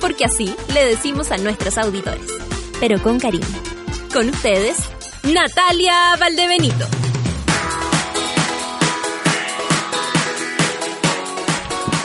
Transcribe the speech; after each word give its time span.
Porque 0.00 0.24
así 0.24 0.54
le 0.72 0.86
decimos 0.86 1.30
a 1.30 1.36
nuestros 1.36 1.76
auditores, 1.78 2.26
pero 2.80 3.00
con 3.02 3.20
cariño. 3.20 3.46
Con 4.12 4.28
ustedes, 4.28 4.78
Natalia 5.22 6.16
Valdebenito. 6.18 6.86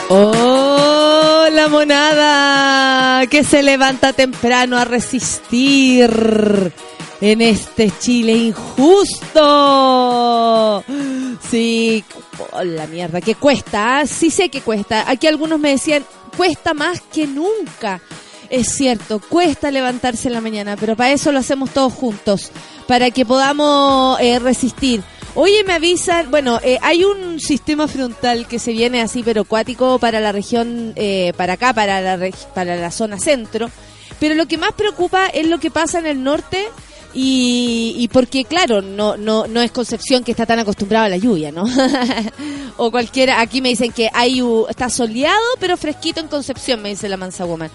Hola 0.08 1.66
monada, 1.68 3.26
que 3.26 3.42
se 3.42 3.62
levanta 3.62 4.12
temprano 4.12 4.78
a 4.78 4.84
resistir 4.84 6.72
en 7.20 7.40
este 7.40 7.90
Chile 7.98 8.32
injusto. 8.34 9.34
Sí, 11.50 12.04
oh, 12.52 12.62
la 12.62 12.86
mierda, 12.86 13.20
que 13.20 13.34
cuesta, 13.34 14.06
sí 14.06 14.30
sé 14.30 14.48
que 14.48 14.60
cuesta. 14.60 15.10
Aquí 15.10 15.26
algunos 15.26 15.58
me 15.58 15.70
decían, 15.70 16.04
cuesta 16.36 16.74
más 16.74 17.00
que 17.00 17.26
nunca. 17.26 18.00
Es 18.48 18.68
cierto, 18.68 19.20
cuesta 19.20 19.70
levantarse 19.70 20.28
en 20.28 20.34
la 20.34 20.40
mañana, 20.40 20.76
pero 20.76 20.94
para 20.94 21.12
eso 21.12 21.32
lo 21.32 21.40
hacemos 21.40 21.70
todos 21.70 21.92
juntos, 21.92 22.52
para 22.86 23.10
que 23.10 23.26
podamos 23.26 24.20
eh, 24.20 24.38
resistir. 24.38 25.02
Oye, 25.34 25.64
me 25.64 25.74
avisan, 25.74 26.30
bueno, 26.30 26.60
eh, 26.62 26.78
hay 26.80 27.04
un 27.04 27.40
sistema 27.40 27.88
frontal 27.88 28.46
que 28.46 28.58
se 28.58 28.72
viene 28.72 29.02
así, 29.02 29.22
pero 29.22 29.42
acuático 29.42 29.98
para 29.98 30.20
la 30.20 30.32
región, 30.32 30.92
eh, 30.96 31.32
para 31.36 31.54
acá, 31.54 31.74
para 31.74 32.00
la, 32.00 32.30
para 32.54 32.76
la 32.76 32.90
zona 32.90 33.18
centro. 33.18 33.68
Pero 34.20 34.34
lo 34.34 34.46
que 34.46 34.58
más 34.58 34.72
preocupa 34.72 35.26
es 35.26 35.46
lo 35.46 35.58
que 35.58 35.70
pasa 35.70 35.98
en 35.98 36.06
el 36.06 36.22
norte 36.22 36.66
y, 37.12 38.08
porque, 38.12 38.44
claro, 38.44 38.82
no, 38.82 39.16
no, 39.16 39.46
no 39.46 39.62
es 39.62 39.70
Concepción 39.72 40.22
que 40.22 40.32
está 40.32 40.46
tan 40.46 40.58
acostumbrada 40.58 41.06
a 41.06 41.08
la 41.08 41.16
lluvia, 41.16 41.50
¿no? 41.50 41.64
o 42.76 42.90
cualquiera, 42.90 43.40
aquí 43.40 43.60
me 43.60 43.70
dicen 43.70 43.92
que 43.92 44.10
hay 44.12 44.42
está 44.68 44.90
soleado, 44.90 45.44
pero 45.58 45.76
fresquito 45.76 46.20
en 46.20 46.28
Concepción, 46.28 46.82
me 46.82 46.90
dice 46.90 47.08
la 47.08 47.16
Mansa 47.16 47.44
Woman. 47.44 47.70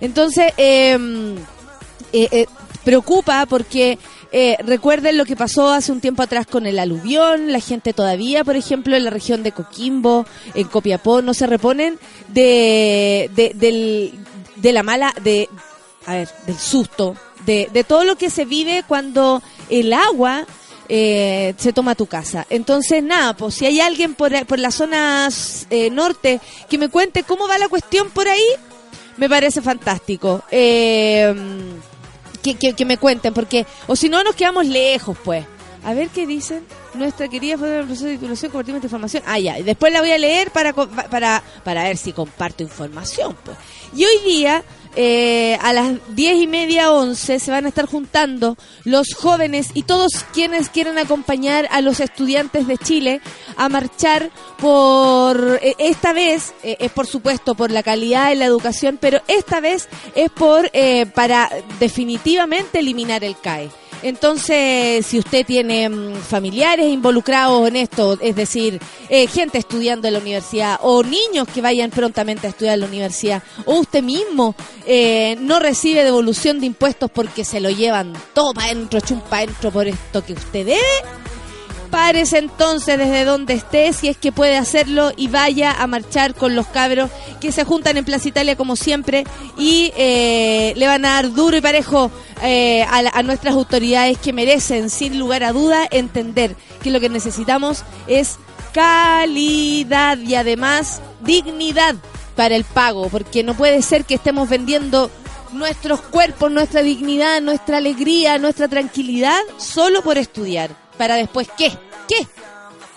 Entonces, 0.00 0.52
em, 0.56 1.36
eh, 2.12 2.28
eh, 2.30 2.46
preocupa 2.84 3.46
porque 3.46 3.98
eh, 4.30 4.56
recuerden 4.64 5.16
lo 5.16 5.24
que 5.24 5.34
pasó 5.34 5.70
hace 5.70 5.92
un 5.92 6.00
tiempo 6.00 6.22
atrás 6.22 6.46
con 6.46 6.66
el 6.66 6.78
aluvión, 6.78 7.52
la 7.52 7.60
gente 7.60 7.92
todavía, 7.92 8.44
por 8.44 8.56
ejemplo, 8.56 8.96
en 8.96 9.04
la 9.04 9.10
región 9.10 9.42
de 9.42 9.52
Coquimbo, 9.52 10.26
en 10.54 10.68
Copiapó, 10.68 11.22
no 11.22 11.34
se 11.34 11.46
reponen 11.46 11.98
de, 12.28 13.30
de, 13.34 14.12
de 14.56 14.72
la 14.72 14.82
mala, 14.82 15.14
de, 15.22 15.48
a 16.06 16.14
ver, 16.14 16.28
del 16.46 16.58
susto, 16.58 17.16
de, 17.46 17.84
todo 17.86 18.04
lo 18.04 18.16
que 18.16 18.28
se 18.28 18.44
vive 18.44 18.84
cuando 18.86 19.42
el 19.70 19.92
agua 19.92 20.46
eh, 20.88 21.54
se 21.56 21.72
toma 21.72 21.94
tu 21.94 22.06
casa. 22.06 22.46
Entonces, 22.50 23.02
nada, 23.02 23.34
pues 23.34 23.54
si 23.54 23.66
hay 23.66 23.80
alguien 23.80 24.14
por, 24.14 24.46
por 24.46 24.58
la 24.58 24.70
zona 24.70 25.28
norte 25.92 26.40
que 26.68 26.78
me 26.78 26.88
cuente 26.88 27.22
cómo 27.22 27.48
va 27.48 27.58
la 27.58 27.68
cuestión 27.68 28.10
por 28.10 28.28
ahí, 28.28 28.46
me 29.16 29.28
parece 29.28 29.62
fantástico. 29.62 30.42
Eh, 30.50 31.34
que, 32.54 32.74
que, 32.74 32.84
me 32.84 32.98
cuenten, 32.98 33.34
porque, 33.34 33.66
o 33.86 33.96
si 33.96 34.08
no, 34.08 34.22
nos 34.22 34.34
quedamos 34.34 34.66
lejos, 34.66 35.16
pues. 35.24 35.44
A 35.84 35.94
ver 35.94 36.08
qué 36.08 36.26
dicen. 36.26 36.64
Nuestra 36.94 37.28
querida 37.28 37.58
fue 37.58 37.78
el 37.78 37.84
proceso 37.84 38.06
de 38.06 38.14
titulación, 38.14 38.50
compartimos 38.50 38.78
esta 38.78 38.86
información. 38.86 39.22
Ah, 39.26 39.38
ya. 39.38 39.62
Después 39.62 39.92
la 39.92 40.00
voy 40.00 40.10
a 40.10 40.18
leer 40.18 40.50
para, 40.50 40.72
para, 40.72 41.42
para 41.64 41.82
ver 41.84 41.96
si 41.96 42.12
comparto 42.12 42.62
información, 42.62 43.36
pues. 43.44 43.56
Y 43.94 44.04
hoy 44.04 44.18
día 44.24 44.64
eh, 44.96 45.58
a 45.60 45.72
las 45.72 45.92
diez 46.14 46.38
y 46.38 46.46
media, 46.46 46.90
once, 46.90 47.38
se 47.38 47.50
van 47.50 47.66
a 47.66 47.68
estar 47.68 47.86
juntando 47.86 48.56
los 48.84 49.14
jóvenes 49.14 49.68
y 49.74 49.82
todos 49.82 50.24
quienes 50.32 50.70
quieran 50.70 50.96
acompañar 50.96 51.68
a 51.70 51.82
los 51.82 52.00
estudiantes 52.00 52.66
de 52.66 52.78
Chile 52.78 53.20
a 53.56 53.68
marchar 53.68 54.30
por, 54.58 55.60
eh, 55.62 55.74
esta 55.78 56.12
vez, 56.12 56.54
eh, 56.62 56.76
es 56.80 56.90
por 56.90 57.06
supuesto 57.06 57.54
por 57.54 57.70
la 57.70 57.82
calidad 57.82 58.30
de 58.30 58.36
la 58.36 58.46
educación, 58.46 58.98
pero 59.00 59.20
esta 59.28 59.60
vez 59.60 59.88
es 60.14 60.30
por, 60.30 60.70
para 61.14 61.50
definitivamente 61.78 62.78
eliminar 62.78 63.22
el 63.22 63.38
CAE. 63.38 63.70
Entonces, 64.06 65.04
si 65.04 65.18
usted 65.18 65.44
tiene 65.44 65.88
mm, 65.88 66.14
familiares 66.14 66.86
involucrados 66.86 67.66
en 67.66 67.74
esto, 67.74 68.16
es 68.20 68.36
decir, 68.36 68.80
eh, 69.08 69.26
gente 69.26 69.58
estudiando 69.58 70.06
en 70.06 70.14
la 70.14 70.20
universidad 70.20 70.78
o 70.80 71.02
niños 71.02 71.48
que 71.52 71.60
vayan 71.60 71.90
prontamente 71.90 72.46
a 72.46 72.50
estudiar 72.50 72.74
en 72.74 72.82
la 72.82 72.86
universidad, 72.86 73.42
o 73.64 73.80
usted 73.80 74.04
mismo 74.04 74.54
eh, 74.86 75.36
no 75.40 75.58
recibe 75.58 76.04
devolución 76.04 76.60
de 76.60 76.66
impuestos 76.66 77.10
porque 77.10 77.44
se 77.44 77.58
lo 77.58 77.68
llevan 77.68 78.12
todo 78.32 78.54
para 78.54 78.68
adentro, 78.68 79.00
chumpa 79.00 79.38
adentro 79.38 79.72
por 79.72 79.88
esto 79.88 80.24
que 80.24 80.34
usted 80.34 80.66
debe, 80.66 80.80
Párese 81.90 82.38
entonces 82.38 82.98
desde 82.98 83.24
donde 83.24 83.54
esté, 83.54 83.92
si 83.92 84.08
es 84.08 84.16
que 84.16 84.32
puede 84.32 84.56
hacerlo, 84.56 85.12
y 85.16 85.28
vaya 85.28 85.72
a 85.72 85.86
marchar 85.86 86.34
con 86.34 86.54
los 86.56 86.66
cabros 86.66 87.10
que 87.40 87.52
se 87.52 87.64
juntan 87.64 87.96
en 87.96 88.04
Plaza 88.04 88.28
Italia 88.28 88.56
como 88.56 88.76
siempre 88.76 89.24
y 89.56 89.92
eh, 89.96 90.72
le 90.76 90.86
van 90.86 91.04
a 91.04 91.14
dar 91.14 91.32
duro 91.32 91.56
y 91.56 91.60
parejo 91.60 92.10
eh, 92.42 92.84
a, 92.84 93.22
nuestras 93.22 93.54
autoridades 93.54 94.18
que 94.18 94.32
merecen, 94.32 94.90
sin 94.90 95.18
lugar 95.18 95.44
a 95.44 95.52
duda, 95.52 95.86
entender 95.90 96.56
que 96.82 96.90
lo 96.90 97.00
que 97.00 97.08
necesitamos 97.08 97.84
es 98.06 98.38
calidad 98.72 100.18
y 100.18 100.34
además 100.34 101.00
dignidad 101.22 101.94
para 102.34 102.56
el 102.56 102.64
pago, 102.64 103.08
porque 103.08 103.42
no 103.42 103.54
puede 103.54 103.80
ser 103.82 104.04
que 104.04 104.14
estemos 104.16 104.48
vendiendo 104.48 105.10
nuestros 105.52 106.00
cuerpos, 106.00 106.50
nuestra 106.50 106.82
dignidad, 106.82 107.40
nuestra 107.40 107.78
alegría, 107.78 108.38
nuestra 108.38 108.68
tranquilidad 108.68 109.40
solo 109.56 110.02
por 110.02 110.18
estudiar 110.18 110.85
para 110.96 111.16
después, 111.16 111.48
¿qué? 111.56 111.72
¿Qué? 112.08 112.26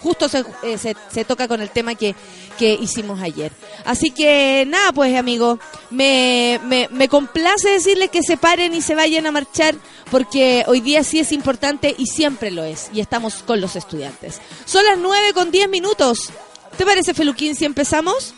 Justo 0.02 0.30
se, 0.30 0.46
eh, 0.64 0.78
se, 0.78 1.26
toca 1.26 1.48
con 1.50 1.62
el 1.62 1.72
tema 1.72 1.94
que, 1.96 2.16
que 2.58 2.74
hicimos 2.74 3.22
ayer. 3.22 3.52
Así 3.84 4.12
que 4.12 4.64
nada, 4.66 4.94
pues 4.94 5.16
amigo, 5.18 5.60
me, 5.90 6.60
me, 6.64 6.88
me 6.90 7.10
complace 7.10 7.70
decirles 7.70 8.10
que 8.10 8.24
se 8.24 8.38
paren 8.38 8.74
y 8.74 8.82
se 8.82 8.96
vayan 8.96 9.28
a 9.28 9.32
marchar 9.32 9.76
porque 10.10 10.64
hoy 10.68 10.80
día 10.80 11.04
sí 11.04 11.20
es 11.20 11.34
importante 11.34 11.96
y 11.98 12.06
siempre 12.06 12.50
lo 12.50 12.64
es. 12.64 12.90
Y 12.94 13.02
estamos 13.02 13.44
con 13.44 13.60
los 13.60 13.76
estudiantes. 13.76 14.40
Son 14.66 14.86
las 14.86 14.98
9 14.98 15.34
con 15.34 15.52
10 15.52 15.68
minutos. 15.68 16.32
¿Te 16.78 16.86
parece, 16.86 17.14
Feluquín, 17.14 17.56
si 17.56 17.66
empezamos? 17.66 18.34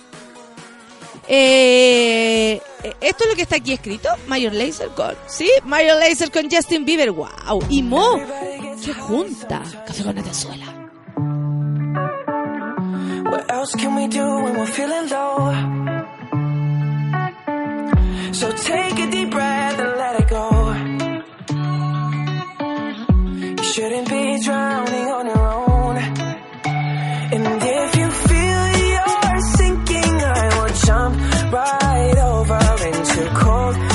Eh, 1.34 2.62
esto 3.00 3.24
es 3.24 3.30
lo 3.30 3.36
que 3.38 3.44
está 3.44 3.56
aquí 3.56 3.72
escrito. 3.72 4.10
Mayor 4.28 4.54
Laser 4.54 4.90
con. 4.90 5.16
¿Sí? 5.28 5.50
Mayor 5.64 5.98
Laser 5.98 6.30
con 6.30 6.50
Justin 6.52 6.84
Bieber. 6.84 7.12
¡Wow! 7.12 7.64
Y 7.70 7.84
Mo. 7.84 8.20
¡Qué 8.84 8.94
junta! 8.94 9.64
Café 9.88 10.04
con 10.04 10.16
Venezuela. 10.16 10.66
What 13.32 13.50
else 13.50 13.74
can 13.78 13.96
we 13.96 14.10
do 14.10 14.26
when 14.44 14.58
we're 14.58 14.66
feeling 14.66 15.08
low? 15.10 15.54
So 18.34 18.52
take 18.52 19.00
a 19.00 19.10
deep 19.10 19.30
breath 19.32 19.80
and 19.80 19.98
let 19.98 20.20
it 20.20 20.28
go. 20.30 20.74
You 23.58 23.64
shouldn't 23.64 24.10
be 24.10 24.38
drowning 24.44 25.08
on 25.12 25.28
your 25.28 25.41
too 33.22 33.30
cold 33.36 33.91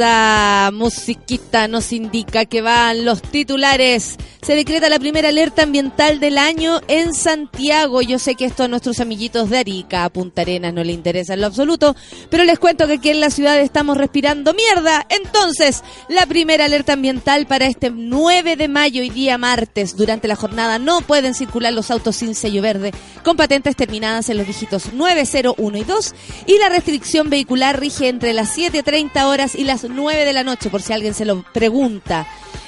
在 0.00 0.49
Esa 0.60 0.72
musiquita 0.72 1.68
nos 1.68 1.90
indica 1.90 2.44
que 2.44 2.60
van 2.60 3.06
los 3.06 3.22
titulares. 3.22 4.18
Se 4.42 4.54
decreta 4.54 4.88
la 4.88 4.98
primera 4.98 5.28
alerta 5.28 5.62
ambiental 5.62 6.18
del 6.18 6.36
año 6.36 6.80
en 6.88 7.14
Santiago. 7.14 8.02
Yo 8.02 8.18
sé 8.18 8.34
que 8.34 8.46
esto 8.46 8.64
a 8.64 8.68
nuestros 8.68 9.00
amiguitos 9.00 9.48
de 9.48 9.58
Arica, 9.58 10.08
Punta 10.10 10.42
Arenas, 10.42 10.72
no 10.72 10.82
le 10.82 10.92
interesa 10.92 11.34
en 11.34 11.42
lo 11.42 11.46
absoluto, 11.46 11.94
pero 12.30 12.44
les 12.44 12.58
cuento 12.58 12.86
que 12.86 12.94
aquí 12.94 13.10
en 13.10 13.20
la 13.20 13.30
ciudad 13.30 13.58
estamos 13.58 13.96
respirando 13.96 14.54
mierda. 14.54 15.06
Entonces, 15.08 15.82
la 16.08 16.26
primera 16.26 16.66
alerta 16.66 16.94
ambiental 16.94 17.46
para 17.46 17.66
este 17.66 17.90
9 17.90 18.56
de 18.56 18.68
mayo 18.68 19.02
y 19.02 19.10
día 19.10 19.38
martes. 19.38 19.96
Durante 19.96 20.28
la 20.28 20.36
jornada 20.36 20.78
no 20.78 21.00
pueden 21.02 21.34
circular 21.34 21.72
los 21.72 21.90
autos 21.90 22.16
sin 22.16 22.34
sello 22.34 22.60
verde 22.60 22.92
con 23.22 23.36
patentes 23.36 23.76
terminadas 23.76 24.28
en 24.28 24.38
los 24.38 24.46
dígitos 24.46 24.90
9, 24.92 25.24
0, 25.26 25.54
1 25.56 25.78
y 25.78 25.84
2 25.84 26.14
y 26.46 26.58
la 26.58 26.68
restricción 26.70 27.30
vehicular 27.30 27.78
rige 27.78 28.08
entre 28.08 28.32
las 28.32 28.56
7.30 28.56 29.24
horas 29.24 29.54
y 29.54 29.64
las 29.64 29.84
9 29.84 30.24
de 30.24 30.32
la 30.32 30.44
noche, 30.44 30.49
por 30.70 30.82
si 30.82 30.92
alguien 30.92 31.14
se 31.14 31.24
lo 31.24 31.42
pregunta. 31.52 32.26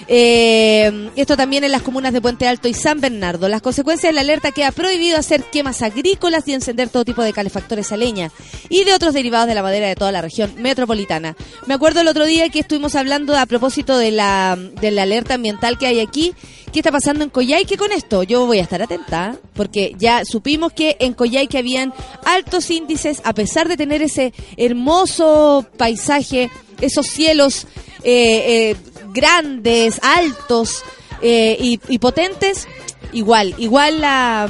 Eh, 0.09 1.11
esto 1.17 1.37
también 1.37 1.65
en 1.65 1.73
las 1.73 1.83
comunas 1.83 2.13
de 2.13 2.21
Puente 2.21 2.49
Alto 2.49 2.69
y 2.69 2.75
San 2.75 3.01
Bernardo. 3.01 3.49
Las 3.49 3.63
consecuencias 3.63 4.11
de 4.11 4.15
la 4.15 4.21
alerta 4.23 4.53
queda 4.53 4.73
prohibido 4.73 5.19
hacer 5.19 5.45
quemas 5.45 5.83
agrícolas 5.83 6.47
y 6.49 6.55
encender 6.55 6.89
todo 6.89 7.05
tipo 7.05 7.23
de 7.23 7.33
calefactores 7.33 7.93
a 7.93 7.97
leña 7.97 8.31
y 8.69 8.85
de 8.85 8.95
otros 8.95 9.15
derivados 9.15 9.47
de 9.47 9.55
la 9.55 9.63
madera 9.63 9.87
de 9.87 9.95
toda 9.95 10.13
la 10.13 10.23
región 10.23 10.53
metropolitana. 10.59 11.37
Me 11.67 11.75
acuerdo 11.75 12.01
el 12.01 12.09
otro 12.09 12.27
día 12.27 12.49
que 12.49 12.61
estuvimos 12.61 12.95
hablando 12.95 13.37
a 13.37 13.47
propósito 13.47 13.97
de 13.97 14.11
la, 14.11 14.59
de 14.81 14.91
la 14.91 15.03
alerta 15.03 15.35
ambiental 15.35 15.79
que 15.79 15.87
hay 15.87 16.01
aquí. 16.01 16.35
¿Qué 16.73 16.79
está 16.81 16.91
pasando 16.91 17.23
en 17.23 17.29
Coyhaique 17.31 17.77
con 17.77 17.93
esto? 17.93 18.23
Yo 18.23 18.47
voy 18.47 18.59
a 18.59 18.63
estar 18.63 18.81
atenta, 18.83 19.37
porque 19.55 19.95
ya 19.99 20.25
supimos 20.25 20.73
que 20.73 20.97
en 21.01 21.13
Coyhaique 21.13 21.59
habían 21.59 21.93
altos 22.25 22.71
índices, 22.71 23.21
a 23.25 23.35
pesar 23.35 23.69
de 23.69 23.77
tener 23.77 24.01
ese 24.01 24.33
hermoso 24.57 25.67
paisaje, 25.77 26.51
esos 26.81 27.07
cielos 27.07 27.67
eh, 28.05 28.71
eh, 28.73 28.77
grandes, 29.13 30.01
altos 30.03 30.83
eh, 31.21 31.57
y, 31.61 31.99
potentes, 31.99 32.67
igual, 33.13 33.55
igual 33.59 34.01
la, 34.01 34.49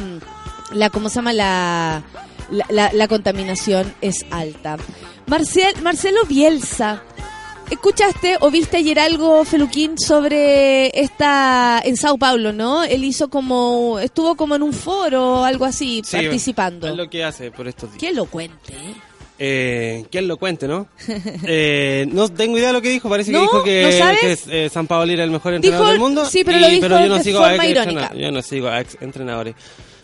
la 0.73 0.91
¿cómo 0.91 1.09
se 1.09 1.17
llama? 1.17 1.33
La, 1.33 2.05
la, 2.53 2.67
la- 2.71 2.93
la 2.93 3.09
contaminación 3.09 3.93
es 4.01 4.25
alta. 4.31 4.77
Marcel, 5.27 5.75
Marcelo 5.83 6.25
Bielsa, 6.27 7.03
¿escuchaste 7.73 8.37
o 8.41 8.51
viste 8.51 8.77
ayer 8.79 8.99
algo, 8.99 9.45
Feluquín, 9.45 9.99
sobre 9.99 10.89
esta, 11.01 11.81
en 11.85 11.97
Sao 11.97 12.19
Paulo, 12.19 12.53
¿no? 12.53 12.83
Él 12.85 13.05
hizo 13.05 13.29
como, 13.29 13.99
estuvo 13.99 14.35
como 14.37 14.55
en 14.55 14.63
un 14.63 14.73
foro 14.73 15.41
o 15.41 15.45
algo 15.45 15.65
así, 15.65 16.03
Sí, 16.05 16.17
participando. 16.17 16.89
Es 16.89 16.97
lo 16.97 17.09
que 17.09 17.25
hace 17.25 17.51
por 17.51 17.67
estos 17.69 17.91
días. 17.91 18.01
Qué 18.01 18.09
elocuente, 18.09 18.73
¿eh? 18.73 18.95
Eh, 19.45 20.05
¿Quién 20.11 20.29
lo 20.29 20.37
cuente, 20.37 20.69
no? 20.69 20.87
Eh, 21.47 22.07
no 22.13 22.29
tengo 22.29 22.57
idea 22.59 22.69
de 22.69 22.75
lo 22.75 22.83
que 22.83 22.91
dijo. 22.91 23.09
Parece 23.09 23.33
que 23.33 23.37
¿No? 23.39 23.43
dijo 23.43 23.63
que, 23.65 23.83
¿No 23.99 24.15
que 24.21 24.67
eh, 24.67 24.69
San 24.69 24.87
Paolo 24.87 25.11
era 25.11 25.25
el 25.25 25.31
mejor 25.31 25.55
entrenador 25.55 25.87
Dijo- 25.87 25.91
del 25.93 26.01
mundo. 26.01 26.25
sí, 26.27 26.45
pero 26.45 26.59
lo 26.61 26.69
dijo 26.69 26.87
yo 26.89 27.09
no 27.09 27.17
de 27.17 27.25
sigo 27.25 27.39
a 27.41 27.49
forma 27.49 27.65
ex 27.65 27.71
irónica. 27.73 28.15
Yo 28.15 28.31
no 28.31 28.43
sigo 28.43 28.69
a 28.69 28.81
ex 28.81 28.97
entrenadores 29.01 29.55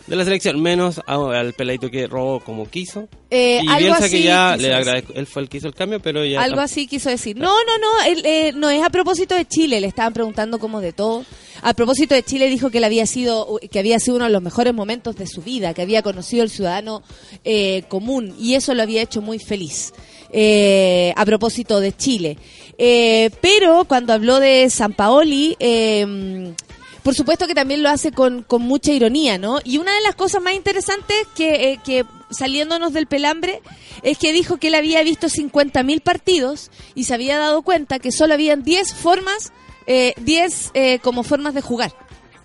de 0.09 0.15
la 0.15 0.23
selección, 0.23 0.61
menos 0.61 0.99
a- 1.05 1.39
al 1.39 1.53
peladito 1.53 1.89
que 1.89 2.07
robó 2.07 2.39
como 2.39 2.67
quiso. 2.69 3.07
Eh, 3.29 3.61
y 3.63 3.67
algo 3.69 3.93
así 3.93 4.09
que 4.17 4.23
ya 4.23 4.57
le 4.57 4.73
agradezco. 4.73 5.13
Él 5.13 5.27
fue 5.27 5.43
el 5.43 5.49
que 5.49 5.57
hizo 5.57 5.67
el 5.67 5.75
cambio, 5.75 5.99
pero 6.01 6.25
ya. 6.25 6.41
Algo 6.41 6.59
así 6.61 6.87
quiso 6.87 7.09
decir. 7.09 7.37
No, 7.37 7.51
no, 7.63 7.77
no, 7.77 8.03
él, 8.11 8.21
eh, 8.25 8.51
no 8.55 8.69
es 8.69 8.83
a 8.83 8.89
propósito 8.89 9.35
de 9.35 9.45
Chile, 9.45 9.79
le 9.79 9.87
estaban 9.87 10.13
preguntando 10.13 10.57
como 10.59 10.81
de 10.81 10.93
todo. 10.93 11.23
A 11.61 11.73
propósito 11.73 12.15
de 12.15 12.23
Chile 12.23 12.49
dijo 12.49 12.69
que, 12.69 12.79
le 12.79 12.85
había 12.87 13.05
sido, 13.05 13.59
que 13.71 13.79
había 13.79 13.99
sido 13.99 14.15
uno 14.15 14.25
de 14.25 14.31
los 14.31 14.41
mejores 14.41 14.73
momentos 14.73 15.15
de 15.15 15.27
su 15.27 15.41
vida, 15.41 15.73
que 15.73 15.81
había 15.81 16.01
conocido 16.01 16.43
el 16.43 16.49
ciudadano 16.49 17.03
eh, 17.43 17.83
común 17.89 18.33
y 18.39 18.55
eso 18.55 18.73
lo 18.73 18.81
había 18.81 19.01
hecho 19.01 19.21
muy 19.21 19.39
feliz. 19.39 19.93
Eh, 20.31 21.11
a 21.15 21.25
propósito 21.25 21.79
de 21.79 21.91
Chile. 21.95 22.37
Eh, 22.77 23.29
pero 23.41 23.83
cuando 23.85 24.13
habló 24.13 24.39
de 24.39 24.69
San 24.69 24.93
Paoli, 24.93 25.57
eh, 25.59 26.53
por 27.09 27.15
supuesto 27.15 27.47
que 27.47 27.55
también 27.55 27.81
lo 27.81 27.89
hace 27.89 28.11
con, 28.11 28.43
con 28.43 28.61
mucha 28.61 28.91
ironía, 28.91 29.39
¿no? 29.39 29.57
Y 29.63 29.79
una 29.79 29.91
de 29.95 30.01
las 30.01 30.13
cosas 30.13 30.43
más 30.43 30.53
interesantes 30.53 31.17
que, 31.35 31.79
eh, 31.87 32.03
saliéndonos 32.29 32.93
del 32.93 33.07
pelambre 33.07 33.63
es 34.03 34.19
que 34.19 34.31
dijo 34.31 34.57
que 34.57 34.67
él 34.67 34.75
había 34.75 35.01
visto 35.01 35.25
50.000 35.25 36.01
partidos 36.03 36.69
y 36.93 37.05
se 37.05 37.15
había 37.15 37.39
dado 37.39 37.63
cuenta 37.63 37.97
que 37.97 38.11
solo 38.11 38.35
habían 38.35 38.61
10 38.61 38.93
formas, 38.93 39.51
eh, 39.87 40.13
10 40.21 40.69
eh, 40.75 40.99
como 40.99 41.23
formas 41.23 41.55
de 41.55 41.61
jugar. 41.61 41.95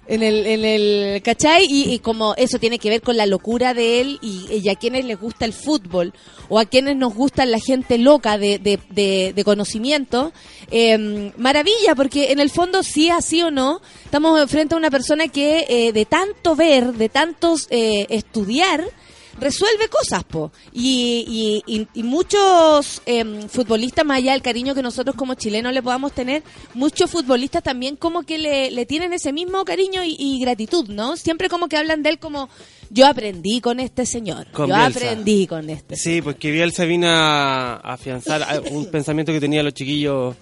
En 0.07 0.23
el, 0.23 0.47
en 0.47 0.65
el 0.65 1.23
¿cachai? 1.23 1.67
Y, 1.69 1.99
como 2.01 2.35
eso 2.37 2.59
tiene 2.59 2.79
que 2.79 2.91
ver 2.91 3.01
con 3.01 3.17
la 3.17 3.25
locura 3.25 3.73
de 3.73 4.01
él 4.01 4.19
y, 4.21 4.47
y 4.53 4.69
a 4.69 4.75
quienes 4.75 5.07
les 5.07 5.19
gusta 5.19 5.47
el 5.47 5.55
fútbol 5.55 6.13
o 6.49 6.59
a 6.59 6.67
quienes 6.67 6.97
nos 6.97 7.15
gusta 7.15 7.47
la 7.47 7.59
gente 7.59 7.99
loca 7.99 8.39
de, 8.39 8.59
de, 8.59 8.79
de, 8.91 9.33
de 9.35 9.45
conocimiento, 9.45 10.33
eh, 10.71 11.33
maravilla, 11.37 11.95
porque 11.95 12.33
en 12.33 12.41
el 12.41 12.51
fondo, 12.51 12.83
sí 12.83 13.11
así 13.11 13.43
o 13.43 13.51
no, 13.51 13.81
estamos 14.05 14.51
frente 14.51 14.75
a 14.75 14.79
una 14.79 14.91
persona 14.91 15.29
que 15.29 15.67
eh, 15.69 15.93
de 15.93 16.05
tanto 16.05 16.57
ver, 16.57 16.93
de 16.93 17.09
tantos 17.09 17.67
eh, 17.71 18.07
estudiar, 18.11 18.85
resuelve 19.41 19.89
cosas, 19.89 20.25
po. 20.25 20.53
Y, 20.73 21.63
y, 21.67 21.81
y- 21.81 21.89
y 21.95 22.03
muchos 22.03 23.03
em, 23.07 23.49
futbolistas, 23.49 24.05
más 24.05 24.19
allá 24.19 24.33
del 24.33 24.43
cariño 24.43 24.75
que 24.75 24.83
nosotros 24.83 25.17
como 25.17 25.35
chilenos 25.35 25.73
le 25.73 25.83
podamos 25.83 26.13
tener, 26.13 26.43
muchos 26.75 27.11
futbolistas 27.11 27.63
también 27.63 27.97
como 27.97 28.23
que 28.23 28.39
le, 28.39 28.71
le 28.71 28.87
tienen 28.87 29.13
ese 29.13 29.33
mismo 29.33 29.65
cariño 29.65 30.03
y, 30.05 30.39
gratitud, 30.41 30.89
¿no? 30.89 31.17
Siempre 31.17 31.49
como 31.49 31.69
que 31.69 31.77
hablan 31.77 32.03
de 32.03 32.11
él 32.11 32.19
como, 32.19 32.49
yo 32.91 33.07
aprendí 33.07 33.61
con 33.61 33.81
este 33.81 34.07
señor, 34.07 34.47
Con 34.53 34.69
yo 34.69 34.77
Bielsa. 34.77 34.99
aprendí 34.99 35.47
con 35.47 35.71
este 35.71 35.97
Sí, 35.97 36.23
pues 36.23 36.37
que 36.37 36.51
Bielsa 36.51 36.85
vino 36.85 37.09
a 37.09 37.77
afianzar 37.77 38.63
un 38.71 38.87
pensamiento 38.91 39.33
que 39.33 39.41
tenían 39.41 39.65
los 39.65 39.75
chiquillos 39.75 40.35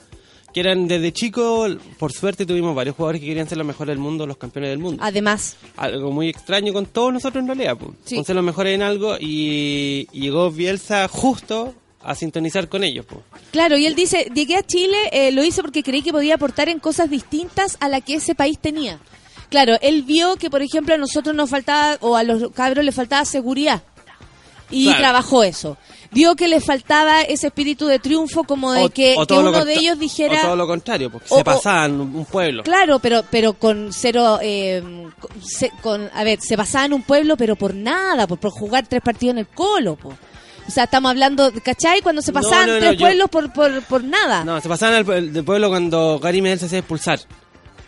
que 0.53 0.61
eran 0.61 0.87
desde 0.89 1.13
chico, 1.13 1.67
por 1.99 2.13
suerte 2.13 2.45
tuvimos 2.47 2.75
varios 2.75 2.95
jugadores 2.97 3.21
que 3.21 3.27
querían 3.27 3.49
ser 3.49 3.59
los 3.59 3.67
mejores 3.67 3.89
del 3.95 3.99
mundo, 3.99 4.27
los 4.27 4.37
campeones 4.37 4.71
del 4.71 4.79
mundo. 4.79 5.03
Además, 5.05 5.57
Algo 5.77 6.11
muy 6.11 6.29
extraño 6.29 6.73
con 6.73 6.87
todos 6.87 7.13
nosotros 7.13 7.41
en 7.43 7.47
realidad, 7.49 7.77
pues. 7.79 7.91
Sí. 8.05 8.17
con 8.17 8.25
ser 8.25 8.37
los 8.37 8.45
mejores 8.45 8.75
en 8.75 8.83
algo 8.83 9.17
y, 9.19 10.09
y 10.13 10.21
llegó 10.21 10.51
Bielsa 10.51 11.09
justo 11.09 11.75
a 12.05 12.15
sintonizar 12.15 12.69
con 12.69 12.83
ellos. 12.85 13.07
Pues. 13.09 13.21
claro, 13.53 13.77
y 13.79 13.87
él 13.87 13.95
dice, 13.95 14.29
llegué 14.35 14.57
a 14.57 14.63
Chile, 14.67 14.97
eh, 15.13 15.31
lo 15.33 15.45
hice 15.45 15.63
porque 15.63 15.83
creí 15.83 16.03
que 16.03 16.13
podía 16.13 16.35
aportar 16.35 16.69
en 16.69 16.81
cosas 16.81 17.09
distintas 17.09 17.77
a 17.81 17.89
la 17.89 18.01
que 18.01 18.15
ese 18.15 18.35
país 18.35 18.59
tenía. 18.59 18.99
Claro, 19.51 19.77
él 19.83 20.03
vio 20.03 20.37
que, 20.37 20.51
por 20.51 20.63
ejemplo, 20.63 20.95
a 20.95 20.99
nosotros 20.99 21.37
nos 21.37 21.49
faltaba, 21.51 21.99
o 22.01 22.17
a 22.17 22.23
los 22.25 22.51
cabros 22.53 22.85
les 22.85 22.95
faltaba 22.95 23.25
seguridad. 23.25 23.83
y 24.71 24.85
Claro. 24.87 24.99
trabajó 25.01 25.43
eso. 25.45 25.77
Vio 26.13 26.37
que 26.37 26.47
le 26.47 26.61
faltaba 26.61 27.23
ese 27.23 27.47
espíritu 27.47 27.87
de 27.87 27.99
triunfo 27.99 28.45
como 28.45 28.73
de 28.73 28.85
O- 28.85 28.91
que, 28.91 29.15
o 29.17 29.25
uno 29.41 29.65
de 29.65 29.75
ellos 29.75 29.97
O 29.97 29.99
dijera... 29.99 30.43
todo 30.43 30.57
lo 30.57 30.67
contrario, 30.67 31.11
porque 31.11 31.27
o- 31.31 31.39
se 31.39 31.45
pasaban 31.45 31.99
un 32.01 32.25
pueblo. 32.27 32.63
Claro, 32.65 32.99
pero 32.99 33.23
pero 33.31 33.55
con 33.55 33.93
cero, 33.93 34.39
eh, 34.43 34.83
con, 35.81 36.11
a 36.15 36.25
ver, 36.25 36.41
se 36.41 36.57
basaba 36.57 36.85
en 36.87 36.93
un 36.93 37.03
pueblo, 37.03 37.37
pero 37.37 37.57
por 37.57 37.75
nada, 37.75 38.27
por, 38.27 38.39
por 38.39 38.51
jugar 38.51 38.87
tres 38.87 39.01
partidos 39.03 39.33
en 39.35 39.39
el 39.39 39.47
colo, 39.49 39.97
po. 39.97 40.11
O 40.69 40.71
sea, 40.71 40.85
estamos 40.85 41.11
hablando, 41.11 41.51
¿cachai? 41.65 42.03
Cuando 42.03 42.23
se 42.23 42.33
pasaban 42.33 42.67
no, 42.69 42.75
no, 42.75 42.79
tres 42.81 42.93
yo- 42.93 42.99
pueblos 42.99 43.31
por, 43.31 43.53
por, 43.53 43.83
por 43.85 44.05
nada. 44.05 44.45
No, 44.45 44.61
se 44.61 44.69
pasaban 44.69 44.95
al 45.07 45.11
el 45.17 45.33
del 45.33 45.45
pueblo 45.45 45.69
cuando 45.71 46.19
Gary 46.21 46.41
Medel 46.41 46.59
se 46.59 46.67
hacía 46.67 46.79
expulsar. 46.79 47.21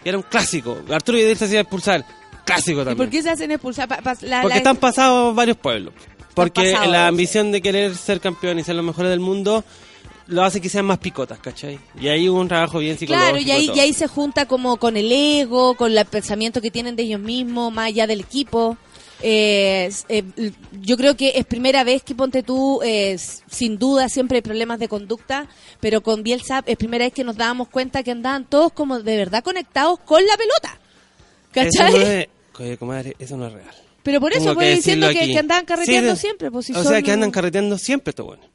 Era 0.05 0.17
un 0.19 0.25
clásico. 0.25 0.79
Arturo 0.91 1.19
Vidal 1.19 1.37
se 1.37 1.45
hacía 1.45 1.61
expulsar. 1.61 2.05
Clásico 2.45 2.83
¿Y 2.83 2.85
también. 2.85 2.97
por 2.97 3.09
qué 3.09 3.23
se 3.23 3.31
hacen 3.31 3.51
expulsar? 3.53 3.89
Pa- 3.89 4.03
pa- 4.03 4.17
la- 4.23 4.43
Porque 4.43 4.55
la- 4.55 4.57
están 4.59 4.77
pasados 4.77 5.35
varios 5.35 5.57
pueblos. 5.57 5.95
Porque 6.35 6.73
pasados, 6.73 6.93
la 6.93 7.07
ambición 7.07 7.53
de 7.53 7.63
querer 7.63 7.95
ser 7.97 8.21
campeón 8.21 8.59
y 8.59 8.65
ser 8.65 8.75
los 8.75 8.85
mejores 8.85 9.11
del 9.11 9.21
mundo 9.21 9.65
lo 10.27 10.43
hace 10.43 10.61
que 10.61 10.69
sean 10.69 10.87
más 10.87 10.99
picotas, 10.99 11.39
¿cachai? 11.39 11.79
Y 12.01 12.09
ahí 12.09 12.29
hubo 12.29 12.41
un 12.41 12.49
trabajo 12.49 12.79
bien 12.79 12.99
psicológico. 12.99 13.31
Claro, 13.31 13.45
y 13.45 13.51
ahí, 13.51 13.67
todo. 13.67 13.77
y 13.77 13.81
ahí 13.81 13.93
se 13.93 14.07
junta 14.07 14.47
como 14.47 14.79
con 14.79 14.97
el 14.97 15.13
ego, 15.13 15.75
con 15.75 15.97
el 15.97 16.05
pensamiento 16.07 16.61
que 16.61 16.71
tienen 16.71 16.97
de 16.97 17.03
ellos 17.03 17.21
mismos, 17.21 17.73
más 17.73 17.89
allá 17.89 18.07
del 18.07 18.21
equipo. 18.21 18.77
Eh, 19.23 19.91
eh, 20.09 20.53
yo 20.83 20.97
creo 20.97 21.17
que 21.17 21.33
es 21.37 21.47
primera 21.47 21.85
vez 21.85 22.03
que 22.03 22.15
ponte 22.15 22.43
tú, 22.43 22.81
eh, 22.83 23.17
sin 23.19 23.79
duda 23.79 24.09
siempre 24.09 24.39
hay 24.39 24.43
problemas 24.43 24.79
de 24.79 24.89
conducta, 24.89 25.47
pero 25.81 26.03
con 26.03 26.23
Bielsa 26.23 26.63
es 26.67 26.77
primera 26.77 27.05
vez 27.05 27.15
que 27.15 27.25
nos 27.25 27.37
dábamos 27.37 27.69
cuenta 27.69 28.03
que 28.03 28.11
andaban 28.11 28.45
todos 28.45 28.73
como 28.73 29.01
de 29.01 29.17
verdad 29.17 29.43
conectados 29.43 29.99
con 30.01 30.25
la 30.27 30.37
pelota. 30.37 30.79
Eso 31.55 31.79
¿Cachai? 31.79 31.93
no 31.93 32.07
es, 32.07 32.29
oye, 32.59 32.77
comadre, 32.77 33.17
eso 33.19 33.37
no 33.37 33.47
es 33.47 33.53
real. 33.53 33.75
Pero 34.05 34.21
por 34.21 34.33
eso 34.33 34.55
voy 34.55 34.67
diciendo 34.67 35.09
que, 35.09 35.27
que 35.33 35.39
andaban 35.39 35.65
carreteando 35.65 36.15
Sí, 36.15 36.21
siempre. 36.21 36.51
Pues, 36.53 36.67
si 36.67 36.73
o 36.73 36.77
son- 36.77 36.87
sea, 36.93 37.03
que 37.03 37.11
andan 37.11 37.31
carreteando 37.33 37.77
siempre 37.79 38.11
estos 38.11 38.27
buenos. 38.27 38.47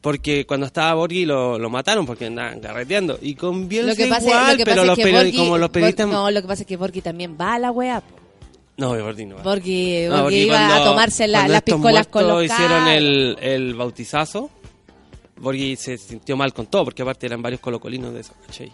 Porque 0.00 0.46
cuando 0.46 0.66
estaba 0.66 0.94
Borghi 0.94 1.24
lo, 1.26 1.58
lo 1.58 1.68
mataron 1.70 2.04
porque 2.06 2.26
andaban 2.26 2.60
carreteando. 2.60 3.18
Y 3.20 3.34
con 3.34 3.68
Bielsa 3.68 3.90
Lo 3.90 3.96
que 3.96 4.06
pasa, 4.06 4.22
igual, 4.26 4.52
lo 4.52 4.56
que 4.58 4.64
pero 4.64 4.76
pasa 4.76 4.86
los 4.86 4.98
es 4.98 5.04
que 5.04 5.10
periodi- 5.12 5.32
Borghi- 5.32 5.36
como 5.38 5.58
los 5.58 5.70
periodistas... 5.70 6.08
No, 6.08 6.30
lo 6.30 6.42
que 6.42 6.48
pasa 6.48 6.62
es 6.62 6.66
que 6.68 6.76
Borghi 6.76 7.00
también 7.00 7.36
va 7.40 7.54
a 7.54 7.58
la 7.58 7.70
weá. 7.70 8.00
po. 8.00 8.16
No, 8.76 8.88
Borghi 9.02 9.24
no 9.26 9.36
va. 9.36 9.42
Porque, 9.42 10.06
No, 10.10 10.22
porque 10.22 10.42
iba 10.44 10.56
cuando- 10.56 10.74
a 10.74 10.84
tomarse 10.84 11.26
la- 11.28 11.48
las 11.48 11.62
piscolas 11.62 12.06
con 12.08 12.26
los 12.28 12.44
hicieron 12.44 12.86
el, 12.88 13.36
el 13.40 13.74
bautizazo, 13.74 14.50
Borghi 15.36 15.76
se 15.76 15.96
sintió 15.98 16.36
mal 16.36 16.52
con 16.52 16.66
todo, 16.66 16.84
porque 16.84 17.02
aparte 17.02 17.26
eran 17.26 17.42
varios 17.42 17.60
colocolinos 17.60 18.12
de 18.14 18.20
esos, 18.20 18.36
¿cachai? 18.46 18.70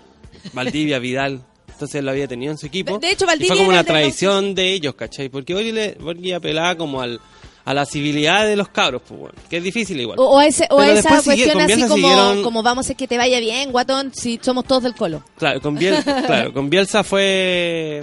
Valdivia, 0.53 0.99
Vidal, 0.99 1.43
entonces 1.73 1.97
él 1.97 2.05
lo 2.05 2.11
había 2.11 2.27
tenido 2.29 2.53
en 2.53 2.59
su 2.59 2.67
equipo. 2.67 2.99
De- 2.99 3.07
de 3.07 3.13
hecho, 3.13 3.25
y 3.25 3.29
Valdivia 3.29 3.49
fue 3.55 3.57
como 3.59 3.71
una 3.71 3.85
tradición 3.85 4.55
de 4.55 4.73
ellos, 4.73 4.95
¿cachai? 4.95 5.29
Porque 5.29 5.55
Borghi, 5.55 5.73
le, 5.73 5.95
Borghi 6.01 6.33
apelaba 6.33 6.77
como 6.77 7.01
al, 7.01 7.21
a 7.65 7.75
la 7.75 7.85
civilidad 7.87 8.47
de 8.47 8.57
los 8.57 8.69
cabros, 8.69 9.03
pues 9.07 9.21
bueno, 9.21 9.35
que 9.49 9.59
es 9.59 9.63
difícil 9.63 10.01
igual. 10.01 10.19
O, 10.19 10.25
o 10.37 10.41
ese, 10.41 10.67
o 10.71 10.83
esa 10.83 11.21
sigue- 11.21 11.45
cuestión 11.45 11.61
así 11.61 11.83
como, 11.83 11.95
siguieron- 11.97 12.43
como 12.43 12.63
vamos 12.63 12.85
a 12.85 12.87
hacer 12.87 12.97
que 12.97 13.07
te 13.09 13.17
vaya 13.19 13.39
bien, 13.41 13.71
guatón, 13.73 14.13
si 14.15 14.39
somos 14.43 14.65
todos 14.65 14.83
del 14.83 14.95
colo. 14.95 15.23
Claro, 15.39 15.61
con 15.61 15.77
Bielsa, 15.77 16.23
claro, 16.27 16.53
con 16.53 16.69
Bielsa 16.71 17.03
fue 17.05 18.03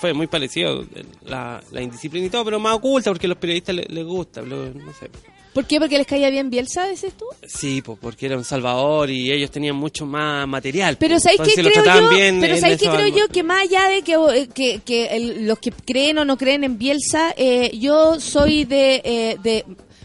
fue 0.00 0.12
muy 0.12 0.26
parecido 0.26 0.84
la, 1.24 1.62
la 1.70 1.80
indisciplina 1.80 2.26
y 2.26 2.30
todo, 2.30 2.44
pero 2.44 2.60
más 2.60 2.74
oculta 2.74 3.10
porque 3.10 3.26
a 3.26 3.28
los 3.30 3.38
periodistas 3.38 3.74
les, 3.74 3.88
les 3.88 4.04
gusta, 4.04 4.42
no 4.42 4.66
sé. 4.98 5.08
¿Por 5.54 5.64
qué? 5.66 5.78
Porque 5.78 5.96
les 5.96 6.06
caía 6.06 6.28
bien 6.30 6.50
Bielsa, 6.50 6.88
dices 6.88 7.14
tú. 7.16 7.24
Sí, 7.46 7.80
pues 7.80 7.96
porque 8.00 8.26
era 8.26 8.36
un 8.36 8.44
salvador 8.44 9.08
y 9.08 9.30
ellos 9.32 9.50
tenían 9.50 9.76
mucho 9.76 10.04
más 10.04 10.46
material. 10.48 10.96
Pero. 10.98 11.18
¿sabéis 11.20 11.40
qué 11.42 11.54
creo 11.54 11.72
yo? 11.84 12.40
pero 12.40 12.56
¿sabéis 12.58 12.80
qué 12.80 12.88
creo 12.88 13.08
yo? 13.08 13.28
Que 13.28 13.42
más 13.44 13.62
allá 13.62 13.88
de 13.88 14.02
que, 14.02 14.14
eh, 14.14 14.48
que, 14.52 14.80
que 14.84 15.06
el- 15.06 15.46
los 15.46 15.58
que 15.60 15.70
creen 15.70 16.18
o 16.18 16.24
no 16.24 16.36
creen 16.36 16.64
en 16.64 16.76
Bielsa, 16.76 17.32
eh, 17.36 17.70
yo 17.78 18.18
soy 18.20 18.64
de, 18.64 19.00
eh, 19.04 19.36
de 19.42 19.64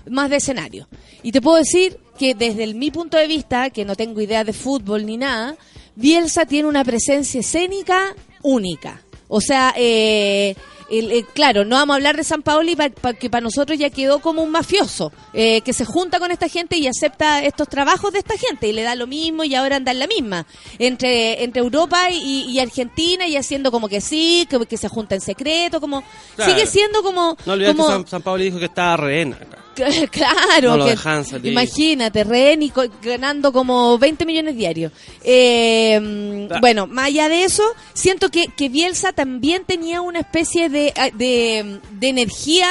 más 0.10 0.30
de 0.30 0.38
escenario. 0.38 0.88
Y 1.24 1.32
te 1.32 1.42
puedo 1.42 1.58
decir 1.58 1.98
que 2.20 2.36
desde 2.36 2.64
el- 2.64 2.76
mi 2.76 2.92
punto 2.92 3.18
de 3.18 3.26
vista, 3.28 3.72
que 3.72 3.86
no 3.86 3.96
tengo 3.96 4.22
idea 4.22 4.44
de 4.44 4.54
fútbol 4.54 5.06
ni 5.06 5.18
nada, 5.18 5.58
Bielsa 5.96 6.46
tiene 6.46 6.68
una 6.70 6.84
presencia 6.86 7.40
escénica 7.40 8.16
única. 8.44 9.02
O 9.28 9.42
sea, 9.42 9.74
eh, 9.78 10.56
el- 10.92 11.12
eh, 11.12 11.26
claro, 11.34 11.66
no 11.66 11.76
vamos 11.76 11.94
a 11.94 11.98
hablar 11.98 12.16
de 12.18 12.24
San 12.24 12.42
Paoli 12.42 12.76
porque 13.02 13.30
para 13.30 13.42
nosotros 13.42 13.78
ya 13.78 13.90
quedó 13.90 14.20
como 14.20 14.42
un 14.44 14.52
mafioso, 14.52 15.12
eh, 15.34 15.62
que 15.62 15.74
se 15.74 15.86
junta 15.86 16.20
con 16.20 16.32
esta 16.32 16.48
gente 16.48 16.78
y 16.78 16.88
acepta 16.88 17.44
estos 17.44 17.68
trabajos 17.68 18.12
de 18.14 18.20
esta 18.20 18.38
gente 18.38 18.68
y 18.68 18.74
le 18.74 18.84
da 18.84 18.96
lo 18.96 19.08
mismo 19.08 19.44
y 19.44 19.56
ahora 19.56 19.76
anda 19.78 19.92
en 19.92 20.00
la 20.00 20.08
misma. 20.08 20.46
Entre, 20.78 21.44
entre 21.44 21.62
Europa 21.62 22.10
y, 22.12 22.46
y 22.50 22.60
Argentina 22.60 23.28
y 23.28 23.36
haciendo 23.38 23.72
como 23.72 23.88
que 23.88 24.02
sí, 24.02 24.48
que, 24.50 24.66
que 24.66 24.78
se 24.78 24.88
junta 24.90 25.16
en 25.16 25.22
secreto, 25.22 25.80
como... 25.82 26.04
Claro. 26.36 26.52
Sigue 26.54 26.66
siendo 26.66 27.04
como... 27.04 27.38
No 27.46 27.54
olvides 27.54 27.72
como 27.76 27.88
que 27.88 27.94
San, 27.94 28.08
San 28.08 28.22
Pablo 28.22 28.44
dijo 28.44 28.60
que 28.60 28.66
estaba 28.66 28.98
rehén 28.98 29.34
acá. 29.34 29.58
Claro, 30.12 30.78
No 30.78 30.84
que- 30.86 30.92
dejan 30.92 31.26
imagínate, 31.44 32.24
rehén 32.24 32.64
y 32.64 32.70
co- 32.70 32.84
ganando 33.02 33.52
como 33.54 33.98
20 33.98 34.26
millones 34.26 34.56
diarios. 34.56 34.92
Eh, 35.24 36.48
Ah. 36.52 36.58
bueno, 36.62 36.88
más 36.88 37.06
allá 37.08 37.30
de 37.30 37.44
eso, 37.44 37.64
siento 37.94 38.30
que, 38.30 38.46
que 38.48 38.70
Bielsa 38.70 39.14
también 39.14 39.64
tenía 39.66 40.02
una 40.02 40.20
especie 40.20 40.70
de, 40.70 40.92
ah, 40.98 41.10
de, 41.14 41.80
de 41.92 42.08
energía 42.10 42.68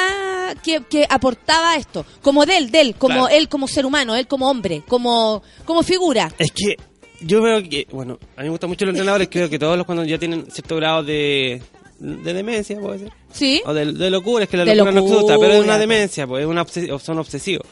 que, 0.62 0.82
que 0.88 1.06
aportaba 1.08 1.76
esto, 1.76 2.04
como 2.22 2.44
de 2.46 2.56
él, 2.58 2.70
de 2.70 2.80
él, 2.80 2.94
como 2.96 3.14
Claro. 3.20 3.28
él 3.28 3.48
como 3.48 3.68
ser 3.68 3.86
humano, 3.86 4.14
él 4.16 4.26
como 4.26 4.48
hombre, 4.50 4.82
como, 4.88 5.42
como 5.64 5.82
figura. 5.82 6.32
Es 6.38 6.50
que 6.52 6.76
yo 7.20 7.42
veo 7.42 7.62
que, 7.62 7.86
bueno, 7.90 8.18
a 8.36 8.40
mí 8.40 8.44
me 8.44 8.50
gustan 8.50 8.70
mucho 8.70 8.84
los 8.84 8.92
entrenadores, 8.94 9.28
creo 9.30 9.48
que 9.48 9.58
todos 9.58 9.76
los 9.76 9.86
cuando 9.86 10.04
ya 10.04 10.18
tienen 10.18 10.46
cierto 10.50 10.76
grado 10.76 11.02
de, 11.02 11.60
de 11.98 12.32
demencia, 12.32 12.78
puede 12.78 12.98
ser. 13.00 13.12
¿Sí? 13.32 13.62
O 13.66 13.74
de, 13.74 13.92
de 13.92 14.10
locura, 14.10 14.44
es 14.44 14.50
que 14.50 14.56
la 14.56 14.64
De 14.64 14.74
locura, 14.74 14.92
no 14.92 15.00
locura, 15.00 15.16
asusta, 15.18 15.38
pero 15.38 15.52
es 15.54 15.64
una 15.64 15.78
demencia, 15.78 16.26
pues, 16.26 16.42
es 16.42 16.48
una 16.48 16.64
obses- 16.64 16.98
son 17.00 17.18
obsesivos. 17.18 17.66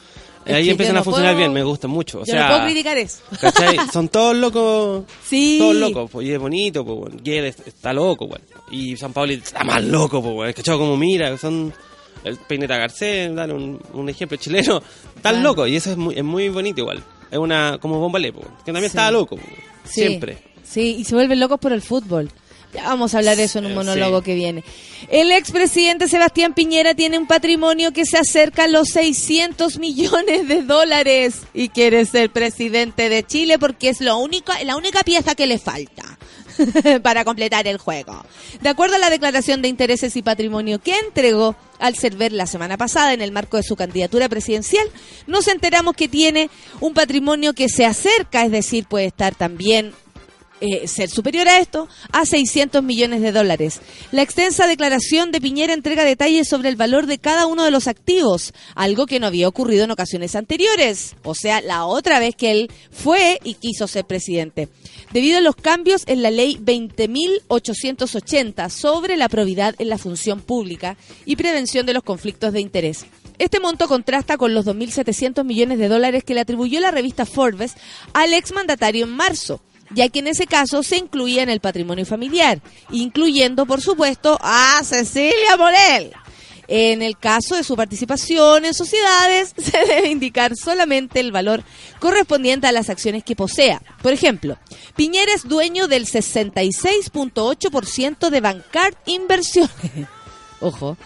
Es 0.44 0.54
Ahí 0.54 0.70
empiezan 0.70 0.96
a 0.96 1.02
funcionar 1.02 1.32
puedo- 1.32 1.38
bien, 1.38 1.52
me 1.52 1.64
gusta 1.64 1.88
mucho. 1.88 2.18
O 2.18 2.24
Yo 2.24 2.26
sea, 2.32 2.42
no 2.42 2.48
puedo 2.54 2.64
criticar 2.66 2.96
eso. 2.98 3.18
¿cachai? 3.40 3.76
Son 3.92 4.08
todos 4.08 4.36
locos. 4.36 5.02
Sí. 5.24 5.56
Todos 5.58 5.74
locos, 5.74 6.08
pues, 6.10 6.26
y 6.28 6.32
es 6.32 6.38
bonito, 6.38 6.84
pues, 6.84 6.98
bueno. 6.98 7.16
Y 7.24 7.30
él 7.32 7.44
es- 7.46 7.66
está 7.66 7.92
loco, 7.92 8.28
pues. 8.28 8.42
Y 8.70 8.96
San 8.96 9.12
Pablo 9.12 9.32
está 9.32 9.64
más 9.64 9.82
loco, 9.82 10.22
pues, 10.22 10.34
bueno. 10.34 10.52
¿Cachai? 10.54 10.78
Como 10.78 10.96
mira, 10.96 11.36
son... 11.36 11.72
El 12.24 12.36
Peineta 12.38 12.76
Garcés, 12.76 13.32
dar 13.36 13.52
un, 13.52 13.80
un 13.92 14.08
ejemplo 14.08 14.36
chileno, 14.36 14.82
tan 15.22 15.44
loco, 15.44 15.64
y 15.66 15.76
eso 15.76 15.92
es 15.92 15.96
muy, 15.96 16.16
es 16.16 16.24
muy 16.24 16.48
bonito 16.48 16.80
igual. 16.80 17.00
Es 17.30 17.38
una, 17.38 17.78
como 17.80 18.00
Bombalé, 18.00 18.32
pues, 18.32 18.46
que 18.64 18.72
también 18.72 18.82
Sí. 18.84 18.96
estaba 18.96 19.10
loco, 19.12 19.36
pues, 19.36 19.48
Sí, 19.84 20.00
siempre. 20.00 20.38
Sí, 20.64 20.96
y 20.98 21.04
se 21.04 21.14
vuelven 21.14 21.38
locos 21.38 21.60
por 21.60 21.72
el 21.72 21.82
fútbol. 21.82 22.28
Ya 22.76 22.82
vamos 22.84 23.14
a 23.14 23.18
hablar 23.18 23.36
de 23.38 23.44
eso 23.44 23.58
en 23.58 23.64
un 23.66 23.70
Sí. 23.72 23.76
monólogo 23.76 24.20
que 24.20 24.34
viene. 24.34 24.62
El 25.08 25.32
expresidente 25.32 26.08
Sebastián 26.08 26.52
Piñera 26.52 26.94
tiene 26.94 27.16
un 27.18 27.26
patrimonio 27.26 27.92
que 27.92 28.04
se 28.04 28.18
acerca 28.18 28.64
a 28.64 28.68
los 28.68 28.88
600 28.90 29.78
millones 29.78 30.46
de 30.46 30.62
dólares 30.62 31.36
y 31.54 31.70
quiere 31.70 32.04
ser 32.04 32.30
presidente 32.30 33.08
de 33.08 33.22
Chile 33.24 33.58
porque 33.58 33.88
es 33.88 34.02
lo 34.02 34.18
único, 34.18 34.52
la 34.64 34.76
única 34.76 35.00
pieza 35.04 35.34
que 35.34 35.46
le 35.46 35.58
falta 35.58 36.18
para 37.02 37.24
completar 37.24 37.66
el 37.66 37.78
juego. 37.78 38.24
De 38.60 38.68
acuerdo 38.68 38.96
a 38.96 38.98
la 38.98 39.08
declaración 39.10 39.62
de 39.62 39.68
intereses 39.68 40.14
y 40.16 40.22
patrimonio 40.22 40.78
que 40.78 40.98
entregó 40.98 41.56
al 41.78 41.96
Cerver 41.96 42.32
la 42.32 42.46
semana 42.46 42.76
pasada 42.76 43.14
en 43.14 43.22
el 43.22 43.32
marco 43.32 43.56
de 43.56 43.62
su 43.62 43.74
candidatura 43.76 44.28
presidencial, 44.28 44.86
nos 45.26 45.48
enteramos 45.48 45.94
que 45.96 46.08
tiene 46.08 46.50
un 46.80 46.92
patrimonio 46.92 47.54
que 47.54 47.68
se 47.70 47.86
acerca, 47.86 48.44
es 48.44 48.50
decir, 48.50 48.84
puede 48.86 49.06
estar 49.06 49.34
también 49.34 49.92
eh, 50.60 50.88
ser 50.88 51.10
superior 51.10 51.46
a 51.48 51.58
esto, 51.58 51.86
a 52.12 52.24
600 52.24 52.82
millones 52.82 53.20
de 53.20 53.30
dólares. 53.30 53.82
La 54.10 54.22
extensa 54.22 54.66
declaración 54.66 55.30
de 55.30 55.38
Piñera 55.40 55.74
entrega 55.74 56.02
detalles 56.04 56.48
sobre 56.48 56.70
el 56.70 56.76
valor 56.76 57.04
de 57.06 57.18
cada 57.18 57.46
uno 57.46 57.62
de 57.64 57.70
los 57.70 57.88
activos, 57.88 58.54
algo 58.74 59.04
que 59.06 59.20
no 59.20 59.26
había 59.26 59.48
ocurrido 59.48 59.84
en 59.84 59.90
ocasiones 59.90 60.34
anteriores, 60.34 61.14
o 61.24 61.34
sea, 61.34 61.60
la 61.60 61.84
otra 61.84 62.20
vez 62.20 62.34
que 62.34 62.52
él 62.52 62.70
fue 62.90 63.38
y 63.44 63.52
quiso 63.54 63.86
ser 63.86 64.06
presidente, 64.06 64.70
debido 65.12 65.36
a 65.38 65.42
los 65.42 65.56
cambios 65.56 66.04
en 66.06 66.22
la 66.22 66.30
ley 66.30 66.56
20.880 66.56 68.70
sobre 68.70 69.18
la 69.18 69.28
probidad 69.28 69.74
en 69.78 69.90
la 69.90 69.98
función 69.98 70.40
pública 70.40 70.96
y 71.26 71.36
prevención 71.36 71.84
de 71.84 71.92
los 71.92 72.02
conflictos 72.02 72.54
de 72.54 72.60
interés. 72.60 73.04
Este 73.38 73.60
monto 73.60 73.88
contrasta 73.88 74.38
con 74.38 74.54
los 74.54 74.64
2.700 74.64 75.44
millones 75.44 75.78
de 75.78 75.88
dólares 75.88 76.24
que 76.24 76.32
le 76.32 76.40
atribuyó 76.40 76.80
la 76.80 76.90
revista 76.90 77.26
Forbes 77.26 77.74
al 78.14 78.32
exmandatario 78.32 79.04
en 79.04 79.10
marzo 79.10 79.60
ya 79.90 80.08
que 80.08 80.20
en 80.20 80.28
ese 80.28 80.46
caso 80.46 80.82
se 80.82 80.96
incluía 80.96 81.42
en 81.42 81.48
el 81.48 81.60
patrimonio 81.60 82.06
familiar, 82.06 82.60
incluyendo, 82.90 83.66
por 83.66 83.80
supuesto, 83.80 84.38
a 84.42 84.80
Cecilia 84.84 85.56
Morel. 85.56 86.12
En 86.68 87.00
el 87.00 87.16
caso 87.16 87.54
de 87.54 87.62
su 87.62 87.76
participación 87.76 88.64
en 88.64 88.74
sociedades, 88.74 89.54
se 89.56 89.78
debe 89.86 90.10
indicar 90.10 90.56
solamente 90.56 91.20
el 91.20 91.30
valor 91.30 91.62
correspondiente 92.00 92.66
a 92.66 92.72
las 92.72 92.90
acciones 92.90 93.22
que 93.22 93.36
posea. 93.36 93.80
Por 94.02 94.12
ejemplo, 94.12 94.58
Piñera 94.96 95.32
es 95.32 95.44
dueño 95.44 95.86
del 95.86 96.06
66.8% 96.06 98.30
de 98.30 98.40
Bancard 98.40 98.94
Inversiones. 99.06 99.70
Ojo. 100.60 100.96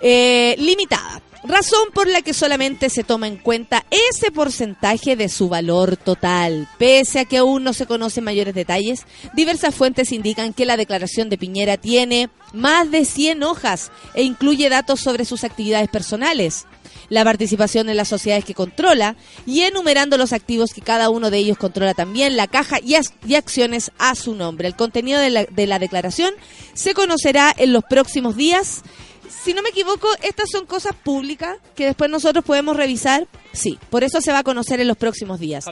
eh, 0.00 0.56
limitada. 0.58 1.22
Razón 1.48 1.90
por 1.94 2.08
la 2.08 2.22
que 2.22 2.34
solamente 2.34 2.90
se 2.90 3.04
toma 3.04 3.28
en 3.28 3.36
cuenta 3.36 3.86
ese 4.10 4.32
porcentaje 4.32 5.14
de 5.14 5.28
su 5.28 5.48
valor 5.48 5.96
total. 5.96 6.68
Pese 6.76 7.20
a 7.20 7.24
que 7.24 7.38
aún 7.38 7.62
no 7.62 7.72
se 7.72 7.86
conocen 7.86 8.24
mayores 8.24 8.52
detalles, 8.52 9.06
diversas 9.34 9.72
fuentes 9.72 10.10
indican 10.10 10.52
que 10.52 10.66
la 10.66 10.76
declaración 10.76 11.28
de 11.28 11.38
Piñera 11.38 11.76
tiene 11.76 12.30
más 12.52 12.90
de 12.90 13.04
100 13.04 13.44
hojas 13.44 13.92
e 14.14 14.24
incluye 14.24 14.68
datos 14.68 15.00
sobre 15.00 15.24
sus 15.24 15.44
actividades 15.44 15.88
personales, 15.88 16.66
la 17.10 17.22
participación 17.22 17.88
en 17.88 17.96
las 17.96 18.08
sociedades 18.08 18.44
que 18.44 18.54
controla 18.54 19.14
y 19.46 19.60
enumerando 19.60 20.18
los 20.18 20.32
activos 20.32 20.72
que 20.74 20.80
cada 20.80 21.10
uno 21.10 21.30
de 21.30 21.38
ellos 21.38 21.58
controla 21.58 21.94
también, 21.94 22.36
la 22.36 22.48
caja 22.48 22.78
y, 22.80 22.96
y 23.26 23.34
acciones 23.36 23.92
a 23.98 24.16
su 24.16 24.34
nombre. 24.34 24.66
El 24.66 24.74
contenido 24.74 25.20
de 25.20 25.30
la, 25.30 25.44
de 25.44 25.66
la 25.66 25.78
declaración 25.78 26.34
se 26.74 26.94
conocerá 26.94 27.54
en 27.56 27.72
los 27.72 27.84
próximos 27.84 28.36
días. 28.36 28.82
Si 29.28 29.54
no 29.54 29.62
me 29.62 29.70
equivoco, 29.70 30.08
estas 30.22 30.50
son 30.50 30.66
cosas 30.66 30.94
públicas 30.94 31.58
que 31.74 31.86
después 31.86 32.10
nosotros 32.10 32.44
podemos 32.44 32.76
revisar. 32.76 33.26
Sí, 33.52 33.78
por 33.90 34.04
eso 34.04 34.20
se 34.20 34.32
va 34.32 34.40
a 34.40 34.44
conocer 34.44 34.80
en 34.80 34.88
los 34.88 34.96
próximos 34.96 35.40
días. 35.40 35.66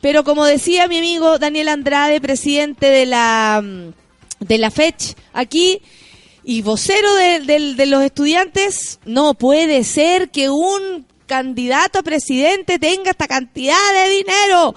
Pero 0.00 0.24
como 0.24 0.44
decía 0.44 0.86
mi 0.88 0.98
amigo 0.98 1.38
Daniel 1.38 1.68
Andrade, 1.68 2.20
presidente 2.20 2.86
de 2.86 3.06
la, 3.06 3.62
mm, 3.62 4.44
de 4.44 4.58
la 4.58 4.70
FECH, 4.70 5.16
aquí 5.32 5.80
y 6.44 6.62
vocero 6.62 7.14
de, 7.14 7.40
de 7.74 7.86
los 7.86 8.02
estudiantes, 8.02 9.00
no 9.06 9.34
puede 9.34 9.82
ser 9.82 10.30
que 10.30 10.50
un 10.50 11.06
candidato 11.26 11.98
a 11.98 12.02
presidente 12.02 12.78
tenga 12.78 13.10
esta 13.10 13.26
cantidad 13.26 13.76
de 13.92 14.10
dinero. 14.10 14.74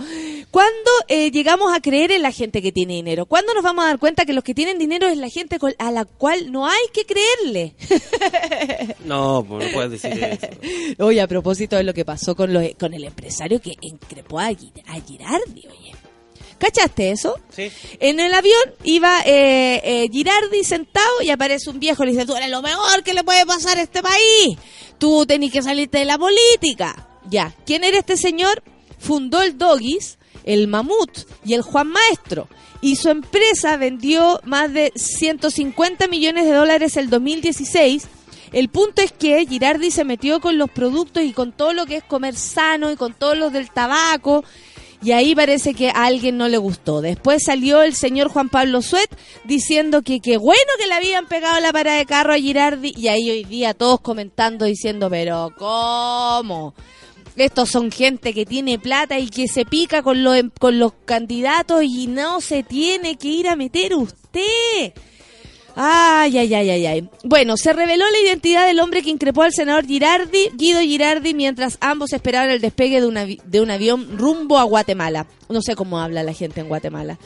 ¿Cuándo 0.51 0.91
eh, 1.07 1.31
llegamos 1.31 1.73
a 1.75 1.81
creer 1.81 2.11
en 2.11 2.21
la 2.21 2.31
gente 2.31 2.61
que 2.61 2.71
tiene 2.71 2.93
dinero? 2.95 3.25
¿Cuándo 3.25 3.53
nos 3.53 3.63
vamos 3.63 3.85
a 3.85 3.87
dar 3.87 3.99
cuenta 3.99 4.25
que 4.25 4.33
los 4.33 4.43
que 4.43 4.53
tienen 4.53 4.77
dinero 4.77 5.07
es 5.07 5.17
la 5.17 5.29
gente 5.29 5.57
a 5.77 5.91
la 5.91 6.05
cual 6.05 6.51
no 6.51 6.67
hay 6.67 6.83
que 6.93 7.05
creerle? 7.05 7.75
No, 9.05 9.45
pues 9.47 9.65
no 9.65 9.73
puedes 9.73 10.01
decir 10.01 10.23
eso. 10.23 10.47
Oye, 11.03 11.21
a 11.21 11.27
propósito 11.27 11.77
de 11.77 11.83
lo 11.83 11.93
que 11.93 12.03
pasó 12.03 12.35
con, 12.35 12.51
los, 12.51 12.63
con 12.77 12.93
el 12.93 13.05
empresario 13.05 13.61
que 13.61 13.75
increpó 13.81 14.39
a, 14.39 14.47
a 14.47 14.53
Girardi, 14.53 15.67
oye. 15.67 15.86
¿Cachaste 16.57 17.11
eso? 17.11 17.39
Sí. 17.49 17.71
En 17.99 18.19
el 18.19 18.33
avión 18.33 18.61
iba 18.83 19.19
eh, 19.25 19.81
eh, 19.83 20.09
Girardi 20.11 20.63
sentado 20.63 21.21
y 21.21 21.29
aparece 21.29 21.69
un 21.69 21.79
viejo 21.79 22.03
y 22.03 22.07
le 22.07 22.11
dice, 22.13 22.25
tú 22.25 22.35
eres 22.35 22.49
lo 22.49 22.61
mejor 22.61 23.03
que 23.03 23.13
le 23.13 23.23
puede 23.23 23.45
pasar 23.45 23.77
a 23.77 23.81
este 23.81 24.01
país. 24.01 24.57
Tú 24.97 25.25
tenés 25.25 25.51
que 25.51 25.61
salirte 25.61 25.99
de 25.99 26.05
la 26.05 26.17
política. 26.17 27.07
Ya, 27.29 27.53
¿quién 27.65 27.83
era 27.83 27.97
este 27.97 28.17
señor? 28.17 28.63
Fundó 28.97 29.41
el 29.41 29.57
Doggies, 29.57 30.17
el 30.43 30.67
Mamut 30.67 31.11
y 31.45 31.53
el 31.53 31.61
Juan 31.61 31.89
Maestro. 31.89 32.47
Y 32.81 32.95
su 32.95 33.09
empresa 33.09 33.77
vendió 33.77 34.39
más 34.43 34.73
de 34.73 34.91
150 34.95 36.07
millones 36.07 36.45
de 36.45 36.53
dólares 36.53 36.97
el 36.97 37.09
2016. 37.09 38.07
El 38.53 38.69
punto 38.69 39.01
es 39.01 39.11
que 39.11 39.45
Girardi 39.45 39.91
se 39.91 40.05
metió 40.05 40.39
con 40.39 40.57
los 40.57 40.69
productos 40.69 41.23
y 41.23 41.33
con 41.33 41.51
todo 41.51 41.73
lo 41.73 41.85
que 41.85 41.97
es 41.97 42.03
comer 42.03 42.35
sano 42.35 42.91
y 42.91 42.95
con 42.95 43.13
todos 43.13 43.37
los 43.37 43.51
del 43.51 43.69
tabaco. 43.71 44.43
Y 45.01 45.11
ahí 45.11 45.35
parece 45.35 45.73
que 45.75 45.89
a 45.89 46.05
alguien 46.05 46.37
no 46.37 46.47
le 46.47 46.57
gustó. 46.57 47.01
Después 47.01 47.43
salió 47.43 47.83
el 47.83 47.93
señor 47.93 48.29
Juan 48.29 48.49
Pablo 48.49 48.81
Suet 48.81 49.09
diciendo 49.43 50.01
que 50.01 50.19
qué 50.19 50.37
bueno 50.37 50.71
que 50.79 50.87
le 50.87 50.93
habían 50.95 51.27
pegado 51.27 51.59
la 51.59 51.71
parada 51.71 51.97
de 51.97 52.05
carro 52.05 52.33
a 52.33 52.37
Girardi. 52.37 52.93
Y 52.97 53.07
ahí 53.07 53.29
hoy 53.29 53.43
día 53.43 53.73
todos 53.75 54.01
comentando 54.01 54.65
diciendo, 54.65 55.09
pero 55.09 55.53
¿cómo? 55.57 56.73
Estos 57.35 57.69
son 57.69 57.91
gente 57.91 58.33
que 58.33 58.47
tiene 58.47 58.79
plata 58.79 59.19
y 59.19 59.29
que 59.29 59.47
se 59.47 59.63
pica 59.65 60.01
con 60.01 60.23
los, 60.23 60.35
em- 60.35 60.49
con 60.59 60.79
los 60.79 60.93
candidatos 61.05 61.83
y 61.83 62.07
no 62.07 62.41
se 62.41 62.63
tiene 62.63 63.15
que 63.17 63.27
ir 63.27 63.47
a 63.47 63.55
meter 63.55 63.93
usted. 63.93 64.93
Ay, 65.79 66.35
ay, 66.39 66.55
ay, 66.55 66.69
ay, 66.71 66.85
ay. 66.87 67.09
Bueno, 67.23 67.55
se 67.55 67.71
reveló 67.71 68.03
la 68.09 68.19
identidad 68.27 68.65
del 68.65 68.79
hombre 68.79 69.03
que 69.03 69.11
increpó 69.11 69.43
al 69.43 69.53
senador 69.53 69.85
Girardi, 69.85 70.49
Guido 70.55 70.79
Girardi, 70.79 71.35
mientras 71.35 71.77
ambos 71.81 72.13
esperaban 72.13 72.49
el 72.49 72.61
despegue 72.61 72.99
de, 72.99 73.61
un 73.61 73.69
avión 73.69 74.17
rumbo 74.17 74.57
a 74.57 74.63
Guatemala. 74.63 75.27
No 75.49 75.61
sé 75.61 75.75
cómo 75.75 75.99
habla 75.99 76.23
la 76.23 76.33
gente 76.33 76.61
en 76.61 76.67
Guatemala. 76.67 77.19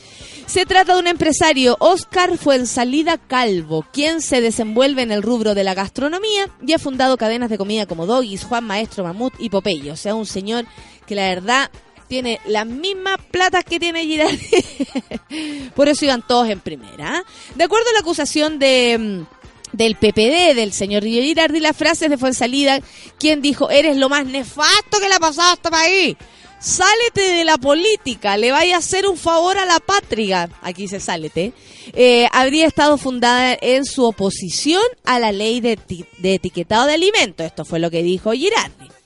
Se 0.47 0.65
trata 0.65 0.95
de 0.95 0.99
un 0.99 1.07
empresario, 1.07 1.77
Oscar 1.79 2.37
Fuensalida 2.37 3.17
Calvo, 3.17 3.85
quien 3.93 4.19
se 4.19 4.41
desenvuelve 4.41 5.03
en 5.03 5.13
el 5.13 5.23
rubro 5.23 5.55
de 5.55 5.63
la 5.63 5.73
gastronomía 5.73 6.49
y 6.67 6.73
ha 6.73 6.79
fundado 6.79 7.15
cadenas 7.15 7.49
de 7.49 7.57
comida 7.57 7.85
como 7.85 8.05
Doggies, 8.05 8.43
Juan 8.43 8.65
Maestro, 8.65 9.05
Mamut 9.05 9.33
y 9.39 9.49
Popeye. 9.49 9.91
O 9.91 9.95
sea, 9.95 10.13
un 10.13 10.25
señor 10.25 10.65
que 11.07 11.15
la 11.15 11.29
verdad 11.29 11.71
tiene 12.11 12.41
las 12.45 12.65
mismas 12.65 13.19
platas 13.31 13.63
que 13.63 13.79
tiene 13.79 14.03
Girardi. 14.03 15.69
Por 15.77 15.87
eso 15.87 16.03
iban 16.03 16.21
todos 16.27 16.49
en 16.49 16.59
primera. 16.59 17.23
De 17.55 17.63
acuerdo 17.63 17.89
a 17.89 17.93
la 17.93 17.99
acusación 17.99 18.59
de 18.59 18.97
mm, 18.99 19.77
del 19.77 19.95
PPD, 19.95 20.53
del 20.53 20.73
señor 20.73 21.05
Girardi, 21.05 21.61
la 21.61 21.71
frase 21.71 22.09
de 22.09 22.17
Fuensalida, 22.17 22.81
quien 23.17 23.41
dijo, 23.41 23.69
eres 23.69 23.95
lo 23.95 24.09
más 24.09 24.25
nefasto 24.25 24.99
que 24.99 25.07
le 25.07 25.15
ha 25.15 25.19
pasado 25.19 25.51
a 25.51 25.53
este 25.53 25.69
país. 25.69 26.17
Sálete 26.59 27.21
de 27.21 27.45
la 27.45 27.57
política, 27.57 28.35
le 28.35 28.51
vaya 28.51 28.75
a 28.75 28.79
hacer 28.79 29.07
un 29.07 29.15
favor 29.15 29.57
a 29.57 29.63
la 29.63 29.79
patria. 29.79 30.49
Aquí 30.61 30.89
se 30.89 30.99
sálete. 30.99 31.53
Eh, 31.93 32.27
habría 32.33 32.67
estado 32.67 32.97
fundada 32.97 33.57
en 33.61 33.85
su 33.85 34.03
oposición 34.03 34.83
a 35.05 35.17
la 35.17 35.31
ley 35.31 35.61
de, 35.61 35.79
de 36.17 36.33
etiquetado 36.33 36.87
de 36.87 36.95
alimentos. 36.95 37.45
Esto 37.45 37.63
fue 37.63 37.79
lo 37.79 37.89
que 37.89 38.03
dijo 38.03 38.33
Girardi. 38.33 39.00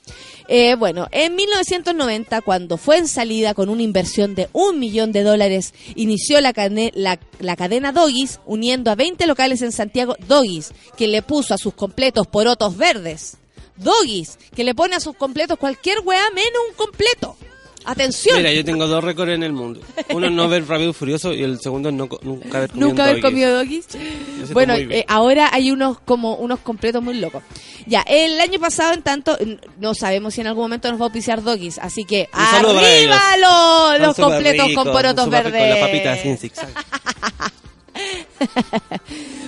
Eh, 0.48 0.76
bueno, 0.76 1.08
en 1.10 1.34
1990, 1.34 2.40
cuando 2.42 2.76
fue 2.76 2.98
en 2.98 3.08
salida 3.08 3.54
con 3.54 3.68
una 3.68 3.82
inversión 3.82 4.34
de 4.34 4.48
un 4.52 4.78
millón 4.78 5.10
de 5.12 5.22
dólares, 5.22 5.74
inició 5.96 6.40
la, 6.40 6.52
la 7.40 7.56
cadena 7.56 7.92
Doggies, 7.92 8.40
uniendo 8.46 8.90
a 8.90 8.94
20 8.94 9.26
locales 9.26 9.62
en 9.62 9.72
Santiago. 9.72 10.14
Doggies, 10.28 10.72
que 10.96 11.08
le 11.08 11.22
puso 11.22 11.54
a 11.54 11.58
sus 11.58 11.74
completos 11.74 12.26
porotos 12.26 12.76
verdes. 12.76 13.38
Doggies, 13.76 14.38
que 14.54 14.64
le 14.64 14.74
pone 14.74 14.96
a 14.96 15.00
sus 15.00 15.16
completos 15.16 15.58
cualquier 15.58 15.98
weá 16.00 16.30
menos 16.30 16.60
un 16.70 16.76
completo. 16.76 17.36
Atención. 17.86 18.36
Mira, 18.36 18.52
yo 18.52 18.64
tengo 18.64 18.86
dos 18.88 19.02
récords 19.02 19.32
en 19.32 19.44
el 19.44 19.52
mundo. 19.52 19.80
Uno 20.10 20.26
es 20.26 20.32
no 20.32 20.48
ver 20.48 20.66
Rápido 20.66 20.90
y 20.90 20.92
Furioso 20.92 21.32
y 21.32 21.42
el 21.42 21.60
segundo 21.60 21.88
es 21.88 21.94
no, 21.94 22.08
nunca 22.22 22.58
haber 22.58 22.70
comido 22.70 22.88
Nunca 22.88 23.02
un 23.04 23.08
haber 23.08 23.22
comido 23.22 23.56
doggies. 23.56 23.86
Bueno, 24.52 24.74
eh, 24.74 25.04
ahora 25.08 25.50
hay 25.52 25.70
unos 25.70 26.00
como 26.00 26.34
unos 26.34 26.58
completos 26.60 27.02
muy 27.02 27.14
locos. 27.14 27.42
Ya, 27.86 28.02
el 28.02 28.40
año 28.40 28.58
pasado, 28.58 28.92
en 28.92 29.02
tanto, 29.02 29.38
no 29.78 29.94
sabemos 29.94 30.34
si 30.34 30.40
en 30.40 30.48
algún 30.48 30.64
momento 30.64 30.90
nos 30.90 31.00
va 31.00 31.04
a 31.04 31.06
auspiciar 31.06 31.42
doggies, 31.42 31.78
así 31.78 32.04
que 32.04 32.28
¡arriba 32.32 33.98
los, 34.00 34.16
completos 34.16 34.68
con 34.74 34.90
porotos 34.90 35.30
verdes! 35.30 35.70
Las 35.70 35.78
papitas 35.78 36.20
sin 36.20 36.36
zigzag. 36.36 36.68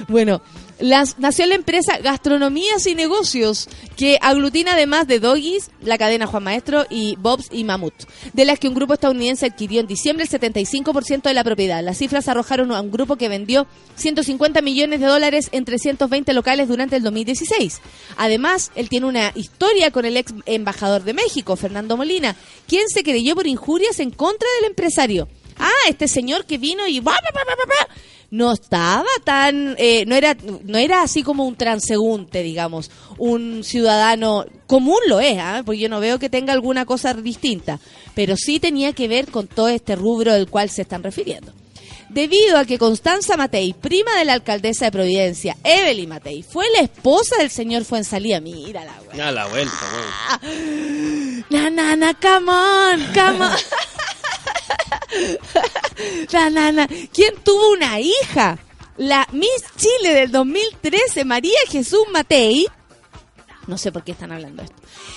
Bueno, 0.09 0.41
las, 0.81 1.19
nació 1.19 1.47
la 1.47 1.55
empresa 1.55 1.99
Gastronomías 1.99 2.87
y 2.87 2.95
Negocios, 2.95 3.69
que 3.97 4.19
aglutina 4.21 4.75
además 4.75 5.07
de 5.07 5.19
Doggies, 5.19 5.71
la 5.81 5.99
cadena 5.99 6.27
Juan 6.27 6.45
Maestro 6.45 6.87
y 6.89 7.17
Bob's 7.17 7.49
y 7.51 7.65
Mamut, 7.65 7.95
de 8.33 8.45
las 8.45 8.59
que 8.59 8.69
un 8.69 8.75
grupo 8.75 8.95
estadounidense 8.95 9.47
adquirió 9.47 9.81
en 9.81 9.87
diciembre 9.87 10.25
el 10.25 10.31
75% 10.31 11.23
de 11.23 11.35
la 11.35 11.45
propiedad. 11.45 11.83
Las 11.83 11.99
cifras 11.99 12.29
arrojaron 12.29 12.73
a 12.73 12.81
un 12.81 12.91
grupo 12.91 13.17
que 13.17 13.29
vendió 13.29 13.67
150 13.97 14.61
millones 14.63 15.01
de 15.01 15.07
dólares 15.07 15.49
en 15.53 15.65
320 15.65 16.33
locales 16.33 16.69
durante 16.69 16.97
el 16.97 17.03
2016. 17.03 17.81
Además, 18.17 18.71
él 18.75 18.89
tiene 18.89 19.07
una 19.07 19.33
historia 19.35 19.91
con 19.91 20.05
el 20.05 20.17
ex 20.17 20.33
embajador 20.47 21.03
de 21.03 21.15
México, 21.15 21.57
Fernando 21.57 21.97
Molina, 21.97 22.37
quien 22.67 22.89
se 22.89 23.03
creyó 23.03 23.35
por 23.35 23.47
injurias 23.47 23.99
en 24.01 24.11
contra 24.11 24.49
del 24.61 24.71
empresario. 24.71 25.29
Ah, 25.59 25.89
este 25.89 26.07
señor 26.07 26.45
que 26.47 26.59
vino 26.59 26.87
y 26.87 27.01
no 28.31 28.53
estaba 28.53 29.07
tan, 29.25 29.75
eh, 29.79 30.05
no 30.07 30.15
era, 30.15 30.37
no 30.65 30.79
era 30.79 31.03
así 31.03 31.23
como 31.23 31.47
un 31.47 31.57
transeúnte, 31.57 32.43
digamos, 32.43 32.91
un 33.17 33.65
ciudadano 33.65 34.45
común 34.67 34.99
lo 35.07 35.21
es, 35.21 35.39
¿ah? 35.39 35.63
porque 35.65 35.81
yo 35.81 35.89
no 35.89 36.01
veo 36.01 36.19
que 36.19 36.29
tenga 36.29 36.53
alguna 36.53 36.85
cosa 36.85 37.15
distinta, 37.15 37.81
pero 38.15 38.37
sí 38.37 38.61
tenía 38.61 38.93
que 38.93 39.09
ver 39.09 39.31
con 39.31 39.47
todo 39.47 39.69
este 39.69 39.97
rubro 39.97 40.35
del 40.35 40.49
cual 40.49 40.69
se 40.69 40.83
están 40.83 41.03
refiriendo. 41.03 41.53
Debido 42.11 42.57
a 42.57 42.65
que 42.65 42.79
Constanza 42.79 43.37
Matei, 43.37 43.75
prima 43.75 44.17
de 44.17 44.25
la 44.25 44.33
alcaldesa 44.33 44.87
de 44.87 44.93
Providencia, 44.93 45.57
Evelyn 45.63 46.09
Matei, 46.09 46.43
fue 46.43 46.65
la 46.75 46.81
esposa 46.81 47.37
del 47.37 47.51
señor 47.51 47.85
Fuensalía, 47.85 48.41
mira 48.41 48.83
la 48.83 48.99
wea. 49.07 49.17
Ya 49.17 49.31
la 49.31 49.47
vuelta, 49.47 49.77
weón. 50.43 51.45
Na, 51.51 51.69
na, 51.69 51.97
na, 51.97 52.15
come 52.15 52.51
on, 52.51 53.07
come 53.13 53.45
on. 53.45 53.53
Na, 56.33 56.51
na, 56.51 56.73
na. 56.73 56.89
¿Quién 57.13 57.35
tuvo 57.43 57.73
una 57.73 57.99
hija? 58.01 58.59
La 58.97 59.27
Miss 59.33 59.65
Chile 59.77 60.15
del 60.15 60.31
2013, 60.31 61.25
María 61.25 61.59
Jesús 61.69 62.05
Matei. 62.13 62.67
No 63.67 63.79
sé 63.79 63.93
por 63.93 64.03
qué 64.03 64.13
están 64.13 64.33
hablando 64.33 64.63
esto. 64.63 64.77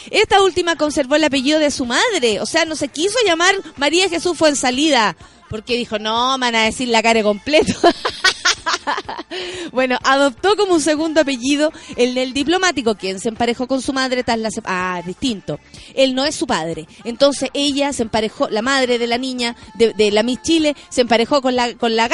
Esta 0.10 0.42
última 0.42 0.76
conservó 0.76 1.16
el 1.16 1.24
apellido 1.24 1.60
de 1.60 1.72
su 1.72 1.86
madre. 1.86 2.42
O 2.42 2.46
sea, 2.46 2.66
no 2.66 2.76
se 2.76 2.90
quiso 2.90 3.18
llamar 3.26 3.56
María 3.78 4.10
Jesús 4.10 4.38
fue 4.38 4.50
en 4.50 4.56
salida. 4.56 5.16
Porque 5.50 5.76
dijo, 5.76 6.00
no, 6.00 6.38
me 6.38 6.48
van 6.48 6.56
a 6.56 6.66
decir 6.66 6.88
la 6.88 7.02
cara 7.04 7.24
completo. 7.24 7.74
bueno, 9.72 9.98
adoptó 10.04 10.56
como 10.56 10.74
un 10.74 10.82
segundo 10.82 11.22
apellido 11.22 11.72
el 11.96 12.14
del 12.14 12.34
diplomático, 12.34 12.96
quien 12.96 13.20
se 13.20 13.30
emparejó 13.30 13.68
con 13.68 13.82
su 13.82 13.94
madre 13.94 14.24
tras 14.24 14.40
la... 14.40 14.50
Ah, 14.66 15.02
distinto. 15.06 15.60
Él 15.96 16.16
no 16.16 16.26
es 16.26 16.36
su 16.36 16.48
padre. 16.48 16.88
Entonces 17.04 17.50
ella 17.54 17.94
se 17.94 18.04
emparejó, 18.04 18.50
la 18.50 18.62
madre 18.62 19.00
de 19.00 19.08
la 19.08 19.18
niña, 19.18 19.56
de, 19.76 20.12
la 20.12 20.24
Miss 20.24 20.42
Chile, 20.42 20.76
se 20.90 21.02
emparejó 21.02 21.42
con 21.42 21.56
la, 21.56 21.74
con 21.76 21.96
la 21.96 22.10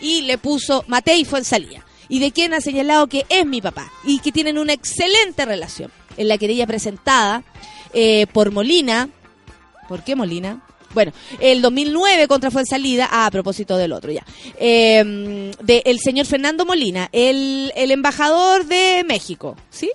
y 0.00 0.22
le 0.22 0.38
puso 0.38 0.84
Matei 0.86 1.24
fue 1.24 1.40
en 1.40 1.44
salida. 1.44 1.84
y 2.08 2.18
de 2.18 2.30
quien 2.32 2.54
ha 2.54 2.60
señalado 2.60 3.06
que 3.06 3.26
es 3.28 3.46
mi 3.46 3.60
papá 3.60 3.90
y 4.04 4.18
que 4.20 4.32
tienen 4.32 4.58
una 4.58 4.72
excelente 4.72 5.44
relación. 5.44 5.90
En 6.16 6.28
la 6.28 6.38
querella 6.38 6.66
presentada 6.66 7.42
eh, 7.94 8.26
por 8.32 8.50
Molina, 8.50 9.08
¿por 9.88 10.04
qué 10.04 10.14
Molina? 10.14 10.62
Bueno, 10.94 11.12
el 11.40 11.62
2009 11.62 12.28
contra 12.28 12.50
Fuensalida, 12.50 13.08
ah, 13.10 13.26
a 13.26 13.30
propósito 13.30 13.76
del 13.76 13.92
otro 13.92 14.12
ya, 14.12 14.24
eh, 14.58 15.50
de 15.60 15.82
el 15.84 15.98
señor 16.00 16.26
Fernando 16.26 16.64
Molina, 16.66 17.08
el, 17.12 17.72
el 17.76 17.90
embajador 17.90 18.66
de 18.66 19.04
México, 19.06 19.56
¿sí? 19.70 19.90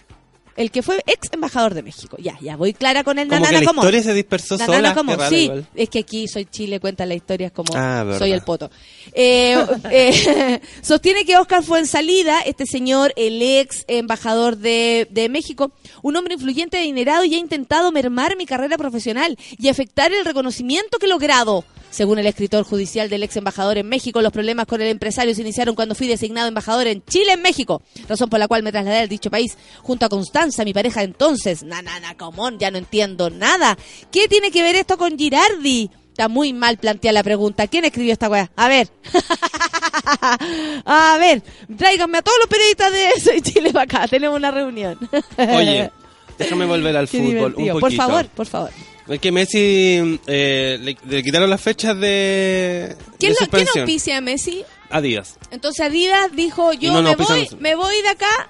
El 0.58 0.72
que 0.72 0.82
fue 0.82 1.02
ex 1.06 1.30
embajador 1.32 1.74
de 1.76 1.84
México. 1.84 2.18
Ya, 2.20 2.38
ya, 2.42 2.58
voy 2.58 2.74
clara 2.74 3.04
con 3.04 3.20
el 3.20 3.28
Como 3.28 3.38
que 3.40 3.46
Nanana 3.46 3.60
la 3.62 3.66
Común. 3.68 3.84
historia 3.84 4.04
se 4.04 4.14
dispersó 4.14 4.58
Nanana 4.58 4.94
sola. 4.96 5.16
Raro 5.16 5.30
sí, 5.30 5.44
igual. 5.44 5.68
es 5.76 5.90
que 5.90 6.00
aquí 6.00 6.28
soy 6.28 6.46
Chile, 6.46 6.80
cuenta 6.80 7.06
la 7.06 7.14
historia 7.14 7.52
como 7.52 7.72
Ah, 7.76 8.04
soy 8.18 8.32
el 8.32 8.42
poto. 8.42 8.70
Eh, 9.14 9.56
eh, 9.92 10.60
sostiene 10.82 11.26
que 11.26 11.38
Oscar 11.38 11.64
fue 11.64 11.80
en 11.80 11.86
salida, 11.88 12.42
este 12.42 12.66
señor, 12.66 13.14
el 13.16 13.42
ex 13.42 13.86
embajador 13.88 14.58
de, 14.58 15.08
de 15.12 15.30
México, 15.30 15.72
un 16.02 16.16
hombre 16.16 16.34
influyente, 16.34 16.78
adinerado 16.78 17.24
y 17.24 17.36
ha 17.36 17.38
intentado 17.38 17.92
mermar 17.92 18.36
mi 18.36 18.46
carrera 18.46 18.78
profesional 18.78 19.38
y 19.60 19.68
afectar 19.70 20.12
el 20.12 20.26
reconocimiento 20.26 20.98
que 20.98 21.06
he 21.06 21.10
logrado. 21.10 21.64
Según 21.90 22.20
el 22.20 22.28
escritor 22.28 22.64
judicial 22.64 23.10
del 23.10 23.24
ex 23.24 23.38
embajador 23.38 23.78
en 23.78 23.88
México, 23.88 24.22
los 24.22 24.32
problemas 24.32 24.68
con 24.68 24.82
el 24.82 24.88
empresario 24.88 25.34
se 25.34 25.42
iniciaron 25.42 25.76
cuando 25.76 25.96
fui 25.96 26.08
designado 26.08 26.48
embajador 26.48 26.88
en 26.88 27.04
Chile, 27.06 27.34
en 27.34 27.42
México, 27.42 27.82
razón 28.08 28.30
por 28.30 28.40
la 28.40 28.48
cual 28.48 28.64
me 28.64 28.72
trasladé 28.72 29.00
al 29.00 29.10
dicho 29.10 29.32
país 29.32 29.58
junto 29.82 30.06
a 30.06 30.10
Constanza, 30.10 30.64
mi 30.64 30.74
pareja 30.74 31.04
entonces. 31.04 31.64
Na, 31.64 31.82
na, 31.82 32.00
na, 32.00 32.16
come 32.16 32.38
on, 32.40 32.60
ya 32.60 32.72
no 32.72 32.78
entiendo 32.78 33.30
nada. 33.30 33.78
¿Qué 34.12 34.28
tiene 34.28 34.52
que 34.52 34.62
ver 34.62 34.76
esto 34.76 34.98
con 34.98 35.18
Girardi? 35.18 35.90
Está 36.18 36.30
muy 36.30 36.52
mal 36.52 36.78
planteada 36.78 37.14
la 37.14 37.24
pregunta. 37.24 37.68
¿Quién 37.68 37.86
escribió 37.86 38.12
esta 38.12 38.28
weá? 38.28 38.50
A 38.56 38.68
ver. 38.68 38.90
a 40.86 41.18
ver, 41.20 41.44
tráiganme 41.78 42.18
a 42.18 42.22
todos 42.24 42.38
los 42.40 42.48
periodistas 42.48 42.92
de 42.92 43.22
Soy 43.22 43.42
Chile 43.42 43.72
para 43.72 43.84
acá. 43.84 44.08
Tenemos 44.08 44.36
una 44.36 44.50
reunión. 44.50 44.98
Oye, 45.38 45.92
déjame 46.38 46.66
volver 46.66 46.98
al 46.98 47.08
Qué 47.10 47.20
fútbol 47.20 47.54
un 47.56 47.68
poquito. 47.68 47.80
Por 47.80 47.94
favor, 47.94 48.28
por 48.30 48.46
favor. 48.48 48.72
Es 49.10 49.20
que 49.20 49.32
Messi 49.32 50.20
eh, 50.28 50.78
le, 50.82 50.98
le 51.08 51.24
quitaron 51.24 51.50
las 51.50 51.62
fechas 51.62 51.98
de, 52.00 52.96
¿Quién, 53.20 53.34
de 53.34 53.40
lo, 53.46 53.48
¿quién 53.52 53.68
auspicia 53.76 54.18
a 54.18 54.22
Messi? 54.22 54.64
Adidas. 54.90 55.38
Entonces 55.52 55.86
Adidas 55.86 56.32
dijo, 56.36 56.74
yo 56.74 56.92
no 56.94 57.02
me 57.02 57.16
voy, 57.16 57.48
me 57.60 57.76
voy 57.76 58.02
de 58.02 58.10
acá, 58.10 58.50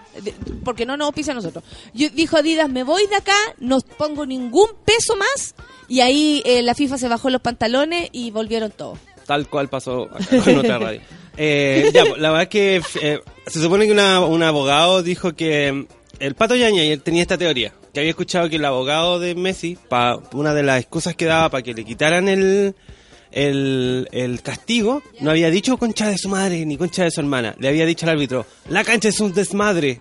porque 0.63 0.85
no 0.85 0.97
nos 0.97 1.05
auspicia 1.07 1.33
a 1.33 1.35
nosotros. 1.35 1.63
Yo, 1.93 2.09
dijo 2.09 2.37
Adidas, 2.37 2.69
me 2.69 2.83
voy 2.83 3.05
de 3.07 3.15
acá, 3.15 3.35
no 3.59 3.79
pongo 3.97 4.25
ningún 4.25 4.69
peso 4.85 5.15
más. 5.15 5.55
Y 5.87 6.01
ahí 6.01 6.41
eh, 6.45 6.61
la 6.63 6.75
FIFA 6.75 6.97
se 6.97 7.07
bajó 7.07 7.29
los 7.29 7.41
pantalones 7.41 8.09
y 8.11 8.31
volvieron 8.31 8.71
todos. 8.71 8.99
Tal 9.25 9.47
cual 9.47 9.69
pasó 9.69 10.03
acá 10.03 10.41
con 10.43 10.57
otra 10.57 10.77
radio. 10.79 11.01
Eh, 11.37 11.91
ya, 11.93 12.03
la 12.03 12.29
verdad 12.31 12.43
es 12.43 12.49
que 12.49 12.81
eh, 13.01 13.19
se 13.45 13.61
supone 13.61 13.85
que 13.85 13.91
una- 13.91 14.21
un 14.21 14.41
abogado 14.43 15.03
dijo 15.03 15.33
que 15.33 15.85
el 16.19 16.35
Pato 16.35 16.55
Yañez 16.55 17.03
tenía 17.03 17.21
esta 17.21 17.37
teoría, 17.37 17.73
que 17.97 18.01
había 18.01 18.11
escuchado 18.11 18.47
que 18.47 18.57
el 18.57 18.65
abogado 18.65 19.19
de 19.19 19.33
Messi, 19.33 19.75
pa, 19.75 20.19
una 20.33 20.53
de 20.53 20.61
las 20.61 20.81
excusas 20.81 21.15
que 21.15 21.25
daba 21.25 21.49
para 21.49 21.63
que 21.63 21.73
le 21.73 21.83
quitaran 21.83 22.29
el, 22.29 22.75
el, 23.31 24.07
el 24.11 24.41
castigo, 24.43 25.01
no 25.19 25.31
había 25.31 25.49
dicho 25.49 25.77
concha 25.77 26.07
de 26.07 26.19
su 26.19 26.29
madre 26.29 26.63
ni 26.67 26.77
concha 26.77 27.05
de 27.05 27.09
su 27.09 27.21
hermana, 27.21 27.55
le 27.57 27.67
había 27.67 27.87
dicho 27.87 28.05
al 28.05 28.11
árbitro, 28.11 28.45
la 28.69 28.83
cancha 28.83 29.09
es 29.09 29.19
un 29.19 29.33
desmadre. 29.33 29.99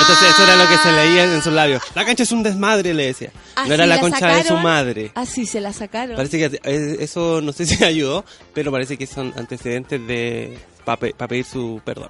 Entonces 0.00 0.30
eso 0.30 0.42
era 0.42 0.56
lo 0.56 0.68
que 0.68 0.78
se 0.78 0.90
leía 0.90 1.32
en 1.32 1.40
sus 1.42 1.52
labios. 1.52 1.80
La 1.94 2.04
cancha 2.04 2.24
es 2.24 2.32
un 2.32 2.42
desmadre, 2.42 2.92
le 2.92 3.06
decía. 3.06 3.30
Así 3.54 3.68
No 3.68 3.74
era 3.74 3.86
la 3.86 3.94
la 3.94 4.00
concha 4.00 4.26
de 4.34 4.42
su 4.42 4.56
madre. 4.56 5.12
Así 5.14 5.46
se 5.46 5.60
la 5.60 5.72
sacaron. 5.72 6.16
Parece 6.16 6.38
que 6.38 6.96
eso 6.98 7.40
no 7.40 7.52
sé 7.52 7.66
si 7.66 7.84
ayudó, 7.84 8.24
pero 8.52 8.72
parece 8.72 8.96
que 8.96 9.06
son 9.06 9.32
antecedentes 9.36 10.04
de 10.08 10.58
para 10.84 11.28
pedir 11.28 11.44
su 11.44 11.80
perdón. 11.84 12.08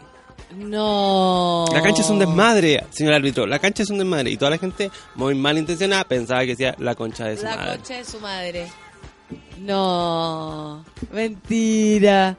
No. 0.57 1.65
La 1.73 1.83
cancha 1.83 2.03
es 2.03 2.11
un 2.11 2.19
desmadre, 2.19 2.85
señor 2.91 3.15
árbitro. 3.15 3.47
La 3.47 3.59
cancha 3.59 3.83
es 3.83 3.91
un 3.91 3.99
desmadre. 3.99 4.31
Y 4.31 4.37
toda 4.37 4.51
la 4.51 4.59
gente, 4.59 4.91
muy 5.15 5.35
malintencionada, 5.35 6.05
pensaba 6.05 6.41
que 6.41 6.49
decía 6.49 6.75
la 6.79 6.95
concha 6.95 7.25
de 7.27 7.37
su 7.37 7.45
La 7.45 7.57
madre. 7.57 7.77
concha 7.77 7.95
de 7.97 8.05
su 8.05 8.21
madre. 8.21 8.67
No. 9.59 10.85
Mentira. 11.13 12.37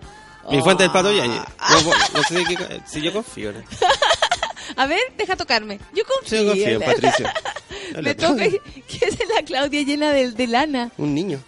Mi 0.50 0.62
fuente 0.62 0.84
del 0.84 0.92
pato 0.92 1.12
Yañez. 1.12 1.42
Ah. 1.60 1.78
No 2.14 2.24
sé 2.24 2.36
de 2.36 2.44
qué- 2.46 2.82
si 2.86 3.02
yo 3.02 3.14
confío. 3.14 3.54
¿no? 3.54 3.60
A 4.78 4.86
ver, 4.88 5.00
deja 5.18 5.36
tocarme. 5.36 5.80
Yo 5.94 6.04
confío. 6.06 6.40
Sí, 6.40 6.46
yo 6.46 6.52
confío 6.52 6.68
en 6.70 6.82
Patricio. 6.82 7.28
Me 8.02 8.16
toca 8.16 8.44
que 8.88 9.06
es 9.06 9.18
la 9.36 9.44
Claudia 9.46 9.82
llena 9.84 10.12
de, 10.14 10.32
de 10.32 10.48
lana. 10.48 10.92
Un 10.98 11.14
niño. 11.14 11.40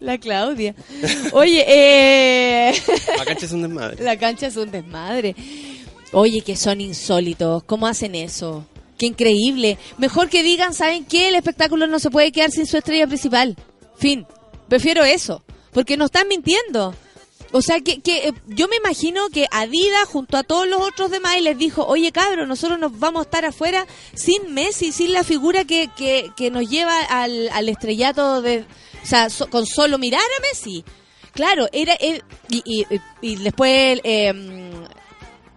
La 0.00 0.18
Claudia. 0.18 0.74
Oye, 1.32 1.64
eh... 1.66 2.72
La 3.18 3.24
cancha 3.24 3.46
es 3.46 3.52
un 3.52 3.62
desmadre. 3.62 4.04
la 4.04 4.16
cancha 4.18 4.46
es 4.46 4.56
un 4.56 4.70
desmadre. 4.70 5.34
Oye, 6.12 6.42
que 6.42 6.56
son 6.56 6.80
insólitos. 6.80 7.64
¿Cómo 7.64 7.86
hacen 7.86 8.14
eso? 8.14 8.66
Qué 8.98 9.06
increíble. 9.06 9.78
Mejor 9.98 10.28
que 10.28 10.42
digan, 10.42 10.74
¿saben 10.74 11.04
qué? 11.04 11.28
El 11.28 11.34
espectáculo 11.34 11.86
no 11.86 11.98
se 11.98 12.10
puede 12.10 12.32
quedar 12.32 12.50
sin 12.50 12.66
su 12.66 12.76
estrella 12.76 13.06
principal. 13.06 13.56
Fin. 13.96 14.26
Prefiero 14.68 15.04
eso. 15.04 15.42
Porque 15.72 15.96
no 15.96 16.06
están 16.06 16.28
mintiendo. 16.28 16.94
O 17.52 17.60
sea, 17.60 17.80
que, 17.80 18.00
que 18.00 18.28
eh, 18.28 18.32
yo 18.46 18.66
me 18.66 18.76
imagino 18.76 19.28
que 19.28 19.46
Adidas, 19.50 20.08
junto 20.08 20.38
a 20.38 20.42
todos 20.42 20.66
los 20.66 20.80
otros 20.80 21.10
demás, 21.10 21.40
les 21.42 21.56
dijo, 21.58 21.84
oye, 21.86 22.10
cabro, 22.10 22.46
nosotros 22.46 22.78
nos 22.78 22.98
vamos 22.98 23.20
a 23.20 23.24
estar 23.24 23.44
afuera 23.44 23.86
sin 24.14 24.54
Messi, 24.54 24.90
sin 24.90 25.12
la 25.12 25.22
figura 25.22 25.64
que, 25.64 25.90
que, 25.94 26.30
que 26.34 26.50
nos 26.50 26.68
lleva 26.68 26.98
al, 27.02 27.48
al 27.50 27.68
estrellato 27.68 28.40
de... 28.42 28.64
O 29.02 29.06
sea, 29.06 29.28
so- 29.30 29.48
con 29.50 29.66
solo 29.66 29.98
mirar 29.98 30.20
a 30.20 30.42
Messi. 30.42 30.84
Claro, 31.32 31.68
era... 31.72 31.94
él- 31.94 32.22
y, 32.48 32.62
y, 32.64 32.86
y 33.20 33.36
después... 33.36 34.00
eh, 34.04 34.32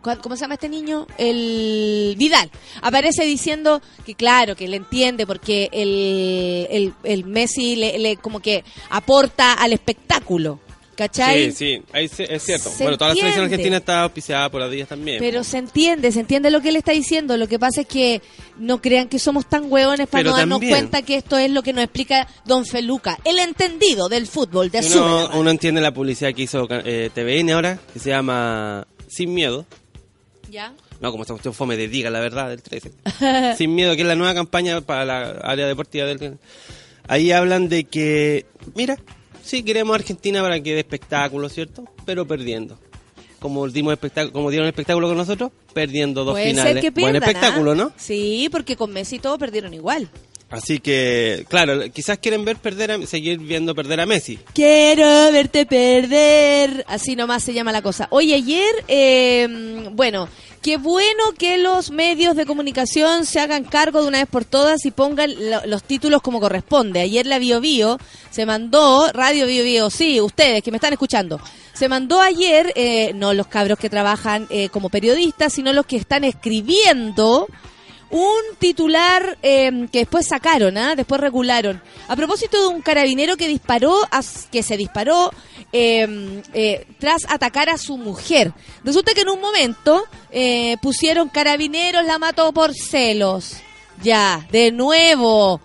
¿cuál- 0.02 0.20
¿Cómo 0.20 0.36
se 0.36 0.42
llama 0.42 0.54
este 0.56 0.70
niño? 0.70 1.06
El 1.18 2.16
Vidal. 2.18 2.50
Aparece 2.82 3.26
diciendo 3.26 3.82
que 4.06 4.16
claro, 4.16 4.56
que 4.56 4.68
le 4.68 4.78
entiende 4.78 5.26
porque 5.28 5.70
el, 5.72 6.68
el, 6.70 6.94
el 7.04 7.26
Messi 7.26 7.76
le, 7.76 7.98
le 8.00 8.18
como 8.18 8.40
que 8.40 8.64
aporta 8.90 9.54
al 9.54 9.74
espectáculo. 9.74 10.60
¿Cachai? 10.96 11.52
Sí, 11.52 11.76
sí, 11.78 11.84
ahí 11.92 12.08
se- 12.08 12.34
es 12.34 12.42
cierto. 12.44 12.70
Se 12.70 12.84
bueno, 12.84 12.98
toda 12.98 13.10
la 13.10 13.16
selección 13.16 13.44
entiende. 13.44 13.54
argentina 13.56 13.78
está 13.78 14.02
auspiciada 14.04 14.50
por 14.50 14.62
Adidas 14.62 14.88
también. 14.88 15.20
Pero 15.20 15.44
se 15.44 15.58
entiende, 15.58 16.12
se 16.12 16.22
entiende 16.22 16.50
lo 16.52 16.62
que 16.62 16.70
él 16.70 16.78
está 16.78 16.94
diciendo. 16.94 17.36
Lo 17.36 17.48
que 17.48 17.60
pasa 17.60 17.82
es 17.82 17.88
que 17.88 18.22
no 18.58 18.82
crean 18.82 19.10
que 19.10 19.20
somos 19.20 19.46
tan 19.50 19.70
hueones 19.72 20.08
para 20.08 20.22
Pero 20.22 20.32
no 20.32 20.38
darnos 20.38 20.56
también- 20.60 20.72
cuenta 20.72 21.02
que 21.02 21.16
esto 21.18 21.38
es 21.38 21.52
lo 21.52 21.64
que 21.64 21.74
nos 21.74 21.84
explica 21.84 22.28
Don 22.46 22.66
Feluca, 22.66 23.20
el 23.26 23.40
entendido 23.40 24.08
del 24.08 24.26
fútbol, 24.26 24.72
de 24.72 24.84
Si 24.84 24.98
uno, 24.98 25.30
uno 25.34 25.50
entiende 25.50 25.82
la 25.82 25.94
publicidad 25.94 26.34
que 26.34 26.44
hizo 26.44 26.66
eh, 26.70 27.10
TVN 27.14 27.52
ahora, 27.52 27.78
que 27.94 28.00
se 28.00 28.10
llama 28.12 28.88
Sin 29.10 29.34
Miedo. 29.34 29.66
¿Ya? 30.50 30.74
No, 31.02 31.12
como 31.12 31.24
esta 31.24 31.34
cuestión 31.34 31.54
fome 31.54 31.76
de 31.76 31.90
Diga 31.90 32.10
la 32.10 32.22
verdad 32.22 32.48
del 32.50 32.62
13. 32.62 32.92
Sin 33.58 33.76
Miedo, 33.76 33.96
que 33.96 34.04
es 34.04 34.08
la 34.08 34.16
nueva 34.16 34.34
campaña 34.34 34.80
para 34.80 35.04
la 35.04 35.20
área 35.44 35.68
deportiva 35.68 36.06
del... 36.06 36.38
Ahí 37.08 37.32
hablan 37.32 37.70
de 37.70 37.84
que, 37.84 38.46
mira, 38.74 38.98
sí 39.46 39.64
queremos 39.64 39.94
a 39.94 39.96
Argentina 40.00 40.42
para 40.42 40.60
que 40.62 40.74
dé 40.74 40.80
espectáculo, 40.80 41.48
¿cierto? 41.50 41.86
Pero 42.06 42.26
perdiendo. 42.28 42.78
Como 43.40 43.68
dimos 43.70 43.94
espectáculo, 43.94 44.34
como 44.34 44.50
dieron 44.50 44.68
espectáculo 44.68 45.08
con 45.08 45.18
nosotros, 45.18 45.52
perdiendo 45.74 46.24
dos 46.24 46.34
Puede 46.34 46.50
finales. 46.50 46.74
ser 46.74 46.82
que 46.82 46.90
Buen 46.90 47.12
pierdan. 47.14 47.30
espectáculo, 47.30 47.72
¿ah? 47.72 47.76
¿no? 47.76 47.92
Sí, 47.96 48.50
porque 48.52 48.76
con 48.76 48.92
Messi 48.92 49.20
todos 49.20 49.38
perdieron 49.38 49.74
igual. 49.74 50.10
Así 50.56 50.80
que, 50.80 51.46
claro, 51.50 51.82
quizás 51.94 52.18
quieren 52.18 52.46
ver 52.46 52.56
perder 52.56 52.92
a, 52.92 53.06
seguir 53.06 53.40
viendo 53.40 53.76
perder 53.76 54.00
a 54.00 54.06
Messi. 54.06 54.40
Quiero 54.54 55.32
verte 55.32 55.66
perder. 55.66 56.86
Así 56.88 57.16
nomás 57.18 57.44
se 57.44 57.54
llama 57.54 57.72
la 57.74 57.82
cosa. 57.82 58.08
Oye, 58.10 58.36
ayer, 58.36 58.74
eh, 58.88 59.90
bueno, 59.92 60.30
qué 60.62 60.78
bueno 60.78 61.34
que 61.38 61.58
los 61.58 61.92
medios 61.92 62.38
de 62.38 62.46
comunicación 62.46 63.26
se 63.26 63.42
hagan 63.42 63.66
cargo 63.66 64.02
de 64.02 64.08
una 64.08 64.20
vez 64.20 64.28
por 64.30 64.46
todas 64.46 64.86
y 64.86 64.92
pongan 64.92 65.32
lo- 65.52 65.66
los 65.66 65.84
títulos 65.84 66.22
como 66.22 66.40
corresponde. 66.40 67.02
Ayer 67.02 67.26
la 67.26 67.38
Bio 67.38 67.60
Bio 67.60 67.98
se 68.32 68.46
mandó, 68.46 69.12
Radio 69.12 69.48
Bio 69.48 69.64
Bio, 69.64 69.90
sí, 69.90 70.22
ustedes 70.22 70.64
que 70.64 70.72
me 70.72 70.78
están 70.78 70.94
escuchando, 70.94 71.40
se 71.74 71.90
mandó 71.90 72.22
ayer, 72.22 72.72
eh, 72.76 73.12
no 73.14 73.34
los 73.34 73.48
cabros 73.48 73.78
que 73.78 73.90
trabajan 73.90 74.48
eh, 74.50 74.70
como 74.70 74.88
periodistas, 74.90 75.52
sino 75.52 75.74
los 75.74 75.86
que 75.86 75.98
están 75.98 76.24
escribiendo 76.24 77.48
un 78.12 78.42
titular 78.60 79.38
eh, 79.42 79.88
que 79.92 80.00
después 80.00 80.28
sacaron, 80.28 80.78
¿ah? 80.78 80.96
después 80.96 81.20
regularon. 81.20 81.82
A 82.08 82.16
propósito 82.16 82.62
de 82.62 82.68
un 82.68 82.82
carabinero 82.82 83.38
que 83.38 83.48
disparó, 83.48 83.98
que 84.52 84.64
se 84.64 84.78
disparó 84.78 85.32
eh, 85.78 86.42
eh, 86.54 86.88
tras 87.00 87.26
atacar 87.30 87.70
a 87.70 87.78
su 87.78 87.98
mujer. 87.98 88.54
Resulta 88.84 89.14
que 89.14 89.22
en 89.22 89.30
un 89.30 89.42
momento 89.42 90.06
eh, 90.32 90.78
pusieron 90.82 91.30
carabineros, 91.30 92.06
la 92.06 92.18
mató 92.18 92.54
por 92.54 92.74
celos. 92.74 93.58
Ya, 94.02 94.48
de 94.52 94.72
nuevo. 94.72 95.60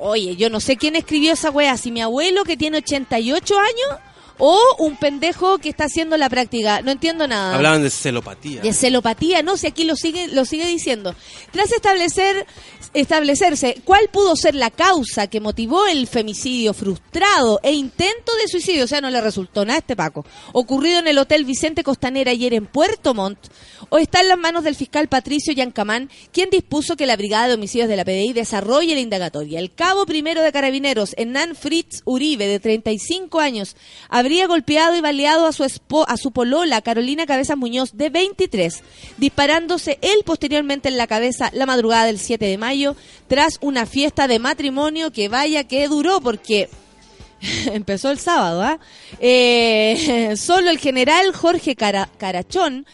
Oye, 0.00 0.36
yo 0.36 0.50
no 0.50 0.60
sé 0.60 0.76
quién 0.76 0.96
escribió 0.96 1.32
esa 1.32 1.50
wea, 1.50 1.76
si 1.76 1.90
mi 1.90 2.00
abuelo 2.00 2.44
que 2.44 2.56
tiene 2.56 2.78
88 2.78 3.58
años 3.58 4.00
o 4.38 4.58
un 4.78 4.96
pendejo 4.96 5.58
que 5.58 5.68
está 5.68 5.84
haciendo 5.84 6.16
la 6.16 6.28
práctica. 6.28 6.80
No 6.82 6.90
entiendo 6.90 7.26
nada. 7.26 7.54
Hablaban 7.54 7.82
de 7.82 7.90
celopatía. 7.90 8.62
De 8.62 8.72
celopatía, 8.72 9.42
no, 9.42 9.56
si 9.56 9.66
aquí 9.66 9.84
lo 9.84 9.96
sigue, 9.96 10.28
lo 10.28 10.44
sigue 10.44 10.66
diciendo. 10.66 11.14
Tras 11.50 11.72
establecer, 11.72 12.46
establecerse 12.94 13.80
cuál 13.84 14.08
pudo 14.10 14.36
ser 14.36 14.54
la 14.54 14.70
causa 14.70 15.26
que 15.26 15.40
motivó 15.40 15.86
el 15.86 16.06
femicidio 16.06 16.72
frustrado 16.72 17.60
e 17.62 17.72
intento 17.72 18.32
de 18.40 18.48
suicidio, 18.48 18.84
o 18.84 18.88
sea, 18.88 19.00
no 19.00 19.10
le 19.10 19.20
resultó 19.20 19.64
nada 19.64 19.76
a 19.76 19.80
este 19.80 19.96
Paco, 19.96 20.24
ocurrido 20.52 21.00
en 21.00 21.08
el 21.08 21.18
Hotel 21.18 21.44
Vicente 21.44 21.82
Costanera 21.82 22.30
ayer 22.30 22.54
en 22.54 22.66
Puerto 22.66 23.14
Montt, 23.14 23.38
o 23.88 23.98
está 23.98 24.20
en 24.20 24.28
las 24.28 24.38
manos 24.38 24.64
del 24.64 24.74
fiscal 24.74 25.08
Patricio 25.08 25.52
Yancamán, 25.52 26.10
quien 26.32 26.50
dispuso 26.50 26.96
que 26.96 27.06
la 27.06 27.16
Brigada 27.16 27.48
de 27.48 27.54
Homicidios 27.54 27.88
de 27.88 27.96
la 27.96 28.04
PDI 28.04 28.32
desarrolle 28.32 28.94
la 28.94 29.00
indagatoria. 29.00 29.58
El 29.58 29.72
cabo 29.72 30.06
primero 30.06 30.42
de 30.42 30.52
carabineros, 30.52 31.14
Hernán 31.16 31.54
Fritz 31.54 32.02
Uribe, 32.04 32.46
de 32.46 32.60
35 32.60 33.40
años, 33.40 33.76
habría 34.08 34.27
golpeado 34.46 34.96
y 34.96 35.00
baleado 35.00 35.46
a 35.46 35.52
su, 35.52 35.64
espo- 35.64 36.04
a 36.08 36.16
su 36.16 36.32
polola, 36.32 36.82
Carolina 36.82 37.26
Cabeza 37.26 37.56
Muñoz, 37.56 37.90
de 37.96 38.10
23, 38.10 38.82
disparándose 39.18 39.98
él 40.02 40.22
posteriormente 40.24 40.88
en 40.88 40.96
la 40.96 41.06
cabeza 41.06 41.50
la 41.52 41.66
madrugada 41.66 42.06
del 42.06 42.18
7 42.18 42.44
de 42.44 42.58
mayo, 42.58 42.96
tras 43.28 43.58
una 43.60 43.86
fiesta 43.86 44.28
de 44.28 44.38
matrimonio 44.38 45.10
que 45.12 45.28
vaya 45.28 45.64
que 45.64 45.88
duró, 45.88 46.20
porque 46.20 46.68
empezó 47.72 48.10
el 48.10 48.18
sábado, 48.18 48.62
¿ah? 48.62 48.78
Eh, 49.20 50.34
solo 50.36 50.70
el 50.70 50.78
general 50.78 51.32
Jorge 51.34 51.76
Cara- 51.76 52.08
Carachón, 52.18 52.86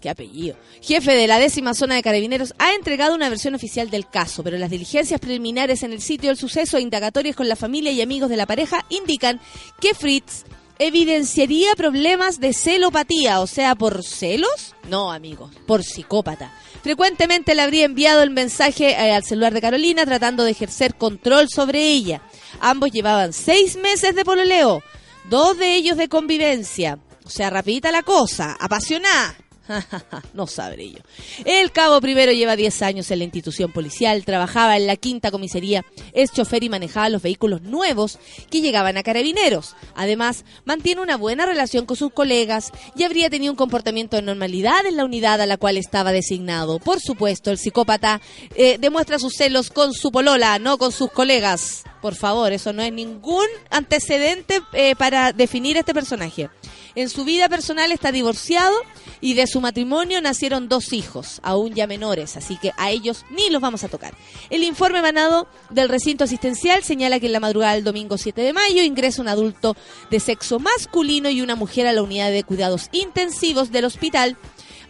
qué 0.00 0.10
apellido, 0.10 0.56
jefe 0.82 1.12
de 1.14 1.26
la 1.26 1.38
décima 1.38 1.74
zona 1.74 1.94
de 1.96 2.02
carabineros, 2.02 2.54
ha 2.58 2.74
entregado 2.74 3.14
una 3.14 3.28
versión 3.28 3.54
oficial 3.54 3.90
del 3.90 4.08
caso, 4.08 4.44
pero 4.44 4.56
las 4.58 4.70
diligencias 4.70 5.18
preliminares 5.18 5.82
en 5.82 5.92
el 5.92 6.00
sitio 6.00 6.28
del 6.30 6.36
suceso 6.36 6.76
e 6.76 6.82
indagatorias 6.82 7.34
con 7.34 7.48
la 7.48 7.56
familia 7.56 7.90
y 7.92 8.02
amigos 8.02 8.28
de 8.28 8.36
la 8.36 8.46
pareja 8.46 8.84
indican 8.90 9.40
que 9.80 9.94
Fritz 9.94 10.44
evidenciaría 10.78 11.74
problemas 11.76 12.40
de 12.40 12.52
celopatía, 12.52 13.40
o 13.40 13.46
sea, 13.46 13.74
por 13.74 14.04
celos, 14.04 14.74
no 14.88 15.12
amigos, 15.12 15.50
por 15.66 15.82
psicópata. 15.82 16.52
Frecuentemente 16.82 17.54
le 17.54 17.62
habría 17.62 17.84
enviado 17.84 18.22
el 18.22 18.30
mensaje 18.30 18.90
eh, 18.90 19.12
al 19.12 19.24
celular 19.24 19.52
de 19.52 19.60
Carolina 19.60 20.04
tratando 20.04 20.44
de 20.44 20.52
ejercer 20.52 20.94
control 20.94 21.48
sobre 21.48 21.90
ella. 21.90 22.22
Ambos 22.60 22.90
llevaban 22.92 23.32
seis 23.32 23.76
meses 23.76 24.14
de 24.14 24.24
pololeo, 24.24 24.82
dos 25.28 25.58
de 25.58 25.74
ellos 25.74 25.96
de 25.96 26.08
convivencia. 26.08 26.98
O 27.24 27.30
sea, 27.30 27.50
rapidita 27.50 27.90
la 27.90 28.02
cosa, 28.02 28.56
apasionada. 28.60 29.34
no 30.34 30.46
sabré 30.46 30.90
yo. 30.90 30.98
El 31.44 31.72
cabo 31.72 32.00
primero 32.00 32.32
lleva 32.32 32.56
10 32.56 32.82
años 32.82 33.10
en 33.10 33.18
la 33.18 33.24
institución 33.24 33.72
policial, 33.72 34.24
trabajaba 34.24 34.76
en 34.76 34.86
la 34.86 34.96
quinta 34.96 35.30
comisaría, 35.30 35.84
es 36.12 36.32
chofer 36.32 36.62
y 36.64 36.68
manejaba 36.68 37.08
los 37.08 37.22
vehículos 37.22 37.62
nuevos 37.62 38.18
que 38.50 38.60
llegaban 38.60 38.96
a 38.96 39.02
carabineros. 39.02 39.74
Además, 39.94 40.44
mantiene 40.64 41.02
una 41.02 41.16
buena 41.16 41.46
relación 41.46 41.86
con 41.86 41.96
sus 41.96 42.12
colegas 42.12 42.72
y 42.96 43.04
habría 43.04 43.30
tenido 43.30 43.52
un 43.52 43.56
comportamiento 43.56 44.16
de 44.16 44.22
normalidad 44.22 44.86
en 44.86 44.96
la 44.96 45.04
unidad 45.04 45.40
a 45.40 45.46
la 45.46 45.56
cual 45.56 45.76
estaba 45.76 46.12
designado. 46.12 46.78
Por 46.78 47.00
supuesto, 47.00 47.50
el 47.50 47.58
psicópata 47.58 48.20
eh, 48.54 48.78
demuestra 48.78 49.18
sus 49.18 49.34
celos 49.34 49.70
con 49.70 49.92
su 49.92 50.10
polola, 50.10 50.58
no 50.58 50.78
con 50.78 50.92
sus 50.92 51.10
colegas. 51.10 51.84
Por 52.00 52.14
favor, 52.14 52.52
eso 52.52 52.72
no 52.72 52.82
es 52.82 52.92
ningún 52.92 53.46
antecedente 53.70 54.62
eh, 54.72 54.94
para 54.96 55.32
definir 55.32 55.76
a 55.76 55.80
este 55.80 55.94
personaje. 55.94 56.50
En 56.94 57.10
su 57.10 57.24
vida 57.24 57.48
personal 57.48 57.92
está 57.92 58.10
divorciado 58.10 58.74
y 59.20 59.34
de 59.34 59.46
su 59.46 59.60
matrimonio 59.60 60.20
nacieron 60.22 60.68
dos 60.68 60.94
hijos, 60.94 61.40
aún 61.42 61.74
ya 61.74 61.86
menores, 61.86 62.36
así 62.38 62.56
que 62.56 62.72
a 62.78 62.90
ellos 62.90 63.26
ni 63.30 63.50
los 63.50 63.60
vamos 63.60 63.84
a 63.84 63.88
tocar. 63.88 64.14
El 64.48 64.64
informe 64.64 65.00
emanado 65.00 65.46
del 65.68 65.90
recinto 65.90 66.24
asistencial 66.24 66.82
señala 66.82 67.20
que 67.20 67.26
en 67.26 67.32
la 67.32 67.40
madrugada 67.40 67.74
del 67.74 67.84
domingo 67.84 68.16
7 68.16 68.40
de 68.40 68.52
mayo 68.54 68.82
ingresa 68.82 69.20
un 69.20 69.28
adulto 69.28 69.76
de 70.10 70.20
sexo 70.20 70.58
masculino 70.58 71.28
y 71.28 71.42
una 71.42 71.54
mujer 71.54 71.86
a 71.86 71.92
la 71.92 72.02
unidad 72.02 72.30
de 72.30 72.44
cuidados 72.44 72.88
intensivos 72.92 73.70
del 73.70 73.84
hospital, 73.84 74.38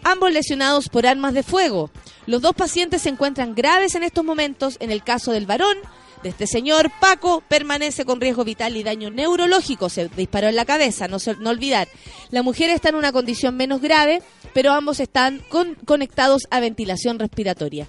ambos 0.05 0.33
lesionados 0.33 0.89
por 0.89 1.07
armas 1.07 1.35
de 1.35 1.43
fuego. 1.43 1.91
Los 2.27 2.43
dos 2.43 2.55
pacientes 2.55 3.03
se 3.03 3.09
encuentran 3.09 3.55
graves 3.55 3.95
en 3.95 4.03
estos 4.03 4.25
momentos. 4.25 4.77
En 4.81 4.91
el 4.91 5.03
caso 5.03 5.33
del 5.33 5.47
varón, 5.47 5.77
de 6.23 6.31
este 6.31 6.47
señor 6.47 6.91
Paco 7.01 7.43
permanece 7.49 8.05
con 8.05 8.21
riesgo 8.21 8.45
vital 8.45 8.77
y 8.77 8.83
daño 8.83 9.11
neurológico. 9.11 9.89
Se 9.89 10.09
disparó 10.09 10.49
en 10.49 10.57
la 10.57 10.65
cabeza, 10.65 11.09
no, 11.09 11.19
no 11.41 11.51
olvidar. 11.51 11.89
La 12.31 12.43
mujer 12.43 12.71
está 12.71 12.89
en 12.89 12.95
una 12.97 13.13
condición 13.13 13.57
menos 13.57 13.81
grave, 13.81 14.23
pero 14.55 14.73
ambos 14.73 15.01
están 15.01 15.43
con- 15.49 15.75
conectados 15.85 16.43
a 16.51 16.61
ventilación 16.61 17.19
respiratoria. 17.19 17.87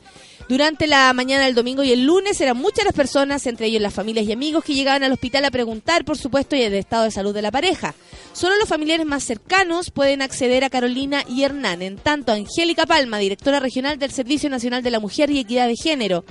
Durante 0.50 0.88
la 0.88 1.12
mañana 1.12 1.44
del 1.46 1.56
domingo 1.56 1.84
y 1.84 1.92
el 1.92 2.06
lunes 2.06 2.40
eran 2.40 2.56
muchas 2.56 2.86
las 2.86 2.94
personas, 2.94 3.46
entre 3.48 3.66
ellos 3.68 3.82
las 3.82 3.94
familias 3.94 4.26
y 4.28 4.32
amigos, 4.32 4.64
que 4.64 4.76
llegaban 4.76 5.04
al 5.04 5.12
hospital 5.12 5.44
a 5.44 5.52
preguntar, 5.52 6.06
por 6.06 6.18
supuesto, 6.18 6.56
y 6.56 6.62
el 6.62 6.74
estado 6.74 7.04
de 7.04 7.12
salud 7.12 7.34
de 7.34 7.42
la 7.42 7.52
pareja. 7.52 7.96
Solo 8.32 8.56
los 8.58 8.70
familiares 8.70 9.06
más 9.06 9.24
cercanos 9.26 9.92
pueden 9.92 10.22
acceder 10.22 10.64
a 10.64 10.70
Carolina 10.70 11.24
y 11.28 11.44
Hernán. 11.44 11.82
En 11.82 11.98
tanto, 11.98 12.32
Angélica 12.32 12.86
Palma, 12.86 13.18
directora 13.18 13.60
regional 13.60 14.00
del 14.00 14.12
Servicio 14.12 14.50
Nacional 14.50 14.84
de 14.84 14.92
la 14.92 15.02
Mujer 15.02 15.30
y 15.32 15.40
Equidad 15.40 15.68
de 15.68 15.76
Género, 15.76 16.24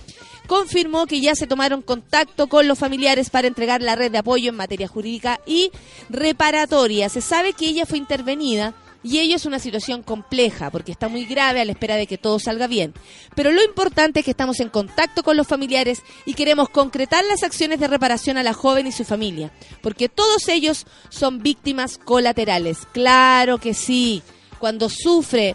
confirmó 0.46 1.06
que 1.06 1.20
ya 1.20 1.34
se 1.34 1.46
tomaron 1.46 1.82
contacto 1.82 2.48
con 2.48 2.68
los 2.68 2.78
familiares 2.78 3.30
para 3.30 3.48
entregar 3.48 3.82
la 3.82 3.96
red 3.96 4.10
de 4.10 4.18
apoyo 4.18 4.50
en 4.50 4.56
materia 4.56 4.88
jurídica 4.88 5.40
y 5.46 5.70
reparatoria. 6.08 7.08
Se 7.08 7.20
sabe 7.20 7.52
que 7.52 7.66
ella 7.66 7.86
fue 7.86 7.98
intervenida 7.98 8.74
y 9.02 9.20
ello 9.20 9.36
es 9.36 9.46
una 9.46 9.60
situación 9.60 10.02
compleja 10.02 10.70
porque 10.70 10.90
está 10.90 11.08
muy 11.08 11.26
grave 11.26 11.60
a 11.60 11.64
la 11.64 11.72
espera 11.72 11.94
de 11.94 12.08
que 12.08 12.18
todo 12.18 12.40
salga 12.40 12.66
bien. 12.66 12.92
Pero 13.36 13.52
lo 13.52 13.62
importante 13.62 14.20
es 14.20 14.24
que 14.24 14.32
estamos 14.32 14.58
en 14.58 14.68
contacto 14.68 15.22
con 15.22 15.36
los 15.36 15.46
familiares 15.46 16.02
y 16.24 16.34
queremos 16.34 16.68
concretar 16.70 17.24
las 17.24 17.44
acciones 17.44 17.78
de 17.78 17.86
reparación 17.86 18.36
a 18.36 18.42
la 18.42 18.52
joven 18.52 18.88
y 18.88 18.92
su 18.92 19.04
familia, 19.04 19.52
porque 19.80 20.08
todos 20.08 20.48
ellos 20.48 20.86
son 21.08 21.40
víctimas 21.40 21.98
colaterales. 21.98 22.78
Claro 22.92 23.58
que 23.58 23.74
sí. 23.74 24.22
Cuando 24.58 24.88
sufre 24.88 25.54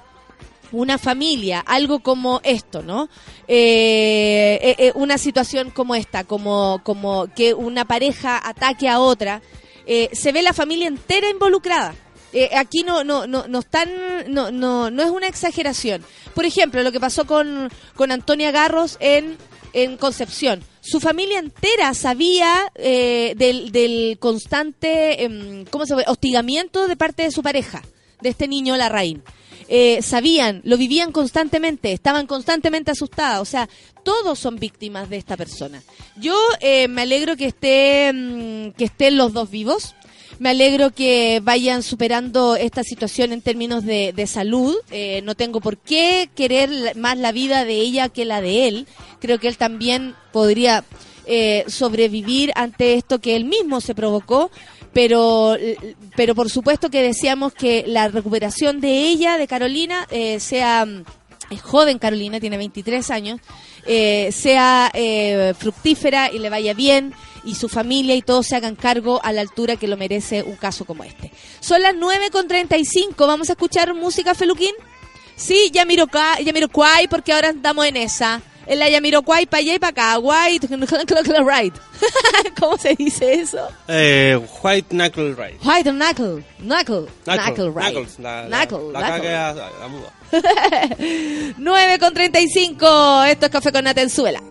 una 0.72 0.98
familia, 0.98 1.60
algo 1.60 2.00
como 2.00 2.42
esto, 2.44 2.82
¿no? 2.82 3.10
Eh, 3.48 4.60
eh, 4.62 4.76
eh, 4.78 4.92
una 4.96 5.18
situación 5.18 5.72
como 5.72 5.96
esta, 5.96 6.24
como, 6.24 6.82
como 6.84 7.28
que 7.34 7.54
una 7.54 7.86
pareja 7.86 8.40
ataque 8.48 8.88
a 8.88 9.00
otra, 9.00 9.42
eh, 9.86 10.10
se 10.14 10.32
ve 10.32 10.42
la 10.42 10.54
familia 10.54 10.88
entera 10.88 11.30
involucrada. 11.30 11.96
Aquí 12.56 12.84
no 12.84 13.04
no 13.04 13.28
no 13.28 13.46
no 13.50 13.60
están 13.60 13.90
no, 14.30 14.52
no 14.52 14.90
no 14.90 15.04
es 15.04 15.10
una 15.10 15.28
exageración. 15.28 16.02
Por 16.34 16.46
ejemplo, 16.46 16.82
lo 16.82 16.94
que 16.94 17.00
pasó 17.02 17.26
con, 17.26 17.70
con 17.94 18.10
Antonia 18.10 18.52
Garros 18.52 18.96
en 19.02 19.38
en 19.74 19.98
Concepción. 19.98 20.64
Su 20.80 21.00
familia 21.00 21.40
entera 21.40 21.94
sabía 21.94 22.72
eh, 22.76 23.34
del, 23.38 23.72
del 23.72 24.18
constante 24.20 25.24
em, 25.24 25.66
¿cómo 25.66 25.86
se 25.86 25.94
hostigamiento 25.94 26.88
de 26.88 26.96
parte 26.96 27.24
de 27.24 27.32
su 27.32 27.44
pareja, 27.44 27.82
de 28.22 28.30
este 28.30 28.48
niño 28.48 28.78
Larraín 28.78 29.24
eh, 29.74 30.02
sabían, 30.02 30.60
lo 30.66 30.76
vivían 30.76 31.14
constantemente, 31.14 31.94
estaban 31.94 32.28
constantemente 32.28 32.92
asustadas. 32.92 33.40
O 33.40 33.46
sea, 33.46 33.70
todos 34.04 34.38
son 34.38 34.58
víctimas 34.58 35.10
de 35.10 35.16
esta 35.16 35.38
persona. 35.38 35.82
Yo 36.18 36.36
eh, 36.60 36.90
me 36.90 37.04
alegro 37.04 37.38
que, 37.38 37.46
esté, 37.46 38.12
mm, 38.12 38.72
que 38.72 38.84
estén 38.84 39.16
los 39.16 39.32
dos 39.32 39.50
vivos. 39.50 39.96
Me 40.40 40.50
alegro 40.50 40.92
que 40.92 41.40
vayan 41.42 41.84
superando 41.84 42.58
esta 42.58 42.84
situación 42.84 43.32
en 43.32 43.42
términos 43.42 43.86
de, 43.86 44.28
salud. 44.28 44.76
Eh, 44.90 45.22
no 45.24 45.36
tengo 45.36 45.62
por 45.62 45.78
qué 45.78 46.30
querer 46.36 46.98
más 46.98 47.18
la 47.18 47.32
vida 47.32 47.64
de 47.64 47.76
ella 47.76 48.10
que 48.10 48.26
la 48.26 48.42
de 48.42 48.68
él. 48.68 48.88
Creo 49.22 49.40
que 49.40 49.48
él 49.48 49.56
también 49.56 50.16
podría 50.34 50.84
eh, 51.26 51.66
sobrevivir 51.68 52.52
ante 52.56 52.96
esto 52.96 53.20
que 53.20 53.36
él 53.36 53.46
mismo 53.46 53.82
se 53.82 53.96
provocó 53.96 54.52
pero 54.94 55.56
pero 56.16 56.36
por 56.36 56.50
supuesto 56.50 56.90
que 56.90 57.02
deseamos 57.02 57.54
que 57.54 57.86
la 57.88 58.10
recuperación 58.10 58.82
de 58.82 59.08
ella, 59.08 59.38
de 59.38 59.48
Carolina, 59.48 60.08
eh, 60.12 60.40
sea 60.40 60.86
es 61.52 61.62
joven 61.62 62.00
Carolina, 62.00 62.40
tiene 62.40 62.58
23 62.58 63.10
años, 63.12 63.40
eh, 63.86 64.32
sea 64.32 64.90
eh, 64.94 65.54
fructífera 65.58 66.32
y 66.32 66.40
le 66.40 66.50
vaya 66.50 66.74
bien 66.74 67.14
y 67.44 67.56
su 67.56 67.68
familia 67.68 68.16
y 68.16 68.22
todos 68.22 68.48
se 68.48 68.56
hagan 68.56 68.76
cargo 68.76 69.20
a 69.24 69.34
la 69.34 69.42
altura 69.42 69.76
que 69.76 69.88
lo 69.88 69.98
merece 69.98 70.44
un 70.44 70.56
caso 70.56 70.86
como 70.86 71.04
este. 71.04 71.32
Son 71.60 71.82
las 71.82 71.94
9 71.96 72.30
con 72.32 72.48
35, 72.48 73.28
vamos 73.28 73.50
a 73.50 73.54
escuchar 73.54 73.94
música 73.94 74.34
Feluquín. 74.34 74.74
Sí, 75.36 75.72
ya 75.74 75.86
miro 75.86 76.06
ya 76.44 76.54
miro 76.54 76.70
Kwai 76.70 77.08
porque 77.08 77.34
ahora 77.34 77.50
andamos 77.50 77.86
en 77.86 77.98
esa. 77.98 78.42
En 78.72 78.80
la 78.80 78.88
Yamiroquai 78.88 79.48
para 79.48 79.60
allá 79.60 79.76
y 79.76 79.80
para 79.80 80.14
acá. 80.14 80.20
White, 80.20 80.70
right. 81.46 81.76
¿Cómo 82.58 82.78
se 82.78 82.96
dice 82.96 83.34
eso? 83.34 83.68
Eh, 83.90 84.40
White 84.64 84.96
Knuckle 84.96 85.36
Ride. 85.36 85.58
White 85.62 85.92
knuckle, 85.92 86.42
knuckle, 86.60 87.08
knuckle, 87.26 87.70
right. 87.70 87.92
Knuckles, 87.92 88.20
la, 88.20 88.48
Knuckle, 88.48 88.94
la 88.94 89.02
knuckle. 89.02 89.30
la, 89.30 89.54
la 89.54 89.88
muda. 89.90 90.14
9 91.58 92.00
con 92.00 92.14
35. 92.14 93.24
Esto 93.26 93.46
es 93.48 93.52
Café 93.52 93.74
con 93.74 93.84
Natenzuela. 93.84 94.42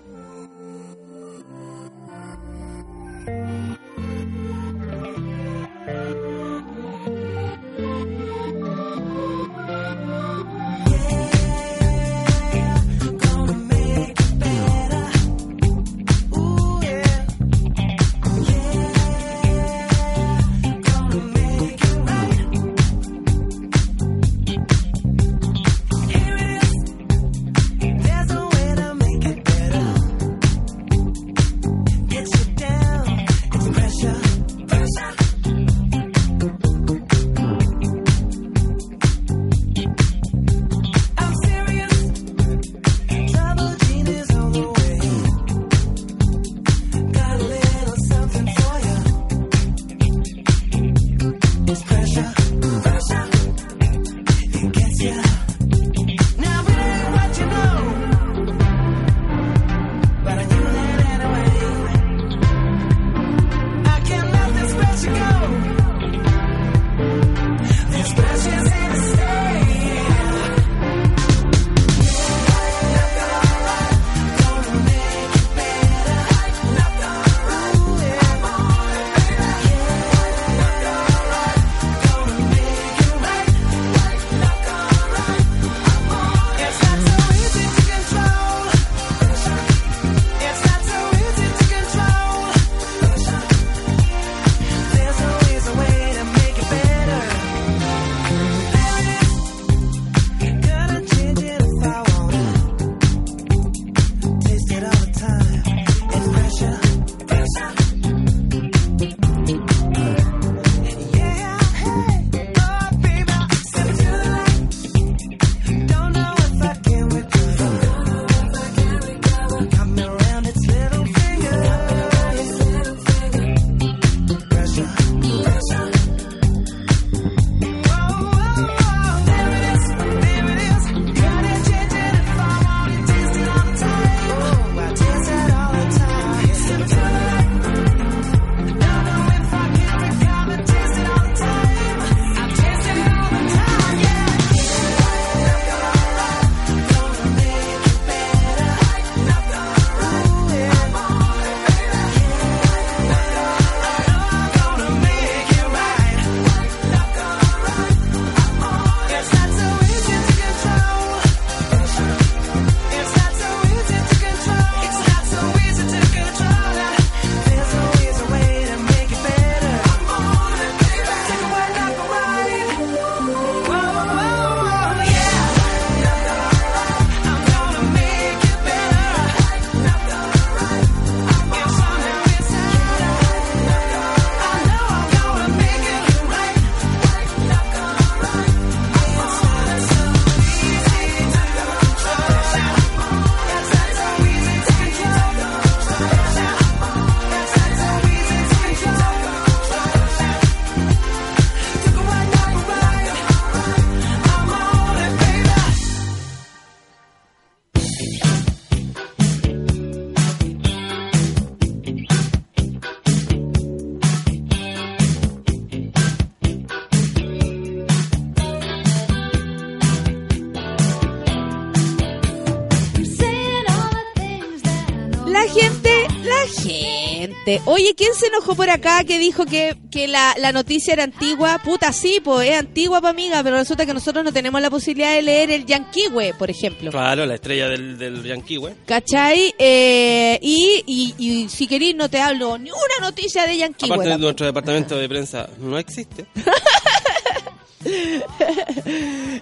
Oye, 227.65 227.95
¿quién 227.97 228.15
se 228.15 228.27
enojó 228.27 228.55
por 228.55 228.71
acá 228.71 229.03
que 229.05 229.19
dijo 229.19 229.47
que, 229.47 229.77
que 229.91 230.07
la, 230.09 230.35
la 230.39 230.53
noticia 230.53 230.93
era 230.93 231.05
antigua? 231.05 231.61
Puta, 231.65 231.93
sí, 231.93 232.21
pues 232.23 232.49
es 232.51 232.57
antigua, 232.57 233.01
pa' 233.01 233.11
amiga, 233.11 233.43
pero 233.43 233.57
resulta 233.57 233.87
que 233.87 233.95
nosotros 233.95 234.25
no 234.25 234.33
tenemos 234.33 234.61
la 234.61 234.71
posibilidad 234.71 235.15
de 235.15 235.23
leer 235.23 235.51
el 235.51 235.67
Yanquiwe, 235.67 236.35
por 236.35 236.51
ejemplo. 236.51 236.91
Claro, 236.91 237.27
la 237.27 237.35
estrella 237.35 237.69
del, 237.69 237.99
del 237.99 238.23
güey. 238.59 238.75
¿Cachai? 238.87 239.55
Eh, 239.59 240.39
y, 240.43 240.83
y, 240.87 241.15
y 241.19 241.49
si 241.49 241.67
querís 241.67 241.95
no 241.95 242.09
te 242.09 242.21
hablo 242.21 242.59
ni 242.59 242.71
una 242.71 243.07
noticia 243.09 243.47
de 243.47 243.57
Yanquiwe. 243.59 243.95
Aparte 243.95 244.11
de 244.11 244.19
nuestro 244.19 244.47
departamento 244.47 244.97
de 244.97 245.09
prensa, 245.09 245.49
no 245.59 245.79
existe. 245.79 246.27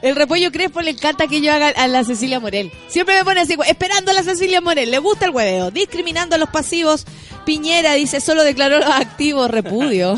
El 0.03 0.15
repollo 0.15 0.53
Crespo 0.53 0.81
le 0.81 0.91
encanta 0.91 1.27
que 1.27 1.41
yo 1.41 1.53
haga 1.53 1.69
a 1.71 1.89
la 1.89 2.05
Cecilia 2.05 2.39
Morel. 2.41 2.71
Siempre 2.89 3.17
me 3.17 3.25
pone 3.25 3.41
así, 3.41 3.57
esperando 3.67 4.11
a 4.11 4.15
la 4.15 4.23
Cecilia 4.23 4.61
Morel. 4.61 4.91
Le 4.91 4.99
gusta 4.99 5.27
el 5.27 5.33
hueveo. 5.33 5.71
Discriminando 5.71 6.37
a 6.37 6.39
los 6.39 6.49
pasivos. 6.51 7.05
Piñera 7.45 7.95
dice, 7.95 8.21
solo 8.21 8.45
declaró 8.45 8.79
los 8.79 8.91
activos. 8.91 9.51
Repudio. 9.51 10.17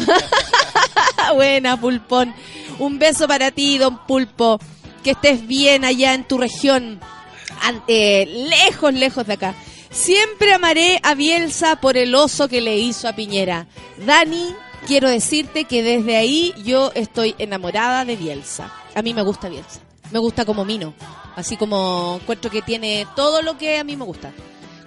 Buena, 1.34 1.80
Pulpón. 1.80 2.34
Un 2.78 2.98
beso 2.98 3.26
para 3.26 3.50
ti, 3.50 3.78
don 3.78 4.04
Pulpo. 4.06 4.58
Que 5.02 5.12
estés 5.12 5.46
bien 5.46 5.84
allá 5.84 6.14
en 6.14 6.24
tu 6.24 6.36
región. 6.38 7.00
An- 7.62 7.82
eh, 7.88 8.26
lejos, 8.50 8.92
lejos 8.92 9.26
de 9.26 9.34
acá. 9.34 9.54
Siempre 9.90 10.52
amaré 10.52 11.00
a 11.02 11.14
Bielsa 11.14 11.76
por 11.80 11.96
el 11.96 12.14
oso 12.14 12.48
que 12.48 12.60
le 12.60 12.76
hizo 12.78 13.08
a 13.08 13.14
Piñera. 13.14 13.66
Dani, 14.06 14.54
quiero 14.86 15.08
decirte 15.08 15.64
que 15.64 15.82
desde 15.82 16.16
ahí 16.16 16.54
yo 16.64 16.92
estoy 16.94 17.34
enamorada 17.38 18.04
de 18.04 18.16
Bielsa. 18.16 18.72
A 18.94 19.02
mí 19.02 19.14
me 19.14 19.22
gusta 19.22 19.48
Bielsa. 19.48 19.80
Me 20.10 20.18
gusta 20.18 20.44
como 20.44 20.64
Mino. 20.64 20.94
Así 21.36 21.56
como 21.56 22.18
encuentro 22.20 22.50
que 22.50 22.62
tiene 22.62 23.06
todo 23.14 23.42
lo 23.42 23.56
que 23.56 23.78
a 23.78 23.84
mí 23.84 23.96
me 23.96 24.04
gusta. 24.04 24.32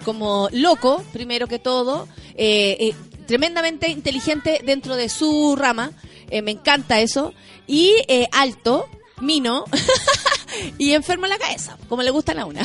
Como 0.04 0.48
loco, 0.52 1.02
primero 1.12 1.46
que 1.46 1.58
todo. 1.58 2.06
eh, 2.36 2.76
eh, 2.80 2.94
tremendamente 3.26 3.88
inteligente 3.88 4.60
dentro 4.64 4.96
de 4.96 5.08
su 5.08 5.56
rama. 5.56 5.92
eh, 6.30 6.42
me 6.42 6.50
encanta 6.50 7.00
eso. 7.00 7.32
Y 7.66 7.94
alto, 8.32 8.86
Mino. 9.20 9.64
y 10.78 10.92
enfermo 10.92 11.24
en 11.24 11.30
la 11.30 11.38
cabeza, 11.38 11.78
como 11.88 12.02
le 12.02 12.10
gusta 12.10 12.32
a 12.32 12.44
una. 12.44 12.62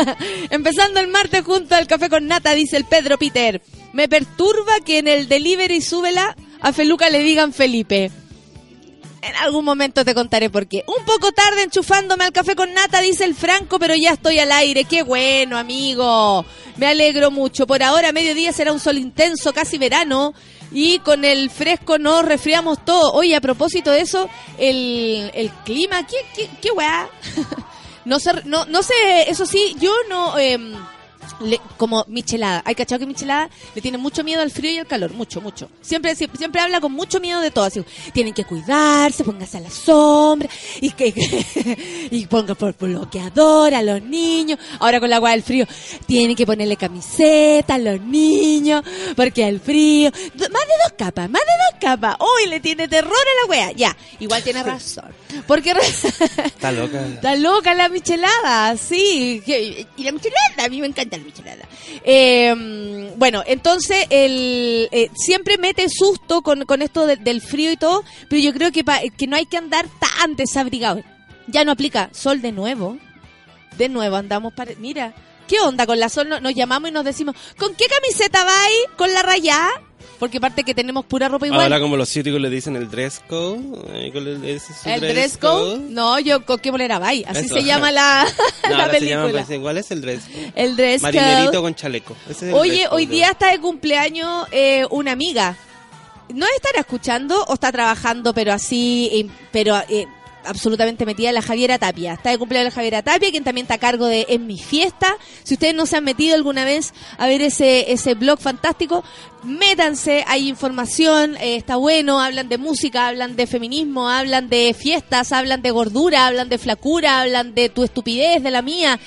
Empezando 0.50 1.00
el 1.00 1.08
martes 1.08 1.44
junto 1.44 1.74
al 1.74 1.86
café 1.86 2.08
con 2.08 2.26
nata, 2.26 2.54
dice 2.54 2.76
el 2.78 2.84
Pedro 2.84 3.18
Peter. 3.18 3.60
Me 3.92 4.08
perturba 4.08 4.80
que 4.84 4.98
en 4.98 5.08
el 5.08 5.28
delivery 5.28 5.80
súbela 5.82 6.36
a 6.60 6.72
Feluca 6.72 7.08
le 7.10 7.22
digan 7.22 7.52
Felipe. 7.52 8.10
En 9.20 9.34
algún 9.36 9.64
momento 9.64 10.04
te 10.04 10.14
contaré 10.14 10.48
por 10.48 10.68
qué. 10.68 10.84
Un 10.86 11.04
poco 11.04 11.32
tarde 11.32 11.62
enchufándome 11.64 12.24
al 12.24 12.32
café 12.32 12.54
con 12.54 12.72
nata, 12.72 13.00
dice 13.00 13.24
el 13.24 13.34
Franco, 13.34 13.78
pero 13.78 13.94
ya 13.94 14.12
estoy 14.12 14.38
al 14.38 14.52
aire. 14.52 14.84
Qué 14.84 15.02
bueno, 15.02 15.58
amigo. 15.58 16.44
Me 16.76 16.86
alegro 16.86 17.30
mucho. 17.30 17.66
Por 17.66 17.82
ahora, 17.82 18.12
mediodía 18.12 18.52
será 18.52 18.72
un 18.72 18.80
sol 18.80 18.96
intenso, 18.96 19.52
casi 19.52 19.76
verano. 19.76 20.34
Y 20.70 21.00
con 21.00 21.24
el 21.24 21.50
fresco 21.50 21.98
nos 21.98 22.24
resfriamos 22.24 22.84
todo. 22.84 23.12
Oye, 23.12 23.34
a 23.34 23.40
propósito 23.40 23.90
de 23.90 24.02
eso, 24.02 24.28
el, 24.56 25.30
el 25.34 25.50
clima, 25.64 26.06
¿qué, 26.06 26.16
qué, 26.34 26.48
qué 26.60 26.70
weá? 26.70 27.08
no 28.04 28.20
sé, 28.20 28.30
no, 28.44 28.66
no 28.66 28.82
sé, 28.82 28.94
eso 29.28 29.46
sí, 29.46 29.76
yo 29.80 29.92
no... 30.08 30.38
em, 30.38 30.74
le- 31.40 31.60
como 31.76 32.04
Michelada. 32.08 32.62
Hay 32.64 32.74
cachado 32.74 33.00
que 33.00 33.06
Michelada 33.06 33.48
le 33.74 33.80
tiene 33.82 33.98
mucho 33.98 34.24
miedo 34.24 34.42
al 34.42 34.50
frío 34.50 34.70
y 34.72 34.78
al 34.78 34.86
calor, 34.86 35.12
mucho, 35.12 35.40
mucho. 35.40 35.68
Siempre, 35.80 36.14
siempre, 36.14 36.38
siempre 36.38 36.60
habla 36.60 36.80
con 36.80 36.92
mucho 36.92 37.20
miedo 37.20 37.40
de 37.40 37.50
todo. 37.50 37.64
Así, 37.64 37.82
tienen 38.12 38.34
que 38.34 38.44
cuidarse, 38.44 39.24
pónganse 39.24 39.58
a 39.58 39.60
la 39.60 39.70
sombra 39.70 40.48
y 40.80 40.90
que 40.90 41.14
y 42.10 42.26
pongan 42.26 42.56
por 42.56 42.76
bloqueador 42.76 43.74
a 43.74 43.82
los 43.82 44.02
niños. 44.02 44.58
Ahora 44.80 45.00
con 45.00 45.10
la 45.10 45.16
agua 45.16 45.30
del 45.32 45.42
frío, 45.42 45.66
tienen 46.06 46.36
que 46.36 46.46
ponerle 46.46 46.76
camiseta 46.76 47.74
a 47.74 47.78
los 47.78 48.00
niños 48.00 48.82
porque 49.16 49.44
al 49.44 49.60
frío. 49.60 50.10
Más 50.10 50.48
de 50.48 50.74
dos 50.84 50.92
capas, 50.96 51.28
más 51.30 51.42
de 51.42 51.52
dos 51.72 51.80
capas. 51.80 52.16
Uy, 52.20 52.48
le 52.50 52.60
tiene 52.60 52.88
terror 52.88 53.12
a 53.12 53.44
la 53.46 53.50
wea. 53.50 53.72
Ya, 53.72 53.96
igual 54.20 54.42
tiene 54.42 54.62
razón. 54.62 55.04
Porque 55.46 55.70
Está 55.70 56.72
loca. 56.72 57.06
Está 57.14 57.36
loca 57.36 57.74
la 57.74 57.88
michelada, 57.88 58.76
sí. 58.76 59.42
Y 59.96 60.02
la 60.02 60.12
michelada, 60.12 60.64
a 60.64 60.68
mí 60.68 60.80
me 60.80 60.86
encanta 60.86 61.16
la 61.16 61.24
michelada. 61.28 61.64
Eh, 62.04 63.12
bueno, 63.16 63.42
entonces 63.46 64.06
eh, 64.10 65.10
siempre 65.14 65.58
mete 65.58 65.86
susto 65.88 66.42
con, 66.42 66.64
con 66.64 66.82
esto 66.82 67.06
de- 67.06 67.16
del 67.16 67.40
frío 67.42 67.70
y 67.70 67.76
todo, 67.76 68.02
pero 68.28 68.40
yo 68.40 68.52
creo 68.52 68.72
que, 68.72 68.82
que 69.16 69.26
no 69.26 69.36
hay 69.36 69.46
que 69.46 69.56
andar 69.58 69.86
tan 70.00 70.34
desabrigado. 70.36 71.02
Ya 71.46 71.64
no 71.64 71.72
aplica 71.72 72.08
sol 72.12 72.40
de 72.42 72.52
nuevo. 72.52 72.96
De 73.76 73.88
nuevo 73.88 74.16
andamos 74.16 74.52
para... 74.54 74.72
Mira, 74.78 75.14
¿qué 75.46 75.60
onda 75.60 75.86
con 75.86 76.00
la 76.00 76.08
sol? 76.08 76.28
No- 76.28 76.40
Nos 76.40 76.54
llamamos 76.54 76.90
y 76.90 76.92
nos 76.92 77.04
decimos, 77.04 77.36
¿con 77.58 77.74
qué 77.74 77.84
camiseta 77.86 78.44
vais? 78.44 78.78
¿Con 78.96 79.12
la 79.12 79.22
rayá? 79.22 79.68
Porque 80.18 80.38
aparte 80.38 80.64
que 80.64 80.74
tenemos 80.74 81.04
pura 81.04 81.28
ropa 81.28 81.46
igual. 81.46 81.62
Ahora 81.62 81.80
como 81.80 81.96
los 81.96 82.08
ciúticos 82.08 82.40
le 82.40 82.50
dicen 82.50 82.74
el 82.74 82.90
dress 82.90 83.22
code. 83.28 83.60
el, 83.94 84.44
ese 84.44 84.72
es 84.72 84.78
su 84.82 84.88
¿El 84.88 85.00
dress 85.00 85.36
code? 85.38 85.78
No, 85.90 86.18
yo 86.18 86.44
con 86.44 86.58
qué 86.58 86.70
bolera 86.70 86.98
vais. 86.98 87.24
Así 87.26 87.46
Eso. 87.46 87.54
se 87.54 87.64
llama 87.64 87.92
la, 87.92 88.26
No, 88.64 88.70
la 88.70 88.78
llama, 88.78 88.90
película. 88.90 89.32
parece, 89.32 89.60
¿Cuál 89.60 89.78
es 89.78 89.90
el 89.92 90.00
dress 90.00 90.24
code? 90.24 90.52
El 90.56 90.76
dress 90.76 91.02
code. 91.02 91.12
Marinerito 91.20 91.62
con 91.62 91.74
chaleco. 91.74 92.16
Es 92.28 92.42
Oye, 92.52 92.86
hoy 92.90 93.06
día 93.06 93.30
está 93.30 93.50
de 93.52 93.60
cumpleaños 93.60 94.46
eh, 94.50 94.84
una 94.90 95.12
amiga. 95.12 95.56
¿No 96.34 96.46
estará 96.56 96.80
escuchando 96.80 97.42
o 97.44 97.54
está 97.54 97.72
trabajando, 97.72 98.34
pero 98.34 98.52
así, 98.52 99.08
eh, 99.12 99.26
pero 99.50 99.80
eh, 99.88 100.06
absolutamente 100.44 101.06
metida 101.06 101.32
la 101.32 101.42
Javiera 101.42 101.78
Tapia? 101.78 102.14
Está 102.14 102.30
de 102.30 102.38
cumpleaños 102.38 102.72
la 102.72 102.74
Javiera 102.74 103.02
Tapia, 103.02 103.30
quien 103.30 103.44
también 103.44 103.64
está 103.64 103.74
a 103.74 103.78
cargo 103.78 104.06
de 104.06 104.26
En 104.28 104.46
mi 104.46 104.58
fiesta. 104.58 105.16
Si 105.42 105.54
ustedes 105.54 105.74
no 105.74 105.86
se 105.86 105.96
han 105.96 106.04
metido 106.04 106.34
alguna 106.34 106.64
vez 106.64 106.92
a 107.16 107.26
ver 107.26 107.42
ese, 107.42 107.92
ese 107.92 108.14
blog 108.14 108.38
fantástico, 108.38 109.04
métanse, 109.42 110.24
hay 110.26 110.48
información, 110.48 111.36
eh, 111.36 111.56
está 111.56 111.76
bueno, 111.76 112.20
hablan 112.20 112.48
de 112.48 112.58
música, 112.58 113.08
hablan 113.08 113.36
de 113.36 113.46
feminismo, 113.46 114.08
hablan 114.08 114.48
de 114.48 114.74
fiestas, 114.74 115.32
hablan 115.32 115.62
de 115.62 115.70
gordura, 115.70 116.26
hablan 116.26 116.48
de 116.48 116.58
flacura, 116.58 117.20
hablan 117.20 117.54
de 117.54 117.68
tu 117.68 117.84
estupidez, 117.84 118.42
de 118.42 118.50
la 118.50 118.62
mía 118.62 118.98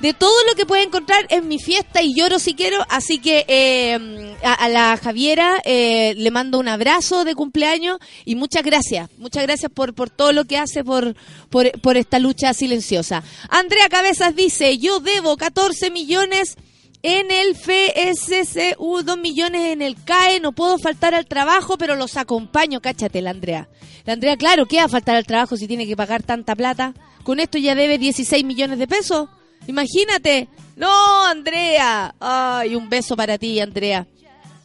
de 0.00 0.14
todo 0.14 0.34
lo 0.48 0.54
que 0.54 0.66
puede 0.66 0.82
encontrar 0.82 1.26
en 1.30 1.48
mi 1.48 1.58
fiesta 1.58 2.02
y 2.02 2.14
lloro 2.14 2.38
si 2.38 2.54
quiero. 2.54 2.84
Así 2.88 3.18
que 3.18 3.44
eh, 3.48 4.36
a, 4.42 4.68
la 4.68 4.96
Javiera 4.96 5.60
eh, 5.64 6.14
le 6.16 6.30
mando 6.30 6.58
un 6.58 6.68
abrazo 6.68 7.24
de 7.24 7.34
cumpleaños 7.34 7.98
y 8.24 8.34
muchas 8.34 8.62
gracias. 8.62 9.10
Muchas 9.18 9.42
gracias 9.42 9.70
por, 9.70 9.94
por 9.94 10.10
todo 10.10 10.32
lo 10.32 10.44
que 10.44 10.58
hace 10.58 10.84
por, 10.84 11.14
por, 11.50 11.70
por 11.80 11.96
esta 11.96 12.18
lucha 12.18 12.54
silenciosa. 12.54 13.22
Andrea 13.48 13.88
Cabezas 13.88 14.34
dice, 14.34 14.78
yo 14.78 15.00
debo 15.00 15.36
14 15.36 15.90
millones 15.90 16.56
en 17.02 17.30
el 17.30 17.56
FSCU, 17.56 19.02
2 19.02 19.18
millones 19.18 19.72
en 19.72 19.80
el 19.80 20.02
CAE, 20.04 20.40
no 20.40 20.52
puedo 20.52 20.78
faltar 20.78 21.14
al 21.14 21.26
trabajo, 21.26 21.78
pero 21.78 21.96
los 21.96 22.16
acompaño, 22.16 22.80
cáchate 22.80 23.22
la 23.22 23.30
Andrea. 23.30 23.68
La 24.04 24.12
Andrea, 24.12 24.36
claro, 24.36 24.66
¿qué 24.66 24.76
va 24.76 24.84
a 24.84 24.88
faltar 24.88 25.16
al 25.16 25.24
trabajo 25.24 25.56
si 25.56 25.66
tiene 25.66 25.86
que 25.86 25.96
pagar 25.96 26.22
tanta 26.22 26.54
plata? 26.54 26.94
Con 27.22 27.40
esto 27.40 27.58
ya 27.58 27.74
debe 27.74 27.96
16 27.96 28.44
millones 28.44 28.78
de 28.78 28.86
pesos. 28.86 29.28
Imagínate. 29.70 30.48
No, 30.76 31.24
Andrea. 31.26 32.14
Ay, 32.18 32.74
un 32.74 32.88
beso 32.88 33.16
para 33.16 33.38
ti, 33.38 33.60
Andrea. 33.60 34.06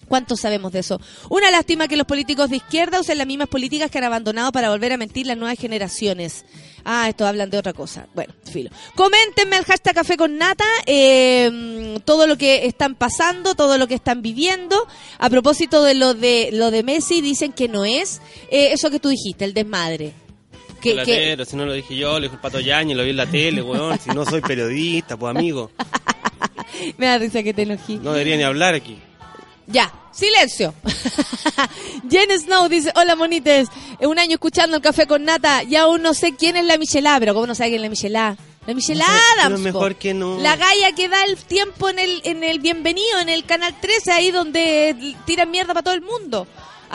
¿Cuánto 0.08 0.36
sabemos 0.36 0.72
de 0.72 0.80
eso? 0.80 1.00
Una 1.30 1.50
lástima 1.50 1.88
que 1.88 1.98
los 1.98 2.06
políticos 2.06 2.50
de 2.50 2.58
izquierda 2.58 3.00
usen 3.00 3.18
las 3.18 3.28
mismas 3.28 3.48
políticas 3.48 3.90
que 3.90 3.98
han 3.98 4.04
abandonado 4.04 4.52
para 4.52 4.70
volver 4.70 4.94
a 4.94 4.98
mentir 4.98 5.26
las 5.28 5.38
nuevas 5.38 5.58
generaciones. 5.60 6.46
Ah, 6.84 7.08
esto 7.10 7.26
hablan 7.26 7.50
de 7.50 7.58
otra 7.58 7.74
cosa. 7.74 8.08
Bueno, 8.14 8.34
filo. 8.52 8.70
Coméntenme 8.96 9.58
el 9.58 9.66
hashtag 9.66 9.96
Café 9.96 10.18
con 10.18 10.38
Nata, 10.38 10.66
eh, 10.86 12.00
todo 12.06 12.28
lo 12.28 12.38
que 12.38 12.66
están 12.66 12.96
pasando, 12.96 13.56
todo 13.56 13.78
lo 13.78 13.88
que 13.88 13.96
están 13.96 14.22
viviendo. 14.22 14.88
A 15.18 15.30
propósito 15.30 15.84
de 15.84 15.96
lo 15.96 16.14
de 16.14 16.50
lo 16.52 16.70
de 16.72 16.84
Messi, 16.84 17.22
dicen 17.22 17.52
que 17.52 17.68
no 17.68 17.86
es 17.86 18.22
eh, 18.52 18.70
eso 18.74 18.90
que 18.92 19.00
tú 19.00 19.10
dijiste, 19.10 19.46
el 19.46 19.54
desmadre. 19.54 20.14
Que, 21.06 21.36
que- 21.38 21.46
si 21.46 21.56
no 21.56 21.66
lo 21.66 21.74
dije 21.74 21.96
yo, 21.96 22.14
lo 22.14 22.22
dijo 22.22 22.36
el 22.36 22.42
Pato 22.42 22.60
Yañez, 22.60 22.96
lo 22.98 23.04
vi 23.04 23.10
en 23.12 23.18
la 23.18 23.26
tele, 23.26 23.62
weón. 23.62 24.00
Si 24.00 24.10
no 24.12 24.26
soy 24.26 24.42
periodista, 24.42 25.18
pues 25.18 25.36
amigo. 25.36 25.72
me 26.98 27.06
da 27.08 27.18
risa 27.18 27.44
que 27.44 27.54
te 27.54 27.64
enojí. 27.64 27.98
No 28.02 28.14
debería 28.14 28.38
ni 28.38 28.44
hablar 28.44 28.74
aquí. 28.76 28.98
Ya, 29.68 29.92
silencio. 30.12 30.74
Jen 32.10 32.40
Snow 32.40 32.70
dice, 32.70 32.92
hola 32.96 33.16
monites, 33.16 33.68
Eh, 34.00 34.08
un 34.08 34.20
año 34.20 34.34
escuchando 34.34 34.78
el 34.78 34.82
café 34.84 35.08
con 35.08 35.24
nata 35.24 35.64
y 35.64 35.76
aún 35.76 36.02
no 36.02 36.14
sé 36.14 36.36
quién 36.36 36.56
es 36.56 36.66
la 36.66 36.78
Michelá, 36.78 37.18
pero 37.20 37.34
¿cómo 37.34 37.48
no 37.48 37.56
sabe 37.56 37.70
quién 37.72 37.80
es 37.80 37.84
la 37.86 37.90
Michelá? 37.90 38.38
La 38.68 38.80
sé, 38.82 38.94
Adams, 39.40 39.60
mejor 39.60 39.96
que 39.96 40.16
no. 40.16 40.40
La 40.40 40.56
galla 40.56 40.92
que 40.96 41.08
da 41.08 41.24
el 41.26 41.38
tiempo 41.38 41.88
en 41.90 42.00
el, 42.00 42.22
en 42.24 42.44
el 42.44 42.60
bienvenido, 42.60 43.20
en 43.20 43.30
el 43.30 43.46
canal 43.46 43.76
13, 43.80 44.12
ahí 44.12 44.32
donde 44.32 45.16
tiran 45.28 45.52
mierda 45.52 45.74
para 45.76 45.84
todo 45.84 45.94
el 45.94 46.02
mundo. 46.02 46.48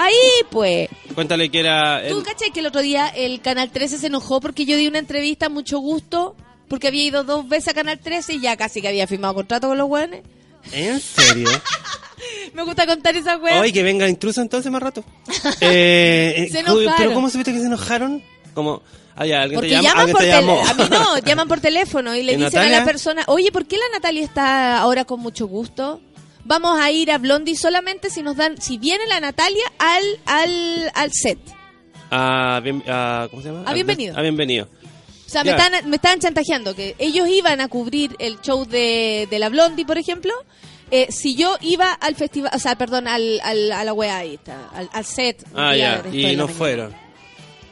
Ahí, 0.03 0.15
pues. 0.51 0.89
Cuéntale 1.15 1.51
que 1.51 1.61
era... 1.61 2.03
¿Tú 2.09 2.19
el- 2.19 2.25
cachai 2.25 2.51
que 2.53 2.61
el 2.61 2.67
otro 2.67 2.81
día 2.81 3.09
el 3.09 3.41
Canal 3.41 3.71
13 3.71 3.99
se 3.99 4.07
enojó 4.07 4.41
porque 4.41 4.65
yo 4.65 4.77
di 4.77 4.87
una 4.87 4.99
entrevista 4.99 5.49
mucho 5.49 5.79
gusto? 5.79 6.35
Porque 6.69 6.89
había 6.89 7.05
ido 7.05 7.25
dos 7.25 7.49
veces 7.49 7.69
a 7.69 7.75
Canal 7.75 7.99
13 7.99 8.35
y 8.35 8.41
ya 8.41 8.57
casi 8.57 8.81
que 8.81 8.89
había 8.89 9.07
firmado 9.07 9.35
contrato 9.35 9.69
con 9.69 9.77
los 9.77 9.89
weones. 9.89 10.23
¿En 10.73 11.01
serio? 11.01 11.49
Me 12.55 12.63
gusta 12.65 12.87
contar 12.87 13.17
esa 13.17 13.37
weá. 13.39 13.61
Oye, 13.61 13.73
que 13.73 13.83
venga 13.83 14.09
intruso 14.09 14.41
entonces 14.43 14.71
más 14.71 14.83
rato. 14.83 15.05
Eh, 15.61 16.35
eh, 16.37 16.49
Se 16.51 16.63
¿cómo- 16.65 16.79
enojaron. 16.81 16.95
¿Pero 16.99 17.15
cómo 17.15 17.29
supiste 17.31 17.53
que 17.53 17.59
se 17.61 17.67
enojaron? 17.67 18.23
Como... 18.55 18.83
Ah, 19.17 19.27
ya, 19.27 19.43
alguien 19.43 19.57
Porque 19.61 19.69
te 19.77 19.83
llama, 19.83 19.89
llaman 20.07 20.11
por 20.13 20.21
te 20.23 20.27
teléfono. 20.31 20.61
A 20.67 20.75
mí 20.75 20.85
no, 20.91 21.19
llaman 21.27 21.49
por 21.49 21.61
teléfono 21.61 22.15
y 22.17 22.23
le 22.23 22.33
¿Y 22.33 22.37
dicen 22.37 22.47
a 22.59 22.63
Natalia? 22.63 22.79
la 22.79 22.85
persona, 22.87 23.25
oye, 23.27 23.53
¿por 23.53 23.67
qué 23.67 23.77
la 23.77 23.85
Natalia 23.93 24.25
está 24.25 24.79
ahora 24.79 25.05
con 25.05 25.21
mucho 25.21 25.47
gusto? 25.47 26.01
Vamos 26.45 26.81
a 26.81 26.91
ir 26.91 27.11
a 27.13 27.19
Blondie 27.19 27.57
solamente 27.57 28.11
si 28.11 28.23
nos 28.23 28.37
dan, 28.37 28.61
si 28.61 28.79
viene 28.79 29.07
la 29.07 29.21
Natalia 29.21 29.65
al, 29.79 30.03
al, 30.27 30.91
al 30.95 31.11
set. 31.13 31.39
Ah, 32.11 32.61
bien- 32.63 32.83
ah, 32.89 33.29
¿Cómo 33.31 33.43
se 33.43 33.49
llama? 33.49 33.65
Ah, 33.67 33.73
bienvenido. 33.75 34.15
Ah, 34.17 34.23
bienvenido. 34.23 34.67
O 35.27 35.31
sea, 35.33 35.45
me, 35.45 35.51
están, 35.53 35.89
me 35.89 35.97
estaban 35.97 36.19
chantajeando 36.19 36.75
que 36.75 36.97
ellos 36.99 37.29
iban 37.29 37.61
a 37.61 37.69
cubrir 37.69 38.17
el 38.19 38.41
show 38.41 38.65
de, 38.67 39.29
de 39.31 39.39
la 39.39 39.49
Blondie, 39.49 39.85
por 39.87 39.97
ejemplo, 39.97 40.33
eh, 40.91 41.07
si 41.11 41.37
yo 41.37 41.57
iba 41.61 41.93
al 41.93 42.17
festival, 42.17 42.51
o 42.53 42.59
sea, 42.59 42.75
perdón, 42.77 43.07
al, 43.07 43.39
al, 43.45 43.71
a 43.71 43.85
la 43.85 43.93
wea 43.93 44.17
ahí, 44.17 44.35
está, 44.35 44.69
al, 44.75 44.91
al 44.93 45.05
set. 45.05 45.47
Ah, 45.55 45.77
ya. 45.77 46.03
Y 46.13 46.35
no 46.35 46.49
fueron. 46.49 46.93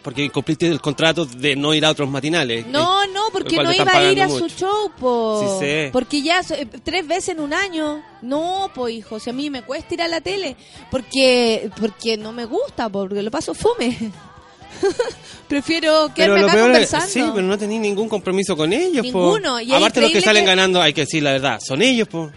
Porque 0.09 0.31
cumpliste 0.31 0.67
el 0.67 0.81
contrato 0.81 1.27
de 1.27 1.55
no 1.55 1.75
ir 1.75 1.85
a 1.85 1.91
otros 1.91 2.09
matinales. 2.09 2.67
No, 2.67 3.07
no, 3.09 3.25
porque 3.31 3.57
no 3.57 3.71
iba 3.71 3.93
a 3.93 4.11
ir 4.11 4.23
a 4.23 4.29
su 4.31 4.49
show, 4.49 4.91
po. 4.99 5.59
Sí 5.61 5.67
sé. 5.67 5.91
Porque 5.93 6.23
ya 6.23 6.43
so- 6.43 6.55
eh, 6.55 6.65
tres 6.83 7.07
veces 7.07 7.29
en 7.35 7.41
un 7.41 7.53
año. 7.53 8.03
No, 8.23 8.71
po, 8.75 8.89
hijo, 8.89 9.21
si 9.21 9.29
a 9.29 9.35
mí 9.35 9.51
me 9.51 9.61
cuesta 9.61 9.93
ir 9.93 10.01
a 10.01 10.09
la 10.09 10.23
tele. 10.23 10.57
Porque 10.91 11.71
porque 11.79 12.17
no 12.17 12.33
me 12.33 12.47
gusta, 12.47 12.89
porque 12.89 13.23
lo 13.23 13.31
paso 13.31 13.53
fome. 13.53 13.99
Prefiero 15.47 16.11
quedarme 16.15 16.41
acá 16.47 16.55
es, 16.57 16.63
conversando. 16.63 17.07
sí, 17.07 17.23
pero 17.35 17.47
no 17.47 17.59
tenés 17.59 17.79
ningún 17.81 18.09
compromiso 18.09 18.57
con 18.57 18.73
ellos, 18.73 19.07
po. 19.09 19.25
Ninguno, 19.35 19.61
y 19.61 19.71
es 19.73 19.77
Aparte 19.77 20.01
los 20.01 20.11
que 20.11 20.23
salen 20.23 20.45
que- 20.45 20.49
ganando, 20.49 20.81
hay 20.81 20.95
que 20.95 21.03
decir 21.03 21.23
la 21.23 21.33
verdad, 21.33 21.61
son 21.61 21.83
ellos, 21.83 22.09
po. 22.09 22.31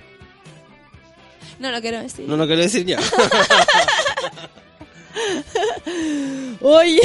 No, 1.58 1.72
no 1.72 1.80
quiero 1.80 2.02
decir. 2.02 2.26
No, 2.28 2.36
no 2.36 2.46
quiero 2.48 2.64
decir 2.64 2.86
ya. 2.86 3.00
Oye, 6.62 7.00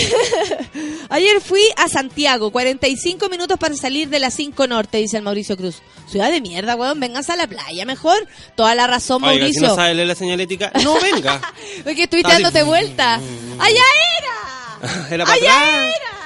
ayer 1.09 1.40
fui 1.40 1.62
a 1.76 1.88
Santiago, 1.88 2.50
45 2.50 3.28
minutos 3.28 3.59
para 3.59 3.74
salir 3.74 4.09
de 4.09 4.18
la 4.18 4.30
5 4.30 4.66
Norte, 4.66 4.98
dice 4.98 5.16
el 5.16 5.22
Mauricio 5.22 5.57
Cruz. 5.57 5.76
Ciudad 6.11 6.30
de 6.30 6.40
mierda, 6.40 6.76
weón, 6.76 7.00
vengas 7.00 7.30
a 7.30 7.36
la 7.36 7.46
playa 7.46 7.84
mejor. 7.84 8.26
Toda 8.54 8.74
la 8.74 8.86
razón, 8.86 9.22
Oiga, 9.24 9.34
si 9.34 9.38
Mauricio. 9.40 9.68
no 9.68 9.74
sabe 9.74 9.94
leer 9.94 10.09
la 10.09 10.14
señalética, 10.14 10.70
no 10.84 10.94
venga. 11.00 11.40
Porque 11.84 12.04
estuviste 12.04 12.32
dándote 12.32 12.62
vuelta. 12.62 13.14
¡Allá 13.59 13.82
era! 14.18 15.07
Era 15.11 15.24
¡Allá 15.24 15.34
atrás. 15.34 15.94
era! 15.96 16.16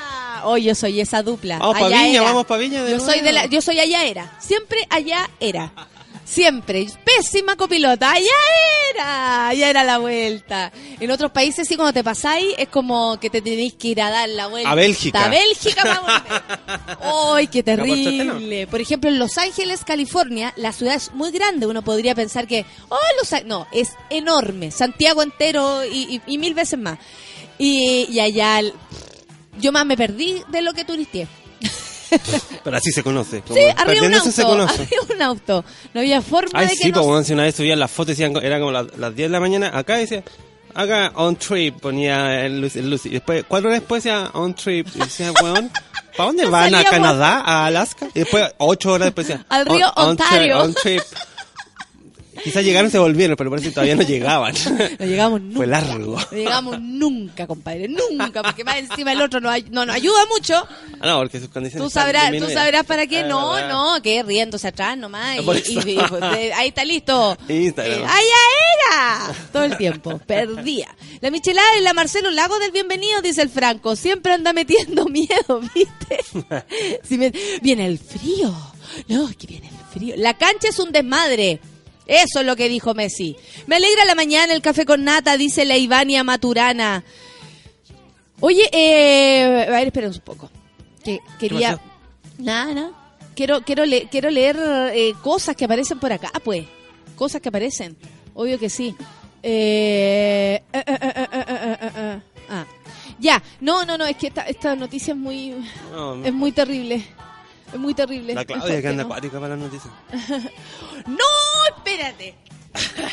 Hoy 0.46 0.64
yo 0.64 0.74
soy 0.74 1.00
esa 1.00 1.22
dupla. 1.22 1.58
Vamos 1.58 1.78
pa' 1.78 1.86
Allá 1.86 1.98
Viña, 2.02 2.12
era. 2.14 2.22
vamos 2.22 2.46
pa' 2.46 2.56
Viña 2.56 2.82
de 2.82 2.92
yo 2.92 3.00
soy 3.00 3.20
de 3.20 3.30
la, 3.32 3.40
nuevo. 3.42 3.54
yo 3.54 3.62
soy 3.62 3.78
allá 3.78 4.04
era. 4.04 4.32
Siempre 4.40 4.78
allá 4.90 5.28
era. 5.38 5.70
Siempre. 6.30 6.86
Pésima 7.04 7.56
copilota. 7.56 8.12
Allá 8.12 8.24
era. 8.94 9.48
Allá 9.48 9.70
era 9.70 9.82
la 9.84 9.98
vuelta. 9.98 10.70
En 11.00 11.10
otros 11.10 11.32
países 11.32 11.66
sí 11.66 11.74
cuando 11.74 11.92
te 11.92 12.04
pasáis 12.04 12.54
es 12.56 12.68
como 12.68 13.18
que 13.18 13.30
te 13.30 13.42
tenéis 13.42 13.74
que 13.74 13.88
ir 13.88 14.00
a 14.00 14.10
dar 14.10 14.28
la 14.28 14.46
vuelta. 14.46 14.70
A 14.70 14.74
Bélgica. 14.76 15.24
A 15.24 15.28
Bélgica 15.28 15.82
para 15.82 16.00
volver. 16.00 16.42
¡Ay, 17.34 17.46
qué 17.48 17.62
terrible! 17.64 18.66
Por 18.68 18.80
ejemplo, 18.80 19.10
en 19.10 19.18
Los 19.18 19.38
Ángeles, 19.38 19.84
California, 19.84 20.52
la 20.56 20.72
ciudad 20.72 20.94
es 20.94 21.12
muy 21.14 21.32
grande. 21.32 21.66
Uno 21.66 21.82
podría 21.82 22.14
pensar 22.14 22.46
que, 22.46 22.64
oh, 22.88 22.96
Los 23.18 23.32
Á-". 23.32 23.42
No, 23.44 23.66
es 23.72 23.90
enorme. 24.08 24.70
Santiago 24.70 25.22
entero 25.24 25.84
y, 25.84 26.16
y- 26.16 26.22
y 26.34 26.38
mil 26.38 26.54
veces 26.54 26.78
más. 26.78 26.98
Y, 27.58 28.06
y 28.08 28.20
allá, 28.20 28.60
yo 29.58 29.72
más 29.72 29.84
me 29.84 29.96
perdí 29.96 30.42
de 30.48 30.62
lo 30.62 30.72
que 30.74 30.84
turisteé. 30.84 31.26
Pero 32.64 32.76
así 32.76 32.92
se 32.92 33.02
conoce. 33.02 33.40
Como 33.42 33.54
Sí, 33.58 33.64
arriba 33.76 34.06
un 34.06 34.14
auto. 34.14 34.30
se 34.32 34.42
conoce. 34.42 34.82
Arriba 34.82 35.02
un 35.14 35.22
auto. 35.22 35.64
No 35.94 36.00
había 36.00 36.22
forma 36.22 36.50
Ay, 36.58 36.66
de 36.68 36.72
que 36.76 36.82
sí, 36.84 36.92
no 36.92 37.24
si 37.24 37.32
una 37.32 37.42
vez 37.44 37.54
subían 37.54 37.78
las 37.78 37.90
fotos, 37.90 38.16
decían, 38.16 38.34
eran 38.42 38.60
como 38.60 38.72
las, 38.72 38.86
las 38.98 39.14
10 39.14 39.28
de 39.28 39.32
la 39.32 39.40
mañana, 39.40 39.70
acá 39.76 39.96
decía, 39.96 40.22
acá 40.74 41.12
on 41.14 41.36
trip, 41.36 41.80
ponía 41.80 42.44
el 42.46 42.60
Lucy, 42.60 43.08
después, 43.10 43.44
cuatro 43.48 43.68
horas 43.70 43.80
después 43.80 44.02
decía 44.04 44.30
on 44.34 44.54
trip, 44.54 44.86
y 44.94 44.98
decía, 45.00 45.32
weón, 45.42 45.70
¿para 46.16 46.26
dónde 46.28 46.46
van? 46.50 46.74
¿A. 46.74 46.84
Canadá? 46.84 47.40
¿A 47.44 47.66
Alaska? 47.66 48.06
Y 48.14 48.20
después, 48.20 48.44
ocho 48.58 48.92
horas 48.92 49.06
después 49.06 49.26
decía, 49.28 49.44
Al 49.48 49.66
río 49.66 49.88
on, 49.96 50.08
on 50.10 50.16
tri- 50.16 50.22
Ontario. 50.22 50.62
on 50.62 50.74
trip. 50.74 51.02
Quizás 52.44 52.64
llegaron 52.64 52.88
y 52.88 52.92
se 52.92 52.98
volvieron, 52.98 53.36
pero 53.36 53.50
parece 53.50 53.68
que 53.68 53.74
todavía 53.74 53.96
no 53.96 54.02
llegaban. 54.02 54.54
No 54.98 55.06
llegamos 55.06 55.40
nunca. 55.40 55.56
Fue 55.56 55.66
largo. 55.66 55.98
No 55.98 56.36
llegamos 56.36 56.80
nunca, 56.80 57.46
compadre. 57.46 57.88
Nunca, 57.88 58.42
porque 58.42 58.64
más 58.64 58.76
encima 58.76 59.12
el 59.12 59.20
otro 59.22 59.40
no, 59.40 59.50
ay- 59.50 59.66
no 59.70 59.84
nos 59.86 59.94
ayuda 59.96 60.18
mucho. 60.26 60.54
Ah, 61.00 61.06
no, 61.06 61.18
porque 61.20 61.40
sus 61.40 61.48
condiciones 61.48 61.84
Tú 61.86 61.90
sabrás, 61.90 62.30
tú 62.36 62.48
sabrás 62.50 62.84
para 62.84 63.06
qué. 63.06 63.20
Ah, 63.20 63.26
No, 63.28 63.52
verdad. 63.54 63.68
no, 63.70 64.02
que 64.02 64.22
riéndose 64.22 64.68
atrás 64.68 64.96
nomás. 64.96 65.38
Y, 65.38 65.72
y- 65.72 65.78
y- 65.78 65.92
y- 65.94 66.50
ahí 66.54 66.68
está 66.68 66.84
listo. 66.84 67.36
Instagram. 67.48 68.00
Eh, 68.02 68.06
¡Ay, 68.08 68.24
ya 68.24 68.96
era! 68.96 69.34
Todo 69.52 69.64
el 69.64 69.76
tiempo. 69.76 70.18
Perdía. 70.26 70.94
La 71.20 71.30
michelada 71.30 71.68
es 71.76 71.82
la 71.82 71.92
Marcelo 71.94 72.30
Lago 72.30 72.58
del 72.58 72.70
bienvenido, 72.72 73.20
dice 73.22 73.42
el 73.42 73.48
Franco. 73.50 73.96
Siempre 73.96 74.32
anda 74.32 74.52
metiendo 74.52 75.04
miedo, 75.08 75.60
¿viste? 75.74 76.20
Si 77.02 77.18
me- 77.18 77.32
viene 77.62 77.86
el 77.86 77.98
frío. 77.98 78.54
No, 79.08 79.28
es 79.28 79.36
que 79.36 79.46
viene 79.46 79.68
el 79.68 79.92
frío. 79.98 80.14
La 80.16 80.34
cancha 80.36 80.68
es 80.68 80.78
un 80.78 80.92
desmadre. 80.92 81.60
Eso 82.10 82.40
es 82.40 82.46
lo 82.46 82.56
que 82.56 82.68
dijo 82.68 82.92
Messi. 82.92 83.36
Me 83.68 83.76
alegra 83.76 84.04
la 84.04 84.16
mañana 84.16 84.52
el 84.52 84.62
café 84.62 84.84
con 84.84 85.04
nata, 85.04 85.36
dice 85.36 85.64
la 85.64 85.76
Ivania 85.76 86.24
Maturana. 86.24 87.04
Oye, 88.40 88.68
eh, 88.72 89.66
a 89.68 89.70
ver, 89.70 89.86
esperen 89.86 90.10
un 90.10 90.18
poco. 90.18 90.50
Que, 91.04 91.20
quería... 91.38 91.80
Nada, 92.36 92.74
nada. 92.74 92.90
Quiero, 93.36 93.60
quiero, 93.62 93.84
leer 93.84 94.58
eh, 94.92 95.14
cosas 95.22 95.54
que 95.54 95.66
aparecen 95.66 96.00
por 96.00 96.12
acá, 96.12 96.32
pues. 96.42 96.66
Cosas 97.14 97.40
que 97.40 97.48
aparecen. 97.48 97.96
Obvio 98.34 98.58
que 98.58 98.70
sí. 98.70 98.96
Eh 99.40 100.60
eh 100.72 100.84
eh, 100.86 100.98
eh, 101.00 101.28
eh, 101.32 101.90
eh, 101.96 102.20
ah. 102.48 102.66
Ya, 103.20 103.40
no, 103.60 103.84
no, 103.84 103.96
no, 103.96 104.04
es 104.06 104.16
que 104.16 104.26
esta, 104.26 104.42
esta 104.42 104.74
noticia 104.74 105.12
es 105.12 105.18
muy, 105.18 105.54
no, 105.92 106.16
no. 106.16 106.24
es 106.24 106.32
muy 106.32 106.50
terrible. 106.50 107.06
Es 107.72 107.78
muy 107.78 107.94
terrible. 107.94 108.34
la 108.34 108.44
Claudia 108.44 108.80
que 108.82 108.88
anda 108.88 109.02
acuática 109.04 109.38
para 109.40 109.56
las 109.56 109.58
noticias. 109.58 109.92
No, 111.06 111.76
espérate. 111.76 112.34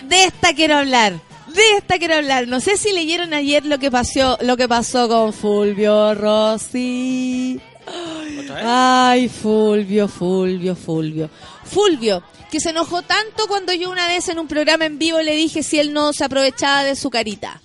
De 0.03 0.23
esta 0.25 0.53
quiero 0.53 0.75
hablar. 0.77 1.13
De 1.47 1.61
esta 1.77 1.97
quiero 1.97 2.15
hablar. 2.15 2.47
No 2.47 2.59
sé 2.59 2.77
si 2.77 2.91
leyeron 2.91 3.33
ayer 3.33 3.65
lo 3.65 3.79
que 3.79 3.89
pasó, 3.89 4.37
lo 4.41 4.57
que 4.57 4.67
pasó 4.67 5.07
con 5.07 5.31
Fulvio 5.33 6.13
Rossi. 6.13 7.59
Ay, 8.63 9.29
Fulvio, 9.29 10.07
Fulvio, 10.07 10.75
Fulvio. 10.75 11.29
Fulvio, 11.63 12.23
que 12.51 12.59
se 12.59 12.69
enojó 12.71 13.01
tanto 13.01 13.47
cuando 13.47 13.73
yo 13.73 13.89
una 13.89 14.07
vez 14.07 14.27
en 14.29 14.39
un 14.39 14.47
programa 14.47 14.85
en 14.85 14.99
vivo 14.99 15.21
le 15.21 15.35
dije 15.35 15.63
si 15.63 15.79
él 15.79 15.93
no 15.93 16.13
se 16.13 16.25
aprovechaba 16.25 16.83
de 16.83 16.95
su 16.95 17.09
carita. 17.09 17.61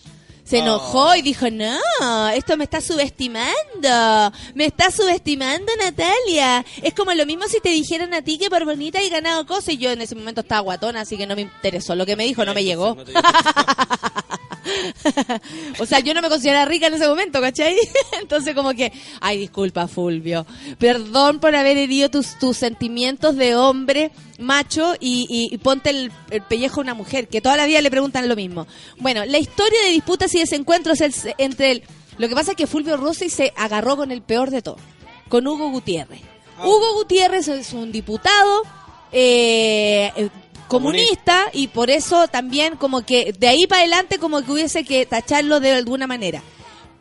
Se 0.53 0.59
enojó 0.59 1.15
y 1.15 1.23
dijo, 1.23 1.47
no, 1.51 2.29
esto 2.29 2.59
me 2.59 2.65
está 2.65 2.83
subestimando, 2.83 4.37
me 4.55 4.67
está 4.67 4.91
subestimando 4.91 5.73
Natalia. 5.79 6.63
Es 6.83 6.93
como 6.93 7.15
lo 7.15 7.25
mismo 7.25 7.49
si 7.49 7.59
te 7.61 7.71
dijeran 7.71 8.13
a 8.13 8.21
ti 8.21 8.37
que 8.37 8.51
por 8.51 8.67
bonita 8.67 9.01
he 9.01 9.09
ganado 9.09 9.47
cosas 9.47 9.71
y 9.71 9.79
yo 9.79 9.91
en 9.91 10.03
ese 10.03 10.15
momento 10.15 10.43
estaba 10.43 10.61
guatona, 10.61 11.01
así 11.01 11.17
que 11.17 11.27
no 11.27 11.37
me 11.37 11.41
interesó. 11.41 11.95
Lo 11.95 12.05
que 12.05 12.17
me 12.17 12.25
dijo 12.25 12.45
no 12.45 12.53
me 12.53 12.65
llegó. 12.65 12.99
O 15.79 15.87
sea, 15.87 16.01
yo 16.01 16.15
no 16.15 16.23
me 16.23 16.29
consideraba 16.29 16.65
rica 16.67 16.87
en 16.87 16.95
ese 16.95 17.07
momento, 17.09 17.41
¿cachai? 17.41 17.77
Entonces 18.21 18.55
como 18.55 18.73
que, 18.75 18.93
ay, 19.21 19.39
disculpa, 19.39 19.89
Fulvio. 19.89 20.47
Perdón 20.79 21.41
por 21.41 21.55
haber 21.57 21.77
herido 21.79 22.11
tus, 22.11 22.39
tus 22.39 22.57
sentimientos 22.57 23.37
de 23.37 23.57
hombre 23.57 24.11
macho 24.39 24.95
y, 25.01 25.27
y- 25.29 25.55
y 25.55 25.59
ponte 25.59 25.91
el, 25.91 26.13
el 26.31 26.43
pellejo 26.43 26.81
a 26.81 26.85
una 26.85 26.95
mujer, 26.95 27.29
que 27.29 27.41
toda 27.41 27.57
la 27.57 27.67
vida 27.67 27.81
le 27.81 27.91
preguntan 27.91 28.29
lo 28.29 28.37
mismo. 28.37 28.67
Bueno, 28.99 29.25
la 29.25 29.39
historia 29.39 29.79
de 29.87 29.91
disputas 29.91 30.35
y 30.35 30.39
desencuentros 30.39 30.99
entre 31.39 31.71
el... 31.73 31.83
Lo 32.19 32.29
que 32.29 32.35
pasa 32.35 32.51
es 32.53 32.57
que 32.57 32.67
Fulvio 32.67 32.97
Rossi 32.97 33.31
se 33.31 33.53
agarró 33.57 33.97
con 33.97 34.11
el 34.13 34.23
peor 34.23 34.51
de 34.51 34.63
todo, 34.63 34.77
con 35.29 35.47
Hugo 35.47 35.71
Gutiérrez. 35.71 36.21
Hugo 36.63 36.95
Gutiérrez 36.95 37.49
es 37.49 37.73
un 37.73 37.91
diputado 37.91 38.63
eh, 39.13 40.13
eh, 40.17 40.29
comunista 40.73 41.47
y 41.53 41.69
por 41.69 41.91
eso 41.91 42.29
también 42.29 42.77
como 42.77 43.05
que 43.05 43.33
de 43.39 43.49
ahí 43.49 43.67
para 43.67 43.83
adelante 43.83 44.19
como 44.19 44.43
que 44.43 44.53
hubiese 44.53 44.85
que 44.85 45.07
tacharlo 45.07 45.61
de 45.61 45.73
alguna 45.73 46.07
manera. 46.07 46.43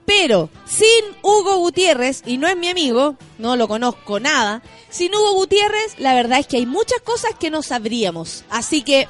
Pero 0.05 0.49
sin 0.65 1.15
Hugo 1.21 1.57
Gutiérrez, 1.57 2.23
y 2.25 2.37
no 2.37 2.47
es 2.47 2.57
mi 2.57 2.67
amigo, 2.67 3.15
no 3.37 3.55
lo 3.55 3.67
conozco 3.67 4.19
nada, 4.19 4.61
sin 4.89 5.13
Hugo 5.15 5.33
Gutiérrez 5.33 5.95
la 5.99 6.13
verdad 6.13 6.39
es 6.39 6.47
que 6.47 6.57
hay 6.57 6.65
muchas 6.65 7.01
cosas 7.01 7.31
que 7.39 7.49
no 7.49 7.61
sabríamos. 7.61 8.43
Así 8.49 8.81
que, 8.81 9.07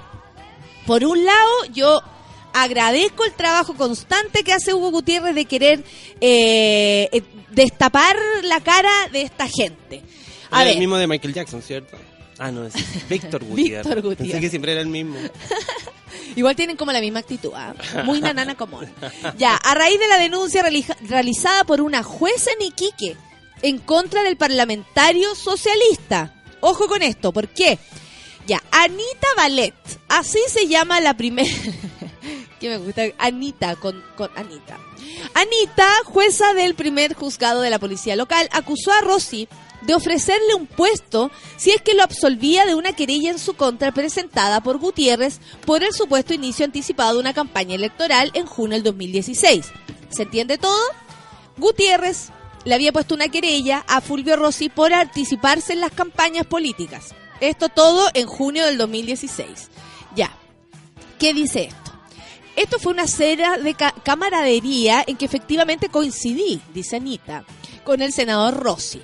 por 0.86 1.04
un 1.04 1.26
lado, 1.26 1.66
yo 1.74 2.02
agradezco 2.54 3.26
el 3.26 3.34
trabajo 3.34 3.76
constante 3.76 4.44
que 4.44 4.54
hace 4.54 4.74
Hugo 4.74 4.92
Gutiérrez 4.92 5.34
de 5.34 5.46
querer 5.46 5.84
eh, 6.20 7.10
eh, 7.12 7.24
destapar 7.50 8.16
la 8.44 8.60
cara 8.60 8.92
de 9.12 9.22
esta 9.24 9.48
gente. 9.48 10.04
A 10.52 10.58
Era 10.58 10.66
ver, 10.66 10.74
el 10.74 10.80
mismo 10.80 10.98
de 10.98 11.08
Michael 11.08 11.34
Jackson, 11.34 11.62
¿cierto? 11.62 11.98
Ah, 12.44 12.50
no, 12.52 12.66
es 12.66 12.74
Víctor 13.10 13.44
Gutiérrez. 13.44 13.86
Víctor 13.86 14.02
Gutiérrez. 14.02 14.18
Pensé 14.32 14.40
que 14.42 14.50
siempre 14.50 14.72
era 14.72 14.82
el 14.82 14.88
mismo. 14.88 15.16
Igual 16.36 16.56
tienen 16.56 16.76
como 16.76 16.92
la 16.92 17.00
misma 17.02 17.20
actitud, 17.20 17.52
¿ah? 17.56 17.74
muy 18.06 18.20
nanana 18.20 18.56
común. 18.56 18.86
Ya, 19.38 19.56
a 19.58 19.76
raíz 19.76 20.00
de 20.00 20.08
la 20.08 20.18
denuncia 20.18 20.64
reali- 20.64 20.86
realizada 21.08 21.64
por 21.66 21.82
una 21.82 22.04
jueza 22.04 22.50
en 22.60 22.66
Iquique 22.68 23.16
en 23.62 23.78
contra 23.80 24.24
del 24.24 24.38
parlamentario 24.38 25.36
socialista. 25.36 26.34
Ojo 26.62 26.88
con 26.88 27.02
esto, 27.04 27.32
¿por 27.32 27.48
qué? 27.50 27.78
Ya, 28.48 28.62
Anita 28.72 29.28
Ballet, 29.38 29.76
así 30.10 30.40
se 30.48 30.68
llama 30.68 31.00
la 31.00 31.16
primera... 31.16 31.50
que 32.60 32.70
me 32.70 32.78
gusta, 32.78 33.04
Anita, 33.20 33.76
con, 33.76 34.02
con 34.16 34.30
Anita. 34.36 34.80
Anita, 35.34 35.90
jueza 36.06 36.54
del 36.54 36.76
primer 36.76 37.14
juzgado 37.14 37.62
de 37.62 37.70
la 37.70 37.80
policía 37.80 38.16
local, 38.16 38.50
acusó 38.52 38.92
a 38.92 39.02
Rossi 39.02 39.48
de 39.82 39.96
ofrecerle 39.96 40.54
un 40.56 40.68
puesto 40.68 41.32
si 41.58 41.72
es 41.72 41.82
que 41.82 41.96
lo 41.96 42.04
absolvía 42.04 42.66
de 42.66 42.76
una 42.76 42.94
querella 42.94 43.32
en 43.32 43.40
su 43.40 43.56
contra 43.56 43.92
presentada 43.92 44.62
por 44.62 44.78
Gutiérrez 44.78 45.40
por 45.66 45.84
el 45.84 45.94
supuesto 45.94 46.34
inicio 46.34 46.66
anticipado 46.66 47.14
de 47.14 47.20
una 47.20 47.34
campaña 47.34 47.76
electoral 47.76 48.32
en 48.34 48.46
junio 48.46 48.76
del 48.76 48.84
2016. 48.84 49.66
¿Se 50.10 50.24
entiende 50.24 50.58
todo? 50.58 50.82
Gutiérrez 51.58 52.30
le 52.64 52.76
había 52.76 52.92
puesto 52.92 53.16
una 53.16 53.30
querella 53.30 53.84
a 53.88 54.02
Fulvio 54.02 54.36
Rossi 54.36 54.70
por 54.70 54.94
anticiparse 54.94 55.74
en 55.74 55.82
las 55.82 55.92
campañas 55.92 56.46
políticas. 56.46 57.16
Esto 57.40 57.70
todo 57.70 58.10
en 58.14 58.28
junio 58.28 58.66
del 58.66 58.78
2016. 58.78 59.70
Ya. 60.16 60.32
¿Qué 61.18 61.34
dice 61.34 61.66
esto? 61.66 61.91
Esto 62.56 62.80
fue 62.80 62.92
una 62.94 63.08
cena 63.08 63.58
de 63.58 63.74
ca- 63.74 63.94
camaradería 64.04 65.04
en 65.08 65.18
que 65.18 65.26
efectivamente 65.26 65.90
coincidí, 65.90 66.62
dice 66.74 66.98
Anita, 66.98 67.44
con 67.84 68.02
el 68.02 68.12
senador 68.14 68.56
Rossi. 68.56 69.02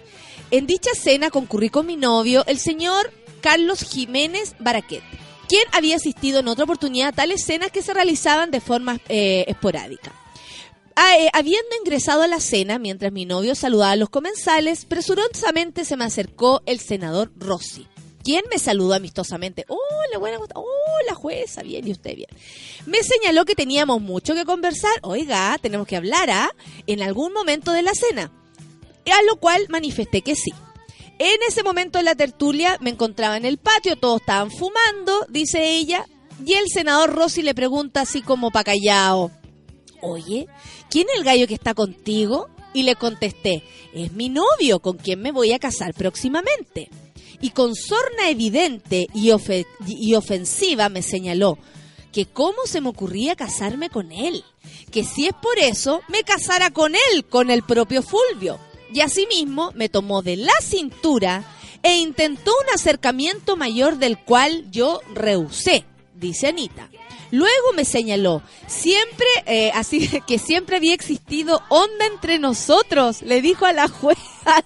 En 0.52 0.68
dicha 0.68 0.92
cena 0.94 1.30
concurrí 1.30 1.70
con 1.70 1.86
mi 1.86 1.96
novio, 1.96 2.44
el 2.48 2.60
señor 2.60 3.12
Carlos 3.42 3.82
Jiménez 3.84 4.56
Baraquet, 4.60 5.04
quien 5.48 5.64
había 5.72 5.96
asistido 5.96 6.40
en 6.40 6.48
otra 6.50 6.66
oportunidad 6.66 7.10
a 7.10 7.12
tales 7.14 7.44
cenas 7.44 7.72
que 7.72 7.82
se 7.82 7.94
realizaban 7.94 8.52
de 8.52 8.62
forma 8.62 9.00
eh, 9.10 9.46
esporádica. 9.48 10.12
Ah, 10.96 11.16
eh, 11.18 11.30
habiendo 11.34 11.76
ingresado 11.80 12.24
a 12.24 12.28
la 12.28 12.40
cena, 12.40 12.80
mientras 12.80 13.12
mi 13.12 13.26
novio 13.26 13.56
saludaba 13.56 13.92
a 13.92 13.96
los 13.98 14.10
comensales, 14.10 14.86
presurosamente 14.86 15.86
se 15.86 15.96
me 15.96 16.06
acercó 16.06 16.64
el 16.66 16.80
senador 16.80 17.32
Rossi, 17.38 17.88
quien 18.28 18.44
me 18.52 18.60
saludó 18.60 18.94
amistosamente. 18.94 19.64
Hola, 19.70 20.20
buena, 20.20 20.38
hola 20.54 21.16
jueza, 21.16 21.64
bien, 21.64 21.88
y 21.88 21.92
usted 21.92 22.14
bien. 22.14 22.28
Me 22.86 23.02
señaló 23.02 23.46
que 23.46 23.56
teníamos 23.56 24.02
mucho 24.02 24.36
que 24.36 24.44
conversar. 24.44 24.92
Oiga, 25.02 25.58
tenemos 25.62 25.88
que 25.88 25.96
hablar, 25.96 26.30
¿ah? 26.30 26.52
En 26.88 27.02
algún 27.02 27.32
momento 27.32 27.72
de 27.72 27.84
la 27.84 27.94
cena. 27.94 28.30
A 29.06 29.24
lo 29.24 29.38
cual 29.38 29.68
manifesté 29.70 30.24
que 30.24 30.36
sí. 30.36 30.52
En 31.20 31.42
ese 31.48 31.64
momento 31.64 32.00
de 32.00 32.04
la 32.04 32.16
tertulia 32.16 32.78
me 32.82 32.90
encontraba 32.90 33.38
en 33.38 33.46
el 33.46 33.60
patio, 33.60 33.96
todos 33.96 34.20
estaban 34.20 34.52
fumando, 34.52 35.26
dice 35.30 35.78
ella, 35.78 36.06
y 36.46 36.56
el 36.56 36.68
senador 36.68 37.16
Rossi 37.16 37.44
le 37.44 37.56
pregunta 37.56 38.02
así 38.02 38.22
como 38.22 38.52
pa' 38.52 38.66
callao, 38.66 39.32
oye, 40.02 40.48
¿quién 40.90 41.08
es 41.10 41.16
el 41.18 41.24
gallo 41.24 41.48
que 41.48 41.54
está 41.54 41.74
contigo? 41.74 42.50
Y 42.74 42.84
le 42.84 42.96
contesté, 42.96 43.64
es 43.94 44.12
mi 44.12 44.28
novio 44.28 44.82
con 44.82 44.98
quien 44.98 45.22
me 45.22 45.32
voy 45.32 45.54
a 45.54 45.60
casar 45.60 45.94
próximamente. 45.94 46.90
Y 47.42 47.52
con 47.52 47.76
sorna 47.76 48.30
evidente 48.30 49.08
y, 49.14 49.28
ofe- 49.30 49.68
y 49.86 50.16
ofensiva 50.16 50.90
me 50.90 51.02
señaló 51.02 51.58
que 52.12 52.26
cómo 52.26 52.66
se 52.66 52.82
me 52.82 52.90
ocurría 52.90 53.36
casarme 53.36 53.90
con 53.90 54.12
él, 54.12 54.44
que 54.92 55.04
si 55.04 55.28
es 55.28 55.34
por 55.34 55.60
eso, 55.60 56.02
me 56.08 56.24
casara 56.24 56.72
con 56.72 56.96
él, 56.96 57.26
con 57.26 57.52
el 57.52 57.62
propio 57.64 58.02
Fulvio. 58.02 58.60
Y 58.92 59.02
asimismo 59.02 59.72
me 59.76 59.90
tomó 59.90 60.22
de 60.24 60.38
la 60.38 60.54
cintura 60.62 61.44
e 61.84 61.98
intentó 61.98 62.52
un 62.52 62.74
acercamiento 62.74 63.56
mayor 63.56 63.98
del 63.98 64.18
cual 64.18 64.66
yo 64.72 65.02
rehusé, 65.14 65.86
dice 66.16 66.48
Anita. 66.48 66.90
Luego 67.30 67.74
me 67.76 67.84
señaló, 67.86 68.42
siempre, 68.68 69.28
eh, 69.46 69.72
así 69.76 70.08
que 70.28 70.40
siempre 70.40 70.78
había 70.78 70.94
existido 70.96 71.62
onda 71.70 72.06
entre 72.08 72.40
nosotros, 72.40 73.22
le 73.22 73.42
dijo 73.44 73.66
a 73.66 73.74
la 73.74 73.88
jueza, 73.90 74.64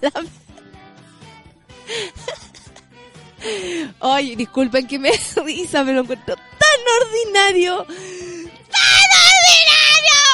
Ay, 4.00 4.36
disculpen 4.36 4.86
que 4.86 4.98
me 4.98 5.10
risa, 5.44 5.84
me 5.84 5.92
lo 5.92 6.00
encuentro 6.02 6.36
tan 6.36 6.80
ordinario. 7.02 7.86
¡Tan 7.86 9.08
ordinario! 9.38 10.30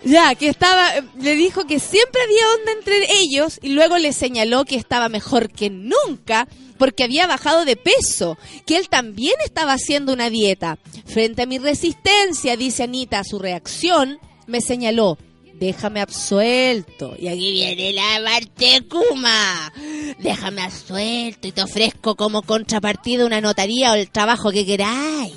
ya, 0.04 0.34
que 0.34 0.48
estaba, 0.48 0.92
le 1.18 1.34
dijo 1.34 1.66
que 1.66 1.78
siempre 1.78 2.22
había 2.22 2.54
onda 2.54 2.72
entre 2.72 3.20
ellos 3.20 3.58
y 3.62 3.70
luego 3.70 3.98
le 3.98 4.12
señaló 4.12 4.64
que 4.64 4.76
estaba 4.76 5.08
mejor 5.08 5.50
que 5.50 5.70
nunca 5.70 6.48
porque 6.78 7.04
había 7.04 7.26
bajado 7.26 7.66
de 7.66 7.76
peso, 7.76 8.38
que 8.64 8.78
él 8.78 8.88
también 8.88 9.34
estaba 9.44 9.74
haciendo 9.74 10.14
una 10.14 10.30
dieta. 10.30 10.78
Frente 11.04 11.42
a 11.42 11.46
mi 11.46 11.58
resistencia, 11.58 12.56
dice 12.56 12.84
Anita, 12.84 13.22
su 13.22 13.38
reacción, 13.38 14.18
me 14.46 14.62
señaló, 14.62 15.18
déjame 15.60 16.00
absuelto. 16.00 17.14
Y 17.18 17.28
aquí 17.28 17.52
viene 17.52 17.92
la 17.92 18.20
parte 18.24 18.82
Kuma. 18.88 19.72
Déjame 20.18 20.62
absuelto 20.62 21.46
y 21.46 21.52
te 21.52 21.62
ofrezco 21.62 22.16
como 22.16 22.42
contrapartida 22.42 23.26
una 23.26 23.40
notaría 23.40 23.92
o 23.92 23.94
el 23.94 24.10
trabajo 24.10 24.50
que 24.50 24.66
queráis. 24.66 25.34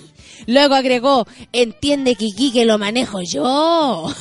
Luego 0.47 0.75
agregó, 0.75 1.27
entiende 1.51 2.15
que 2.15 2.25
Iquique 2.25 2.65
lo 2.65 2.77
manejo 2.77 3.21
yo, 3.21 4.13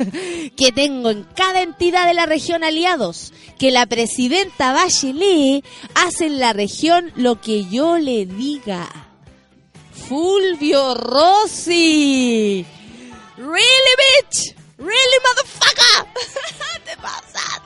que 0.56 0.72
tengo 0.72 1.10
en 1.10 1.24
cada 1.24 1.60
entidad 1.60 2.06
de 2.06 2.14
la 2.14 2.24
región 2.24 2.64
aliados, 2.64 3.34
que 3.58 3.70
la 3.70 3.84
presidenta 3.84 4.72
Bachelet 4.72 5.64
hace 5.94 6.26
en 6.26 6.40
la 6.40 6.54
región 6.54 7.12
lo 7.16 7.42
que 7.42 7.66
yo 7.66 7.98
le 7.98 8.24
diga. 8.24 8.88
Fulvio 9.92 10.94
Rossi. 10.94 12.64
Really, 13.36 13.96
bitch? 14.22 14.56
Really, 14.78 15.18
motherfucker? 15.24 16.84
Te 16.84 16.96
pasas. 16.96 17.60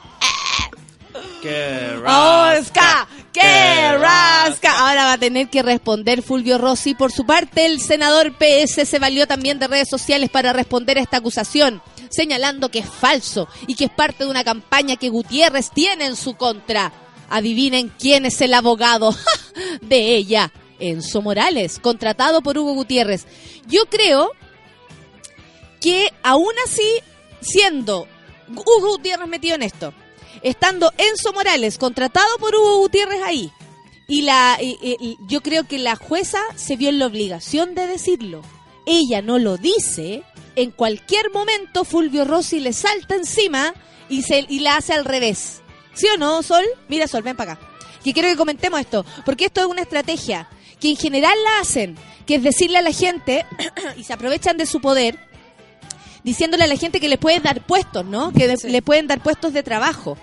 ¡Qué 1.43 1.97
¡Oscar! 1.97 3.07
¡Qué 3.33 3.97
rasca! 3.99 4.79
Ahora 4.79 5.05
va 5.05 5.13
a 5.15 5.19
tener 5.19 5.49
que 5.49 5.63
responder 5.63 6.23
Fulvio 6.23 6.59
Rossi. 6.59 6.95
Por 6.95 7.13
su 7.13 7.25
parte, 7.25 7.67
el 7.67 7.81
senador 7.81 8.35
PS 8.37 8.89
se 8.89 8.99
valió 8.99 9.27
también 9.27 9.59
de 9.59 9.67
redes 9.67 9.89
sociales 9.89 10.31
para 10.31 10.53
responder 10.53 10.99
a 10.99 11.01
esta 11.01 11.17
acusación, 11.19 11.83
señalando 12.11 12.71
que 12.71 12.81
es 12.81 12.89
falso 12.89 13.49
y 13.67 13.75
que 13.75 13.87
es 13.87 13.91
parte 13.91 14.25
de 14.25 14.31
una 14.31 14.45
campaña 14.45 14.97
que 14.97 15.09
Gutiérrez 15.09 15.71
tiene 15.71 16.07
en 16.07 16.17
su 16.17 16.35
contra. 16.35 16.93
Adivinen 17.29 17.93
quién 17.99 18.27
es 18.27 18.41
el 18.41 18.55
abogado 18.55 19.15
de 19.81 20.17
ella. 20.17 20.53
Enzo 20.79 21.23
Morales, 21.23 21.79
contratado 21.79 22.43
por 22.43 22.59
Hugo 22.59 22.73
Gutiérrez. 22.75 23.27
Yo 23.67 23.85
creo 23.87 24.33
que 25.81 26.13
aún 26.23 26.53
así, 26.67 26.89
siendo 27.41 28.07
Hugo 28.49 28.89
Gutiérrez 28.89 29.29
metido 29.29 29.55
en 29.55 29.63
esto, 29.63 29.95
estando 30.43 30.93
Enzo 30.99 31.33
Morales 31.33 31.79
contratado 31.79 32.29
por 32.39 32.55
Hugo 32.55 32.79
Gutiérrez 32.79 33.23
ahí, 33.23 33.53
y 34.09 34.23
la 34.23 34.59
y- 34.61 35.17
yo 35.29 35.41
creo 35.41 35.69
que 35.69 35.79
la 35.79 35.95
jueza 35.97 36.41
se 36.57 36.77
vio 36.77 36.89
en 36.89 36.99
la 36.99 37.07
obligación 37.07 37.75
de 37.75 37.87
decirlo. 37.87 38.43
Ella 38.85 39.23
no 39.23 39.39
lo 39.39 39.57
dice, 39.57 40.25
en 40.57 40.73
cualquier 40.73 41.31
momento 41.31 41.85
Fulvio 41.85 42.25
Rossi 42.25 42.59
le 42.59 42.73
salta 42.73 43.15
encima 43.15 43.73
y 44.09 44.23
se 44.23 44.45
y 44.49 44.61
la 44.61 44.77
hace 44.77 44.95
al 44.95 45.05
revés. 45.05 45.63
¿Sí 45.95 46.07
o 46.13 46.17
no, 46.17 46.43
Sol? 46.43 46.65
Mira, 46.89 47.07
Sol, 47.07 47.23
ven 47.23 47.37
para 47.37 47.53
acá. 47.53 47.67
Que 48.03 48.13
quiero 48.13 48.29
que 48.29 48.37
comentemos 48.37 48.81
esto, 48.81 49.05
porque 49.25 49.45
esto 49.45 49.61
es 49.61 49.67
una 49.67 49.83
estrategia 49.83 50.49
que 50.81 50.91
en 50.91 50.97
general 50.97 51.37
la 51.45 51.61
hacen, 51.61 51.97
que 52.27 52.37
es 52.37 52.43
decirle 52.43 52.79
a 52.79 52.83
la 52.83 52.93
gente 52.93 53.47
y 53.97 54.03
se 54.05 54.13
aprovechan 54.13 54.57
de 54.57 54.67
su 54.67 54.81
poder 54.81 55.19
diciéndole 56.25 56.65
a 56.65 56.67
la 56.67 56.77
gente 56.77 57.01
que 57.01 57.09
le 57.09 57.19
pueden 57.19 57.43
dar 57.43 57.65
puestos, 57.65 58.05
¿no? 58.05 58.33
Que 58.33 58.57
le 58.63 58.83
pueden 58.83 59.07
dar 59.07 59.23
puestos 59.23 59.53
de 59.53 59.63
trabajo. 59.63 60.17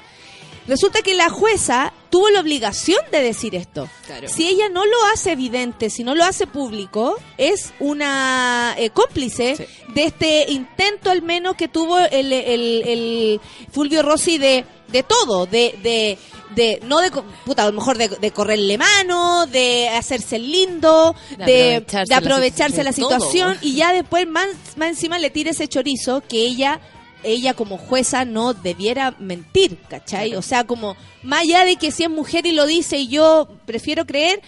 Resulta 0.68 1.02
que 1.02 1.16
la 1.16 1.30
jueza 1.30 1.94
tuvo 2.10 2.30
la 2.30 2.40
obligación 2.40 3.00
de 3.12 3.22
decir 3.22 3.56
esto. 3.56 3.90
Claro. 4.06 4.28
Si 4.28 4.48
ella 4.48 4.70
no 4.70 4.86
lo 4.86 4.98
hace 5.14 5.32
evidente, 5.34 5.90
si 5.90 6.04
no 6.04 6.16
lo 6.16 6.24
hace 6.24 6.48
público, 6.48 7.18
es 7.38 7.74
una 7.80 8.76
eh, 8.78 8.90
cómplice 8.92 9.56
Sí. 9.58 9.66
de 9.94 10.04
este 10.06 10.52
intento 10.52 11.10
al 11.12 11.22
menos 11.22 11.56
que 11.56 11.68
tuvo 11.68 11.98
el, 12.00 12.32
el- 12.34 12.84
el 12.86 13.42
Fulvio 13.72 14.02
Rossi 14.04 14.38
de, 14.38 14.66
de 14.88 15.04
todo, 15.04 15.46
de, 15.46 15.78
de, 15.84 16.18
de 16.56 16.80
no 16.84 17.00
de, 17.02 17.12
puta, 17.46 17.64
a 17.64 17.68
lo 17.68 17.74
mejor 17.74 17.98
de, 17.98 18.08
de 18.10 18.32
correrle 18.32 18.78
mano, 18.78 19.46
de 19.48 19.90
hacerse 19.90 20.40
lindo, 20.40 21.16
De 21.38 21.46
de, 21.46 21.76
aprovecharse 21.76 22.06
de 22.06 22.10
la 22.10 22.18
aprovecharse 22.18 22.84
la 22.84 22.92
situación, 22.94 23.22
situación 23.22 23.54
todo. 23.60 23.68
y 23.68 23.76
ya 23.76 23.94
después 23.94 24.28
más, 24.28 24.48
más 24.78 24.90
encima 24.90 25.20
le 25.20 25.30
tira 25.30 25.52
ese 25.52 25.68
chorizo 25.68 26.22
que 26.28 26.38
ella 26.40 26.80
ella 27.28 27.54
como 27.54 27.78
jueza 27.78 28.26
no 28.26 28.54
debiera 28.54 29.16
mentir, 29.20 29.78
¿cachai? 29.90 30.36
O 30.36 30.42
sea, 30.42 30.64
como 30.66 30.96
más 31.24 31.42
allá 31.42 31.66
de 31.66 31.76
que 31.76 31.92
si 31.92 32.04
es 32.04 32.10
mujer 32.10 32.46
y 32.46 32.52
lo 32.52 32.66
dice 32.66 32.98
y 32.98 33.08
yo 33.08 33.48
prefiero 33.66 34.06
creer, 34.06 34.42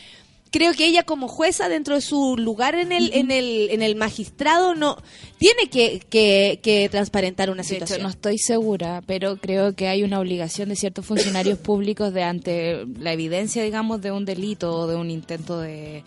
creo 0.51 0.73
que 0.73 0.87
ella 0.87 1.03
como 1.03 1.27
jueza 1.27 1.69
dentro 1.69 1.93
de 1.95 2.01
su 2.01 2.35
lugar 2.37 2.73
en 2.75 2.91
el 2.91 3.13
en 3.13 3.29
el 3.31 3.69
en 3.69 3.81
el 3.83 3.95
magistrado 3.95 4.73
no 4.73 4.97
tiene 5.37 5.69
que, 5.69 5.99
que, 6.09 6.59
que 6.63 6.89
transparentar 6.89 7.49
una 7.49 7.61
De 7.61 7.67
hecho, 7.67 7.75
situación. 7.85 8.01
no 8.03 8.09
estoy 8.09 8.37
segura, 8.39 9.03
pero 9.05 9.37
creo 9.37 9.75
que 9.75 9.87
hay 9.87 10.03
una 10.03 10.19
obligación 10.19 10.69
de 10.69 10.75
ciertos 10.75 11.05
funcionarios 11.05 11.59
públicos 11.59 12.13
de 12.13 12.23
ante 12.23 12.85
la 12.97 13.13
evidencia, 13.13 13.61
digamos, 13.63 14.01
de 14.01 14.11
un 14.11 14.25
delito 14.25 14.73
o 14.73 14.87
de 14.87 14.95
un 14.95 15.11
intento 15.11 15.59
de 15.59 16.03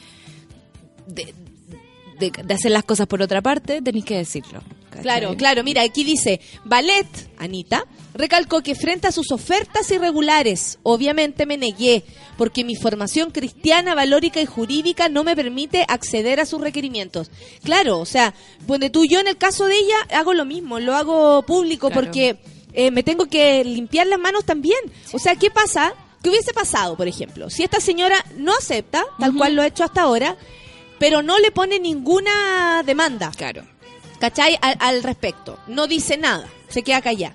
de, 1.07 1.35
de- 2.31 2.43
de 2.45 2.55
hacer 2.55 2.71
las 2.71 2.85
cosas 2.85 3.07
por 3.07 3.21
otra 3.23 3.41
parte, 3.43 3.83
tenéis 3.83 4.05
que 4.05 4.17
decirlo. 4.17 4.63
¿cachai? 4.89 5.03
Claro, 5.03 5.37
claro. 5.37 5.65
Mira, 5.65 5.83
aquí 5.83 6.05
dice, 6.05 6.41
Ballet, 6.65 7.07
Anita, 7.39 7.85
recalcó 8.15 8.63
que 8.63 8.75
frente 8.75 9.07
a 9.09 9.13
sus 9.13 9.33
ofertas 9.33 9.91
irregulares, 9.91 10.79
obviamente 10.83 11.47
me 11.47 11.57
negué, 11.57 12.05
porque 12.37 12.63
mi 12.65 12.77
formación 12.77 13.31
cristiana, 13.31 13.95
valórica 13.95 14.41
y 14.41 14.47
jurídica 14.47 15.09
no 15.09 15.25
me 15.25 15.35
permite 15.35 15.85
acceder 15.89 16.41
a 16.41 16.47
sus 16.47 16.61
requerimientos. 16.61 17.31
Claro, 17.65 17.99
o 18.01 18.05
sea, 18.05 18.35
donde 18.67 18.91
tú 18.91 19.05
yo 19.07 19.19
en 19.21 19.29
el 19.29 19.37
caso 19.39 19.67
de 19.67 19.77
ella 19.79 19.97
hago 20.19 20.35
lo 20.35 20.45
mismo, 20.45 20.79
lo 20.79 20.95
hago 20.95 21.43
público 21.43 21.89
Claro. 21.89 22.03
porque 22.03 22.37
eh, 22.75 22.91
me 22.91 23.03
tengo 23.03 23.27
que 23.27 23.65
limpiar 23.65 24.07
las 24.07 24.19
manos 24.19 24.45
también. 24.45 24.79
O 25.13 25.19
sea, 25.19 25.37
¿qué 25.37 25.51
pasa? 25.51 25.93
¿Qué 26.23 26.31
hubiese 26.31 26.53
pasado, 26.53 26.97
por 26.97 27.09
ejemplo? 27.09 27.51
Si 27.51 27.63
esta 27.65 27.81
señora 27.81 28.17
no 28.37 28.53
acepta, 28.55 29.05
tal 29.19 29.35
cual 29.35 29.55
lo 29.57 29.63
ha 29.63 29.67
hecho 29.67 29.85
hasta 29.85 30.03
ahora, 30.03 30.37
pero 31.03 31.21
no 31.21 31.41
le 31.41 31.51
pone 31.51 31.81
ninguna 31.81 32.85
demanda. 32.87 33.33
Claro. 33.37 33.65
¿cachai? 34.21 34.57
Al, 34.63 34.77
al 34.79 35.03
respecto. 35.03 35.59
No 35.67 35.89
dice 35.89 36.17
nada, 36.17 36.49
se 36.69 36.85
queda 36.85 37.03
callada. 37.03 37.35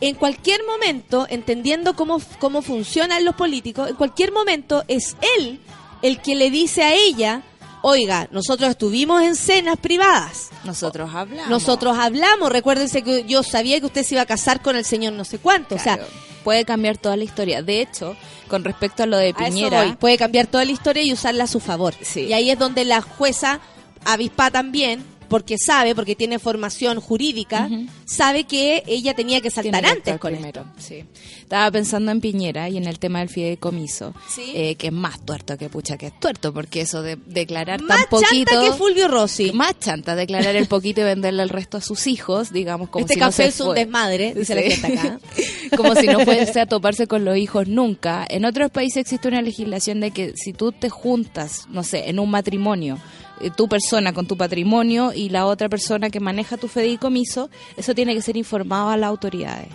En 0.00 0.14
cualquier 0.14 0.64
momento, 0.64 1.26
entendiendo 1.28 1.96
cómo, 1.96 2.22
cómo 2.38 2.62
funcionan 2.62 3.24
los 3.24 3.34
políticos, 3.34 3.90
en 3.90 3.96
cualquier 3.96 4.30
momento 4.30 4.84
es 4.86 5.16
él 5.36 5.58
el 6.02 6.22
que 6.22 6.36
le 6.36 6.52
dice 6.52 6.84
a 6.84 6.94
ella, 6.94 7.42
oiga, 7.82 8.28
nosotros 8.30 8.70
estuvimos 8.70 9.22
en 9.22 9.36
cenas 9.36 9.76
privadas. 9.78 10.50
Nosotros 10.64 11.10
hablamos. 11.14 11.50
Nosotros 11.50 11.98
hablamos, 11.98 12.50
recuérdense 12.50 13.02
que 13.02 13.24
yo 13.24 13.42
sabía 13.42 13.78
que 13.80 13.86
usted 13.86 14.04
se 14.04 14.14
iba 14.14 14.22
a 14.22 14.26
casar 14.26 14.62
con 14.62 14.76
el 14.76 14.84
señor 14.84 15.12
no 15.12 15.24
sé 15.24 15.38
cuánto. 15.38 15.74
O 15.74 15.78
sea, 15.78 15.98
puede 16.42 16.64
cambiar 16.64 16.96
toda 16.96 17.16
la 17.16 17.24
historia. 17.24 17.62
De 17.62 17.80
hecho, 17.80 18.16
con 18.48 18.64
respecto 18.64 19.02
a 19.02 19.06
lo 19.06 19.16
de 19.16 19.34
Piñera, 19.34 19.84
voy. 19.84 19.96
puede 19.96 20.18
cambiar 20.18 20.46
toda 20.46 20.64
la 20.64 20.72
historia 20.72 21.02
y 21.02 21.12
usarla 21.12 21.44
a 21.44 21.48
su 21.48 21.60
favor. 21.60 21.94
Sí. 22.00 22.22
Y 22.22 22.32
ahí 22.32 22.50
es 22.50 22.58
donde 22.58 22.84
la 22.84 23.00
jueza 23.00 23.60
avispa 24.04 24.50
también, 24.50 25.04
porque 25.32 25.56
sabe, 25.58 25.94
porque 25.94 26.14
tiene 26.14 26.38
formación 26.38 27.00
jurídica, 27.00 27.68
sabe 28.04 28.44
que 28.44 28.82
ella 28.86 29.14
tenía 29.14 29.40
que 29.40 29.50
saltar 29.50 29.80
Tiene 29.82 29.88
antes 29.88 30.18
con 30.18 30.32
primero, 30.32 30.60
esto. 30.62 30.72
sí. 30.78 31.04
Estaba 31.40 31.70
pensando 31.70 32.12
en 32.12 32.20
Piñera 32.20 32.68
y 32.68 32.76
en 32.78 32.86
el 32.86 32.98
tema 32.98 33.18
del 33.18 33.28
fideicomiso, 33.28 34.14
Sí. 34.28 34.52
eh, 34.54 34.74
que 34.76 34.86
es 34.86 34.92
más 34.92 35.20
tuerto 35.24 35.58
que 35.58 35.68
pucha 35.68 35.96
que 35.98 36.06
es 36.06 36.20
tuerto, 36.20 36.52
porque 36.54 36.80
eso 36.82 37.02
de 37.02 37.16
declarar 37.26 37.82
Más 37.82 37.98
tan 38.00 38.08
poquito... 38.08 38.50
chanta 38.52 38.60
que 38.64 38.72
Fulvio 38.78 39.08
Rossi. 39.08 39.52
Más 39.52 39.78
chanta, 39.78 40.14
declarar 40.14 40.54
el 40.56 40.66
poquito 40.66 41.00
y 41.00 41.04
venderle 41.04 41.42
el 41.42 41.48
resto 41.48 41.76
a 41.78 41.80
sus 41.80 42.06
hijos, 42.06 42.52
digamos, 42.52 42.88
como 42.88 43.04
este 43.04 43.14
si 43.14 43.20
no 43.20 43.26
café 43.26 43.46
es 43.46 43.60
un 43.60 43.66
fue- 43.68 43.74
desmadre, 43.80 44.34
dice 44.34 44.54
la 44.54 44.62
gente 44.62 44.98
acá. 44.98 45.20
como 45.76 45.94
si 45.94 46.06
no 46.06 46.20
fuese 46.20 46.60
a 46.60 46.66
toparse 46.66 47.06
con 47.06 47.24
los 47.24 47.36
hijos 47.36 47.68
nunca. 47.68 48.24
En 48.28 48.44
otros 48.44 48.70
países 48.70 48.98
existe 48.98 49.28
una 49.28 49.42
legislación 49.42 50.00
de 50.00 50.10
que 50.10 50.34
si 50.36 50.52
tú 50.52 50.72
te 50.72 50.88
juntas, 50.90 51.66
no 51.70 51.82
sé, 51.82 52.08
en 52.10 52.18
un 52.18 52.30
matrimonio, 52.30 52.98
eh, 53.40 53.50
tu 53.50 53.68
persona 53.68 54.12
con 54.12 54.26
tu 54.26 54.36
patrimonio 54.36 55.12
y 55.14 55.28
la 55.28 55.46
otra 55.46 55.68
persona 55.68 56.10
que 56.10 56.20
maneja 56.20 56.56
tu 56.56 56.68
fideicomiso, 56.68 57.50
eso 57.76 57.94
tiene 57.94 58.14
que 58.14 58.22
ser 58.22 58.36
informado 58.36 58.90
a 58.90 58.96
las 58.96 59.08
autoridades. 59.08 59.68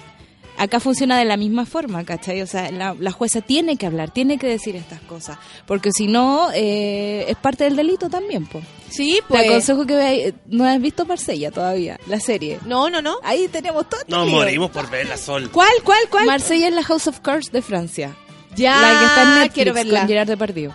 Acá 0.60 0.80
funciona 0.80 1.20
de 1.20 1.26
la 1.26 1.38
misma 1.38 1.68
forma, 1.68 2.04
¿cachai? 2.04 2.42
O 2.42 2.48
sea, 2.48 2.72
la, 2.72 2.96
la 3.00 3.12
jueza 3.12 3.42
tiene 3.42 3.78
que 3.78 3.86
hablar, 3.86 4.10
tiene 4.10 4.40
que 4.40 4.48
decir 4.48 4.76
estas 4.76 5.00
cosas, 5.02 5.38
porque 5.68 5.92
si 5.92 6.08
no, 6.08 6.50
eh, 6.52 7.26
es 7.28 7.36
parte 7.38 7.66
del 7.66 7.76
delito 7.76 8.10
también, 8.10 8.48
po. 8.48 8.60
Sí, 8.90 9.18
Te 9.20 9.24
pues. 9.28 9.46
aconsejo 9.46 9.86
que 9.86 9.96
veáis, 9.96 10.34
no 10.48 10.66
has 10.66 10.82
visto 10.82 11.06
Marsella 11.06 11.52
todavía, 11.52 12.00
la 12.08 12.20
serie. 12.20 12.58
No, 12.66 12.90
no, 12.90 13.04
no. 13.04 13.18
Ahí 13.24 13.48
tenemos 13.50 13.88
todo. 13.88 14.00
este 14.02 14.12
lío. 14.16 14.26
morimos 14.26 14.72
por 14.72 14.90
ver 14.90 15.08
la 15.08 15.18
sol. 15.18 15.48
¿Cuál, 15.52 15.70
cuál, 15.84 16.00
cuál? 16.10 16.26
Marsella 16.26 16.70
es 16.70 16.74
la 16.74 16.82
House 16.84 17.06
of 17.06 17.20
Cards 17.20 17.52
de 17.52 17.62
Francia. 17.62 18.16
ya, 18.56 18.82
la 18.82 19.00
que 19.00 19.06
está 19.06 19.22
en 19.22 19.30
Netflix 19.36 19.54
quiero 19.54 19.74
verla. 19.76 20.00
con 20.00 20.08
Gerard 20.08 20.28
Depardieu. 20.28 20.72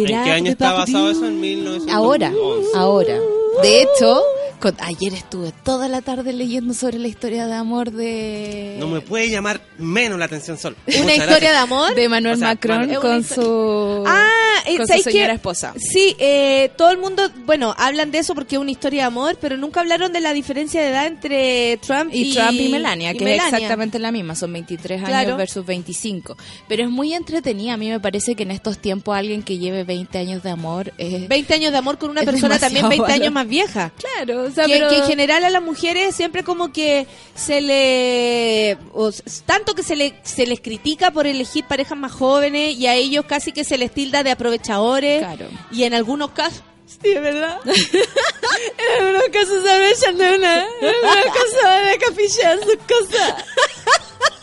¿En 0.00 0.06
qué 0.24 0.30
año 0.30 0.50
está 0.50 0.72
basado 0.72 1.10
eso? 1.10 1.26
En 1.26 1.40
1911. 1.40 1.90
Ahora, 1.92 2.32
ahora. 2.74 3.18
De 3.62 3.82
hecho, 3.82 4.20
Con- 4.60 4.76
ayer 4.80 5.14
estuve 5.14 5.52
toda 5.64 5.88
la 5.88 6.02
tarde 6.02 6.32
leyendo 6.32 6.74
sobre 6.74 6.98
la 6.98 7.08
historia 7.08 7.46
de 7.46 7.54
amor 7.54 7.90
de... 7.90 8.76
No 8.78 8.88
me 8.88 9.00
puede 9.00 9.30
llamar 9.30 9.60
menos 9.78 10.18
la 10.18 10.24
atención 10.26 10.58
solo. 10.58 10.76
Una 10.86 10.96
Muchas 10.98 11.16
historia 11.18 11.26
gracias. 11.26 11.52
de 11.52 11.58
amor. 11.58 11.94
de 11.94 12.06
O 12.06 12.36
sea, 12.36 12.48
Macron 12.48 12.82
es 12.90 12.98
una 12.98 13.00
con 13.00 13.24
su, 13.24 14.04
Ah, 14.06 14.28
eh, 14.66 14.76
con 14.76 14.86
su 14.86 14.88
¿sabéis 14.88 15.04
señora 15.04 15.32
esposa. 15.34 15.74
Sí, 15.78 16.16
eh, 16.18 16.70
todo 16.76 16.90
el 16.90 16.98
mundo, 16.98 17.22
bueno, 17.46 17.74
hablan 17.78 18.10
de 18.10 18.18
eso 18.18 18.34
porque 18.34 18.56
es 18.56 18.60
una 18.60 18.70
historia 18.70 19.02
de 19.02 19.06
amor, 19.06 19.38
pero 19.40 19.56
nunca 19.56 19.80
hablaron 19.80 20.12
de 20.12 20.20
la 20.20 20.32
diferencia 20.32 20.82
de 20.82 20.88
edad 20.88 21.06
entre 21.06 21.78
Trump 21.78 22.10
y, 22.12 22.30
Y 22.30 22.34
Trump 22.34 22.52
y 22.60 22.68
Melania, 22.70 23.12
que 23.14 23.24
Melania. 23.24 23.48
es 23.48 23.52
exactamente 23.54 23.98
la 23.98 24.10
misma, 24.12 24.34
son 24.34 24.52
23 24.52 25.02
años 25.04 25.36
versus 25.38 25.64
25. 25.64 26.36
Pero 26.68 26.82
es 26.84 26.90
muy 26.90 27.12
entretenida, 27.14 27.74
a 27.74 27.76
mí 27.78 27.88
me 27.90 28.00
parece 28.00 28.34
que 28.34 28.42
en 28.42 28.50
estos 28.50 28.78
tiempos 28.78 29.16
alguien 29.16 29.42
que 29.42 29.58
lleve 29.58 29.84
20 29.86 30.18
años 30.18 30.42
de 30.42 30.50
amor 30.50 30.92
es... 30.98 31.28
20 31.28 31.54
años 31.54 31.72
de 31.72 31.78
amor 31.78 31.98
con 31.98 32.10
una 32.10 32.22
persona 32.22 32.58
también 32.58 32.88
20 32.88 32.96
demasiado 32.96 33.22
años 33.22 33.32
más 33.32 33.48
vieja. 33.48 33.92
Claro, 33.98 34.42
o 34.44 34.50
sea, 34.50 34.66
que, 34.66 34.72
pero... 34.72 34.88
que 34.90 34.98
en 34.98 35.04
general 35.04 35.44
a 35.44 35.50
las 35.50 35.62
mujeres 35.62 36.14
siempre 36.14 36.42
como 36.44 36.72
que 36.72 37.06
se 37.34 37.60
le 37.60 38.78
o 38.92 39.10
tanto 39.44 39.74
que 39.74 39.82
se 39.82 39.96
le 39.96 40.14
se 40.22 40.46
les 40.46 40.60
critica 40.60 41.10
por 41.10 41.26
elegir 41.26 41.64
parejas 41.64 41.96
más 41.96 42.12
jóvenes 42.12 42.76
y 42.76 42.86
a 42.86 42.94
ellos 42.94 43.24
casi 43.26 43.52
que 43.52 43.64
se 43.64 43.78
les 43.78 43.92
tilda 43.92 44.22
de 44.22 44.30
aprovechadores 44.30 45.20
Claro. 45.20 45.46
y 45.70 45.84
en 45.84 45.94
algunos 45.94 46.30
casos 46.32 46.62
sí 46.86 47.10
es 47.10 47.20
verdad 47.22 47.58
en 47.64 49.04
algunos 49.06 49.28
casos 49.32 49.62
se 49.62 49.70
aprovechan 49.70 50.18
de 50.18 50.36
una 50.36 50.60
en 50.60 50.86
algunos 50.86 51.24
casos 51.26 52.08
capillar 52.08 52.58
sus 52.60 52.76
cosas 52.76 53.34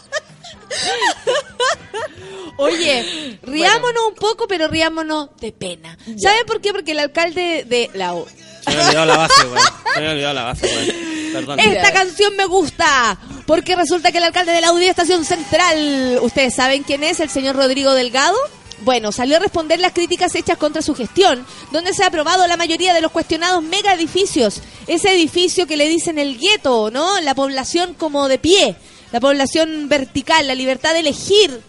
Oye, 2.57 3.39
riámonos 3.41 4.03
un 4.09 4.15
poco, 4.15 4.47
pero 4.47 4.67
riámonos 4.67 5.29
de 5.39 5.51
pena. 5.51 5.97
¿Saben 6.21 6.45
por 6.45 6.61
qué? 6.61 6.71
Porque 6.71 6.91
el 6.91 6.99
alcalde 6.99 7.65
de 7.67 7.89
la 7.93 8.13
U- 8.13 8.27
Se 8.67 8.75
me 8.75 8.83
olvidó 8.83 9.05
la 9.05 9.17
base, 9.17 9.45
weón. 9.45 9.59
Se 9.95 9.99
me 10.01 10.09
olvidó 10.09 10.33
la 10.33 10.43
base, 10.43 10.65
weón. 10.67 11.33
Perdón. 11.33 11.59
Esta 11.59 11.91
canción 11.91 12.35
me 12.35 12.45
gusta, 12.45 13.17
porque 13.47 13.75
resulta 13.75 14.11
que 14.11 14.19
el 14.19 14.23
alcalde 14.25 14.51
de 14.51 14.61
la 14.61 14.71
UDI 14.71 14.85
Estación 14.87 15.25
Central, 15.25 16.19
¿ustedes 16.21 16.53
saben 16.53 16.83
quién 16.83 17.03
es? 17.03 17.19
El 17.19 17.29
señor 17.29 17.55
Rodrigo 17.55 17.93
Delgado. 17.93 18.37
Bueno, 18.81 19.11
salió 19.11 19.37
a 19.37 19.39
responder 19.39 19.79
las 19.79 19.93
críticas 19.93 20.35
hechas 20.35 20.57
contra 20.57 20.81
su 20.81 20.93
gestión, 20.93 21.45
donde 21.71 21.93
se 21.93 22.03
ha 22.03 22.07
aprobado 22.07 22.45
la 22.47 22.57
mayoría 22.57 22.93
de 22.93 23.01
los 23.01 23.11
cuestionados 23.11 23.63
mega 23.63 23.93
edificios. 23.93 24.61
Ese 24.87 25.11
edificio 25.13 25.65
que 25.65 25.77
le 25.77 25.87
dicen 25.87 26.19
el 26.19 26.37
gueto, 26.37 26.91
¿no? 26.91 27.19
La 27.21 27.33
población 27.33 27.93
como 27.95 28.27
de 28.27 28.37
pie, 28.39 28.75
la 29.13 29.19
población 29.19 29.87
vertical, 29.87 30.47
la 30.47 30.55
libertad 30.55 30.93
de 30.93 31.01
elegir. 31.01 31.61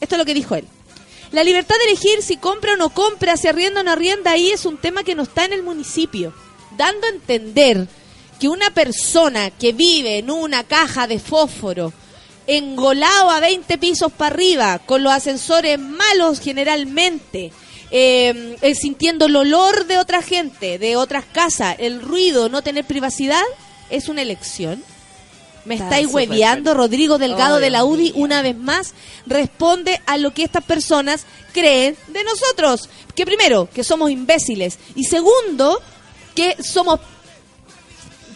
Esto 0.00 0.14
es 0.14 0.18
lo 0.18 0.24
que 0.24 0.32
dijo 0.32 0.56
él. 0.56 0.64
La 1.30 1.44
libertad 1.44 1.76
de 1.78 1.92
elegir 1.92 2.22
si 2.22 2.38
compra 2.38 2.72
o 2.72 2.76
no 2.76 2.88
compra, 2.88 3.36
si 3.36 3.48
arrienda 3.48 3.82
o 3.82 3.84
no 3.84 3.92
arrienda, 3.92 4.32
ahí 4.32 4.50
es 4.50 4.64
un 4.64 4.78
tema 4.78 5.04
que 5.04 5.14
no 5.14 5.24
está 5.24 5.44
en 5.44 5.52
el 5.52 5.62
municipio. 5.62 6.32
Dando 6.78 7.06
a 7.06 7.10
entender 7.10 7.86
que 8.40 8.48
una 8.48 8.70
persona 8.70 9.50
que 9.50 9.74
vive 9.74 10.18
en 10.18 10.30
una 10.30 10.64
caja 10.64 11.06
de 11.06 11.18
fósforo, 11.18 11.92
engolado 12.46 13.28
a 13.28 13.40
20 13.40 13.76
pisos 13.76 14.10
para 14.10 14.34
arriba, 14.34 14.78
con 14.78 15.02
los 15.02 15.12
ascensores 15.12 15.78
malos 15.78 16.40
generalmente, 16.40 17.52
eh, 17.90 18.56
eh, 18.62 18.74
sintiendo 18.74 19.26
el 19.26 19.36
olor 19.36 19.84
de 19.84 19.98
otra 19.98 20.22
gente, 20.22 20.78
de 20.78 20.96
otras 20.96 21.26
casas, 21.26 21.76
el 21.78 22.00
ruido, 22.00 22.48
no 22.48 22.62
tener 22.62 22.86
privacidad, 22.86 23.44
es 23.90 24.08
una 24.08 24.22
elección. 24.22 24.82
Me 25.64 25.74
Está 25.74 25.86
estáis 25.86 26.08
súper 26.08 26.28
hueveando, 26.28 26.74
Rodrigo 26.74 27.18
Delgado 27.18 27.56
Oh, 27.56 27.60
de 27.60 27.70
la 27.70 27.84
UDI, 27.84 28.12
una 28.14 28.42
vez 28.42 28.56
más, 28.56 28.94
responde 29.26 30.00
a 30.06 30.16
lo 30.16 30.32
que 30.32 30.42
estas 30.42 30.64
personas 30.64 31.26
creen 31.52 31.96
de 32.08 32.24
nosotros. 32.24 32.88
Que 33.14 33.26
primero, 33.26 33.68
que 33.72 33.84
somos 33.84 34.10
imbéciles. 34.10 34.78
Y 34.94 35.04
segundo, 35.04 35.80
que 36.34 36.56
somos... 36.62 37.00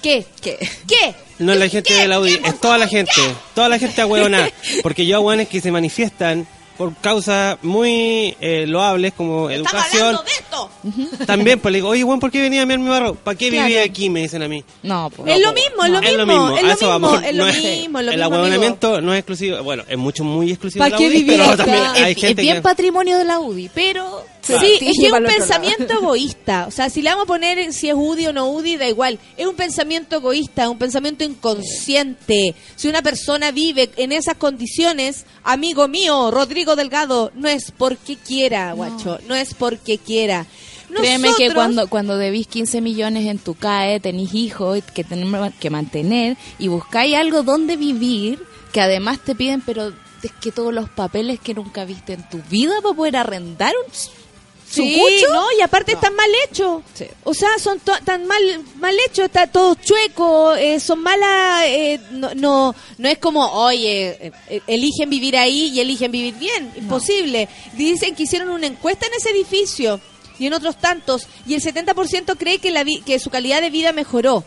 ¿Qué? 0.03 0.27
¿Qué? 0.43 0.59
¿Qué? 0.87 1.15
No 1.39 1.53
es 1.53 1.59
la 1.59 1.69
gente 1.69 1.95
¿Qué? 1.95 2.01
de 2.01 2.09
la 2.09 2.21
UDI, 2.21 2.41
es 2.45 2.61
toda 2.61 2.77
la 2.77 2.87
gente. 2.87 3.13
Toda 3.55 3.69
la 3.69 3.79
gente 3.79 4.03
ahueonada. 4.03 4.51
Porque 4.83 5.07
yo 5.07 5.31
a 5.31 5.45
que 5.47 5.61
se 5.61 5.73
manifiestan 5.73 6.47
por 6.77 6.95
causas 6.97 7.57
muy 7.63 8.37
eh, 8.41 8.65
loables 8.67 9.13
como 9.15 9.49
Estamos 9.51 9.73
educación. 9.87 10.17
de 10.25 10.31
esto. 10.33 11.25
También, 11.27 11.61
pues 11.61 11.73
le 11.73 11.79
digo, 11.79 11.89
oye, 11.89 12.03
Juan, 12.03 12.21
¿por 12.21 12.31
qué 12.31 12.41
venía 12.43 12.63
a 12.63 12.67
mirar 12.67 12.81
mi 12.81 12.89
barro? 12.89 13.15
¿Para 13.15 13.37
qué 13.37 13.49
Claro. 13.51 13.67
vivía 13.67 13.83
aquí? 13.85 14.11
Me 14.11 14.23
dicen 14.23 14.43
a 14.43 14.49
mí. 14.49 14.65
No, 14.83 15.11
pues. 15.15 15.35
es 15.35 15.41
lo 15.41 15.53
mismo, 15.53 15.85
es 15.85 15.91
lo 15.91 16.01
Es 16.01 16.13
lo 16.17 16.27
mismo, 16.27 16.57
es 16.57 16.59
a 16.59 16.67
lo 16.67 16.73
eso 16.73 16.77
mismo, 16.77 16.89
vamos. 16.89 17.23
es 17.25 17.35
lo 17.35 17.45
No 17.45 17.51
es- 17.51 17.63
mismo, 17.63 18.01
es 18.01 18.09
El 18.09 18.23
ahueonamiento 18.23 19.01
no 19.01 19.13
es 19.15 19.19
exclusivo, 19.21 19.63
bueno, 19.63 19.83
es 19.89 19.97
mucho, 19.99 20.25
muy 20.25 20.51
exclusivo 20.51 20.81
¿Pa' 20.81 20.87
de 20.87 20.91
la 20.93 20.99
qué 20.99 21.07
UDI, 21.09 21.17
vivir 21.23 21.39
pero 21.41 21.57
también 21.57 21.85
Es, 21.97 22.03
hay 22.03 22.13
es 22.13 22.19
gente 22.19 22.43
bien 22.43 22.57
que... 22.57 22.63
patrimonio 22.63 23.19
de 23.19 23.25
la 23.25 23.39
UDI, 23.41 23.71
pero... 23.75 24.25
Sí, 24.47 24.53
es 24.55 24.79
que 24.99 25.07
es 25.07 25.13
un 25.13 25.25
pensamiento 25.25 25.93
egoísta. 26.01 26.67
O 26.69 26.71
sea, 26.71 26.91
si 26.91 27.01
le 27.03 27.11
vamos 27.11 27.25
a 27.25 27.27
poner 27.27 27.73
si 27.73 27.89
es 27.89 27.95
UDI 27.97 28.27
o 28.27 28.33
no 28.33 28.49
UDI, 28.51 28.77
da 28.77 28.87
igual. 28.89 29.19
Es 29.37 29.47
un 29.47 29.55
pensamiento 29.57 30.17
egoísta, 30.17 30.69
un 30.69 30.79
pensamiento 30.79 31.25
inconsciente. 31.25 32.55
Si 32.77 32.89
una 32.89 33.03
persona 33.03 33.51
vive 33.51 33.91
en 33.97 34.13
esas 34.13 34.37
condiciones, 34.37 35.25
amigo 35.43 35.89
mío, 35.89 36.31
Rodrigo 36.31 36.77
Delgado, 36.77 37.33
no 37.35 37.49
es 37.49 37.71
porque 37.77 38.17
quiera, 38.17 38.73
guacho. 38.73 39.19
No 39.29 39.35
es 39.35 39.55
porque 39.55 39.99
quiera. 39.99 40.47
Créeme 40.95 41.29
que 41.37 41.49
Nosotros- 41.49 41.55
cuando, 41.55 41.89
cuando 41.89 42.17
debís 42.19 42.47
15 42.47 42.81
millones 42.81 43.27
en 43.27 43.39
tu 43.39 43.55
CAE, 43.55 43.99
tenéis 44.01 44.35
hijos 44.35 44.81
que 44.95 45.03
tenemos 45.03 45.53
que 45.59 45.71
mantener 45.71 46.37
y 46.59 46.69
buscáis 46.69 47.17
algo 47.17 47.43
donde 47.43 47.77
vivir, 47.77 48.41
que 48.73 48.81
además 48.81 49.19
te 49.25 49.35
piden, 49.35 49.61
pero 49.63 49.93
es 50.23 50.33
que 50.41 50.53
todos 50.53 50.73
los 50.73 50.89
papeles 50.89 51.41
que 51.41 51.55
nunca 51.55 51.85
viste 51.85 52.13
en 52.13 52.29
tu 52.29 52.41
vida 52.49 52.75
para 52.83 52.95
poder 52.95 53.17
arrendar 53.17 53.73
un 53.85 53.93
Sí, 54.75 54.95
sucucho. 54.95 55.33
no, 55.33 55.47
y 55.59 55.63
aparte 55.63 55.93
están 55.93 56.15
mal 56.15 56.31
hechos. 56.45 56.83
Sí. 56.95 57.07
O 57.25 57.33
sea, 57.35 57.49
son 57.59 57.79
tan 57.81 58.27
mal 58.27 58.43
mal 58.77 58.95
hechos, 59.07 59.27
está 59.27 59.47
todo 59.47 59.75
chueco, 59.77 60.55
eh, 60.57 60.81
son 60.81 61.01
malas, 61.01 61.65
eh, 61.67 62.01
no, 62.11 62.35
no 62.35 62.75
no 62.99 63.09
es 63.09 63.19
como, 63.19 63.47
oye, 63.53 64.09
eh, 64.21 64.33
eh, 64.49 64.61
eligen 64.67 65.09
vivir 65.11 65.37
ahí 65.37 65.69
y 65.75 65.81
eligen 65.81 66.11
vivir 66.11 66.35
bien, 66.35 66.73
imposible. 66.77 67.49
Dicen 67.75 68.15
que 68.15 68.25
hicieron 68.25 68.51
una 68.51 68.67
encuesta 68.67 69.07
en 69.07 69.15
ese 69.15 69.31
edificio 69.31 70.01
y 70.39 70.47
en 70.47 70.53
otros 70.55 70.77
tantos 70.81 71.27
y 71.47 71.55
el 71.55 71.63
70% 71.63 72.37
cree 72.37 72.59
que 72.59 72.71
la 72.71 72.83
vi- 72.85 73.03
que 73.03 73.19
su 73.19 73.31
calidad 73.31 73.61
de 73.61 73.71
vida 73.71 73.93
mejoró. 73.93 74.45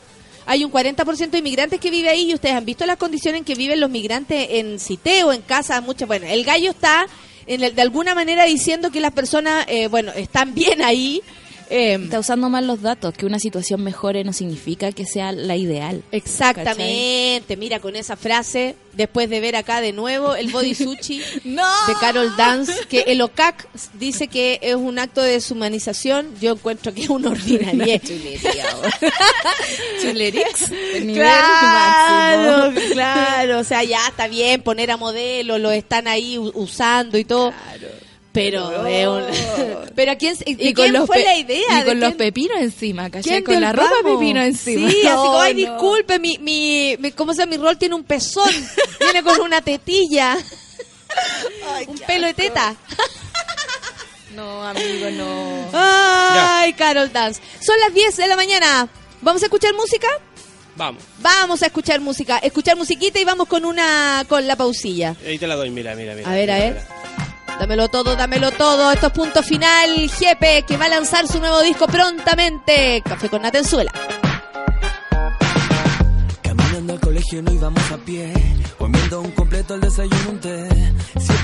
Hay 0.49 0.63
un 0.63 0.71
40% 0.71 1.31
de 1.31 1.39
inmigrantes 1.39 1.79
que 1.79 1.89
vive 1.89 2.09
ahí 2.09 2.29
y 2.29 2.33
ustedes 2.33 2.55
han 2.55 2.63
visto 2.63 2.85
las 2.85 2.95
condiciones 2.97 3.39
en 3.39 3.45
que 3.45 3.55
viven 3.55 3.81
los 3.81 3.89
migrantes 3.89 4.47
en 4.51 4.79
Citeo, 4.79 5.33
en 5.33 5.41
casa, 5.41 5.81
muchas. 5.81 6.07
Bueno, 6.07 6.25
el 6.25 6.45
gallo 6.45 6.69
está 6.71 7.05
en 7.47 7.63
el- 7.63 7.75
de 7.75 7.81
alguna 7.81 8.13
manera 8.13 8.43
diciendo 8.43 8.91
que 8.91 8.99
las 8.99 9.13
personas, 9.13 9.65
eh, 9.67 9.87
bueno, 9.87 10.11
están 10.13 10.53
bien 10.53 10.81
ahí. 10.81 11.21
Eh, 11.69 11.99
Está 12.01 12.19
usando 12.19 12.49
mal 12.49 12.65
los 12.67 12.81
datos, 12.81 13.13
que 13.13 13.25
una 13.25 13.39
situación 13.39 13.83
mejore 13.83 14.23
no 14.23 14.33
significa 14.33 14.91
que 14.91 15.05
sea 15.05 15.31
la 15.31 15.55
ideal. 15.55 16.03
exactamente, 16.11 17.57
mira, 17.57 17.79
con 17.79 17.95
esa 17.95 18.15
frase, 18.15 18.75
después 18.93 19.29
de 19.29 19.39
ver 19.39 19.55
acá 19.55 19.81
de 19.81 19.93
nuevo 19.93 20.35
el 20.35 20.49
body 20.51 20.73
sushi 20.83 21.21
¡No! 21.43 21.67
de 21.87 21.93
Carol 21.99 22.35
Dance, 22.35 22.73
que 22.89 23.01
el 23.07 23.21
OCAC 23.21 23.67
dice 23.93 24.27
que 24.27 24.59
es 24.61 24.75
un 24.75 24.99
acto 24.99 25.21
de 25.21 25.31
deshumanización, 25.33 26.33
yo 26.39 26.53
encuentro 26.53 26.93
que 26.93 27.03
es 27.03 27.09
una 27.09 27.29
ordinaria. 27.29 27.99
Chulerix. 30.01 30.71
Claro, 31.13 32.71
máximo. 32.71 32.93
claro, 32.93 33.59
o 33.59 33.63
sea, 33.63 33.83
ya 33.83 34.07
está 34.07 34.27
bien 34.27 34.61
poner 34.61 34.91
a 34.91 34.97
modelo, 34.97 35.57
lo 35.57 35.71
están 35.71 36.07
ahí 36.07 36.37
usando 36.37 37.17
y 37.17 37.25
todo. 37.25 37.53
Pero, 38.37 38.85
es 38.87 39.07
un- 39.07 39.89
pero 39.95 40.11
a 40.11 40.15
quién, 40.15 40.35
se- 40.35 40.45
de 40.45 40.73
quién 40.73 41.05
fue 41.07 41.17
pe- 41.17 41.23
la 41.23 41.35
idea? 41.37 41.81
Y 41.81 41.83
con 41.85 41.85
¿De 41.85 41.95
los 41.95 42.09
quién- 42.09 42.17
pepinos 42.17 42.57
encima, 42.61 43.09
quién 43.09 43.43
Con 43.43 43.59
la 43.59 43.73
ropa 43.73 43.89
pepino 44.03 44.41
encima. 44.41 44.89
Sí, 44.91 44.97
así 45.07 45.15
como, 45.15 45.39
ay, 45.39 45.53
Oh, 45.65 45.67
no. 45.67 45.71
disculpe, 45.73 46.19
mi, 46.19 46.37
mi, 46.37 46.95
mi, 46.99 47.11
¿cómo 47.11 47.33
se? 47.33 47.47
Mi 47.47 47.57
rol 47.57 47.77
tiene 47.77 47.95
un 47.95 48.03
pezón, 48.03 48.49
viene 48.99 49.23
con 49.23 49.41
una 49.41 49.61
tetilla, 49.61 50.37
un 51.87 51.97
pelo 51.99 52.27
de 52.27 52.33
teta. 52.35 52.75
No, 54.35 54.63
amigo, 54.63 55.09
no. 55.11 55.69
Ay, 55.73 56.73
Carol 56.73 57.11
Dance. 57.11 57.41
Son 57.59 57.75
las 57.79 57.91
10 57.93 58.17
de 58.17 58.27
la 58.27 58.35
mañana. 58.35 58.87
¿Vamos 59.21 59.41
a 59.41 59.45
escuchar 59.45 59.73
música? 59.73 60.07
Vamos, 60.75 61.01
Vamos 61.21 61.63
a 61.63 61.65
escuchar 61.65 61.99
música, 62.01 62.37
escuchar 62.37 62.75
musiquita 62.77 63.19
y 63.19 63.25
vamos 63.25 63.47
con 63.47 63.65
una 63.65 64.23
con 64.29 64.45
la 64.45 64.55
pausilla. 64.55 65.15
ahí 65.25 65.39
te 65.39 65.47
la 65.47 65.55
doy, 65.55 65.71
mira, 65.71 65.95
mira, 65.95 66.13
mira. 66.13 66.29
A 66.29 66.33
ver, 66.35 66.51
a 66.51 66.53
mira, 66.53 66.65
ver. 66.69 66.81
Dámelo 67.59 67.87
todo, 67.87 68.15
dámelo 68.15 68.51
todo. 68.51 68.91
Esto 68.91 69.07
es 69.07 69.13
punto 69.13 69.41
final. 69.41 70.09
Jepe, 70.09 70.63
que 70.67 70.77
va 70.77 70.85
a 70.85 70.89
lanzar 70.89 71.27
su 71.27 71.39
nuevo 71.39 71.61
disco 71.61 71.87
prontamente. 71.87 73.01
Café 73.03 73.29
con 73.29 73.41
Natenzuela. 73.41 73.91
Caminando 76.41 76.93
al 76.93 76.99
colegio 76.99 77.41
no 77.41 77.51
íbamos 77.51 77.91
a 77.91 77.97
pie, 77.97 78.31
comiendo 78.77 79.21
un 79.21 79.31
completo 79.31 79.73
el 79.75 79.81
desayuno 79.81 80.29
un 80.29 80.39
té. 80.39 80.69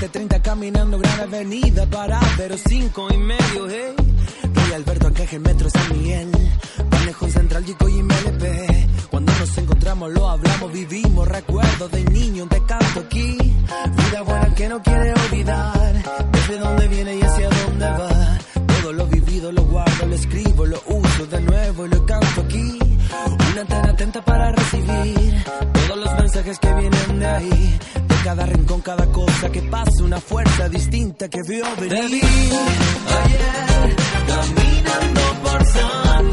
7.30 0.00 0.42
caminando 0.42 0.98
gran 0.98 1.20
avenida 1.20 1.86
para 1.86 2.18
pero 2.36 2.56
cinco 2.56 3.08
y 3.12 3.16
medio, 3.16 3.68
hey. 3.68 3.94
Rey 4.52 4.72
Alberto, 4.74 5.06
Arcángel, 5.06 5.40
Metro, 5.40 5.70
San 5.70 5.96
Miguel, 5.96 6.30
Manejo 6.90 7.28
Central, 7.28 7.64
Chico 7.64 7.88
y 7.88 8.02
MLP. 8.02 9.08
Cuando 9.10 9.32
nos 9.32 9.56
encontramos 9.58 10.12
lo 10.12 10.28
hablamos, 10.28 10.72
vivimos 10.72 11.28
recuerdos 11.28 11.90
de 11.92 12.04
niño 12.04 12.46
te 12.48 12.60
canto 12.64 13.00
aquí. 13.00 13.38
Vida 13.38 14.22
buena 14.22 14.54
que 14.54 14.68
no 14.68 14.82
quiere 14.82 15.12
olvidar, 15.12 15.92
desde 16.32 16.58
dónde 16.58 16.88
viene 16.88 17.16
y 17.16 17.22
hacia 17.22 17.48
dónde 17.48 17.86
va. 17.86 18.38
Todo 18.66 18.92
lo 18.92 19.06
vivido 19.06 19.52
lo 19.52 19.62
guardo, 19.64 20.06
lo 20.06 20.14
escribo, 20.14 20.66
lo 20.66 20.82
uso 20.86 21.26
de 21.26 21.40
nuevo 21.40 21.86
y 21.86 21.88
lo 21.90 22.04
canto 22.04 22.40
aquí. 22.40 22.78
Una 23.52 23.60
antena 23.60 23.90
atenta 23.90 24.24
para 24.24 24.50
recibir 24.50 25.44
todos 25.72 25.98
los 25.98 26.14
mensajes 26.14 26.58
que 26.58 26.74
vienen 26.74 27.18
de 27.20 27.26
ahí. 27.26 27.78
Cada 28.24 28.46
rincón, 28.46 28.80
cada 28.80 29.04
cosa 29.12 29.52
que 29.52 29.60
pasa, 29.60 30.02
una 30.02 30.18
fuerza 30.18 30.66
distinta 30.70 31.28
que 31.28 31.42
vio 31.46 31.62
venir. 31.78 32.24
Ayer 33.22 33.96
caminando 34.26 35.20
por 35.42 35.66
San. 35.66 36.30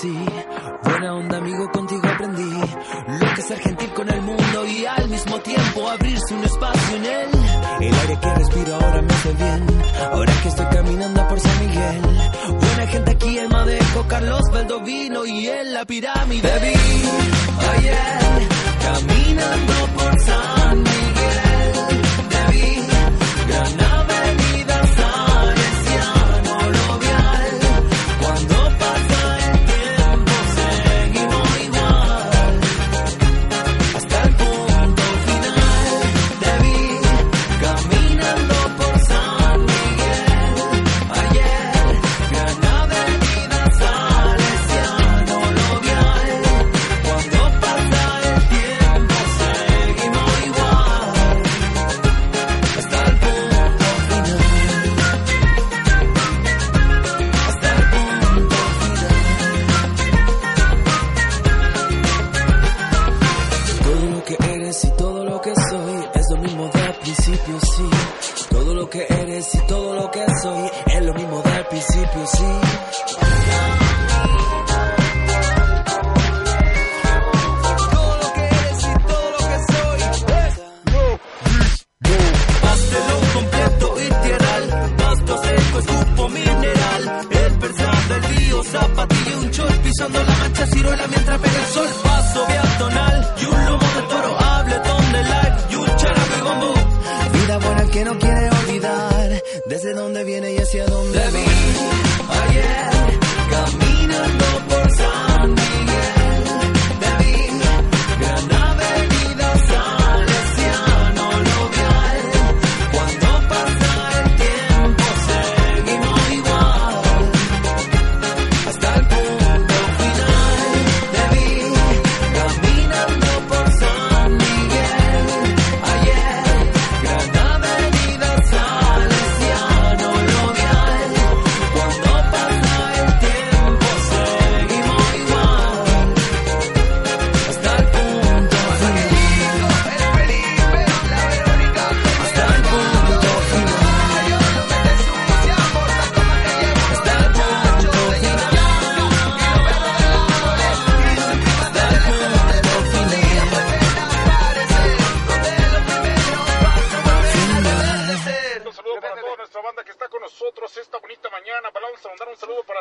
Conocí. 0.00 0.26
Buena 0.82 1.14
onda, 1.14 1.38
amigo, 1.38 1.70
contigo 1.72 2.02
aprendí. 2.08 2.42
Lo 3.20 3.34
que 3.34 3.40
es 3.40 3.46
ser 3.46 3.58
gentil 3.60 3.92
con 3.92 4.08
el 4.12 4.22
mundo 4.22 4.66
y 4.66 4.86
al 4.86 5.08
mismo 5.08 5.38
tiempo 5.40 5.88
abrirse 5.88 6.34
un 6.34 6.44
espacio 6.44 6.96
en 6.96 7.04
él. 7.04 7.28
El 7.80 7.94
aire 7.94 8.18
que 8.20 8.34
respiro 8.34 8.74
ahora 8.74 9.02
me 9.02 9.12
hace 9.12 9.32
bien. 9.34 9.66
Ahora 10.12 10.32
que 10.42 10.48
estoy 10.48 10.66
caminando 10.66 11.28
por 11.28 11.40
San 11.40 11.66
Miguel. 11.66 12.02
Buena 12.60 12.86
gente 12.86 13.10
aquí, 13.10 13.38
el 13.38 13.48
Madejo, 13.48 14.06
Carlos 14.08 14.42
Valdovino 14.52 15.26
y 15.26 15.46
en 15.46 15.74
la 15.74 15.84
pirámide. 15.84 16.50
Vi 16.60 17.68
ayer 17.78 18.48
caminando 18.82 19.72
por 19.96 20.20
San 20.20 20.78
Miguel. 20.78 20.89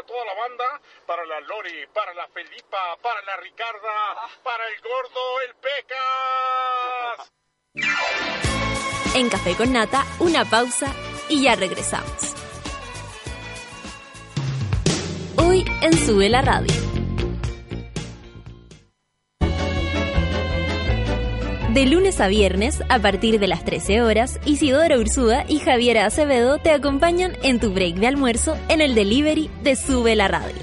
Toda 0.10 0.26
la 0.26 0.34
banda, 0.34 0.82
para 1.06 1.24
la 1.26 1.40
Lori, 1.42 1.86
para 1.94 2.14
la 2.16 2.28
Felipa, 2.30 2.98
para 3.02 3.22
la 3.22 3.38
Ricarda, 3.38 4.16
para 4.44 4.68
el 4.68 4.82
Gordo, 4.82 5.42
el 5.48 5.56
Pecas. 5.56 7.32
En 9.14 9.30
Café 9.30 9.56
con 9.56 9.72
Nata, 9.72 10.04
una 10.20 10.46
pausa 10.46 10.92
y 11.30 11.44
ya 11.44 11.56
regresamos. 11.56 12.34
Hoy 15.38 15.64
en 15.82 15.94
Sube 15.94 16.28
la 16.30 16.42
Radio. 16.42 16.89
De 21.74 21.86
lunes 21.86 22.20
a 22.20 22.28
viernes, 22.28 22.82
a 22.90 22.98
partir 22.98 23.40
de 23.40 23.48
las 23.48 23.64
13 23.64 24.02
horas, 24.02 24.40
Isidora 24.44 24.98
Ursúa 24.98 25.46
y 25.48 25.60
Javiera 25.60 26.08
Acevedo 26.08 26.58
te 26.58 26.72
acompañan 26.72 27.34
en 27.44 27.60
tu 27.60 27.72
break 27.72 27.98
de 27.98 28.08
almuerzo 28.08 28.58
en 28.70 28.82
el 28.82 28.96
delivery 28.96 29.52
de 29.62 29.76
Sube 29.76 30.16
la 30.16 30.28
Radio. 30.28 30.58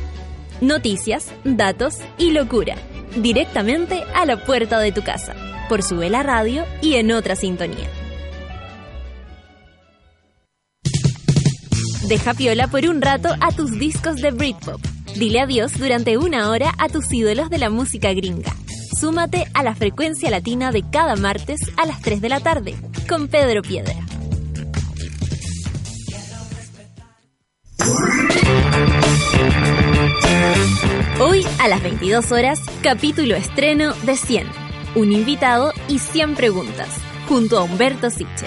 Noticias, 0.60 1.32
datos 1.44 1.98
y 2.18 2.32
locura. 2.32 2.74
Directamente 3.14 4.02
a 4.16 4.26
la 4.26 4.44
puerta 4.44 4.80
de 4.80 4.90
tu 4.90 5.04
casa. 5.04 5.36
Por 5.68 5.84
Sube 5.84 6.10
la 6.10 6.24
Radio 6.24 6.64
y 6.82 6.94
en 6.94 7.12
otra 7.12 7.36
sintonía. 7.36 7.88
Deja 12.08 12.34
piola 12.34 12.66
por 12.66 12.84
un 12.84 13.00
rato 13.00 13.28
a 13.40 13.52
tus 13.52 13.78
discos 13.78 14.16
de 14.16 14.32
Britpop. 14.32 14.80
Dile 15.14 15.40
adiós 15.40 15.78
durante 15.78 16.18
una 16.18 16.50
hora 16.50 16.74
a 16.78 16.88
tus 16.88 17.12
ídolos 17.12 17.48
de 17.48 17.58
la 17.58 17.70
música 17.70 18.12
gringa. 18.12 18.52
Súmate 18.98 19.46
a 19.52 19.62
la 19.62 19.74
frecuencia 19.74 20.30
latina 20.30 20.72
de 20.72 20.82
cada 20.82 21.16
martes 21.16 21.60
a 21.76 21.84
las 21.84 22.00
3 22.00 22.22
de 22.22 22.28
la 22.30 22.40
tarde 22.40 22.74
con 23.06 23.28
Pedro 23.28 23.60
Piedra. 23.60 23.94
Hoy 31.20 31.46
a 31.60 31.68
las 31.68 31.82
22 31.82 32.32
horas, 32.32 32.58
capítulo 32.82 33.34
estreno 33.34 33.92
de 34.04 34.16
100. 34.16 34.48
Un 34.94 35.12
invitado 35.12 35.72
y 35.88 35.98
100 35.98 36.34
preguntas, 36.34 36.88
junto 37.28 37.58
a 37.58 37.64
Humberto 37.64 38.08
Siche. 38.08 38.46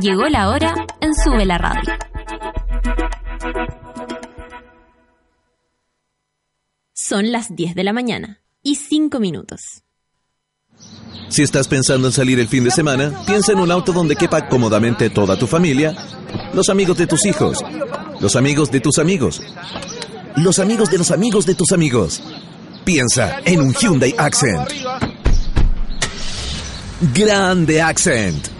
Llegó 0.00 0.28
la 0.28 0.50
hora 0.50 0.74
en 1.00 1.12
Sube 1.12 1.44
la 1.44 1.58
Radio. 1.58 1.92
Son 6.92 7.32
las 7.32 7.56
10 7.56 7.74
de 7.74 7.82
la 7.82 7.92
mañana 7.92 8.40
y 8.62 8.76
5 8.76 9.18
minutos. 9.18 9.82
Si 11.30 11.42
estás 11.42 11.66
pensando 11.66 12.06
en 12.06 12.12
salir 12.12 12.38
el 12.38 12.46
fin 12.46 12.62
de 12.62 12.70
semana, 12.70 13.10
piensa 13.26 13.50
en 13.52 13.58
un 13.58 13.72
auto 13.72 13.92
donde 13.92 14.14
quepa 14.14 14.48
cómodamente 14.48 15.10
toda 15.10 15.36
tu 15.36 15.48
familia, 15.48 15.96
los 16.54 16.68
amigos 16.68 16.96
de 16.96 17.06
tus 17.06 17.26
hijos 17.26 17.58
Los 18.20 18.36
amigos 18.36 18.70
de 18.70 18.80
tus 18.80 18.98
amigos. 18.98 19.42
Los 20.36 20.60
amigos 20.60 20.90
de 20.90 20.98
los 20.98 21.10
amigos 21.10 21.44
de 21.44 21.56
tus 21.56 21.72
amigos. 21.72 22.22
Piensa 22.84 23.40
en 23.44 23.62
un 23.62 23.74
Hyundai 23.74 24.14
Accent. 24.16 24.70
Grande 27.14 27.82
Accent. 27.82 28.58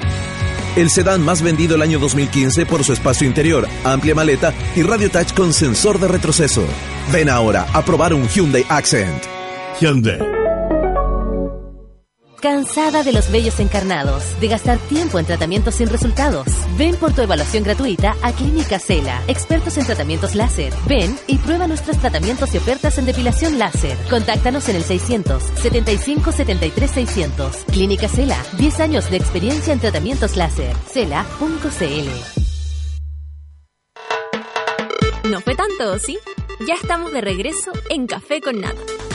El 0.79 0.91
sedán 0.91 1.25
más 1.25 1.43
vendido 1.43 1.75
el 1.75 1.83
año 1.83 1.99
2015 1.99 2.65
por 2.65 2.85
su 2.85 2.93
espacio 2.93 3.27
interior, 3.27 3.67
amplia 3.83 4.15
maleta 4.15 4.55
y 4.77 4.83
radio 4.83 5.11
touch 5.11 5.35
con 5.35 5.53
sensor 5.53 5.99
de 5.99 6.07
retroceso. 6.07 6.65
Ven 7.13 7.29
ahora 7.29 7.67
a 7.73 7.85
probar 7.85 8.15
un 8.15 8.29
Hyundai 8.29 8.65
Accent. 8.69 9.25
Hyundai. 9.81 10.38
¿Cansada 12.41 13.03
de 13.03 13.13
los 13.13 13.33
vellos 13.33 13.59
encarnados? 13.59 14.39
¿De 14.41 14.47
gastar 14.47 14.79
tiempo 14.79 15.19
en 15.19 15.27
tratamientos 15.27 15.75
sin 15.75 15.89
resultados? 15.89 16.47
Ven 16.77 16.95
por 16.95 17.13
tu 17.13 17.23
evaluación 17.23 17.65
gratuita 17.65 18.15
a 18.23 18.33
Clínica 18.33 18.79
Cela, 18.79 19.21
expertos 19.27 19.77
en 19.77 19.87
tratamientos 19.87 20.37
láser. 20.37 20.73
Ven 20.87 21.19
y 21.27 21.39
prueba 21.39 21.67
nuestros 21.67 21.99
tratamientos 21.99 22.55
y 22.55 22.59
ofertas 22.59 22.97
en 22.99 23.07
depilación 23.07 23.59
láser. 23.59 23.97
Contáctanos 24.09 24.69
en 24.69 24.77
el 24.77 24.85
600 24.85 25.43
75 25.43 26.31
73 26.31 26.91
600. 26.93 27.57
Clínica 27.73 28.07
Cela, 28.07 28.41
10 28.57 28.81
años 28.81 29.11
de 29.11 29.17
experiencia 29.17 29.73
en 29.73 29.81
tratamientos 29.81 30.37
láser. 30.37 30.77
Cela.cl. 30.87 32.09
No 35.29 35.41
fue 35.41 35.57
tanto, 35.57 35.99
¿sí? 35.99 36.19
Ya 36.69 36.75
estamos 36.75 37.13
de 37.13 37.21
regreso 37.21 37.73
en 37.91 38.07
Café 38.07 38.41
con 38.41 38.61
Nata. 38.61 39.08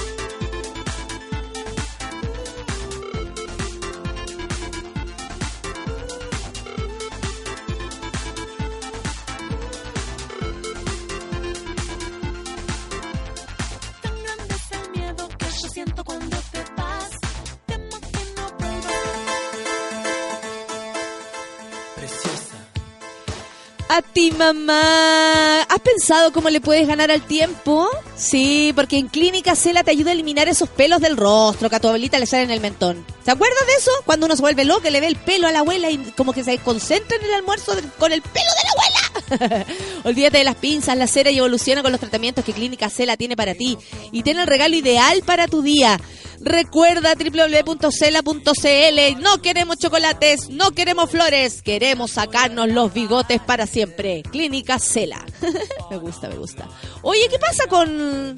A 23.95 24.01
ti, 24.01 24.31
mamá. 24.31 25.61
¿Has 25.61 25.79
pensado 25.81 26.33
cómo 26.33 26.49
le 26.49 26.59
puedes 26.59 26.87
ganar 26.87 27.11
al 27.11 27.21
tiempo? 27.21 27.87
Sí, 28.15 28.73
porque 28.75 28.97
en 28.97 29.07
Clínica 29.07 29.55
Cela 29.55 29.83
te 29.83 29.91
ayuda 29.91 30.09
a 30.09 30.13
eliminar 30.13 30.47
esos 30.47 30.67
pelos 30.67 30.99
del 30.99 31.15
rostro 31.15 31.69
que 31.69 31.75
a 31.75 31.79
tu 31.79 31.89
abuelita 31.89 32.17
le 32.17 32.25
salen 32.25 32.45
en 32.45 32.51
el 32.55 32.59
mentón. 32.59 33.05
¿Se 33.23 33.29
acuerdas 33.29 33.67
de 33.67 33.73
eso? 33.73 33.91
Cuando 34.03 34.25
uno 34.25 34.35
se 34.35 34.41
vuelve 34.41 34.65
loco, 34.65 34.89
le 34.89 34.99
ve 34.99 35.05
el 35.05 35.15
pelo 35.15 35.47
a 35.47 35.51
la 35.51 35.59
abuela 35.59 35.91
y 35.91 35.99
como 36.17 36.33
que 36.33 36.43
se 36.43 36.57
concentra 36.57 37.17
en 37.17 37.23
el 37.23 37.33
almuerzo 37.35 37.73
con 37.99 38.11
el 38.11 38.23
pelo 38.23 38.33
de 38.33 38.63
la 38.63 38.71
abuela. 38.71 39.02
Olvídate 40.03 40.39
de 40.39 40.43
las 40.43 40.55
pinzas, 40.55 40.97
la 40.97 41.07
cera 41.07 41.31
y 41.31 41.37
evoluciona 41.37 41.81
con 41.81 41.91
los 41.91 42.01
tratamientos 42.01 42.43
que 42.43 42.53
Clínica 42.53 42.89
Cela 42.89 43.17
tiene 43.17 43.35
para 43.35 43.55
ti. 43.55 43.77
Y 44.11 44.23
tiene 44.23 44.41
el 44.41 44.47
regalo 44.47 44.75
ideal 44.75 45.21
para 45.25 45.47
tu 45.47 45.61
día. 45.61 45.99
Recuerda 46.39 47.13
www.cela.cl. 47.15 49.21
No 49.21 49.41
queremos 49.41 49.77
chocolates, 49.77 50.49
no 50.49 50.71
queremos 50.71 51.09
flores, 51.09 51.61
queremos 51.61 52.11
sacarnos 52.11 52.69
los 52.69 52.93
bigotes 52.93 53.41
para 53.41 53.67
siempre. 53.67 54.23
Clínica 54.23 54.79
Cela. 54.79 55.25
me 55.89 55.97
gusta, 55.97 56.27
me 56.27 56.35
gusta. 56.35 56.67
Oye, 57.01 57.27
¿qué 57.29 57.39
pasa 57.39 57.67
con 57.67 58.35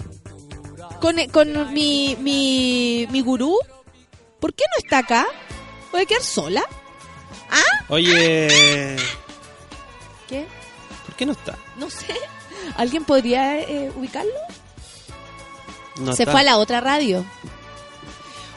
con, 0.99 1.15
con 1.31 1.73
mi, 1.73 2.15
mi, 2.19 3.07
mi 3.11 3.21
gurú? 3.21 3.57
¿Por 4.39 4.53
qué 4.53 4.63
no 4.71 4.83
está 4.83 4.99
acá? 4.99 5.25
¿Puede 5.91 6.05
quedar 6.05 6.23
sola? 6.23 6.63
¿Ah? 7.49 7.85
Oye, 7.89 8.95
¿Qué? 10.27 10.45
¿Por 11.15 11.17
qué 11.17 11.25
no 11.25 11.31
está? 11.31 11.57
No 11.77 11.89
sé. 11.89 12.13
¿Alguien 12.77 13.05
podría 13.05 13.57
eh, 13.59 13.91
ubicarlo? 13.95 14.31
No 15.99 16.13
Se 16.15 16.23
está. 16.23 16.31
fue 16.33 16.41
a 16.41 16.43
la 16.43 16.57
otra 16.57 16.81
radio. 16.81 17.23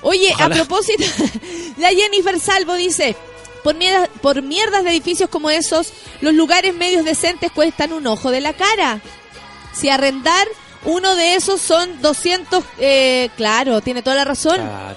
Oye, 0.02 0.30
Ojalá. 0.34 0.54
a 0.54 0.58
propósito, 0.58 1.04
la 1.78 1.90
Jennifer 1.90 2.38
Salvo 2.40 2.74
dice, 2.74 3.16
por, 3.64 3.74
mierda- 3.76 4.08
por 4.20 4.42
mierdas 4.42 4.84
de 4.84 4.90
edificios 4.90 5.28
como 5.30 5.50
esos, 5.50 5.92
los 6.20 6.34
lugares 6.34 6.74
medios 6.74 7.04
decentes 7.04 7.50
cuestan 7.52 7.92
un 7.92 8.06
ojo 8.06 8.30
de 8.30 8.40
la 8.40 8.52
cara. 8.54 9.00
Si 9.72 9.88
arrendar 9.88 10.46
uno 10.84 11.14
de 11.16 11.34
esos 11.36 11.60
son 11.60 12.00
200, 12.02 12.64
eh, 12.78 13.30
claro, 13.36 13.80
tiene 13.80 14.02
toda 14.02 14.16
la 14.16 14.24
razón. 14.24 14.56
Claro. 14.56 14.96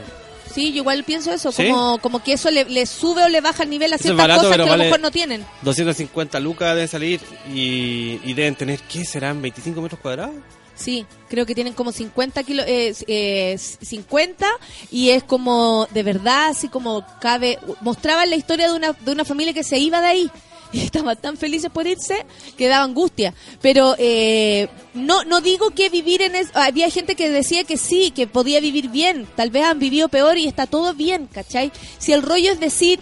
Sí, 0.54 0.72
yo 0.72 0.78
igual 0.78 1.04
pienso 1.04 1.32
eso, 1.32 1.52
¿Sí? 1.52 1.68
como, 1.68 2.00
como 2.00 2.24
que 2.24 2.34
eso 2.34 2.52
le, 2.52 2.66
le 2.66 2.86
sube 2.86 3.24
o 3.24 3.30
le 3.30 3.42
baja 3.42 3.64
el 3.64 3.70
nivel 3.70 3.94
a 3.94 3.98
ciertas 3.98 4.18
barato, 4.18 4.42
cosas 4.44 4.58
que 4.58 4.64
a 4.64 4.78
lo 4.78 4.84
mejor 4.84 5.00
no 5.00 5.12
tienen. 5.12 5.46
250 5.62 6.40
lucas 6.40 6.74
deben 6.76 6.88
salir 6.88 7.22
y, 7.54 8.20
y 8.24 8.34
deben 8.34 8.56
tener, 8.56 8.80
¿qué 8.82 9.06
serán? 9.06 9.42
¿25 9.42 9.82
metros 9.82 10.00
cuadrados? 10.02 10.36
Sí, 10.76 11.06
creo 11.30 11.46
que 11.46 11.54
tienen 11.54 11.74
como 11.74 11.92
50 11.92 12.44
kilos, 12.44 12.66
eh, 12.68 12.94
eh, 13.08 13.58
50 13.58 14.48
y 14.90 15.10
es 15.10 15.22
como, 15.24 15.88
de 15.92 16.02
verdad, 16.02 16.50
así 16.50 16.70
como 16.70 17.06
cabe, 17.20 17.60
mostraban 17.82 18.30
la 18.30 18.36
historia 18.36 18.68
de 18.68 18.76
una, 18.76 18.94
de 18.94 19.12
una 19.12 19.26
familia 19.26 19.54
que 19.54 19.64
se 19.64 19.78
iba 19.78 20.02
de 20.02 20.08
ahí 20.08 20.32
y 20.74 20.82
estaban 20.82 21.18
tan 21.18 21.38
felices 21.38 21.70
por 21.72 21.88
irse 21.88 22.26
que 22.58 22.68
daba 22.68 22.84
angustia. 22.84 23.34
Pero 23.62 23.96
eh, 23.98 24.70
no, 24.94 25.24
no 25.24 25.42
digo 25.42 25.72
que 25.72 25.90
vivir 25.90 26.22
en... 26.22 26.36
Es, 26.36 26.50
había 26.54 26.90
gente 26.90 27.16
que 27.16 27.30
decía 27.30 27.64
que 27.64 27.78
sí, 27.78 28.12
que 28.12 28.28
podía 28.28 28.60
vivir 28.60 28.90
bien, 28.90 29.28
tal 29.36 29.50
vez 29.50 29.64
han 29.66 29.80
vivido 29.80 30.10
peor 30.10 30.38
y 30.38 30.48
está 30.48 30.68
todo 30.68 30.94
bien, 30.94 31.28
¿cachai? 31.28 31.72
Si 31.98 32.14
el 32.14 32.22
rollo 32.22 32.52
es 32.52 32.60
decir... 32.60 33.00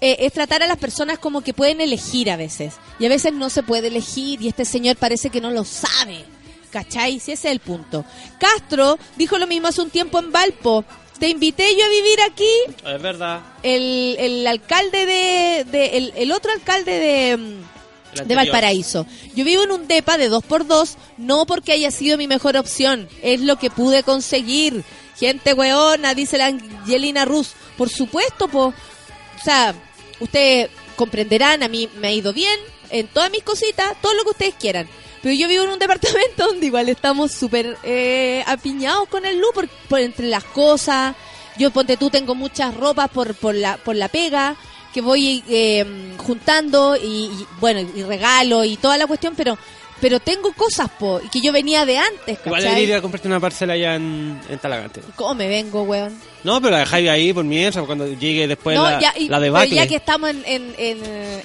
eh, 0.00 0.16
es 0.20 0.32
tratar 0.32 0.62
a 0.62 0.66
las 0.66 0.78
personas 0.78 1.18
como 1.18 1.42
que 1.42 1.52
pueden 1.52 1.80
elegir 1.80 2.30
a 2.30 2.36
veces. 2.36 2.74
Y 2.98 3.04
a 3.06 3.10
veces 3.10 3.32
no 3.34 3.50
se 3.50 3.62
puede 3.62 3.88
elegir 3.88 4.40
y 4.40 4.48
este 4.48 4.64
señor 4.64 4.96
parece 4.96 5.28
que 5.28 5.40
no 5.40 5.50
lo 5.50 5.64
sabe. 5.64 6.24
¿Cachai? 6.70 7.18
Si 7.20 7.32
ese 7.32 7.48
es 7.48 7.52
el 7.52 7.60
punto. 7.60 8.04
Castro 8.38 8.98
dijo 9.16 9.38
lo 9.38 9.46
mismo 9.46 9.68
hace 9.68 9.82
un 9.82 9.90
tiempo 9.90 10.18
en 10.18 10.32
Valpo. 10.32 10.84
Te 11.20 11.28
invité 11.28 11.76
yo 11.76 11.84
a 11.84 11.88
vivir 11.88 12.20
aquí. 12.22 12.50
Es 12.86 13.02
verdad. 13.02 13.40
El, 13.62 14.16
el 14.18 14.46
alcalde 14.46 15.06
de... 15.06 15.64
de- 15.70 15.96
el, 15.98 16.12
el 16.16 16.32
otro 16.32 16.50
alcalde 16.50 16.92
de... 16.98 17.36
mm, 17.36 18.26
de. 18.26 18.34
Valparaíso. 18.34 19.06
Yo 19.36 19.44
vivo 19.44 19.62
en 19.64 19.70
un 19.70 19.86
depa 19.86 20.16
de 20.18 20.30
2x2, 20.30 20.96
no 21.18 21.46
porque 21.46 21.72
haya 21.72 21.90
sido 21.90 22.16
mi 22.18 22.26
mejor 22.26 22.56
opción, 22.56 23.08
es 23.22 23.40
lo 23.40 23.56
que 23.56 23.70
pude 23.70 24.02
conseguir. 24.02 24.82
Gente 25.18 25.52
weona, 25.52 26.14
dice 26.14 26.38
la 26.38 26.46
Angelina 26.46 27.24
Rus. 27.26 27.50
Por 27.76 27.88
supuesto, 27.90 28.48
po. 28.48 28.66
O 28.68 29.44
sea, 29.44 29.74
ustedes 30.18 30.70
comprenderán, 30.96 31.62
a 31.62 31.68
mí 31.68 31.88
me 32.00 32.08
ha 32.08 32.12
ido 32.12 32.32
bien 32.32 32.58
en 32.90 33.06
todas 33.08 33.30
mis 33.30 33.42
cositas, 33.42 33.94
todo 34.00 34.14
lo 34.14 34.24
que 34.24 34.30
ustedes 34.30 34.54
quieran. 34.58 34.88
Pero 35.22 35.34
yo 35.34 35.48
vivo 35.48 35.64
en 35.64 35.70
un 35.70 35.78
departamento 35.78 36.46
donde 36.46 36.66
igual 36.66 36.88
estamos 36.88 37.32
súper 37.32 37.76
eh, 37.82 38.42
apiñados 38.46 39.08
con 39.08 39.24
el 39.26 39.38
luz 39.38 39.50
por, 39.54 39.68
por 39.68 40.00
entre 40.00 40.28
las 40.28 40.44
cosas. 40.44 41.14
Yo, 41.58 41.70
ponte 41.70 41.96
tú, 41.96 42.10
tengo 42.10 42.34
muchas 42.34 42.74
ropas 42.74 43.10
por, 43.10 43.34
por, 43.34 43.54
la, 43.54 43.76
por 43.76 43.96
la 43.96 44.08
pega 44.08 44.56
que 44.94 45.00
voy 45.00 45.44
eh, 45.48 45.84
juntando 46.16 46.96
y, 46.96 47.26
y, 47.26 47.46
bueno, 47.60 47.80
y 47.94 48.02
regalo 48.02 48.64
y 48.64 48.76
toda 48.76 48.96
la 48.96 49.06
cuestión, 49.06 49.34
pero 49.36 49.56
pero 50.00 50.18
tengo 50.18 50.52
cosas, 50.52 50.88
po, 50.98 51.20
y 51.22 51.28
que 51.28 51.40
yo 51.42 51.52
venía 51.52 51.84
de 51.84 51.98
antes, 51.98 52.38
Igual 52.44 52.62
¿cachai? 52.62 52.74
debería 52.74 52.88
ir 52.88 52.94
a 52.94 53.02
comprarte 53.02 53.28
una 53.28 53.38
parcela 53.38 53.74
allá 53.74 53.96
en, 53.96 54.40
en 54.48 54.58
Talagante. 54.58 55.02
¿Cómo 55.14 55.34
me 55.34 55.46
vengo, 55.46 55.82
weón? 55.82 56.18
No, 56.44 56.60
pero 56.60 56.72
la 56.72 56.78
dejáis 56.80 57.08
ahí 57.10 57.32
por 57.32 57.44
mientras, 57.44 57.84
cuando 57.86 58.06
llegue 58.06 58.46
después 58.48 58.76
no, 58.76 58.84
la, 58.84 59.00
ya, 59.00 59.12
y- 59.16 59.28
la 59.28 59.38
pero 59.40 59.64
ya 59.66 59.86
que 59.86 59.96
estamos 59.96 60.30
en, 60.30 60.42
en, 60.46 60.74
en, 60.78 60.98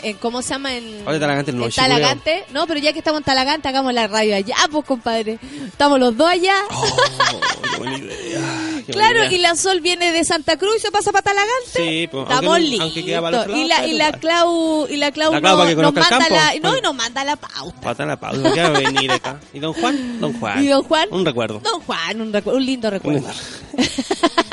en- 0.03 0.17
¿cómo 0.17 0.41
se 0.41 0.49
llama? 0.49 0.75
En, 0.75 1.01
Ahora 1.05 1.19
Talagante 1.19 1.51
no, 1.51 1.65
en. 1.65 1.71
Talagante. 1.71 2.45
No, 2.53 2.65
pero 2.67 2.79
ya 2.79 2.93
que 2.93 2.99
estamos 2.99 3.19
en 3.19 3.25
Talagante, 3.25 3.67
hagamos 3.67 3.93
la 3.93 4.07
radio 4.07 4.35
allá, 4.35 4.55
pues, 4.71 4.85
compadre. 4.85 5.37
Estamos 5.67 5.99
los 5.99 6.15
dos 6.15 6.29
allá. 6.29 6.55
Oh, 6.71 6.85
qué 7.71 7.77
buena 7.77 7.97
idea, 7.97 8.39
qué 8.85 8.91
claro, 8.93 9.13
buena 9.19 9.27
idea. 9.27 9.37
y 9.37 9.41
la 9.41 9.55
Sol 9.55 9.81
viene 9.81 10.11
de 10.11 10.23
Santa 10.23 10.57
Cruz 10.57 10.77
y 10.77 10.79
se 10.79 10.91
pasa 10.91 11.11
para 11.11 11.23
Talagante. 11.23 11.51
Sí, 11.73 12.07
pues, 12.11 12.23
Estamos 12.23 12.45
aunque, 12.45 12.61
listos. 12.61 12.81
aunque 12.81 13.05
queda 13.05 13.21
para 13.21 13.41
otro 13.41 13.55
y 13.57 13.67
la, 13.67 13.85
y 13.87 13.93
la. 13.93 14.11
Clau, 14.13 14.87
y 14.89 14.95
la 14.97 15.11
Clau, 15.11 15.33
La 15.33 15.41
Clau 15.41 15.57
no- 15.57 15.75
nos 15.81 15.93
manda 15.93 16.29
la, 16.29 16.55
y 16.55 16.59
nos 16.59 16.95
manda 16.95 17.23
la 17.25 17.35
pauta. 17.35 17.81
Pata 17.81 18.05
la 18.05 18.17
pausa, 18.19 18.51
¿qué 18.53 18.61
va 18.61 18.67
a 18.67 18.71
venir 18.71 19.11
acá? 19.11 19.39
¿Y 19.53 19.59
don 19.59 19.73
Juan? 19.73 20.21
Don 20.21 20.33
Juan. 20.39 20.63
¿Y 20.63 20.67
don 20.67 20.83
Juan? 20.83 21.07
Un 21.11 21.25
recuerdo. 21.25 21.59
Don 21.59 21.81
Juan, 21.81 22.21
un, 22.21 22.31
recu- 22.33 22.53
un 22.53 22.65
lindo 22.65 22.89
recuerdo. 22.89 23.27
Un- 23.27 23.85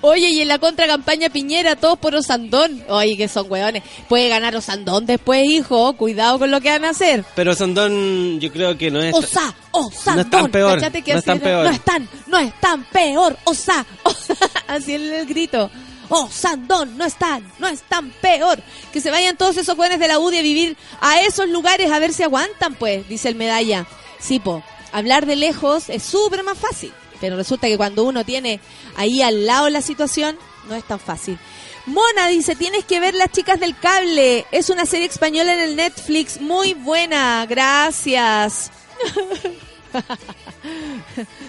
Oye, 0.00 0.28
y 0.28 0.40
en 0.40 0.48
la 0.48 0.58
contracampaña 0.58 1.28
Piñera, 1.28 1.74
todos 1.74 1.98
por 1.98 2.14
Osandón. 2.14 2.84
Oye, 2.88 3.16
que 3.16 3.26
son 3.26 3.50
hueones. 3.50 3.82
Puede 4.08 4.28
ganar 4.28 4.54
Osandón 4.54 5.06
después, 5.06 5.44
hijo. 5.44 5.92
Cuidado 5.94 6.38
con 6.38 6.50
lo 6.50 6.60
que 6.60 6.70
van 6.70 6.84
a 6.84 6.90
hacer. 6.90 7.24
Pero 7.34 7.54
Sandón, 7.54 8.38
yo 8.38 8.52
creo 8.52 8.78
que 8.78 8.90
no 8.90 9.02
es. 9.02 9.12
Osa, 9.14 9.54
Osandón. 9.72 10.16
No 10.16 10.22
es 10.22 10.30
tan 10.30 10.50
peor, 10.50 10.92
que 10.92 11.12
no 11.12 11.18
es 11.18 11.26
así 11.26 11.26
tan 11.26 11.36
era. 11.38 11.44
peor. 11.44 11.64
No 11.64 11.70
es 11.70 11.80
tan, 11.80 12.08
no 12.28 12.38
es 12.38 12.60
tan 12.60 12.84
peor. 12.84 13.36
Osa, 13.44 13.84
osa. 14.04 14.34
Así 14.68 14.94
es 14.94 15.00
el 15.00 15.26
grito. 15.26 15.70
Osandón, 16.10 16.96
no 16.96 17.04
es 17.04 17.14
tan, 17.16 17.44
no 17.58 17.68
es 17.68 17.82
tan 17.82 18.10
peor. 18.10 18.60
Que 18.92 19.00
se 19.00 19.10
vayan 19.10 19.36
todos 19.36 19.56
esos 19.56 19.76
jóvenes 19.76 19.98
de 19.98 20.08
la 20.08 20.18
UDI 20.18 20.38
a 20.38 20.42
vivir 20.42 20.76
a 21.00 21.20
esos 21.22 21.48
lugares 21.48 21.90
a 21.90 21.98
ver 21.98 22.12
si 22.12 22.22
aguantan, 22.22 22.74
pues, 22.74 23.08
dice 23.08 23.28
el 23.28 23.34
medalla. 23.34 23.86
Sí, 24.18 24.38
po, 24.38 24.62
hablar 24.92 25.26
de 25.26 25.36
lejos 25.36 25.90
es 25.90 26.02
súper 26.02 26.44
más 26.44 26.58
fácil. 26.58 26.92
Pero 27.20 27.36
resulta 27.36 27.66
que 27.66 27.76
cuando 27.76 28.04
uno 28.04 28.24
tiene 28.24 28.60
ahí 28.96 29.22
al 29.22 29.46
lado 29.46 29.68
la 29.68 29.82
situación, 29.82 30.36
no 30.68 30.74
es 30.74 30.84
tan 30.84 31.00
fácil. 31.00 31.38
Mona 31.86 32.28
dice, 32.28 32.54
tienes 32.54 32.84
que 32.84 33.00
ver 33.00 33.14
Las 33.14 33.32
Chicas 33.32 33.58
del 33.58 33.76
Cable. 33.76 34.46
Es 34.52 34.68
una 34.68 34.84
serie 34.84 35.06
española 35.06 35.54
en 35.54 35.60
el 35.60 35.76
Netflix. 35.76 36.40
Muy 36.40 36.74
buena. 36.74 37.46
Gracias. 37.46 38.70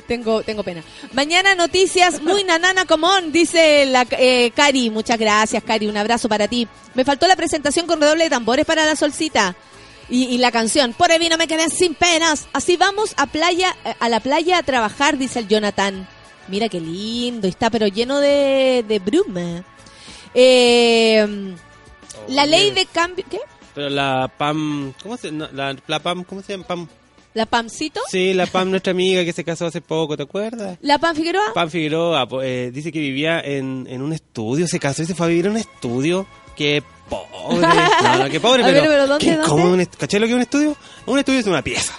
tengo, 0.07 0.43
tengo 0.43 0.63
pena. 0.63 0.82
Mañana 1.11 1.55
noticias 1.55 2.22
muy 2.22 2.45
nanana 2.45 2.86
común, 2.86 3.34
dice 3.34 3.86
la 3.88 4.07
eh, 4.11 4.51
Cari. 4.55 4.89
Muchas 4.89 5.20
gracias, 5.20 5.61
Cari. 5.63 5.88
Un 5.88 5.97
abrazo 5.97 6.30
para 6.30 6.47
ti. 6.47 6.67
Me 6.93 7.03
faltó 7.03 7.28
la 7.28 7.36
presentación 7.36 7.86
con 7.86 7.99
redoble 7.99 8.26
de 8.26 8.30
tambores 8.30 8.65
para 8.65 8.86
la 8.86 8.95
solcita. 8.95 9.55
Y, 10.10 10.24
y 10.26 10.38
la 10.39 10.51
canción, 10.51 10.93
por 10.93 11.12
el 11.12 11.20
vino 11.20 11.38
me 11.38 11.47
quedé 11.47 11.70
sin 11.70 11.93
penas. 11.93 12.47
Así 12.53 12.78
vamos 12.78 13.14
a 13.18 13.28
playa, 13.28 13.76
a 13.99 14.10
la 14.10 14.20
playa 14.20 14.57
a 14.57 14.64
trabajar, 14.64 15.18
dice 15.18 15.39
el 15.39 15.47
Jonathan. 15.47 16.07
Mira 16.47 16.68
qué 16.68 16.80
lindo, 16.80 17.47
está 17.47 17.70
pero 17.70 17.88
lleno 17.88 18.20
de, 18.20 18.84
de 18.88 18.99
bruma. 18.99 19.64
Eh, 20.34 21.53
la 22.28 22.45
ley 22.45 22.72
de 22.72 22.86
cambio, 22.88 23.24
¿qué? 23.30 23.39
Pero 23.76 23.89
la 23.89 24.32
Pam, 24.36 24.93
¿cómo 25.01 25.16
se 25.16 25.32
no, 25.32 25.47
la, 25.51 25.76
la 25.88 25.99
Pam, 25.99 26.24
¿cómo 26.24 26.41
se 26.41 26.53
llama? 26.53 26.66
Pam. 26.66 26.88
¿La 27.36 27.45
Pamcito? 27.45 28.01
Sí, 28.10 28.34
la 28.34 28.47
Pam, 28.47 28.72
nuestra 28.72 28.91
amiga 28.91 29.24
que 29.24 29.32
se 29.32 29.43
casó 29.43 29.68
hace 29.68 29.82
poco, 29.82 30.18
¿te 30.18 30.24
acuerdas? 30.24 30.80
¿La 30.82 30.97
Pam 30.97 31.16
Figueroa? 31.16 31.53
Pam 31.53 31.70
Figueroa 31.70 32.28
eh, 32.41 32.72
dice 32.74 32.91
que 32.91 32.99
vivía 32.99 33.39
en, 33.39 33.86
en 33.88 34.01
un 34.01 34.12
estudio, 34.14 34.68
se 34.68 34.80
casó 34.80 35.03
y 35.03 35.05
se 35.05 35.14
fue 35.14 35.28
a 35.28 35.30
vivir 35.30 35.45
en 35.45 35.51
un 35.51 35.57
estudio. 35.57 36.26
Qué 36.55 36.84
pobre. 37.10 37.60
No, 38.03 38.18
no, 38.20 38.30
qué 38.30 38.39
pobre, 38.39 38.64
pero. 38.64 38.82
pero 38.84 39.55
un 39.55 39.86
¿Cachai 39.97 40.20
lo 40.20 40.26
que 40.28 40.32
es 40.32 40.36
un 40.36 40.41
estudio? 40.41 40.78
Un 41.05 41.20
estudio 41.20 41.39
es 41.39 41.45
una 41.47 41.62
pieza. 41.62 41.93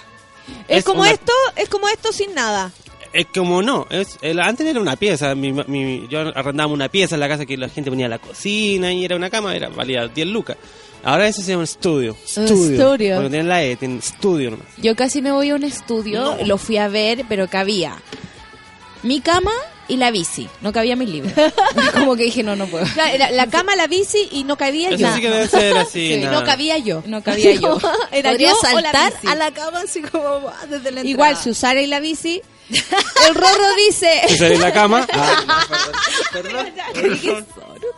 Es, 0.67 0.79
Es 0.79 0.83
como 0.83 1.01
una- 1.01 1.11
esto, 1.11 1.33
es 1.55 1.69
como 1.69 1.87
esto 1.89 2.11
sin 2.11 2.33
nada. 2.33 2.71
Es 3.13 3.25
como 3.33 3.61
no, 3.61 3.87
es, 3.89 4.17
el- 4.21 4.39
antes 4.39 4.65
era 4.65 4.79
una 4.79 4.95
pieza, 4.95 5.35
mi, 5.35 5.51
mi- 5.51 6.07
yo 6.09 6.19
arrendaba 6.33 6.71
una 6.71 6.87
pieza 6.87 7.15
en 7.15 7.19
la 7.19 7.27
casa 7.27 7.45
que 7.45 7.57
la 7.57 7.67
gente 7.67 7.89
ponía 7.89 8.07
la 8.07 8.19
cocina 8.19 8.93
y 8.93 9.03
era 9.03 9.17
una 9.17 9.29
cama, 9.29 9.53
era 9.55 9.67
valía 9.69 10.07
10 10.07 10.27
lucas. 10.27 10.55
Ahora 11.03 11.27
eso 11.27 11.41
se 11.41 11.51
llama 11.51 11.63
estudio. 11.65 12.15
Estudio. 12.25 13.15
Porque 13.15 13.29
tienen 13.29 13.49
la 13.49 13.63
E, 13.63 13.75
tienen 13.75 13.97
estudio 13.97 14.51
nomás. 14.51 14.67
Yo 14.77 14.95
casi 14.95 15.21
me 15.21 15.31
voy 15.31 15.49
a 15.49 15.55
un 15.55 15.63
estudio, 15.63 16.37
lo 16.45 16.57
fui 16.57 16.77
a 16.77 16.87
ver, 16.87 17.25
pero 17.27 17.47
cabía 17.49 17.95
mi 19.03 19.19
cama 19.19 19.51
y 19.87 19.97
la 19.97 20.11
bici. 20.11 20.47
No 20.61 20.71
cabía 20.71 20.95
mis 20.95 21.09
libros. 21.09 21.33
Como 21.93 22.15
que 22.15 22.23
dije, 22.23 22.43
no, 22.43 22.55
no 22.55 22.65
puedo. 22.67 22.85
Claro, 22.93 23.13
era 23.13 23.31
la 23.31 23.47
cama, 23.47 23.75
la 23.75 23.87
bici 23.87 24.29
y 24.31 24.43
no 24.43 24.57
cabía 24.57 24.89
Eso 24.89 24.97
yo. 24.99 25.13
sí 25.15 25.21
que 25.21 25.29
debe 25.29 25.47
ser 25.47 25.77
así. 25.77 26.13
Sí, 26.15 26.17
nada. 26.21 26.39
no 26.39 26.45
cabía 26.45 26.77
yo. 26.77 27.03
No 27.05 27.21
cabía 27.23 27.53
yo. 27.55 27.77
Era 28.11 28.31
Podría 28.31 28.49
yo 28.49 28.55
o 28.55 28.79
la 28.79 28.91
saltar 28.91 29.13
a 29.27 29.35
la 29.35 29.51
cama 29.51 29.81
así 29.83 30.01
como 30.01 30.47
ah, 30.49 30.65
desde 30.69 30.91
la 30.91 31.01
Igual, 31.01 31.29
entrada. 31.31 31.43
si 31.43 31.49
usara 31.49 31.81
y 31.81 31.87
la 31.87 31.99
bici. 31.99 32.41
El 32.69 33.35
Rorro 33.35 33.75
dice. 33.87 34.21
Si 34.29 34.43
en 34.45 34.61
la 34.61 34.71
cama. 34.73 35.05
ah, 35.13 35.65
perdón, 36.31 36.67
perdón. 36.93 37.45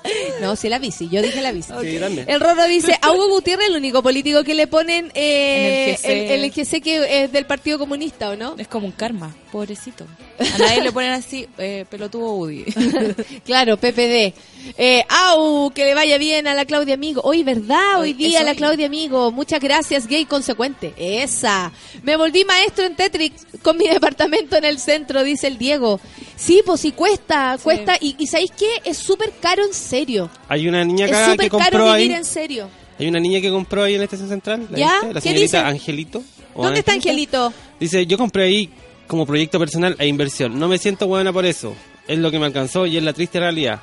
No, 0.41 0.55
sí, 0.55 0.67
la 0.69 0.79
bici. 0.79 1.07
Yo 1.09 1.21
dije 1.21 1.41
la 1.41 1.51
bici. 1.51 1.71
Sí, 1.81 1.97
también. 1.99 2.29
El 2.29 2.39
Rorro 2.41 2.65
dice, 2.65 2.97
a 3.01 3.11
Hugo 3.11 3.29
Gutiérrez 3.29 3.69
el 3.69 3.75
único 3.77 4.03
político 4.03 4.43
que 4.43 4.53
le 4.53 4.67
ponen 4.67 5.11
eh, 5.13 5.95
En 6.03 6.11
el 6.11 6.21
GC. 6.21 6.33
el, 6.33 6.43
el 6.43 6.51
GC 6.51 6.81
que 6.83 7.23
es 7.23 7.31
del 7.31 7.45
Partido 7.45 7.79
Comunista, 7.79 8.29
¿o 8.31 8.35
no? 8.35 8.55
Es 8.57 8.67
como 8.67 8.85
un 8.87 8.91
karma, 8.91 9.33
pobrecito. 9.51 10.05
A 10.39 10.57
nadie 10.57 10.81
le 10.81 10.91
ponen 10.91 11.11
así, 11.11 11.47
eh, 11.57 11.85
pelotudo 11.89 12.33
Woody. 12.33 12.65
Claro, 13.45 13.77
PPD. 13.77 14.33
Eh, 14.77 15.03
au, 15.09 15.71
que 15.71 15.85
le 15.85 15.93
vaya 15.93 16.17
bien 16.17 16.47
a 16.47 16.53
la 16.55 16.65
Claudia 16.65 16.93
Amigo. 16.95 17.21
Hoy, 17.23 17.43
¿verdad? 17.43 17.99
Hoy 17.99 18.09
Hoy, 18.09 18.13
día 18.13 18.43
la 18.43 18.51
hoy. 18.51 18.57
Claudia 18.57 18.87
Amigo. 18.87 19.31
Muchas 19.31 19.59
gracias, 19.59 20.07
gay 20.07 20.25
consecuente. 20.25 20.93
Esa. 20.97 21.71
Me 22.01 22.15
volví 22.17 22.43
maestro 22.45 22.85
en 22.85 22.95
Tetris 22.95 23.31
con 23.61 23.77
mi 23.77 23.87
departamento 23.87 24.55
en 24.57 24.65
el 24.65 24.79
centro, 24.79 25.23
dice 25.23 25.47
el 25.47 25.57
Diego. 25.57 25.99
Sí, 26.35 26.61
pues 26.65 26.81
sí, 26.81 26.91
cuesta, 26.91 27.57
cuesta. 27.61 27.95
Y, 28.01 28.15
y 28.17 28.27
¿sabéis 28.27 28.51
qué? 28.57 28.67
Es 28.85 28.97
súper 28.97 29.31
caro 29.39 29.63
en 29.65 29.73
serio. 29.93 30.29
Hay 30.47 30.67
una 30.67 30.83
niña 30.83 31.05
Es 31.05 31.37
que 31.37 31.49
compró 31.49 31.69
caro 31.71 31.91
ahí. 31.91 32.11
en 32.11 32.25
serio. 32.25 32.67
Hay 32.99 33.07
una 33.07 33.19
niña 33.19 33.41
que 33.41 33.49
compró 33.51 33.83
ahí 33.83 33.93
en 33.93 33.99
la 33.99 34.05
estación 34.05 34.29
central. 34.29 34.67
¿la 34.71 34.77
¿Ya? 34.77 34.91
viste? 34.93 35.07
La 35.07 35.13
¿Qué 35.13 35.21
señorita 35.21 35.41
dice? 35.43 35.57
Angelito. 35.57 36.23
¿O 36.55 36.63
¿Dónde 36.63 36.79
está 36.79 36.93
Angelito? 36.93 37.53
Dice, 37.79 38.05
yo 38.05 38.17
compré 38.17 38.43
ahí 38.43 38.69
como 39.07 39.25
proyecto 39.25 39.59
personal 39.59 39.95
e 39.99 40.07
inversión. 40.07 40.57
No 40.57 40.67
me 40.67 40.77
siento 40.77 41.07
buena 41.07 41.31
por 41.31 41.45
eso. 41.45 41.75
Es 42.07 42.17
lo 42.17 42.31
que 42.31 42.39
me 42.39 42.45
alcanzó 42.45 42.85
y 42.85 42.97
es 42.97 43.03
la 43.03 43.13
triste 43.13 43.39
realidad. 43.39 43.81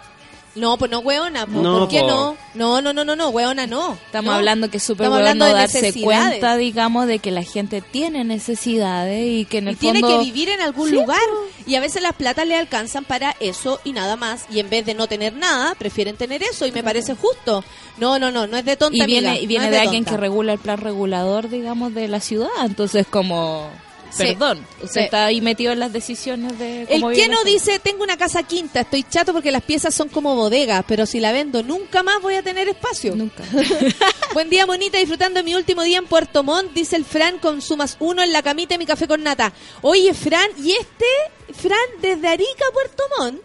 No, 0.56 0.76
pues 0.78 0.90
no, 0.90 0.98
weona. 0.98 1.46
po. 1.46 1.62
No, 1.62 1.80
¿Por 1.80 1.88
qué 1.88 2.00
po. 2.00 2.06
no? 2.08 2.36
No, 2.54 2.82
no, 2.82 2.92
no, 2.92 3.04
no, 3.04 3.14
no, 3.14 3.28
weona, 3.28 3.66
no. 3.68 3.92
Estamos 4.06 4.32
No. 4.32 4.36
hablando 4.38 4.68
que 4.68 4.78
es 4.78 4.82
súper 4.82 5.08
bueno 5.08 5.46
darse 5.46 5.92
cuenta, 6.02 6.56
digamos, 6.56 7.06
de 7.06 7.20
que 7.20 7.30
la 7.30 7.44
gente 7.44 7.80
tiene 7.80 8.24
necesidades 8.24 9.24
y 9.26 9.44
que 9.44 9.58
en 9.58 9.68
Y 9.68 9.70
el 9.70 9.76
tiene 9.76 10.00
fondo... 10.00 10.18
que 10.18 10.24
vivir 10.24 10.48
en 10.48 10.60
algún 10.60 10.88
Sí, 10.88 10.94
lugar. 10.96 11.20
Y 11.66 11.76
a 11.76 11.80
veces 11.80 12.02
las 12.02 12.14
platas 12.14 12.46
le 12.48 12.56
alcanzan 12.56 13.04
para 13.04 13.36
eso 13.38 13.80
y 13.84 13.92
nada 13.92 14.16
más. 14.16 14.46
Y 14.50 14.58
en 14.58 14.68
vez 14.68 14.84
de 14.84 14.94
no 14.94 15.06
tener 15.06 15.34
nada, 15.34 15.74
prefieren 15.76 16.16
tener 16.16 16.42
eso. 16.42 16.66
Y 16.66 16.72
me 16.72 16.82
parece 16.82 17.14
justo. 17.14 17.62
No, 17.98 18.18
no, 18.18 18.32
no, 18.32 18.46
no 18.48 18.56
es 18.56 18.64
de 18.64 18.76
tonta. 18.76 18.96
y 18.96 19.06
viene, 19.06 19.28
amiga, 19.28 19.42
y 19.42 19.46
viene 19.46 19.66
no 19.66 19.70
de, 19.72 19.78
alguien 19.78 20.04
que 20.04 20.16
regula 20.16 20.52
el 20.52 20.58
plan 20.58 20.78
regulador, 20.78 21.48
digamos, 21.48 21.94
de 21.94 22.08
la 22.08 22.18
ciudad. 22.20 22.48
Entonces, 22.64 23.06
como... 23.08 23.70
Sí. 24.10 24.24
Perdón, 24.24 24.66
usted 24.82 25.00
Sí. 25.00 25.04
está 25.04 25.26
ahí 25.26 25.40
metido 25.40 25.72
en 25.72 25.78
las 25.78 25.92
decisiones 25.92 26.58
de... 26.58 26.82
El 26.82 27.02
que 27.12 27.28
no 27.28 27.42
dice, 27.44 27.78
tengo 27.78 28.02
una 28.02 28.16
casa 28.16 28.42
quinta, 28.42 28.80
estoy 28.80 29.04
chato 29.04 29.32
porque 29.32 29.50
las 29.50 29.62
piezas 29.62 29.94
son 29.94 30.08
como 30.08 30.34
bodegas, 30.36 30.84
pero 30.88 31.06
si 31.06 31.20
la 31.20 31.32
vendo 31.32 31.62
nunca 31.62 32.02
más 32.02 32.20
voy 32.20 32.34
a 32.34 32.42
tener 32.42 32.68
espacio. 32.68 33.14
Nunca. 33.14 33.44
Buen 34.34 34.50
día, 34.50 34.66
monita, 34.66 34.98
disfrutando 34.98 35.42
mi 35.44 35.54
último 35.54 35.82
día 35.82 35.98
en 35.98 36.06
Puerto 36.06 36.42
Montt, 36.42 36.72
dice 36.72 36.96
el 36.96 37.04
Fran 37.04 37.38
con 37.38 37.62
sumas 37.62 37.96
uno 38.00 38.22
en 38.22 38.32
la 38.32 38.42
camita 38.42 38.74
y 38.74 38.78
mi 38.78 38.86
café 38.86 39.06
con 39.08 39.22
nata. 39.22 39.52
Oye, 39.82 40.12
Fran, 40.14 40.48
¿y 40.58 40.72
este, 40.72 41.06
Fran, 41.54 41.78
desde 42.00 42.28
Arica 42.28 42.64
Puerto 42.72 43.02
Montt? 43.18 43.40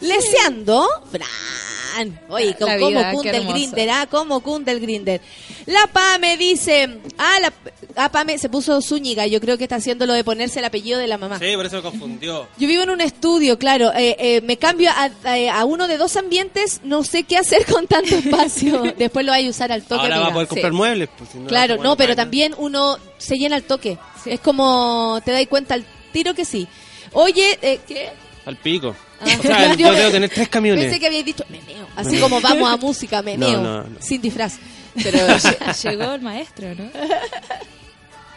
Leseando, 0.00 0.86
Fran. 1.10 2.20
Oye, 2.28 2.48
La 2.50 2.56
¿cómo 2.76 2.88
vida, 2.88 3.10
cunde 3.12 3.36
el 3.38 3.46
grinder? 3.46 3.88
¿Ah? 3.90 4.06
¿Cómo 4.10 4.40
cunde 4.40 4.70
el 4.70 4.80
grinder? 4.80 5.22
La 5.64 5.86
Pame 5.86 6.36
dice, 6.36 6.98
ah, 7.16 7.40
la 7.40 7.50
ah, 7.96 8.12
Pame 8.12 8.36
se 8.38 8.50
puso 8.50 8.82
Zúñiga, 8.82 9.26
yo 9.26 9.40
creo 9.40 9.56
que 9.56 9.64
está 9.64 9.76
haciendo 9.76 10.04
lo 10.04 10.12
de 10.12 10.22
ponerse 10.22 10.58
el 10.58 10.66
apellido 10.66 10.98
de 10.98 11.06
la 11.06 11.16
mamá. 11.16 11.38
Sí, 11.38 11.56
por 11.56 11.64
eso 11.64 11.76
me 11.76 11.82
confundió. 11.82 12.46
Yo 12.58 12.68
vivo 12.68 12.82
en 12.82 12.90
un 12.90 13.00
estudio, 13.00 13.58
claro. 13.58 13.92
eh, 13.94 14.14
eh, 14.18 14.40
me 14.42 14.58
cambio 14.58 14.90
a, 14.90 15.10
a- 15.24 15.58
a 15.60 15.64
uno 15.64 15.88
de 15.88 15.96
dos 15.96 16.16
ambientes, 16.18 16.80
no 16.84 17.02
sé 17.02 17.22
qué 17.22 17.38
hacer 17.38 17.64
con 17.64 17.86
tanto 17.86 18.14
espacio. 18.14 18.82
Después 18.98 19.24
lo 19.24 19.32
hay 19.32 19.46
a 19.46 19.50
usar 19.50 19.72
al 19.72 19.82
toque. 19.82 20.02
Ahora 20.02 20.18
va 20.20 20.26
a 20.28 20.32
poder 20.34 20.48
comprar 20.48 20.72
Sí. 20.72 20.76
muebles. 20.76 21.08
pues, 21.16 21.30
si 21.30 21.38
no, 21.38 21.46
Claro, 21.46 21.78
no, 21.82 21.96
pero 21.96 22.14
también 22.14 22.54
uno 22.58 22.98
se 23.16 23.36
llena 23.38 23.56
al 23.56 23.62
toque. 23.62 23.96
Es 24.26 24.40
como, 24.40 25.18
te 25.24 25.32
das 25.32 25.46
cuenta 25.46 25.72
al 25.72 25.86
tiro 26.12 26.34
que 26.34 26.44
sí. 26.44 26.68
Oye, 27.12 27.58
eh, 27.62 27.80
¿qué? 27.88 28.10
Al 28.46 28.56
pico. 28.56 28.96
Ah. 29.20 29.24
O 29.38 29.42
sea, 29.42 29.74
Yo 29.76 29.92
debo 29.92 30.10
tener 30.10 30.30
tres 30.30 30.48
camiones. 30.48 30.84
Pensé 30.84 31.00
que 31.00 31.06
habíais 31.06 31.24
dicho 31.26 31.44
meneo. 31.50 31.86
Así 31.96 32.18
como 32.18 32.40
vamos 32.40 32.70
a 32.72 32.76
música, 32.78 33.20
meneo. 33.22 33.60
No, 33.60 33.82
no, 33.82 33.88
no. 33.90 33.96
Sin 34.00 34.22
disfraz. 34.22 34.58
Pero 35.02 35.18
lle- 35.26 35.82
llegó 35.90 36.14
el 36.14 36.20
maestro, 36.22 36.68
¿no? 36.74 36.88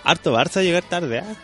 Harto 0.03 0.33
Barça 0.33 0.61
llegar 0.61 0.83
tarde, 0.83 1.19
¿ah? 1.19 1.35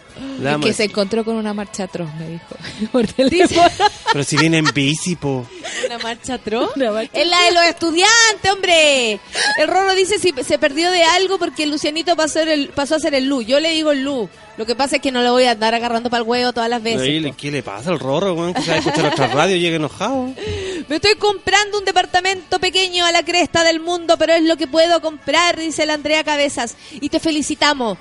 Que 0.62 0.74
se 0.74 0.86
encontró 0.86 1.26
con 1.26 1.36
una 1.36 1.54
marcha 1.54 1.84
atroz, 1.84 2.10
me 2.16 2.30
dijo. 2.30 2.56
Por 2.92 3.08
teléfono. 3.08 3.70
Pero 4.12 4.24
si 4.24 4.38
viene 4.38 4.58
en 4.58 4.66
bici, 4.74 5.16
po. 5.16 5.46
Una 5.86 5.98
marcha 6.00 6.36
atroz. 6.36 6.72
Es 7.14 7.28
la 7.28 7.42
de 7.42 7.52
los 7.52 7.64
estudiantes, 7.66 8.52
hombre. 8.52 9.20
El 9.58 9.68
Rorro 9.68 9.94
dice 9.94 10.18
si 10.20 10.34
se 10.44 10.58
perdió 10.58 10.90
de 10.92 11.04
algo 11.04 11.38
porque 11.38 11.64
el 11.64 11.72
Lucianito 11.72 12.16
pasó, 12.16 12.40
a 12.40 12.44
ser 12.44 12.50
el, 12.50 12.70
pasó 12.70 12.96
a 12.96 13.00
ser 13.00 13.14
el 13.14 13.26
Lu. 13.26 13.42
Yo 13.42 13.60
le 13.60 13.72
digo 13.72 13.92
el 13.92 14.04
Lu. 14.04 14.30
Lo 14.58 14.66
que 14.66 14.76
pasa 14.76 14.98
es 14.98 15.02
que 15.02 15.12
no 15.12 15.22
lo 15.22 15.34
voy 15.34 15.44
a 15.44 15.52
andar 15.52 15.74
agarrando 15.74 16.10
para 16.10 16.24
el 16.24 16.30
huevo 16.30 16.54
todas 16.54 16.70
las 16.70 16.82
veces. 16.82 17.02
Oye, 17.02 17.34
¿Qué 17.38 17.52
le 17.52 17.62
pasa 17.62 17.90
al 17.92 18.00
rorro, 18.00 18.34
weón? 18.34 18.54
Que 18.54 18.62
se 18.62 18.70
va 18.70 18.76
a 18.78 18.80
escuchar 18.80 19.06
otra 19.08 19.28
radio 19.28 19.58
y 19.58 19.60
llega 19.60 19.76
enojado. 19.76 20.34
Me 20.88 20.96
estoy 20.96 21.16
comprando 21.16 21.80
un 21.80 21.86
departamento 21.86 22.60
pequeño 22.60 23.06
a 23.06 23.12
la 23.12 23.24
cresta 23.24 23.64
del 23.64 23.82
mundo, 23.82 24.18
pero 24.18 24.34
es 24.34 24.44
lo 24.44 24.56
que 24.56 24.68
puedo 24.68 25.02
comprar, 25.02 25.60
dice 25.60 25.86
la 25.86 25.96
Andrea 25.96 26.24
Cabezas. 26.24 26.76
Y 26.92 27.10
te 27.10 27.20
felicitamos. 27.20 27.98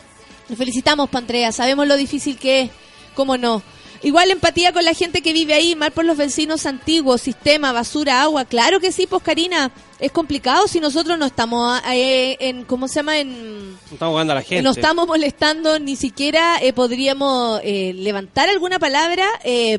Te 0.49 0.57
felicitamos, 0.57 1.09
Pantrea. 1.09 1.53
Sabemos 1.53 1.87
lo 1.87 1.97
difícil 1.97 2.37
que 2.37 2.63
es. 2.63 2.71
¿Cómo 3.15 3.37
no? 3.37 3.63
Igual 4.03 4.31
empatía 4.31 4.73
con 4.73 4.85
la 4.85 4.93
gente 4.93 5.23
que 5.23 5.33
vive 5.33 5.55
ahí, 5.55 5.75
mal 5.75 5.91
por 5.91 6.05
los 6.05 6.19
vecinos 6.19 6.67
antiguos, 6.67 7.23
sistema, 7.23 7.73
basura, 7.73 8.21
agua. 8.21 8.45
Claro 8.45 8.79
que 8.79 8.93
sí, 8.93 9.07
pues 9.07 9.23
Karina. 9.23 9.73
Es 9.99 10.13
complicado 10.13 10.69
si 10.69 10.79
nosotros 10.79 11.19
no 11.19 11.25
estamos 11.25 11.81
eh, 11.89 12.37
en, 12.41 12.65
¿cómo 12.65 12.87
se 12.87 12.97
llama? 12.97 13.19
En, 13.19 13.79
Estamos 13.91 14.13
jugando 14.13 14.33
a 14.35 14.37
la 14.37 14.43
gente. 14.43 14.63
no 14.63 14.73
estamos 14.73 15.07
molestando, 15.07 15.79
ni 15.79 15.97
siquiera 15.97 16.59
eh, 16.61 16.75
podríamos 16.75 17.61
eh, 17.65 17.95
levantar 17.95 18.51
alguna 18.51 18.79
palabra 18.79 19.27
eh, 19.43 19.79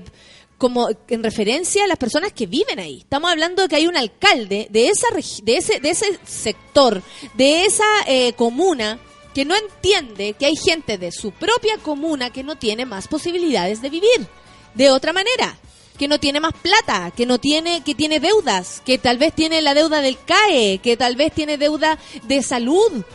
como 0.57 0.87
en 1.07 1.23
referencia 1.23 1.83
a 1.83 1.87
las 1.87 1.97
personas 1.97 2.33
que 2.33 2.47
viven 2.47 2.79
ahí. 2.79 2.99
Estamos 2.99 3.29
hablando 3.29 3.61
de 3.63 3.67
que 3.67 3.75
hay 3.75 3.87
un 3.87 3.97
alcalde 3.97 4.67
de 4.69 4.87
esa 4.87 5.07
de 5.43 5.57
ese 5.57 5.79
de 5.79 5.89
ese 5.89 6.19
sector, 6.23 7.03
de 7.35 7.65
esa 7.65 7.83
eh, 8.07 8.33
comuna 8.33 8.99
que 9.35 9.45
no 9.45 9.55
entiende 9.55 10.33
que 10.33 10.47
hay 10.47 10.55
gente 10.55 10.97
de 10.97 11.11
su 11.11 11.31
propia 11.31 11.77
comuna 11.77 12.31
que 12.31 12.43
no 12.43 12.55
tiene 12.55 12.85
más 12.85 13.07
posibilidades 13.07 13.81
de 13.81 13.91
vivir 13.91 14.27
de 14.73 14.89
otra 14.89 15.13
manera 15.13 15.55
que 15.97 16.07
no 16.09 16.19
tiene 16.19 16.41
más 16.41 16.53
plata, 16.53 17.11
que 17.15 17.25
no 17.25 17.39
tiene, 17.39 17.81
que 17.81 17.95
tiene 17.95 18.19
deudas, 18.19 18.81
que 18.85 18.97
tal 18.97 19.17
vez 19.17 19.33
tiene 19.33 19.61
la 19.61 19.73
deuda 19.73 20.01
del 20.01 20.17
CAE, 20.17 20.79
que 20.79 20.97
tal 20.97 21.15
vez 21.15 21.31
tiene 21.31 21.57
deuda 21.57 21.97
de 22.23 22.43
salud, 22.43 23.05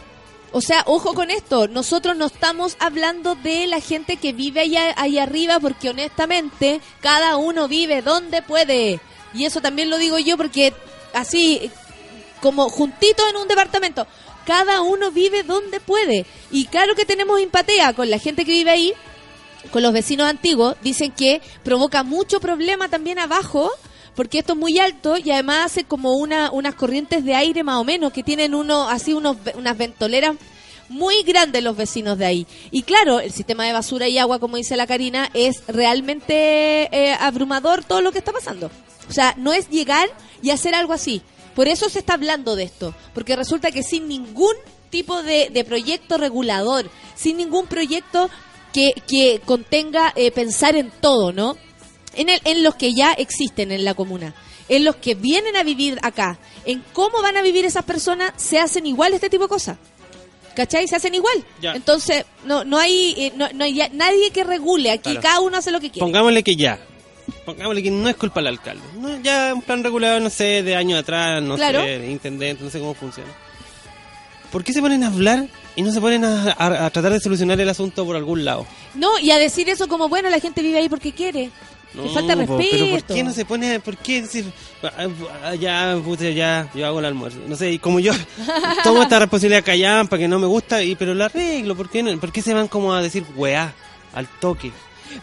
o 0.53 0.61
sea, 0.61 0.83
ojo 0.87 1.15
con 1.15 1.31
esto, 1.31 1.69
nosotros 1.69 2.17
no 2.17 2.27
estamos 2.27 2.77
hablando 2.81 3.37
de 3.37 3.67
la 3.69 3.81
gente 3.81 4.17
que 4.17 4.33
vive 4.33 4.61
allá, 4.61 4.95
ahí 4.97 5.19
arriba 5.19 5.61
porque 5.61 5.91
honestamente 5.91 6.81
cada 7.01 7.37
uno 7.37 7.69
vive 7.69 8.03
donde 8.03 8.43
puede. 8.43 9.01
Y 9.33 9.45
eso 9.45 9.61
también 9.61 9.91
lo 9.91 9.99
digo 9.99 10.19
yo 10.19 10.37
porque 10.37 10.75
así 11.15 11.71
como 12.41 12.69
juntitos 12.69 13.25
en 13.31 13.37
un 13.37 13.47
departamento. 13.47 14.09
Cada 14.47 14.83
uno 14.83 15.11
vive 15.11 15.43
donde 15.43 15.81
puede. 15.81 16.27
Y 16.51 16.67
claro 16.67 16.95
que 16.95 17.05
tenemos 17.05 17.41
empatía 17.41 17.93
con 17.93 18.11
la 18.11 18.19
gente 18.19 18.45
que 18.45 18.53
vive 18.53 18.71
ahí, 18.71 18.93
con 19.71 19.83
los 19.83 19.93
vecinos 19.93 20.29
antiguos. 20.29 20.77
Dicen 20.83 21.13
que 21.13 21.41
provoca 21.63 22.03
mucho 22.03 22.41
problema 22.41 22.89
también 22.89 23.19
abajo, 23.19 23.71
porque 24.15 24.39
esto 24.39 24.55
es 24.55 24.59
muy 24.59 24.79
alto 24.79 25.17
y 25.17 25.31
además 25.31 25.67
hace 25.67 25.85
como 25.85 26.17
una, 26.17 26.51
unas 26.51 26.75
corrientes 26.75 27.25
de 27.25 27.35
aire 27.35 27.63
más 27.63 27.77
o 27.77 27.85
menos, 27.85 28.13
que 28.13 28.23
tienen 28.23 28.55
uno, 28.55 28.89
así 28.89 29.13
unos, 29.13 29.37
unas 29.55 29.77
ventoleras 29.77 30.37
muy 30.91 31.23
grandes 31.23 31.63
los 31.63 31.77
vecinos 31.77 32.19
de 32.19 32.27
ahí. 32.27 32.47
Y 32.71 32.83
claro, 32.83 33.21
el 33.21 33.33
sistema 33.33 33.65
de 33.65 33.73
basura 33.73 34.09
y 34.09 34.19
agua, 34.19 34.41
como 34.41 34.57
dice 34.57 34.77
la 34.77 34.87
Karina, 34.87 35.31
es 35.35 35.63
realmente 35.69 36.89
eh, 36.93 37.17
abrumador 37.19 37.85
todo 37.85 38.03
lo 38.03 38.13
que 38.13 38.19
está 38.19 38.33
pasando. 38.33 38.71
O 39.09 39.13
sea, 39.13 39.35
no 39.37 39.53
es 39.53 39.71
llegar 39.71 40.09
y 40.43 40.51
hacer 40.51 40.75
algo 40.75 40.93
así. 40.93 41.23
Por 41.55 41.69
eso 41.69 41.89
se 41.89 41.99
está 42.01 42.15
hablando 42.15 42.57
de 42.57 42.65
esto, 42.65 42.95
porque 43.15 43.37
resulta 43.37 43.71
que 43.71 43.83
sin 43.83 44.09
ningún 44.09 44.55
tipo 44.91 45.23
de, 45.23 45.51
de 45.51 45.65
proyecto 45.65 46.17
regulador, 46.19 46.91
sin 47.17 47.37
ningún 47.37 47.67
proyecto 47.67 48.31
que, 48.73 48.93
que 49.09 49.41
contenga 49.45 50.13
eh, 50.17 50.31
pensar 50.31 50.77
en 50.77 50.91
todo, 51.01 51.33
¿no? 51.33 51.57
En, 52.15 52.29
el, 52.29 52.41
en 52.45 52.63
los 52.63 52.75
que 52.77 52.93
ya 52.95 53.13
existen 53.13 53.71
en 53.73 53.85
la 53.85 53.95
comuna, 53.95 54.35
en 54.69 54.85
los 54.85 54.97
que 54.97 55.15
vienen 55.15 55.57
a 55.57 55.63
vivir 55.63 55.99
acá, 56.03 56.39
en 56.65 56.83
cómo 56.93 57.21
van 57.23 57.37
a 57.37 57.43
vivir 57.43 57.65
esas 57.65 57.85
personas, 57.85 58.33
se 58.37 58.59
hacen 58.59 58.87
igual 58.87 59.13
este 59.15 59.31
tipo 59.31 59.45
de 59.45 59.49
cosas. 59.49 59.77
¿Cachai? 60.55 60.87
Se 60.89 60.97
hacen 60.97 61.15
igual. 61.15 61.45
Ya. 61.63 61.73
Entonces, 61.75 62.25
no, 62.45 62.65
no 62.65 62.77
hay, 62.79 63.15
eh, 63.17 63.33
no, 63.37 63.49
no 63.55 63.65
hay 63.65 63.75
ya- 63.75 63.89
nadie 63.93 64.31
que 64.33 64.43
regule. 64.43 64.91
Aquí 64.91 65.11
Claro. 65.11 65.21
cada 65.23 65.41
uno 65.41 65.57
hace 65.57 65.71
lo 65.71 65.81
que 65.81 65.91
quiere. 65.91 66.05
Pongámosle 66.05 66.43
que 66.43 66.57
ya. 66.57 66.81
Pongámosle 67.45 67.83
que 67.83 67.91
no 67.91 68.09
es 68.09 68.17
culpa 68.17 68.41
del 68.41 68.49
alcalde. 68.49 68.83
No, 68.99 69.21
ya 69.23 69.53
un 69.55 69.63
plan 69.63 69.83
regulador, 69.85 70.21
no 70.23 70.31
sé, 70.31 70.63
de 70.63 70.77
años 70.77 70.99
atrás, 71.01 71.43
no 71.43 71.57
Claro. 71.57 71.81
sé, 71.83 71.99
de 71.99 72.11
intendente, 72.11 72.63
no 72.65 72.71
sé 72.71 72.79
cómo 72.79 72.95
funciona. 72.95 73.31
¿Por 74.53 74.65
qué 74.65 74.73
se 74.73 74.81
ponen 74.81 75.05
a 75.05 75.09
hablar 75.09 75.47
y 75.77 75.83
no 75.83 75.93
se 75.93 76.01
ponen 76.01 76.25
a, 76.25 76.53
a- 76.53 76.87
a 76.87 76.91
tratar 76.91 77.13
de 77.13 77.21
solucionar 77.21 77.61
el 77.61 77.69
asunto 77.69 78.05
por 78.05 78.17
algún 78.17 78.45
lado? 78.45 78.67
No, 78.95 79.19
y 79.21 79.31
a 79.31 79.39
decir 79.39 79.69
eso 79.69 79.87
como, 79.87 80.09
bueno, 80.09 80.29
la 80.29 80.41
gente 80.41 80.61
vive 80.63 80.79
ahí 80.79 80.89
porque 80.89 81.13
quiere. 81.13 81.51
No, 81.95 82.05
Le 82.05 82.11
falta 82.11 82.35
respeto. 82.37 82.69
Pero 82.71 82.91
¿por 82.91 83.03
qué 83.05 83.23
no 83.25 83.33
se 83.33 83.45
pone, 83.45 83.81
por 83.81 83.97
qué 83.97 84.23
decir, 84.23 84.45
ah, 84.83 85.09
ah, 85.45 85.55
ya, 85.57 85.99
puta, 86.05 86.29
ya, 86.31 86.69
yo 86.75 86.87
hago 86.87 86.99
el 87.01 87.05
almuerzo? 87.05 87.39
No 87.49 87.57
sé, 87.57 87.71
y 87.73 87.79
como 87.79 87.99
yo 88.01 88.13
tomo 88.85 89.03
esta 89.03 89.19
responsabilidad 89.21 89.65
callada 89.65 90.05
para 90.05 90.21
que 90.21 90.29
no 90.29 90.39
me 90.39 90.47
gusta, 90.47 90.83
y 90.83 90.95
pero 90.97 91.15
la 91.15 91.27
arreglo, 91.27 91.77
¿por 91.77 91.89
qué, 91.89 92.03
no? 92.03 92.17
¿por 92.21 92.31
qué 92.33 92.43
se 92.43 92.55
van 92.55 92.69
como 92.69 92.93
a 92.95 93.03
decir 93.03 93.25
weá 93.37 93.73
al 94.15 94.27
toque? 94.41 94.71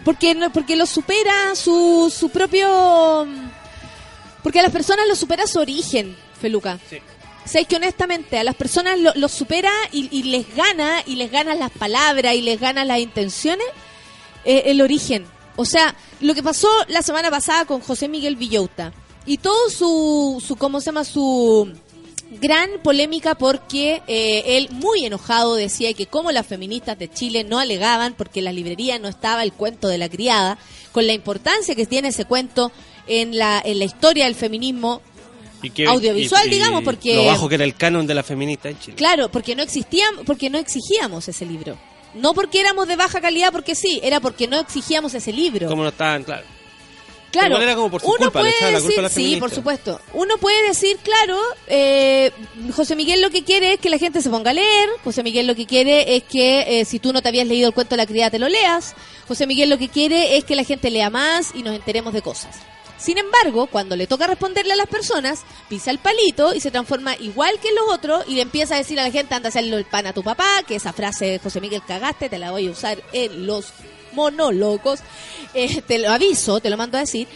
Porque 0.04 0.36
porque 0.54 0.76
lo 0.76 0.86
supera 0.86 1.56
su, 1.56 2.14
su 2.16 2.30
propio... 2.30 3.28
Porque 4.44 4.60
a 4.60 4.64
las 4.64 4.72
personas 4.72 5.08
lo 5.08 5.16
supera 5.16 5.46
su 5.48 5.60
origen, 5.60 6.16
Feluca. 6.40 6.80
Sí. 6.90 6.98
Sabes 7.46 7.68
que 7.68 7.78
honestamente 7.78 8.38
a 8.38 8.44
las 8.44 8.56
personas 8.56 9.00
lo, 9.00 9.14
lo 9.16 9.28
supera 9.30 9.72
y, 9.92 10.10
y 10.12 10.24
les 10.24 10.54
gana, 10.56 11.02
y 11.06 11.16
les 11.16 11.32
gana 11.32 11.56
las 11.56 11.72
palabras, 11.72 12.36
y 12.36 12.42
les 12.42 12.60
gana 12.60 12.84
las 12.86 13.00
intenciones, 13.00 13.66
eh, 14.44 14.64
el 14.66 14.82
origen. 14.82 15.26
O 15.56 15.66
sea, 15.66 15.96
lo 16.20 16.36
que 16.36 16.44
pasó 16.44 16.70
la 16.88 17.02
semana 17.02 17.30
pasada 17.30 17.66
con 17.66 17.82
José 17.82 18.08
Miguel 18.08 18.36
Villota 18.36 18.94
y 19.26 19.38
todo 19.38 19.70
su, 19.70 20.44
su 20.46 20.56
¿cómo 20.56 20.80
se 20.80 20.88
llama? 20.88 21.04
Su 21.04 21.74
gran 22.32 22.70
polémica 22.84 23.36
porque 23.36 24.02
eh, 24.08 24.44
él 24.58 24.70
muy 24.72 25.06
enojado 25.06 25.56
decía 25.56 25.94
que 25.94 26.08
como 26.08 26.32
las 26.32 26.46
feministas 26.46 26.98
de 27.00 27.10
Chile 27.10 27.44
no 27.44 27.60
alegaban 27.60 28.14
porque 28.16 28.40
en 28.40 28.46
las 28.46 28.54
librerías 28.56 29.00
no 29.00 29.08
estaba 29.08 29.44
el 29.44 29.54
cuento 29.54 29.88
de 29.88 29.98
la 29.98 30.10
criada, 30.10 30.58
con 30.92 31.08
la 31.08 31.14
importancia 31.14 31.76
que 31.76 31.86
tiene 31.86 32.10
ese 32.10 32.26
cuento 32.26 32.72
en 33.08 33.38
la, 33.38 33.62
en 33.64 33.80
la 33.80 33.86
historia 33.86 34.26
del 34.26 34.36
feminismo, 34.36 35.02
Y 35.62 35.70
que- 35.72 35.88
Audiovisual, 35.88 36.50
digamos, 36.50 36.84
porque- 36.84 37.16
Lo 37.16 37.26
bajo 37.26 37.48
que 37.50 37.56
era 37.56 37.64
el 37.64 37.76
canon 37.76 38.06
de 38.06 38.14
la 38.14 38.24
feminista 38.24 38.70
en 38.70 38.80
Chile. 38.80 38.96
Claro, 38.98 39.30
porque 39.30 39.56
no 39.56 39.64
existían, 39.64 40.14
porque 40.26 40.50
no 40.50 40.58
exigíamos 40.58 41.28
ese 41.28 41.46
libro. 41.46 41.78
No 42.14 42.34
porque 42.34 42.60
éramos 42.60 42.88
de 42.88 42.96
baja 42.96 43.22
calidad, 43.22 43.52
porque 43.52 43.76
sí, 43.76 44.00
era 44.04 44.20
porque 44.20 44.48
no 44.48 44.60
exigíamos 44.60 45.14
ese 45.14 45.32
libro. 45.34 45.68
Como 45.68 45.84
no 45.84 45.90
estaban, 45.90 46.24
claro. 46.24 46.46
Claro, 47.32 47.48
igual 47.48 47.64
era 47.64 47.76
como 47.76 47.92
por 47.92 48.02
su 48.02 48.08
uno 48.08 48.18
culpa, 48.18 48.40
le 48.40 48.44
puede 48.44 48.56
echaban 48.56 48.74
la 48.74 48.80
culpa 48.80 49.02
decir, 49.02 49.06
a 49.06 49.10
sí, 49.10 49.36
por 49.38 49.52
supuesto. 49.52 50.02
Uno 50.14 50.38
puede 50.38 50.68
decir, 50.68 50.98
claro, 51.04 51.38
eh, 51.68 52.32
José 52.76 52.96
Miguel 52.96 53.22
lo 53.22 53.30
que 53.30 53.44
quiere 53.44 53.74
es 53.74 53.80
que 53.80 53.90
la 53.90 53.98
gente 53.98 54.22
se 54.22 54.30
ponga 54.30 54.52
a 54.52 54.54
leer. 54.54 54.90
José 55.04 55.24
Miguel 55.24 55.48
lo 55.48 55.56
que 55.56 55.66
quiere 55.66 56.16
es 56.16 56.24
que 56.24 56.80
eh, 56.80 56.86
si 56.86 57.00
tú 57.00 57.14
no 57.14 57.22
te 57.22 57.30
habías 57.30 57.48
leído 57.48 57.68
el 57.68 57.74
cuento 57.74 57.96
de 57.96 57.98
la 57.98 58.08
criada 58.08 58.32
te 58.32 58.40
lo 58.40 58.48
leas. 58.48 58.96
José 59.28 59.46
Miguel 59.46 59.70
lo 59.70 59.78
que 59.78 59.90
quiere 59.90 60.38
es 60.38 60.46
que 60.46 60.56
la 60.56 60.64
gente 60.64 60.90
lea 60.90 61.10
más 61.10 61.52
y 61.54 61.64
nos 61.64 61.76
enteremos 61.76 62.14
de 62.14 62.22
cosas. 62.22 62.56
Sin 62.98 63.18
embargo, 63.20 63.68
cuando 63.68 63.96
le 63.96 64.08
toca 64.08 64.26
responderle 64.26 64.74
a 64.74 64.76
las 64.76 64.88
personas, 64.88 65.44
pisa 65.70 65.92
el 65.92 66.00
palito 66.00 66.54
y 66.56 66.60
se 66.60 66.72
transforma 66.72 67.16
igual 67.18 67.60
que 67.60 67.72
los 67.72 67.90
otros 67.90 68.24
y 68.28 68.36
le 68.36 68.42
empieza 68.42 68.74
a 68.74 68.78
decir 68.80 69.00
a 69.00 69.04
la 69.04 69.12
gente, 69.12 69.36
anda 69.36 69.48
a 69.48 69.50
hacerle 69.50 69.76
el 69.76 69.86
pan 69.86 70.08
a 70.08 70.14
tu 70.14 70.24
papá, 70.24 70.64
que 70.68 70.76
esa 70.76 70.94
frase 70.94 71.26
de 71.26 71.40
José 71.40 71.62
Miguel 71.62 71.84
cagaste, 71.88 72.28
te 72.28 72.40
la 72.40 72.52
voy 72.52 72.68
a 72.68 72.72
usar 72.72 73.02
en 73.14 73.46
los 73.46 73.72
monólogos. 74.18 75.00
Eh, 75.54 75.82
te 75.82 76.00
lo 76.00 76.12
aviso, 76.12 76.60
te 76.60 76.70
lo 76.70 76.76
mando 76.76 76.98
a 76.98 77.02
decir, 77.02 77.28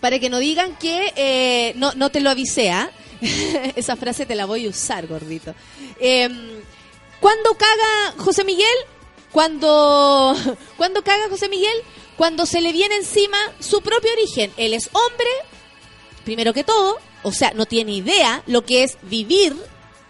para 0.00 0.18
que 0.18 0.30
no 0.30 0.38
digan 0.38 0.76
que 0.76 1.12
eh, 1.16 1.72
no, 1.76 1.92
no 1.94 2.10
te 2.10 2.20
lo 2.20 2.30
avisé, 2.30 2.70
¿ah? 2.70 2.90
esa 3.76 3.96
frase 3.96 4.26
te 4.26 4.36
la 4.36 4.44
voy 4.44 4.66
a 4.66 4.70
usar, 4.70 5.06
gordito. 5.06 5.54
Eh, 5.98 6.28
¿Cuándo 7.20 7.54
caga 7.54 8.22
José 8.22 8.44
Miguel? 8.44 8.76
Cuando, 9.32 10.36
cuando 10.76 11.02
caga 11.02 11.28
José 11.28 11.48
Miguel? 11.48 11.76
Cuando 12.16 12.46
se 12.46 12.60
le 12.60 12.72
viene 12.72 12.96
encima 12.96 13.38
su 13.58 13.80
propio 13.80 14.12
origen. 14.12 14.52
Él 14.56 14.74
es 14.74 14.88
hombre, 14.92 15.30
primero 16.24 16.52
que 16.52 16.64
todo, 16.64 16.98
o 17.22 17.32
sea, 17.32 17.52
no 17.54 17.66
tiene 17.66 17.92
idea 17.92 18.42
lo 18.46 18.64
que 18.64 18.84
es 18.84 18.98
vivir 19.02 19.56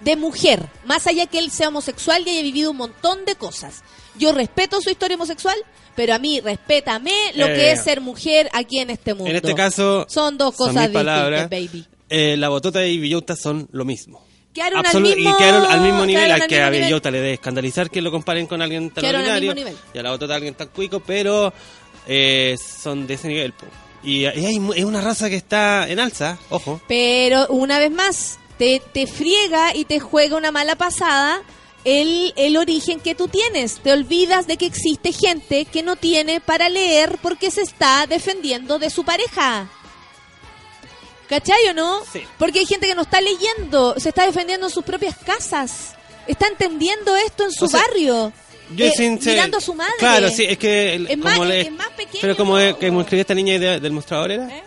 de 0.00 0.16
mujer, 0.16 0.68
más 0.84 1.06
allá 1.06 1.26
que 1.26 1.38
él 1.38 1.50
sea 1.50 1.68
homosexual 1.68 2.22
y 2.24 2.30
haya 2.30 2.42
vivido 2.42 2.70
un 2.70 2.76
montón 2.76 3.24
de 3.24 3.36
cosas. 3.36 3.82
Yo 4.18 4.32
respeto 4.32 4.80
su 4.80 4.90
historia 4.90 5.14
homosexual, 5.16 5.56
pero 5.94 6.14
a 6.14 6.18
mí 6.18 6.40
respétame 6.40 7.12
lo 7.34 7.46
Eh, 7.46 7.54
que 7.54 7.72
es 7.72 7.82
ser 7.82 8.00
mujer 8.00 8.48
aquí 8.52 8.78
en 8.80 8.90
este 8.90 9.14
mundo. 9.14 9.30
En 9.30 9.36
este 9.36 9.54
caso, 9.54 10.06
son 10.08 10.36
dos 10.38 10.54
son 10.56 10.68
cosas 10.68 10.88
mis 10.88 10.94
palabras. 10.94 11.48
distintas, 11.50 11.72
baby. 11.72 11.86
Eh, 12.10 12.36
la 12.36 12.48
botota 12.48 12.84
y 12.86 12.98
Villota 12.98 13.36
son 13.36 13.68
lo 13.72 13.84
mismo. 13.84 14.24
Quedaron 14.52 14.84
al 14.84 15.00
mismo, 15.02 15.30
y 15.30 15.36
quedaron 15.36 15.66
al 15.70 15.80
mismo 15.82 16.06
nivel, 16.06 16.32
al 16.32 16.46
que 16.46 16.60
a. 16.60 16.70
Villota 16.70 17.10
le 17.10 17.18
debe 17.18 17.34
escandalizar 17.34 17.90
que 17.90 18.00
lo 18.02 18.10
comparen 18.10 18.46
con 18.46 18.60
alguien 18.62 18.90
tan 18.90 19.04
ordinario 19.04 19.54
mismo 19.54 19.54
nivel. 19.54 19.76
y 19.94 19.98
a 19.98 20.02
la 20.02 20.10
botota 20.10 20.34
alguien 20.34 20.54
tan 20.54 20.68
cuico, 20.68 21.00
pero 21.00 21.52
eh, 22.08 22.56
son 22.58 23.06
de 23.06 23.14
ese 23.14 23.28
nivel. 23.28 23.52
po. 23.52 23.66
Y, 24.02 24.20
y 24.22 24.26
hay 24.26 24.60
es 24.76 24.84
una 24.84 25.00
raza 25.00 25.28
que 25.28 25.36
está 25.36 25.88
en 25.88 26.00
alza, 26.00 26.38
ojo. 26.50 26.80
Pero 26.88 27.46
una 27.48 27.78
vez 27.78 27.90
más, 27.90 28.38
te, 28.56 28.80
te 28.92 29.06
friega 29.06 29.74
y 29.76 29.84
te 29.84 30.00
juega 30.00 30.36
una 30.36 30.50
mala 30.50 30.76
pasada 30.76 31.42
el, 31.84 32.32
el 32.36 32.56
origen 32.56 33.00
que 33.00 33.14
tú 33.14 33.28
tienes. 33.28 33.78
Te 33.80 33.92
olvidas 33.92 34.46
de 34.46 34.56
que 34.56 34.66
existe 34.66 35.12
gente 35.12 35.64
que 35.64 35.82
no 35.82 35.96
tiene 35.96 36.40
para 36.40 36.68
leer 36.68 37.18
porque 37.22 37.50
se 37.50 37.62
está 37.62 38.06
defendiendo 38.06 38.78
de 38.78 38.90
su 38.90 39.04
pareja. 39.04 39.68
¿Cachai 41.28 41.68
o 41.68 41.74
no? 41.74 42.00
Sí. 42.10 42.22
Porque 42.38 42.60
hay 42.60 42.66
gente 42.66 42.86
que 42.86 42.94
no 42.94 43.02
está 43.02 43.20
leyendo, 43.20 43.94
se 43.98 44.08
está 44.08 44.24
defendiendo 44.24 44.66
en 44.66 44.72
sus 44.72 44.84
propias 44.84 45.16
casas. 45.18 45.94
Está 46.26 46.46
entendiendo 46.48 47.14
esto 47.16 47.44
en 47.44 47.52
su 47.52 47.66
O 47.66 47.68
sea, 47.68 47.80
barrio. 47.82 48.32
Yo 48.74 48.84
Eh, 48.86 48.92
sin 48.96 49.20
ser- 49.20 49.34
mirando 49.34 49.58
a 49.58 49.60
su 49.60 49.74
madre. 49.74 49.94
Claro, 49.98 50.28
sí, 50.30 50.44
es 50.44 50.58
que 50.58 50.94
el- 50.94 51.06
Es 51.06 51.16
como 51.18 51.24
más- 51.24 51.40
le- 51.48 51.60
es 51.62 51.72
más 51.72 51.88
pequeño, 51.90 52.18
Pero 52.20 52.36
como, 52.36 52.58
es- 52.58 52.72
¿no? 52.72 52.78
como 52.78 53.00
escribió 53.00 53.20
esta 53.22 53.34
niña 53.34 53.58
de- 53.58 53.80
del 53.80 53.92
mostrador 53.92 54.30
era. 54.32 54.48
¿Eh? 54.48 54.62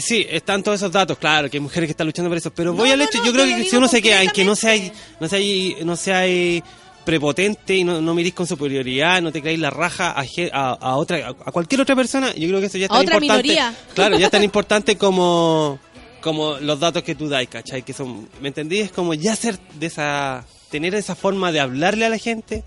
Sí, 0.00 0.26
están 0.28 0.62
todos 0.62 0.80
esos 0.80 0.90
datos, 0.92 1.18
claro, 1.18 1.48
que 1.50 1.56
hay 1.58 1.60
mujeres 1.62 1.86
que 1.88 1.92
están 1.92 2.06
luchando 2.06 2.28
por 2.30 2.38
eso, 2.38 2.50
pero 2.52 2.70
No, 2.72 2.76
voy 2.78 2.90
al 2.90 3.00
hecho, 3.00 3.18
no, 3.18 3.24
yo 3.26 3.32
creo 3.32 3.44
que 3.46 3.64
si 3.64 3.76
uno 3.76 3.88
se 3.88 4.00
queda 4.02 4.22
en 4.22 4.30
que 4.30 4.44
no 4.44 4.56
sea 4.56 4.74
no 5.20 5.28
sea 5.28 5.38
no 5.84 5.96
sea 5.96 6.24
prepotente 7.04 7.76
y 7.76 7.84
no, 7.84 8.00
no 8.00 8.14
mirís 8.14 8.34
con 8.34 8.46
superioridad, 8.46 9.22
no 9.22 9.32
te 9.32 9.40
creáis 9.40 9.58
la 9.58 9.70
raja 9.70 10.10
a, 10.12 10.22
a, 10.52 10.70
a 10.72 10.96
otra 10.96 11.28
a, 11.28 11.30
a 11.30 11.52
cualquier 11.52 11.80
otra 11.80 11.96
persona, 11.96 12.32
yo 12.34 12.48
creo 12.48 12.60
que 12.60 12.66
eso 12.66 12.78
ya 12.78 12.86
es 12.86 12.90
A 12.90 12.94
tan 12.94 13.02
otra 13.02 13.14
importante. 13.16 13.42
minoría. 13.48 13.74
Claro, 13.94 14.18
ya 14.18 14.26
es 14.26 14.30
tan 14.30 14.44
importante 14.50 14.96
como 14.96 15.78
como 16.20 16.58
los 16.58 16.78
datos 16.78 17.02
que 17.02 17.14
tú 17.14 17.28
dais, 17.30 17.48
¿cachai? 17.48 17.82
Que 17.82 17.94
son, 17.94 18.28
¿me 18.42 18.48
entendí? 18.48 18.78
Es 18.80 18.92
como 18.92 19.14
ya 19.14 19.34
ser 19.34 19.58
de 19.78 19.86
esa 19.86 20.44
tener 20.70 20.94
esa 20.94 21.14
forma 21.16 21.50
de 21.50 21.60
hablarle 21.60 22.04
a 22.04 22.10
la 22.10 22.18
gente 22.18 22.62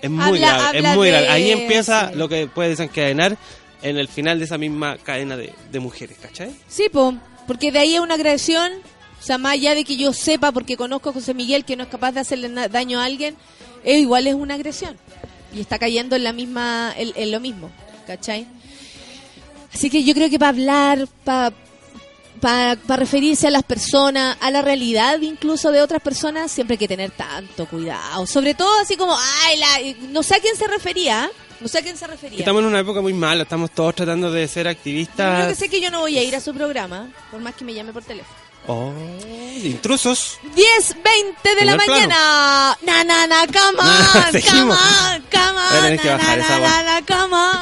es 0.00 0.10
muy 0.10 0.22
Habla- 0.38 0.56
grave, 0.56 0.78
habla 0.78 0.90
es 0.90 0.96
muy 0.96 1.06
de- 1.06 1.12
grave. 1.12 1.28
Ahí 1.28 1.50
empieza 1.50 2.08
sí. 2.10 2.14
lo 2.16 2.28
que 2.28 2.46
puede 2.46 2.70
desencadenar 2.70 3.36
en 3.82 3.98
el 3.98 4.08
final 4.08 4.38
de 4.38 4.44
esa 4.44 4.58
misma 4.58 4.96
cadena 4.98 5.36
de, 5.36 5.80
mujeres, 5.80 6.16
¿cachai? 6.20 6.54
Sí, 6.68 6.88
po, 6.90 7.14
porque 7.46 7.72
de 7.72 7.80
ahí 7.80 7.94
es 7.94 8.00
una 8.00 8.14
agresión, 8.14 8.72
o 9.20 9.22
sea, 9.22 9.38
más 9.38 9.52
allá 9.52 9.74
de 9.74 9.84
que 9.84 9.96
yo 9.96 10.12
sepa, 10.12 10.52
porque 10.52 10.76
conozco 10.76 11.10
a 11.10 11.12
José 11.12 11.34
Miguel 11.34 11.64
que 11.64 11.76
no 11.76 11.84
es 11.84 11.88
capaz 11.88 12.12
de 12.12 12.20
hacerle 12.20 12.48
daño 12.68 13.00
a 13.00 13.04
alguien, 13.04 13.36
eh, 13.84 13.98
igual 13.98 14.26
es 14.26 14.34
una 14.34 14.54
agresión. 14.54 14.96
Y 15.54 15.60
está 15.60 15.78
cayendo 15.78 16.16
en 16.16 16.24
la 16.24 16.32
misma, 16.32 16.94
en, 16.96 17.30
lo 17.30 17.40
mismo, 17.40 17.70
¿cachai? 18.06 18.46
Así 19.74 19.90
que 19.90 20.02
yo 20.04 20.14
creo 20.14 20.30
que 20.30 20.38
para 20.38 20.50
hablar, 20.50 21.08
para 21.24 21.52
para 22.42 22.74
referirse 22.96 23.46
a 23.46 23.50
las 23.52 23.62
personas, 23.62 24.36
a 24.40 24.50
la 24.50 24.62
realidad 24.62 25.20
incluso 25.20 25.70
de 25.70 25.80
otras 25.80 26.02
personas, 26.02 26.50
siempre 26.50 26.74
hay 26.74 26.78
que 26.78 26.88
tener 26.88 27.12
tanto 27.12 27.66
cuidado. 27.66 28.26
Sobre 28.26 28.54
todo 28.54 28.68
así 28.80 28.96
como, 28.96 29.16
ay, 29.16 29.58
la, 29.58 30.08
no 30.08 30.24
sé 30.24 30.34
a 30.34 30.40
quién 30.40 30.56
se 30.56 30.66
refería, 30.66 31.26
¿eh? 31.26 31.41
No 31.62 31.68
sé 31.68 31.78
a 31.78 31.82
quién 31.82 31.96
se 31.96 32.04
Que 32.06 32.10
refería. 32.12 32.38
estamos 32.40 32.60
en 32.62 32.68
una 32.68 32.80
época 32.80 33.00
muy 33.00 33.12
mala, 33.12 33.44
estamos 33.44 33.70
todos 33.70 33.94
tratando 33.94 34.30
de 34.30 34.46
ser 34.48 34.66
Yo 34.66 34.70
creo 34.70 34.74
que 34.74 34.78
activistas. 34.78 35.58
sé 35.58 35.68
que 35.68 35.80
yo 35.80 35.90
no 35.90 36.00
voy 36.00 36.18
a 36.18 36.22
ir 36.22 36.34
a 36.36 36.40
su 36.40 36.52
programa, 36.52 37.08
por 37.30 37.40
más 37.40 37.54
que 37.54 37.64
me 37.64 37.72
llame 37.74 37.92
por 37.92 38.02
teléfono. 38.02 38.36
Oh, 38.68 38.92
intrusos. 39.64 40.38
10, 40.54 40.96
20 41.02 41.54
de 41.56 41.64
la 41.64 41.76
mañana. 41.76 42.76
Na, 42.86 43.02
na, 43.04 43.26
na, 43.26 43.46
come 43.46 43.78
on, 43.80 44.32
come 44.40 44.70
on, 44.70 45.22
come 45.30 45.58
on. 45.58 45.96
na, 45.96 46.58
na, 46.60 46.82
na, 46.82 47.00
come 47.06 47.34
on. 47.34 47.58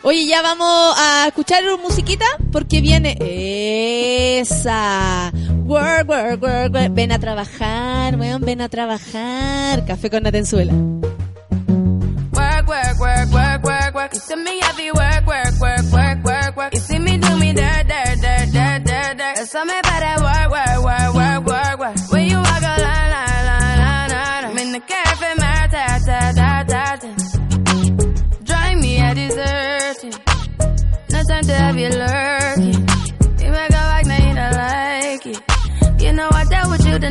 Oye, 0.02 0.24
ya 0.26 0.40
vamos 0.42 0.94
a 0.96 1.24
escuchar 1.26 1.64
musiquita 1.82 2.26
porque 2.52 2.80
viene 2.80 3.16
esa. 4.40 5.32
Work, 5.64 6.08
work, 6.08 6.42
work, 6.42 6.72
work. 6.72 6.94
Ven 6.94 7.10
a 7.10 7.18
trabajar, 7.18 8.14
weón, 8.16 8.42
ven 8.42 8.60
a 8.60 8.68
trabajar. 8.68 9.84
Café 9.84 10.10
con 10.10 10.22
Natenzuela. 10.22 10.72
Work. 14.06 14.14
You 14.14 14.20
see 14.20 14.36
me 14.36 14.60
heavy 14.60 14.92
work, 14.92 15.26
work, 15.26 15.60
work, 15.60 15.84
work, 15.90 16.24
work, 16.24 16.56
work. 16.56 16.74
You 16.74 16.80
see 16.80 16.98
me 17.00 17.18
do 17.18 17.36
me 17.38 17.52
dirt, 17.52 17.88
dirt, 17.88 18.20
dirt, 18.22 18.52
dirt, 18.52 18.84
dirt, 18.84 19.18
dirt. 19.18 19.38
It's 19.38 19.50
something 19.50 19.78
about 19.80 20.00
that 20.00 20.18
work, 20.22 20.48
work, 20.54 20.78
work, 20.86 21.14
work, 21.14 21.46
work, 21.50 21.78
work. 21.80 22.12
When 22.12 22.30
you 22.30 22.36
walk 22.36 22.62
a 22.62 22.74
line, 22.86 23.10
line, 23.14 23.46
line, 23.50 23.78
line, 23.82 24.10
line. 24.10 24.44
I'm 24.44 24.58
in 24.58 24.72
the 24.72 24.80
cafe, 24.80 25.34
my 25.42 25.66
ta, 25.74 25.98
ta, 26.06 26.32
ta, 26.38 26.64
ta, 26.70 26.96
ta. 27.02 27.10
Drive 28.44 28.78
me 28.78 29.00
a 29.00 29.12
deserting. 29.12 30.14
No 31.10 31.22
time 31.28 31.42
to 31.42 31.54
have 31.54 31.76
you 31.76 31.88
lurking. 31.88 32.78
You 33.42 33.50
make 33.50 33.70
a 33.70 33.82
like, 33.90 34.06
now 34.06 34.22
you 34.22 34.34
don't 34.38 34.52
like 34.62 35.26
it. 35.26 35.40
You 36.00 36.12
know 36.12 36.28
I 36.30 36.44
dealt 36.44 36.70
with 36.70 36.86
you 36.86 36.98
the 37.00 37.10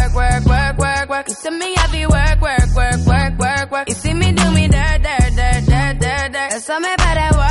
work. 1.21 1.29
You 1.29 1.35
see 1.35 1.49
me, 1.51 1.75
be 1.91 2.05
work, 2.05 2.41
work, 2.41 2.75
work, 2.75 3.05
work, 3.05 3.39
work, 3.39 3.71
work. 3.71 3.89
You 3.89 3.95
see 3.95 4.13
me 4.13 4.31
do 4.31 4.51
me 4.51 4.67
dirt, 4.67 5.01
dirt, 5.03 5.35
dirt, 5.35 5.65
dirt, 5.65 5.99
dirt, 5.99 6.31
dirt. 6.31 6.49
There's 6.51 6.63
something 6.63 6.93
about 6.93 7.15
that 7.15 7.31
work, 7.31 7.41
work, 7.41 7.41
work, 7.41 7.50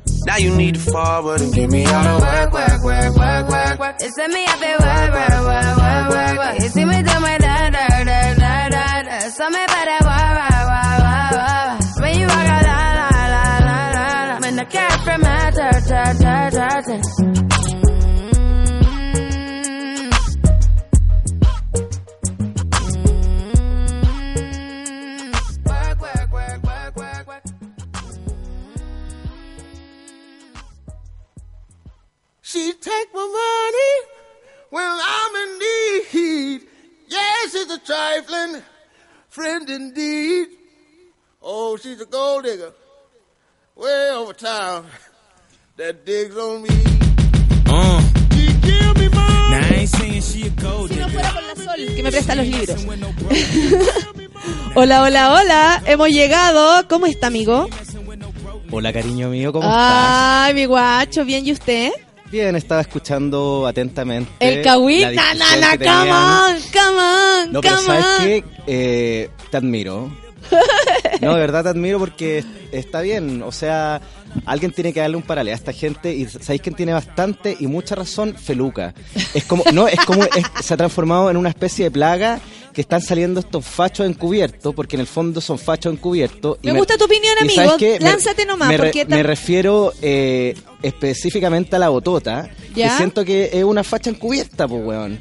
Now 0.25 0.37
you 0.37 0.55
need 0.55 0.75
to 0.75 0.81
forward 0.81 1.41
and 1.41 1.53
give 1.53 1.71
me 1.71 1.85
all 1.85 2.03
the 2.03 2.25
work, 2.25 2.53
work, 2.53 2.83
work, 2.83 3.15
work, 3.15 3.49
work, 3.49 3.79
work. 3.79 3.95
It's 3.99 4.17
me, 4.17 4.45
I 4.47 4.55
feel 4.61 4.79
work, 4.79 5.13
work, 5.17 5.29
work, 5.49 5.77
work, 5.77 6.09
work, 6.09 6.37
work. 6.37 6.61
You 6.61 6.69
see 6.69 6.85
me 6.85 7.00
take 32.81 33.13
my 33.13 33.27
money 33.41 33.93
when 34.71 34.83
I'm 34.85 35.33
in 35.43 35.59
need. 35.59 36.61
Yes, 37.07 37.51
she's 37.51 37.69
a 37.71 37.77
trifling 37.79 38.61
friend 39.29 39.69
indeed. 39.69 40.47
Oh, 41.41 41.77
she's 41.77 41.99
a 42.01 42.05
gold 42.05 42.43
digger 42.43 42.73
way 43.75 44.09
over 44.11 44.33
town 44.33 44.85
that 45.77 46.05
digs 46.05 46.37
on 46.37 46.61
me. 46.63 46.69
Uh. 47.67 48.01
She 48.33 48.47
give 48.61 48.97
me 48.97 49.07
money. 49.09 49.49
Now 49.51 49.67
I 49.69 49.75
ain't 49.81 49.89
saying 49.89 50.21
she 50.21 50.47
a 50.47 50.49
gold 50.51 50.89
Si 50.89 50.95
no 50.99 51.07
digger. 51.07 51.11
fuera 51.11 51.31
por 51.33 51.43
la 51.43 51.55
Sol, 51.55 51.95
que 51.95 52.03
me 52.03 52.11
presta 52.11 52.35
los 52.35 52.47
libros. 52.47 52.85
hola, 54.75 55.03
hola, 55.03 55.33
hola. 55.35 55.83
Hemos 55.85 56.09
llegado. 56.09 56.87
¿Cómo 56.87 57.05
está, 57.05 57.27
amigo? 57.27 57.67
Hola, 58.73 58.93
cariño 58.93 59.27
mío, 59.29 59.51
¿cómo 59.51 59.67
Ay, 59.69 60.53
mi 60.53 60.65
guacho, 60.65 61.25
bien, 61.25 61.45
¿y 61.45 61.51
usted? 61.51 61.91
Bien, 62.31 62.55
estaba 62.55 62.81
escuchando 62.81 63.67
atentamente. 63.67 64.31
El 64.39 64.61
Kawin. 64.63 65.13
Na, 65.15 65.33
na, 65.33 65.55
na, 65.57 65.77
come 65.77 66.11
on, 66.11 66.61
come 66.71 66.97
on, 66.97 67.51
No, 67.51 67.61
pero 67.61 67.75
come 67.75 67.85
¿sabes 67.87 68.05
on. 68.05 68.25
qué? 68.25 68.43
Eh, 68.67 69.29
te 69.49 69.57
admiro. 69.57 70.11
No, 71.21 71.35
de 71.35 71.39
verdad 71.39 71.63
te 71.63 71.69
admiro 71.69 71.99
porque 71.99 72.43
está 72.71 73.01
bien. 73.01 73.43
O 73.43 73.51
sea, 73.51 74.01
alguien 74.45 74.71
tiene 74.71 74.91
que 74.91 75.01
darle 75.01 75.17
un 75.17 75.21
paralelo 75.23 75.53
a 75.53 75.57
esta 75.57 75.71
gente. 75.71 76.13
Y 76.15 76.25
¿sabéis 76.27 76.61
quién 76.61 76.73
tiene 76.75 76.93
bastante 76.93 77.55
y 77.59 77.67
mucha 77.67 77.93
razón? 77.95 78.33
Feluca. 78.35 78.93
Es 79.35 79.43
como, 79.43 79.63
no, 79.71 79.87
es 79.87 79.99
como, 80.03 80.23
es- 80.23 80.65
se 80.65 80.73
ha 80.73 80.77
transformado 80.77 81.29
en 81.29 81.37
una 81.37 81.49
especie 81.49 81.85
de 81.85 81.91
plaga 81.91 82.39
que 82.73 82.81
están 82.81 83.01
saliendo 83.01 83.39
estos 83.39 83.65
fachos 83.65 84.05
encubiertos, 84.07 84.73
porque 84.73 84.95
en 84.95 85.01
el 85.01 85.07
fondo 85.07 85.41
son 85.41 85.59
fachos 85.59 85.93
encubiertos. 85.93 86.57
y 86.61 86.67
Me 86.67 86.77
gusta 86.77 86.97
tu 86.97 87.05
opinión, 87.05 87.33
y 87.41 87.59
amigo. 87.59 87.77
Lánzate 87.99 88.45
nomás, 88.45 88.69
Me, 88.69 88.77
porque 88.77 89.05
me 89.05 89.23
refiero 89.23 89.93
eh, 90.01 90.55
específicamente 90.81 91.75
a 91.75 91.79
la 91.79 91.89
botota. 91.89 92.49
¿Ya? 92.75 92.89
Que 92.89 92.97
siento 92.97 93.25
que 93.25 93.49
es 93.53 93.63
una 93.63 93.83
facha 93.83 94.09
encubierta, 94.09 94.67
pues, 94.67 94.85
weón. 94.85 95.19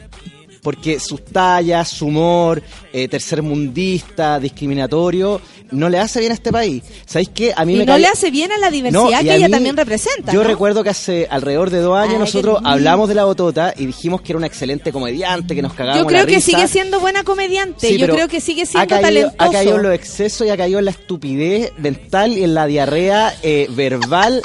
Porque 0.63 1.01
sus 1.01 1.25
tallas, 1.25 1.89
su 1.89 2.07
humor, 2.07 2.63
eh, 2.93 3.09
tercermundista, 3.09 4.39
discriminatorio, 4.39 5.41
no 5.71 5.89
le 5.89 5.99
hace 5.99 6.21
bien 6.21 6.33
a 6.33 6.35
este 6.35 6.51
país. 6.53 6.83
¿Sabéis 7.07 7.31
qué? 7.35 7.53
A 7.57 7.65
mí 7.65 7.75
Y 7.75 7.79
me 7.79 7.87
no 7.87 7.93
cae- 7.93 8.01
le 8.01 8.07
hace 8.09 8.31
bien 8.31 8.51
a 8.53 8.59
la 8.59 8.71
diversidad 8.71 9.03
No, 9.03 9.09
que 9.09 9.35
ella 9.37 9.47
mí- 9.47 9.53
también 9.53 9.77
representa. 9.77 10.33
Yo 10.33 10.43
¿no? 10.43 10.49
recuerdo 10.49 10.83
que 10.83 10.91
hace 10.91 11.27
alrededor 11.31 11.71
de 11.71 11.79
dos 11.81 11.97
años 11.97 12.15
Ay, 12.15 12.19
nosotros 12.21 12.61
hablamos 12.65 13.09
de 13.09 13.15
la 13.15 13.25
botota 13.25 13.73
y 13.77 13.87
dijimos 13.87 14.21
que 14.21 14.33
era 14.33 14.39
una 14.39 14.47
excelente 14.49 14.93
comediante, 14.93 15.55
que 15.55 15.63
nos 15.63 15.73
cagábamos 15.75 16.03
Yo 16.03 16.07
creo 16.09 16.21
la 16.23 16.27
que 16.27 16.35
risa. 16.37 16.47
sigue 16.51 16.69
siendo 16.69 17.01
buena 17.01 17.23
comediante. 17.23 17.87
Sí, 17.89 17.99
Yo 17.99 18.09
creo 18.09 18.29
que 18.29 18.41
sigue 18.41 18.63
ha 18.63 18.67
siendo 18.67 18.89
caído, 18.89 19.01
talentoso. 19.09 19.37
ha 19.39 19.53
caído 19.53 19.77
en 19.77 19.83
los 19.85 19.95
excesos 19.95 20.47
y 20.47 20.51
ha 20.51 20.57
caído 20.57 20.79
en 20.79 20.85
la 20.87 20.91
estupidez 20.91 21.73
mental 21.79 22.37
y 22.37 22.45
en 22.45 22.55
la 22.55 22.67
diarrea 22.67 23.35
eh, 23.43 23.67
verbal. 23.71 24.43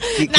que- 0.16 0.28
que- 0.28 0.32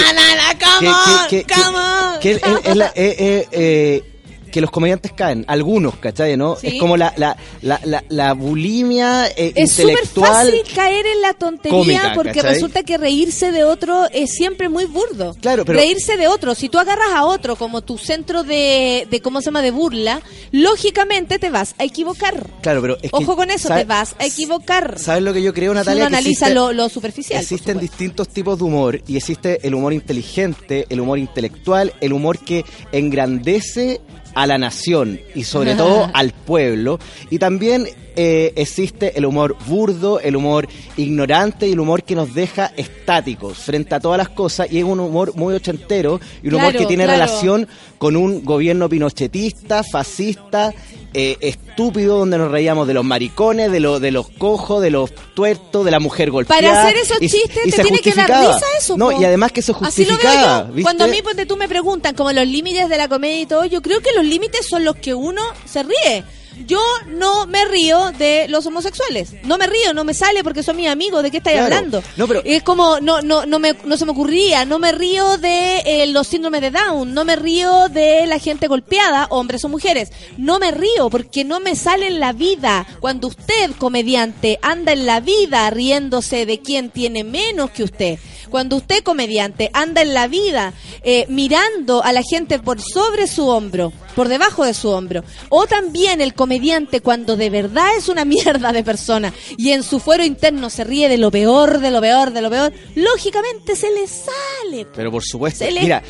come 0.60 0.90
que- 1.30 1.46
on, 1.54 1.64
come 1.64 1.78
on. 1.78 2.20
que 2.20 2.32
es- 2.32 2.42
es 2.64 2.76
la- 2.76 2.88
eh, 2.96 3.16
eh, 3.20 3.48
eh, 3.52 4.04
que 4.52 4.62
los 4.62 4.70
comediantes 4.72 5.12
caen, 5.14 5.46
algunos, 5.48 5.96
¿cachai? 5.96 6.38
¿no? 6.38 6.56
Sí. 6.58 6.68
Es 6.68 6.74
como 6.80 6.98
la, 6.98 7.14
la, 7.18 7.38
la, 7.62 7.80
la, 7.84 8.04
la 8.10 8.34
bulimia 8.34 9.28
eh, 9.30 9.54
Es 9.56 9.72
súper 9.72 9.92
intelectual. 9.92 10.32
fácil 10.48 10.62
caer 10.76 11.06
en 11.08 11.22
la 11.22 11.34
tontería 11.34 11.78
cómica, 11.80 12.12
porque 12.14 12.34
¿cachai? 12.34 12.54
resulta 12.54 12.84
que 12.84 12.98
reírse 12.98 13.52
de 13.52 13.64
otro 13.64 14.06
es 14.12 14.32
siempre 14.32 14.70
muy 14.70 14.86
burdo. 14.86 15.36
Claro, 15.42 15.66
pero- 15.66 15.80
Reírse 15.80 16.18
de 16.18 16.28
otro, 16.28 16.54
si 16.56 16.70
tú 16.70 16.78
agarras 16.80 17.12
a 17.16 17.26
otro 17.26 17.56
como 17.56 17.82
tu 17.82 17.98
centro 17.98 18.44
de, 18.44 19.08
de 19.10 19.22
¿cómo 19.22 19.40
se 19.42 19.46
llama?, 19.46 19.62
de 19.62 19.72
burla, 19.72 20.22
lógicamente 20.52 21.40
te 21.40 21.50
vas 21.50 21.76
a 21.78 21.84
equivocar. 21.84 22.46
Claro, 22.62 22.82
pero 22.82 22.96
es 23.02 23.12
que, 23.12 23.18
Ojo 23.18 23.36
con 23.36 23.50
eso, 23.52 23.68
¿sabe- 23.70 23.82
te 23.82 23.88
vas 23.88 24.16
a 24.20 24.26
equivocar. 24.26 25.00
¿Sabes 25.00 25.24
lo 25.24 25.34
que 25.34 25.42
yo 25.42 25.54
creo, 25.54 25.74
Natalia? 25.74 26.04
uno 26.04 26.10
Que 26.12 26.16
analiza 26.18 26.48
existe- 26.48 26.54
lo, 26.54 26.74
lo 26.74 26.90
superficial. 26.90 27.42
Existen 27.42 27.80
distintos 27.80 28.28
tipos 28.30 28.58
de 28.58 28.64
humor 28.66 29.02
y 29.08 29.18
existe 29.18 29.60
el 29.66 29.74
humor 29.76 29.94
inteligente, 29.94 30.86
el 30.90 31.00
humor 31.00 31.20
intelectual, 31.20 31.94
el 32.02 32.14
humor 32.14 32.40
que 32.40 32.66
engrandece 32.92 34.02
a 34.34 34.48
la 34.48 34.58
nación 34.58 35.20
y 35.36 35.44
sobre 35.44 35.76
todo 35.76 36.10
al 36.14 36.32
pueblo. 36.32 37.00
Y 37.30 37.40
también 37.40 37.88
eh, 38.16 38.54
existe 38.56 39.18
el 39.18 39.26
humor 39.26 39.56
burdo, 39.68 40.20
el 40.20 40.36
humor 40.36 40.68
ignorante 40.98 41.68
y 41.68 41.74
el 41.74 41.80
humor 41.80 42.04
que 42.04 42.16
nos 42.16 42.34
deja 42.34 42.72
estáticos 42.78 43.58
frente 43.58 43.96
a 43.96 44.00
todas 44.00 44.18
las 44.18 44.30
cosas 44.30 44.68
y 44.72 44.80
es 44.80 44.84
un 44.84 45.00
humor 45.00 45.36
muy 45.36 45.54
ochentero 45.54 46.20
y 46.44 46.48
un 46.48 46.56
humor 46.56 46.74
que 46.76 46.86
tiene 46.86 47.06
claro. 47.06 47.20
relación 47.20 47.68
con 47.98 48.16
un 48.16 48.44
gobierno 48.44 48.90
pinochetista, 48.90 49.84
fascista, 49.84 50.74
eh, 51.14 51.38
estúpido, 51.42 52.18
donde 52.18 52.38
nos 52.38 52.52
reíamos 52.52 52.88
de 52.88 52.94
los 52.94 53.04
maricones, 53.04 53.72
de, 53.72 53.80
los 53.80 54.00
de 54.00 54.12
los 54.12 54.30
cojos, 54.30 54.82
de 54.82 54.90
los 54.90 55.14
tuertos, 55.34 55.84
de 55.84 55.92
la 55.92 56.00
mujer 56.00 56.32
golpeada. 56.32 56.62
Para 56.62 56.84
hacer 56.84 56.98
esos 56.98 57.18
y- 57.22 57.30
chistes 57.30 57.66
y 57.66 57.72
te 57.72 57.78
se 57.78 57.84
tiene 57.84 58.00
que 58.00 58.14
dar 58.14 58.28
risa 58.28 58.66
eso. 58.78 58.98
No, 58.98 59.10
po. 59.10 59.22
y 59.22 59.26
además 59.26 59.52
que 59.52 59.62
se 59.62 59.74
Así 59.82 60.06
lo 60.06 60.18
veo 60.18 60.18
justificaba. 60.18 60.70
Cuando 60.82 61.04
a 61.04 61.08
mí 61.08 61.22
ponte 61.22 61.46
tú 61.46 61.58
me 61.58 61.68
preguntan 61.68 62.16
como 62.16 62.32
los 62.32 62.48
límites 62.48 62.88
de 62.90 62.98
la 62.98 63.08
comedia 63.08 63.42
y 63.42 63.46
todo, 63.46 63.66
yo 63.66 63.82
creo 63.82 64.00
que 64.02 64.14
los 64.14 64.26
límites 64.26 64.66
son 64.68 64.86
los 64.86 64.96
que 64.96 65.14
uno 65.14 65.42
se 65.66 65.84
ríe. 65.84 66.24
Yo 66.68 66.82
no 67.08 67.48
me 67.48 67.66
río 67.66 68.12
de 68.18 68.48
los 68.50 68.66
homosexuales. 68.66 69.34
No 69.44 69.58
me 69.58 69.68
río, 69.68 69.94
no 69.94 70.04
me 70.04 70.14
sale 70.14 70.44
porque 70.44 70.64
son 70.64 70.76
mis 70.78 70.88
amigos. 70.90 71.24
¿De 71.24 71.32
qué 71.32 71.38
estáis 71.38 71.58
Claro. 71.58 71.76
hablando? 71.76 72.04
No, 72.18 72.28
pero- 72.28 72.42
Es 72.46 72.62
como, 72.64 73.00
no, 73.00 73.22
no, 73.22 73.46
no, 73.46 73.60
me, 73.60 73.76
no 73.86 73.98
se 73.98 74.06
me 74.06 74.12
ocurría. 74.12 74.66
No 74.66 74.78
me 74.80 74.92
río 74.92 75.38
de 75.38 75.80
eh, 75.86 76.08
los 76.08 76.28
síndromes 76.28 76.62
de 76.62 76.72
Down. 76.72 77.14
No 77.14 77.26
me 77.26 77.36
río 77.36 77.88
de 77.90 78.26
la 78.28 78.40
gente 78.40 78.68
golpeada, 78.68 79.28
hombres 79.30 79.64
o 79.66 79.70
mujeres. 79.70 80.12
No 80.38 80.60
me 80.60 80.72
río 80.72 81.10
porque 81.10 81.44
no 81.44 81.60
me 81.60 81.76
sale 81.76 82.08
en 82.08 82.20
la 82.20 82.34
vida. 82.34 82.86
Cuando 83.00 83.28
usted, 83.28 83.72
comediante, 83.78 84.60
anda 84.62 84.92
en 84.92 85.06
la 85.06 85.20
vida 85.20 85.70
riéndose 85.70 86.46
de 86.46 86.60
quien 86.60 86.90
tiene 86.90 87.24
menos 87.24 87.72
que 87.72 87.84
usted. 87.84 88.20
Cuando 88.52 88.76
usted, 88.76 89.02
comediante, 89.02 89.72
anda 89.74 90.02
en 90.02 90.14
la 90.14 90.28
vida 90.28 90.74
eh, 91.04 91.26
mirando 91.30 92.04
a 92.04 92.12
la 92.12 92.22
gente 92.22 92.60
por 92.60 92.82
sobre 92.82 93.26
su 93.26 93.48
hombro, 93.48 93.94
por 94.14 94.28
debajo 94.28 94.66
de 94.66 94.74
su 94.74 94.90
hombro. 94.90 95.24
O 95.48 95.66
también 95.66 96.20
el 96.20 96.34
comediante 96.34 97.00
cuando 97.00 97.38
de 97.38 97.50
verdad 97.50 97.96
es 97.98 98.10
una 98.10 98.26
mierda 98.36 98.74
de 98.74 98.84
persona 98.84 99.34
y 99.58 99.72
en 99.72 99.84
su 99.84 100.00
fuero 100.00 100.26
interno 100.26 100.70
se 100.70 100.84
ríe 100.84 101.08
de 101.08 101.18
lo 101.18 101.32
peor, 101.32 101.80
de 101.80 101.92
lo 101.92 102.02
peor, 102.02 102.32
de 102.32 102.42
lo 102.42 102.50
peor, 102.50 102.74
lógicamente 102.96 103.76
se 103.76 103.90
le 103.90 104.06
sale. 104.06 104.86
Pero 104.94 105.12
por 105.12 105.24
supuesto, 105.24 105.64
Se 105.64 105.72
le 105.72 105.82
mira, 105.82 106.04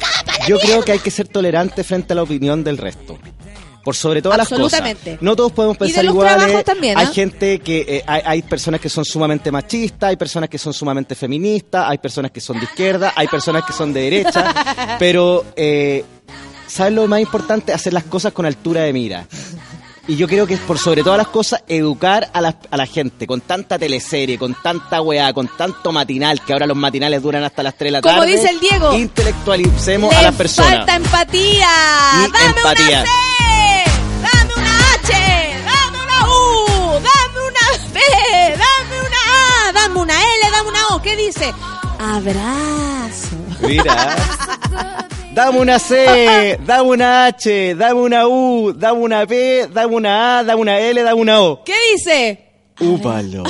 yo 0.47 0.57
creo 0.57 0.81
que 0.83 0.93
hay 0.93 0.99
que 0.99 1.11
ser 1.11 1.27
tolerante 1.27 1.83
frente 1.83 2.13
a 2.13 2.15
la 2.15 2.23
opinión 2.23 2.63
del 2.63 2.79
resto. 2.79 3.19
Por 3.83 3.95
sobre 3.95 4.21
todas 4.21 4.37
las 4.37 4.47
cosas. 4.47 4.65
Absolutamente. 4.79 5.17
No 5.21 5.35
todos 5.35 5.51
podemos 5.51 5.77
pensar 5.77 6.05
también, 6.63 6.97
Hay 6.97 7.07
¿ah? 7.07 7.11
gente 7.13 7.59
que 7.59 7.85
eh, 7.87 8.03
hay, 8.05 8.21
hay 8.25 8.41
personas 8.43 8.79
que 8.79 8.89
son 8.89 9.03
sumamente 9.05 9.51
machistas, 9.51 10.09
hay 10.09 10.17
personas 10.17 10.49
que 10.49 10.57
son 10.57 10.73
sumamente 10.73 11.15
feministas, 11.15 11.85
hay 11.89 11.97
personas 11.97 12.31
que 12.31 12.41
son 12.41 12.59
de 12.59 12.65
izquierda, 12.65 13.13
hay 13.15 13.27
personas 13.27 13.63
que 13.65 13.73
son 13.73 13.91
de 13.91 14.01
derecha, 14.01 14.95
pero 14.99 15.45
eh, 15.55 16.05
¿sabes 16.67 16.93
lo 16.93 17.07
más 17.07 17.21
importante? 17.21 17.73
Hacer 17.73 17.93
las 17.93 18.03
cosas 18.03 18.33
con 18.33 18.45
altura 18.45 18.81
de 18.81 18.93
mira. 18.93 19.25
Y 20.07 20.15
yo 20.15 20.27
creo 20.27 20.47
que 20.47 20.55
es 20.55 20.59
por 20.59 20.79
sobre 20.79 21.03
todas 21.03 21.17
las 21.17 21.27
cosas 21.27 21.63
educar 21.67 22.29
a 22.33 22.41
la, 22.41 22.57
a 22.71 22.75
la 22.75 22.85
gente 22.87 23.27
con 23.27 23.39
tanta 23.41 23.77
teleserie, 23.77 24.37
con 24.37 24.55
tanta 24.61 24.99
weá, 25.01 25.31
con 25.31 25.47
tanto 25.55 25.91
matinal, 25.91 26.41
que 26.43 26.53
ahora 26.53 26.65
los 26.65 26.75
matinales 26.75 27.21
duran 27.21 27.43
hasta 27.43 27.61
las 27.63 27.75
3 27.77 27.87
de 27.87 27.91
la 27.91 28.01
Como 28.01 28.15
tarde. 28.17 28.31
dice 28.31 28.49
el 28.49 28.59
Diego, 28.59 28.93
Intelectualicemos 28.97 30.13
a 30.13 30.23
las 30.23 30.35
personas. 30.35 30.77
falta 30.77 30.95
empatía. 30.95 31.67
Y 32.17 32.31
Dame 32.31 32.45
empatía. 32.57 33.01
una 33.03 33.30
Dame 35.01 35.19
una 35.19 35.35
H, 35.35 35.65
dame 35.65 35.99
una 35.99 36.27
U, 36.27 37.01
dame 37.01 37.39
una 37.39 37.65
B, 37.93 37.99
dame 38.57 38.99
una 38.99 39.69
A, 39.69 39.71
dame 39.73 39.99
una 39.99 40.13
L, 40.13 40.51
dame 40.51 40.69
una 40.69 40.87
O. 40.89 41.01
¿Qué 41.01 41.15
dice? 41.15 41.53
Abrazo. 41.99 43.35
Mira. 43.61 44.15
Dame 45.33 45.59
una 45.59 45.79
C, 45.79 46.59
dame 46.65 46.89
una 46.89 47.25
H, 47.27 47.75
dame 47.75 48.01
una 48.01 48.27
U, 48.27 48.73
dame 48.73 48.99
una 48.99 49.25
P, 49.25 49.67
dame 49.71 49.95
una 49.95 50.39
A, 50.39 50.43
dame 50.43 50.61
una 50.61 50.77
L, 50.77 51.01
dame 51.01 51.21
una 51.21 51.41
O. 51.41 51.63
¿Qué 51.63 51.73
dice? 51.93 52.51
Úpalo. 52.79 53.43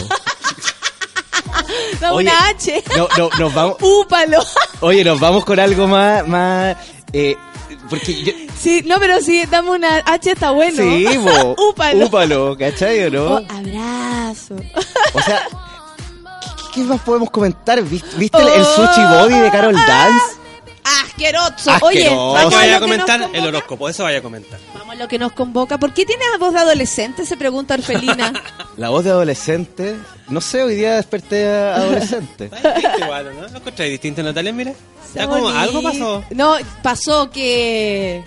Dame 2.00 2.16
Oye, 2.16 2.30
una 2.30 2.48
H. 2.50 2.84
No, 2.96 3.08
no, 3.18 3.30
nos 3.40 3.54
vamos. 3.54 3.78
Úpalo. 3.82 4.44
Oye, 4.82 5.04
nos 5.04 5.20
vamos 5.20 5.44
con 5.44 5.60
algo 5.60 5.88
más, 5.88 6.28
más, 6.28 6.78
eh, 7.14 7.36
porque 7.90 8.24
yo, 8.24 8.32
Sí, 8.58 8.84
no, 8.86 9.00
pero 9.00 9.20
sí, 9.22 9.44
dame 9.50 9.72
una 9.72 9.98
H 10.06 10.32
está 10.32 10.52
bueno. 10.52 10.78
sí, 10.84 11.06
bo, 11.18 11.56
Úpalo. 11.70 12.06
úpalo, 12.06 12.58
¿cachai 12.58 13.06
o 13.06 13.10
no? 13.12 13.26
Oh, 13.36 13.46
abrazo. 13.50 14.56
O 15.14 15.22
sea, 15.22 15.42
¿qué, 15.50 16.64
qué 16.76 16.82
más 16.84 17.02
podemos 17.02 17.30
comentar? 17.32 17.82
¿Viste, 17.84 18.16
viste 18.18 18.38
el, 18.42 18.48
el 18.48 18.66
sushi 18.66 19.02
body 19.10 19.40
de 19.40 19.52
Carol 19.52 19.74
Dance? 19.76 20.26
Asqueroso. 20.84 21.72
Asqueroso. 21.72 21.86
Oye, 21.86 22.04
¿Qué 22.04 22.10
vamos 22.10 22.54
a 22.54 22.58
vaya 22.58 22.78
a 22.78 22.80
comentar? 22.80 23.30
El 23.34 23.46
horóscopo, 23.48 23.90
eso 23.90 24.04
vaya 24.04 24.20
a 24.20 24.22
comentar. 24.22 24.60
Vamos 24.74 24.96
a 24.96 25.00
lo 25.00 25.08
que 25.08 25.20
nos 25.20 25.32
convoca. 25.34 25.78
¿Por 25.78 25.94
qué 25.94 26.06
tienes 26.06 26.28
voz 26.40 26.54
de 26.54 26.60
adolescente? 26.60 27.26
Se 27.26 27.38
pregunta 27.38 27.74
Orfelina. 27.76 28.34
La 28.78 28.90
voz 28.90 29.04
de 29.04 29.12
adolescente. 29.12 29.96
No 30.30 30.42
sé, 30.42 30.64
hoy 30.64 30.76
día 30.76 30.96
desperté 30.96 31.48
a 31.48 31.76
adolescente. 31.76 32.50
Distinto 32.76 33.00
igual, 33.00 33.36
¿no? 33.36 33.48
¿Lo 33.48 33.58
encontráis 33.58 33.92
distinto, 33.92 34.24
Natalia? 34.24 34.54
Mira. 34.54 34.74
Ya 35.14 35.28
como 35.28 35.50
algo 35.50 35.84
pasó. 35.84 36.24
No, 36.32 36.56
pasó 36.82 37.30
que. 37.30 38.24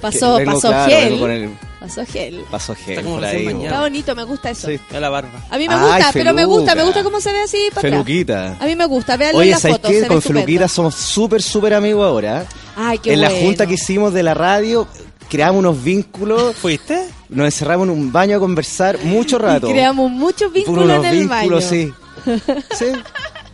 Pasó, 0.00 0.36
Que 0.38 0.44
vengo, 0.44 0.54
pasó 0.60 0.68
claro, 0.68 0.90
gel. 0.90 1.04
vengo 1.08 1.20
con 1.20 1.30
el- 1.30 1.50
Pasó 1.80 2.04
gel. 2.06 2.40
Pasó 2.50 2.74
gel 2.74 2.98
Está 2.98 3.10
por 3.10 3.24
ahí. 3.24 3.46
Está 3.46 3.80
bonito, 3.80 4.14
me 4.14 4.24
gusta 4.24 4.50
eso. 4.50 4.68
Sí. 4.68 4.78
A 4.94 5.00
la 5.00 5.08
barba. 5.08 5.30
A 5.50 5.56
mí 5.56 5.66
me 5.66 5.74
Ay, 5.74 5.80
gusta, 5.80 6.10
pero 6.12 6.34
me 6.34 6.44
gusta, 6.44 6.74
me 6.74 6.82
gusta 6.84 7.02
cómo 7.02 7.20
se 7.20 7.32
ve 7.32 7.40
así 7.40 7.58
para 7.74 7.88
atrás. 7.88 7.92
Feluquita. 8.04 8.56
A 8.60 8.66
mí 8.66 8.76
me 8.76 8.84
gusta, 8.86 9.14
en 9.14 9.34
Oye, 9.36 9.50
la 9.52 9.58
¿sabes 9.58 9.76
foto. 9.78 9.88
qué? 9.88 9.94
se 9.94 10.00
ve 10.02 10.08
Con. 10.08 10.20
Feluquita 10.22 10.68
somos 10.68 10.94
súper, 10.94 11.40
súper 11.42 11.72
amigos 11.74 12.04
ahora. 12.06 12.44
Ay, 12.76 12.98
qué 12.98 13.14
en 13.14 13.20
la 13.22 13.30
junta 13.30 13.66
que 13.66 13.74
hicimos 13.74 14.12
de 14.12 14.22
la 14.22 14.34
radio, 14.34 14.86
creamos 15.30 15.58
unos 15.60 15.82
vínculos. 15.82 16.54
¿Fuiste? 16.56 17.06
Nos 17.30 17.46
encerramos 17.46 17.88
en 17.88 17.94
un 17.94 18.12
baño 18.12 18.36
a 18.36 18.40
conversar 18.40 18.98
mucho 19.04 19.38
rato. 19.38 19.68
Y 19.68 19.72
creamos 19.72 20.10
muchos 20.10 20.52
vínculos 20.52 20.84
unos 20.84 20.98
en 20.98 21.04
el 21.06 21.18
vínculos, 21.28 21.70
baño. 21.70 21.82
sí. 21.86 21.92
Sí, 22.78 22.86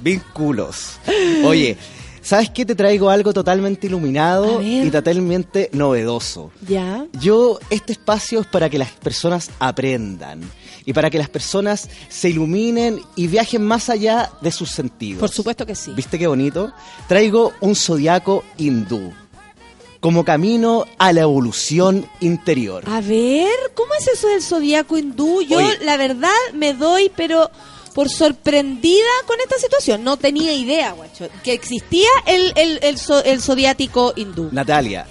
vínculos. 0.01 0.99
Oye, 1.45 1.77
¿sabes 2.27 2.51
qué? 2.51 2.67
Te 2.67 2.75
traigo 2.75 3.09
algo 3.09 3.33
totalmente 3.33 3.87
iluminado 3.87 4.61
y 4.61 4.91
totalmente 4.91 5.71
novedoso. 5.73 6.51
Ya. 6.67 7.07
Yo, 7.21 7.61
este 7.71 7.93
espacio 7.93 8.41
es 8.41 8.47
para 8.49 8.69
que 8.69 8.79
las 8.79 8.91
personas 8.91 9.51
aprendan 9.61 10.41
y 10.85 10.93
para 10.93 11.09
que 11.09 11.19
las 11.19 11.29
personas 11.29 11.89
se 12.09 12.31
iluminen 12.31 13.01
y 13.15 13.29
viajen 13.29 13.63
más 13.63 13.89
allá 13.89 14.33
de 14.41 14.51
sus 14.51 14.71
sentidos. 14.71 15.21
Por 15.21 15.31
supuesto 15.31 15.65
que 15.65 15.77
sí. 15.77 15.93
¿Viste 15.93 16.19
qué 16.19 16.27
bonito? 16.27 16.73
Traigo 17.07 17.53
un 17.61 17.77
zodiaco 17.77 18.43
hindú 18.57 19.13
como 20.01 20.25
camino 20.25 20.85
a 20.99 21.13
la 21.13 21.23
evolución 21.23 22.09
interior. 22.21 22.85
A 22.87 23.01
ver, 23.01 23.55
¿cómo 23.75 23.95
es 23.95 24.09
eso 24.09 24.29
del 24.29 24.43
zodiaco 24.43 24.99
hindú? 24.99 25.43
Yo, 25.43 25.59
Oye. 25.59 25.79
la 25.83 25.97
verdad, 25.97 26.31
me 26.55 26.75
doy, 26.75 27.11
pero 27.17 27.51
por 27.97 28.11
sorprendida 28.11 29.09
con 29.27 29.41
esta 29.41 29.57
situación. 29.57 30.05
No 30.05 30.19
tenía 30.19 30.53
idea, 30.53 30.93
guacho, 30.93 31.31
que 31.43 31.55
existía 31.55 32.11
el, 32.27 32.53
el, 32.55 32.79
el, 32.83 32.99
el 33.25 33.41
zodiático 33.41 34.13
hindú. 34.15 34.51
Natalia, 34.53 35.07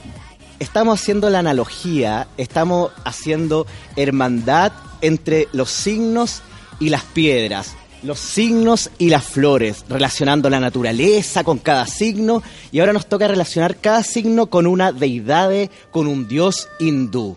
estamos 0.59 1.01
haciendo 1.01 1.31
la 1.31 1.39
analogía, 1.39 2.27
estamos 2.37 2.91
haciendo 3.03 3.65
hermandad 3.95 4.71
entre 5.01 5.47
los 5.51 5.71
signos 5.71 6.43
y 6.79 6.89
las 6.89 7.01
piedras, 7.01 7.73
los 8.03 8.19
signos 8.19 8.91
y 8.99 9.09
las 9.09 9.23
flores, 9.23 9.83
relacionando 9.89 10.47
la 10.51 10.59
naturaleza 10.59 11.43
con 11.43 11.57
cada 11.57 11.87
signo 11.87 12.43
y 12.71 12.81
ahora 12.81 12.93
nos 12.93 13.07
toca 13.07 13.27
relacionar 13.27 13.77
cada 13.77 14.03
signo 14.03 14.45
con 14.45 14.67
una 14.67 14.91
deidad, 14.91 15.49
con 15.89 16.05
un 16.05 16.27
dios 16.27 16.69
hindú. 16.77 17.35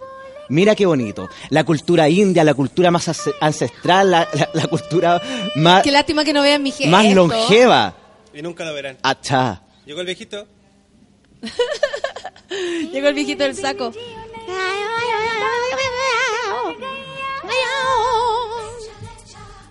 Mira 0.48 0.74
qué 0.74 0.86
bonito. 0.86 1.28
La 1.50 1.64
cultura 1.64 2.08
india, 2.08 2.42
la 2.44 2.54
cultura 2.54 2.90
más 2.90 3.08
ancestral, 3.40 4.10
la, 4.10 4.28
la- 4.32 4.48
la 4.54 4.66
cultura 4.66 5.20
más, 5.56 5.82
Qué 5.82 5.90
lástima 5.92 6.24
que 6.24 6.32
no 6.32 6.42
vean 6.42 6.62
mi 6.62 6.70
gesto. 6.70 6.88
más 6.88 7.04
longeva. 7.12 7.94
Y 8.34 8.42
nunca 8.42 8.64
lo 8.64 8.72
verán. 8.74 8.96
Achá. 9.02 9.62
Llegó 9.86 10.00
el 10.00 10.06
viejito. 10.06 10.46
Llegó 12.92 13.08
el 13.08 13.14
viejito 13.14 13.44
del 13.44 13.54
saco. 13.54 13.92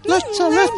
Continuar. 0.08 0.70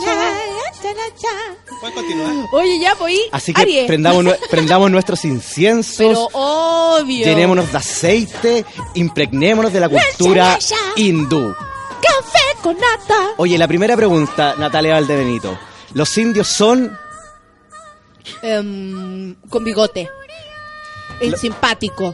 Oye, 2.51 2.79
ya, 2.79 2.95
pues, 2.95 3.17
Así 3.31 3.53
que 3.53 3.61
Aries. 3.61 3.87
prendamos, 3.87 4.25
nue- 4.25 4.37
prendamos 4.49 4.91
nuestros 4.91 5.23
inciensos. 5.25 5.97
Pero 5.97 6.27
obvio. 6.33 7.25
Llenémonos 7.25 7.71
de 7.71 7.77
aceite, 7.77 8.65
impregnémonos 8.95 9.71
de 9.71 9.79
la 9.79 9.89
cultura 9.89 10.57
hindú. 10.95 11.53
Café 12.01 12.39
con 12.61 12.75
nata. 12.75 13.29
Oye, 13.37 13.57
la 13.57 13.67
primera 13.67 13.95
pregunta, 13.95 14.55
Natalia 14.57 14.93
Valdebenito. 14.93 15.57
¿Los 15.93 16.17
indios 16.17 16.47
son 16.47 16.97
Em, 18.41 19.35
con 19.49 19.63
bigote. 19.63 20.07
Es 21.19 21.31
Lo- 21.31 21.37
simpático. 21.37 22.13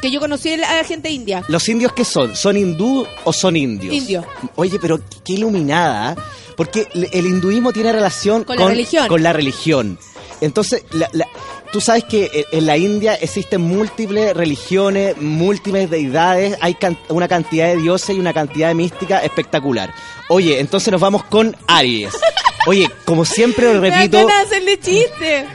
Que 0.00 0.10
yo 0.10 0.20
conocí 0.20 0.52
a 0.52 0.56
la 0.56 0.84
gente 0.84 1.10
india. 1.10 1.42
¿Los 1.48 1.68
indios 1.68 1.92
qué 1.92 2.04
son? 2.04 2.36
¿Son 2.36 2.56
hindú 2.56 3.06
o 3.24 3.32
son 3.32 3.56
indios? 3.56 3.94
Indio. 3.94 4.24
Oye, 4.56 4.78
pero 4.80 5.00
qué 5.24 5.32
iluminada. 5.34 6.12
¿eh? 6.12 6.16
Porque 6.56 6.88
el 7.12 7.26
hinduismo 7.26 7.72
tiene 7.72 7.92
relación 7.92 8.44
Con 8.44 8.56
la 8.58 8.66
religión. 8.68 9.08
con 9.08 9.22
la 9.22 9.32
religión. 9.32 9.98
Entonces, 10.40 10.84
la- 10.92 11.08
la- 11.12 11.26
tú 11.72 11.80
sabes 11.80 12.04
que 12.04 12.30
en- 12.32 12.58
en 12.58 12.66
la 12.66 12.76
India 12.76 13.14
existen 13.14 13.60
múltiples 13.60 14.36
religiones, 14.36 15.16
múltiples 15.20 15.90
deidades, 15.90 16.56
hay 16.60 16.74
can- 16.74 16.98
una 17.08 17.26
cantidad 17.26 17.66
de 17.68 17.76
dioses 17.76 18.14
y 18.16 18.20
una 18.20 18.32
cantidad 18.32 18.68
de 18.68 18.74
mística 18.74 19.18
espectacular. 19.18 19.92
Oye, 20.28 20.60
entonces 20.60 20.92
nos 20.92 21.00
vamos 21.00 21.24
con 21.24 21.56
Aries. 21.66 22.12
Oye, 22.66 22.88
como 23.04 23.24
siempre 23.24 23.72
lo 23.72 23.80
repito, 23.80 24.28
hacerle 24.28 24.78
chiste. 24.78 25.46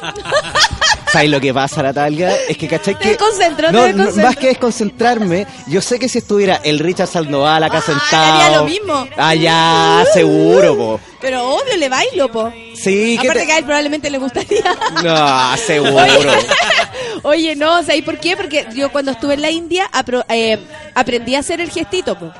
¿Sabes 1.12 1.30
lo 1.30 1.40
que 1.40 1.52
pasa, 1.52 1.82
Natalia? 1.82 2.34
Es 2.48 2.56
que, 2.56 2.68
¿cachai? 2.68 2.94
Te 2.94 3.00
Que, 3.00 3.08
desconcentro, 3.10 3.72
no, 3.72 3.82
te 3.84 3.92
no, 3.92 3.96
desconcentro. 4.04 4.22
más 4.26 4.36
que 4.36 4.46
desconcentrarme, 4.48 5.46
yo 5.66 5.80
sé 5.80 5.98
que 5.98 6.08
si 6.08 6.18
estuviera 6.18 6.60
el 6.62 6.78
Richard 6.78 7.08
Sandoval 7.08 7.62
acá 7.64 7.80
sentado... 7.80 8.40
haría 8.42 8.56
lo 8.58 8.64
mismo. 8.64 9.06
Allá, 9.16 10.04
seguro, 10.12 10.76
po. 10.76 11.00
Pero 11.20 11.48
obvio, 11.54 11.76
le 11.76 11.88
bailo, 11.88 12.30
po. 12.30 12.52
Sí, 12.74 13.18
que 13.20 13.26
Aparte 13.28 13.40
te- 13.40 13.46
que 13.46 13.52
a 13.52 13.58
él 13.58 13.64
probablemente 13.64 14.08
le 14.10 14.18
gustaría. 14.18 14.62
No, 15.02 15.56
seguro. 15.56 16.32
Oye, 17.22 17.56
no, 17.56 17.82
¿sabes 17.82 18.02
por 18.02 18.18
qué? 18.18 18.36
Porque 18.36 18.66
yo 18.74 18.90
cuando 18.90 19.10
estuve 19.12 19.34
en 19.34 19.42
la 19.42 19.50
India 19.50 19.90
apro- 19.92 20.24
eh, 20.28 20.58
aprendí 20.94 21.34
a 21.34 21.40
hacer 21.40 21.60
el 21.60 21.70
gestito, 21.70 22.18
po. 22.18 22.32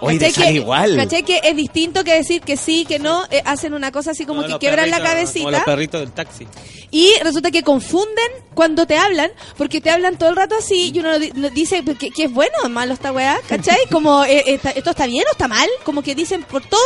Oye, 0.00 0.18
te 0.18 0.26
¿Cachai 0.26 0.32
sale 0.44 0.46
que- 0.54 0.60
igual. 0.60 0.96
¿Cachai 0.96 1.22
que 1.22 1.40
es 1.42 1.56
distinto 1.56 2.04
que 2.04 2.14
decir 2.14 2.40
que 2.42 2.56
sí, 2.56 2.84
que 2.86 2.98
no? 2.98 3.24
Eh, 3.30 3.42
hacen 3.44 3.74
una 3.74 3.90
cosa 3.92 4.12
así 4.12 4.24
como 4.24 4.42
Como 4.42 4.46
que 4.46 4.52
los 4.52 4.60
quebran 4.60 4.90
la 4.90 4.98
perritos- 4.98 5.08
Como 5.08 5.14
cabecita. 5.14 5.50
los 5.50 5.62
perritos 5.62 6.00
del 6.00 6.12
taxi. 6.12 6.46
Y 6.90 7.12
resulta 7.22 7.50
que 7.50 7.62
confunden 7.62 8.30
cuando 8.54 8.86
te 8.86 8.96
hablan, 8.96 9.30
porque 9.58 9.80
te 9.80 9.90
hablan 9.90 10.16
todo 10.16 10.30
el 10.30 10.36
rato 10.36 10.54
así 10.58 10.90
y 10.94 10.98
uno 11.00 11.18
di- 11.18 11.32
no- 11.34 11.50
dice 11.50 11.82
que, 11.98 12.10
que 12.10 12.24
es 12.24 12.32
bueno 12.32 12.54
o 12.64 12.68
malo 12.70 12.94
esta 12.94 13.12
weá, 13.12 13.38
¿cachai? 13.46 13.76
Como, 13.90 14.24
eh, 14.24 14.42
esta- 14.46 14.70
¿esto 14.70 14.90
está 14.90 15.06
bien 15.06 15.24
o 15.28 15.32
está 15.32 15.48
mal? 15.48 15.68
Como 15.84 16.02
que 16.02 16.14
dicen 16.14 16.42
por 16.44 16.62
todo 16.64 16.80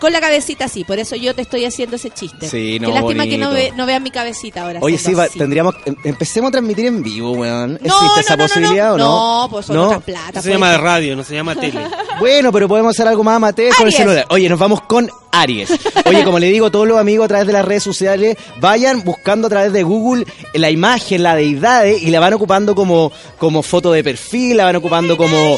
con 0.00 0.12
la 0.12 0.20
cabecita 0.20 0.64
así. 0.64 0.82
Por 0.84 0.98
eso 0.98 1.14
yo 1.16 1.34
te 1.34 1.42
estoy 1.42 1.64
haciendo 1.64 1.96
ese 1.96 2.10
chiste. 2.10 2.48
Sí, 2.48 2.78
no, 2.80 2.88
Qué 2.88 2.94
lástima 2.94 3.24
que 3.26 3.38
no, 3.38 3.48
bonito. 3.50 3.70
ve- 3.70 3.76
no 3.76 3.86
vean 3.86 4.02
mi 4.02 4.10
cabecita 4.10 4.62
ahora. 4.62 4.80
Oye, 4.82 4.98
sí, 4.98 5.14
va- 5.14 5.28
tendríamos... 5.28 5.74
em- 5.86 5.96
Empecemos 6.04 6.48
a 6.48 6.52
transmitir 6.52 6.86
en 6.86 7.02
vivo, 7.02 7.32
weón. 7.32 7.72
No, 7.74 7.76
¿Existe 7.76 8.04
no, 8.06 8.18
esa 8.20 8.36
no, 8.36 8.42
no, 8.42 8.48
posibilidad 8.48 8.88
no. 8.88 8.94
o 8.94 8.98
no? 8.98 9.42
No, 9.44 9.50
pues 9.50 9.66
son 9.66 9.76
otras 9.78 10.02
plata, 10.02 10.32
No 10.34 10.42
se 10.42 10.48
pues. 10.48 10.54
llama 10.54 10.70
de 10.72 10.78
radio, 10.78 11.16
no 11.16 11.22
se 11.24 11.34
llama 11.34 11.54
tele. 11.54 11.80
Bueno, 12.20 12.52
pero 12.54 12.68
podemos 12.68 12.94
hacer 12.94 13.08
algo 13.08 13.24
más 13.24 13.40
con 13.76 13.88
el 13.88 13.92
celular. 13.92 14.26
Oye, 14.30 14.48
nos 14.48 14.60
vamos 14.60 14.82
con 14.82 15.10
Aries. 15.32 15.68
Oye, 16.06 16.24
como 16.24 16.38
le 16.38 16.46
digo 16.46 16.70
todos 16.70 16.86
los 16.86 16.98
amigos 16.98 17.24
a 17.24 17.28
través 17.28 17.48
de 17.48 17.52
las 17.52 17.64
redes 17.64 17.82
sociales, 17.82 18.36
vayan 18.60 19.02
buscando 19.02 19.48
a 19.48 19.50
través 19.50 19.72
de 19.72 19.82
Google 19.82 20.24
la 20.54 20.70
imagen, 20.70 21.24
la 21.24 21.34
deidad, 21.34 21.84
y 21.84 22.10
la 22.10 22.20
van 22.20 22.34
ocupando 22.34 22.76
como, 22.76 23.10
como 23.38 23.64
foto 23.64 23.90
de 23.90 24.04
perfil, 24.04 24.56
la 24.56 24.66
van 24.66 24.76
ocupando 24.76 25.16
como... 25.16 25.56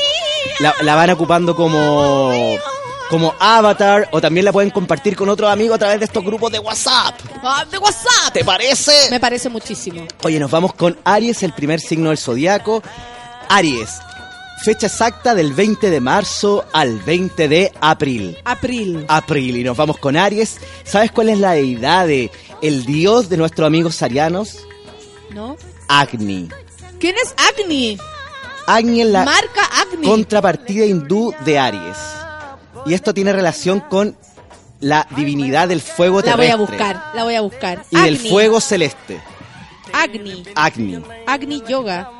La, 0.60 0.74
la 0.81 0.94
van 0.94 1.10
ocupando 1.10 1.55
como... 1.55 2.56
Como 3.10 3.35
avatar, 3.39 4.09
o 4.10 4.20
también 4.20 4.44
la 4.47 4.52
pueden 4.52 4.70
compartir 4.70 5.14
con 5.14 5.28
otros 5.28 5.48
amigos 5.48 5.77
a 5.77 5.78
través 5.78 6.01
de 6.01 6.06
estos 6.06 6.24
grupos 6.24 6.51
de 6.51 6.59
WhatsApp. 6.59 7.14
Ah, 7.44 7.64
de 7.70 7.78
WhatsApp. 7.78 8.32
¿Te 8.32 8.44
parece? 8.44 8.93
Me 9.12 9.20
parece 9.20 9.48
muchísimo. 9.48 10.09
Oye, 10.24 10.40
nos 10.40 10.51
vamos 10.51 10.73
con 10.73 10.98
Aries, 11.05 11.44
el 11.44 11.52
primer 11.52 11.78
signo 11.78 12.09
del 12.09 12.18
zodiaco. 12.18 12.82
Aries, 13.48 13.90
fecha 14.65 14.87
exacta 14.87 15.35
del 15.35 15.53
20 15.53 15.91
de 15.91 16.01
marzo 16.01 16.65
al 16.73 16.99
20 16.99 17.49
de 17.49 17.73
abril. 17.81 18.37
April. 18.45 19.05
Abril, 19.09 19.57
y 19.59 19.65
nos 19.65 19.77
vamos 19.77 19.99
con 19.99 20.16
Aries. 20.16 20.59
¿Sabes 20.85 21.12
cuál 21.12 21.28
es 21.28 21.39
la 21.39 21.53
deidad 21.53 22.07
de 22.07 22.31
el 22.62 22.85
dios 22.85 23.28
de 23.28 23.37
nuestros 23.37 23.66
amigos 23.66 23.95
sarianos? 23.95 24.59
¿No? 25.31 25.57
Agni. 25.89 26.49
¿Quién 26.99 27.15
es 27.23 27.35
Agni? 27.37 27.99
Agni 28.66 29.03
es 29.03 29.09
la 29.09 29.24
Marca 29.24 29.62
Agni. 29.81 30.07
contrapartida 30.07 30.85
hindú 30.87 31.33
de 31.45 31.59
Aries. 31.59 31.97
Y 32.87 32.95
esto 32.95 33.12
tiene 33.15 33.33
relación 33.33 33.81
con 33.81 34.16
la 34.81 35.07
divinidad 35.16 35.69
del 35.69 35.81
fuego 35.81 36.20
La 36.23 36.37
voy 36.37 36.47
terrestre. 36.47 36.53
a 36.53 36.57
buscar, 36.57 37.03
la 37.15 37.24
voy 37.24 37.35
a 37.35 37.41
buscar. 37.41 37.85
Y 37.91 37.97
del 38.01 38.16
Agni. 38.16 38.28
fuego 38.31 38.61
celeste. 38.61 39.20
Agni. 39.93 40.45
Agni. 40.55 41.03
Agni 41.27 41.62
Yoga. 41.69 42.11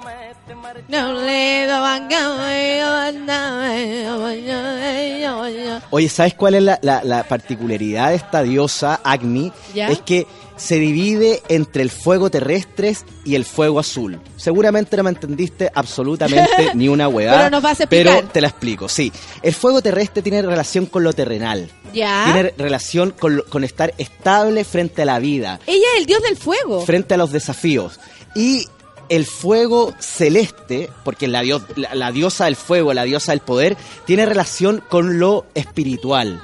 Oye, 5.91 6.09
¿sabes 6.09 6.35
cuál 6.35 6.55
es 6.55 6.63
la, 6.63 6.79
la- 6.83 7.03
la 7.05 7.25
particularidad 7.25 8.11
de 8.11 8.17
esta 8.17 8.43
diosa, 8.43 9.01
Agni? 9.03 9.53
¿Ya? 9.75 9.89
Es 9.89 10.01
que 10.01 10.27
se 10.57 10.77
divide 10.79 11.43
entre 11.49 11.83
el 11.83 11.91
fuego 11.91 12.31
terrestre 12.31 12.97
y 13.25 13.35
el 13.35 13.45
fuego 13.45 13.79
azul. 13.79 14.19
Seguramente 14.37 14.97
no 14.97 15.03
me 15.03 15.11
entendiste 15.11 15.71
absolutamente 15.75 16.71
ni 16.75 16.89
una 16.89 17.09
hueá. 17.09 17.37
Pero 17.37 17.51
nos 17.51 17.63
vas 17.63 17.81
a 17.81 17.83
explicar. 17.85 18.17
Pero 18.17 18.29
te 18.29 18.41
la 18.41 18.49
explico, 18.49 18.89
sí. 18.89 19.13
El 19.43 19.53
fuego 19.55 19.83
terrestre 19.83 20.23
tiene 20.23 20.41
relación 20.43 20.87
con 20.87 21.03
lo 21.05 21.13
terrenal. 21.13 21.69
Ya. 21.93 22.25
Tiene 22.33 22.55
relación 22.57 23.11
con, 23.11 23.43
con 23.49 23.65
estar 23.65 23.93
estable 23.99 24.65
frente 24.65 25.03
a 25.03 25.05
la 25.05 25.19
vida, 25.19 25.61
Ella 25.67 25.87
es 25.95 26.01
el 26.01 26.07
dios 26.07 26.23
del 26.23 26.37
fuego. 26.37 26.85
frente 26.87 27.15
a 27.15 27.17
los 27.17 27.33
desafíos. 27.33 28.01
Y 28.35 28.67
el 29.09 29.27
fuego 29.27 29.93
celeste, 30.01 30.91
porque 31.05 31.29
la, 31.29 31.43
dios- 31.43 31.63
la- 31.77 31.95
la 31.95 32.13
diosa 32.13 32.47
del 32.47 32.57
fuego, 32.57 32.93
la 32.95 33.05
diosa 33.05 33.33
del 33.33 33.41
poder, 33.41 33.77
tiene 34.05 34.27
relación 34.27 34.83
con 34.89 35.19
lo 35.19 35.47
espiritual, 35.55 36.43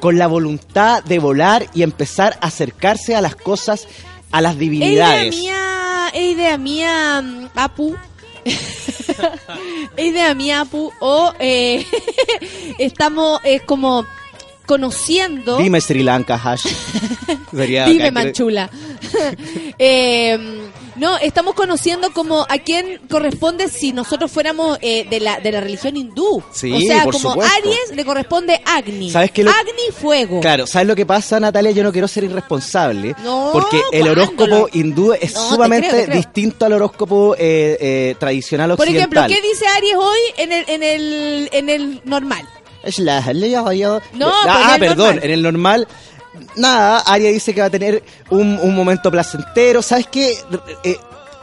con 0.00 0.18
la 0.18 0.26
voluntad 0.26 1.02
de 1.04 1.18
volar 1.18 1.66
y 1.74 1.82
empezar 1.82 2.38
a 2.40 2.48
acercarse 2.48 3.14
a 3.14 3.20
las 3.20 3.36
cosas, 3.36 3.86
a 4.30 4.40
las 4.40 4.54
Es 4.56 4.62
idea 4.62 4.70
divinidades. 4.70 5.36
mía, 5.36 6.10
es 6.12 6.32
idea 6.34 6.58
mía, 6.58 7.22
mm, 7.22 7.46
Apu. 7.54 7.96
es 9.96 10.04
idea 10.04 10.34
mía, 10.34 10.62
Apu. 10.62 10.92
O 11.00 11.32
eh, 11.38 11.86
estamos 12.78 13.40
es 13.44 13.62
como 13.62 14.04
conociendo. 14.66 15.58
Dime 15.58 15.80
Sri 15.80 16.02
Lanka, 16.02 16.34
Hash. 16.42 16.66
Dime, 17.52 18.10
Manchula. 18.10 18.70
Eh, 19.78 20.70
no, 20.96 21.16
estamos 21.18 21.54
conociendo 21.54 22.12
como 22.12 22.42
a 22.48 22.58
quién 22.58 23.00
corresponde 23.08 23.68
si 23.68 23.92
nosotros 23.92 24.30
fuéramos 24.30 24.78
eh, 24.82 25.06
de, 25.08 25.20
la, 25.20 25.40
de 25.40 25.52
la 25.52 25.60
religión 25.60 25.96
hindú. 25.96 26.42
Sí, 26.52 26.72
o 26.72 26.80
sea, 26.80 27.02
por 27.04 27.14
como 27.14 27.30
supuesto. 27.30 27.54
Aries 27.58 27.96
le 27.96 28.04
corresponde 28.04 28.60
Agni. 28.64 29.10
¿Sabes 29.10 29.30
qué 29.30 29.44
lo- 29.44 29.50
Agni, 29.50 29.90
fuego. 29.98 30.40
Claro, 30.40 30.66
¿sabes 30.66 30.88
lo 30.88 30.94
que 30.96 31.06
pasa, 31.06 31.40
Natalia? 31.40 31.70
Yo 31.72 31.82
no 31.82 31.92
quiero 31.92 32.08
ser 32.08 32.24
irresponsable. 32.24 33.14
No, 33.24 33.50
porque 33.52 33.76
el 33.92 34.02
¿cuándo 34.02 34.10
horóscopo 34.12 34.46
lo- 34.46 34.68
hindú 34.72 35.12
es 35.12 35.34
No, 35.34 35.42
te 35.42 35.48
sumamente 35.54 35.88
creo, 35.88 36.00
te 36.00 36.06
creo. 36.06 36.16
distinto 36.16 36.66
al 36.66 36.72
horóscopo 36.74 37.34
eh, 37.38 37.76
eh, 37.80 38.16
tradicional 38.18 38.76
Por 38.76 38.86
ejemplo, 38.88 39.20
occidental. 39.20 39.42
¿qué 39.42 39.48
dice 39.48 39.66
Aries 39.66 39.96
hoy 39.96 40.18
en 40.36 40.52
el, 40.52 40.64
en 40.68 40.82
el, 40.82 41.48
en 41.52 41.68
el 41.70 42.00
normal? 42.04 42.46
Es 42.82 42.98
la- 42.98 43.20
No, 43.20 44.00
No, 44.14 44.28
ah, 44.28 44.42
pues 44.44 44.66
en 44.66 44.72
el 44.72 44.78
perdón, 44.80 45.06
normal. 45.06 45.24
en 45.24 45.30
el 45.30 45.42
normal. 45.42 45.88
Nada, 46.56 47.00
Aria 47.00 47.30
dice 47.30 47.54
que 47.54 47.60
va 47.60 47.66
a 47.66 47.70
tener 47.70 48.02
un, 48.30 48.58
un 48.60 48.74
momento 48.74 49.10
placentero. 49.10 49.82
¿Sabes 49.82 50.06
qué? 50.06 50.38
Eh, 50.84 50.96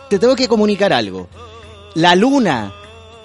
te 0.10 0.20
tengo 0.20 0.36
que 0.36 0.48
comunicar 0.48 0.92
algo. 0.94 1.28
La 1.96 2.16
luna 2.16 2.74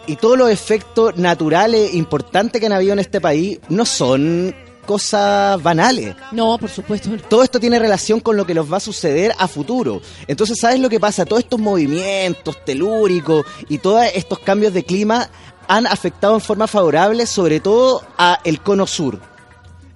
y 0.07 0.17
todos 0.17 0.37
los 0.37 0.51
efectos 0.51 1.17
naturales 1.17 1.95
importantes 1.95 2.61
que 2.61 2.67
han 2.67 2.73
habido 2.73 2.93
en 2.93 2.99
este 2.99 3.21
país 3.21 3.59
no 3.69 3.87
son 3.87 4.55
cosas 4.85 5.63
banales. 5.63 6.15
No, 6.33 6.59
por 6.59 6.71
supuesto. 6.71 7.11
Todo 7.29 7.43
esto 7.43 7.59
tiene 7.59 7.79
relación 7.79 8.21
con 8.21 8.37
lo 8.37 8.47
que 8.47 8.55
nos 8.55 8.71
va 8.71 8.77
a 8.77 8.81
suceder 8.81 9.33
a 9.39 9.49
futuro. 9.49 10.01
Entonces, 10.27 10.59
¿sabes 10.61 10.79
lo 10.81 10.89
que 10.89 11.01
pasa? 11.01 11.25
Todos 11.25 11.43
estos 11.43 11.59
movimientos 11.59 12.65
telúricos 12.65 13.47
y 13.69 13.79
todos 13.79 14.05
estos 14.15 14.39
cambios 14.41 14.75
de 14.75 14.85
clima 14.85 15.31
han 15.67 15.87
afectado 15.87 16.35
en 16.35 16.41
forma 16.41 16.67
favorable 16.67 17.27
sobre 17.27 17.61
todo 17.61 18.03
a 18.19 18.39
el 18.45 18.61
cono 18.61 18.87
sur. 18.87 19.19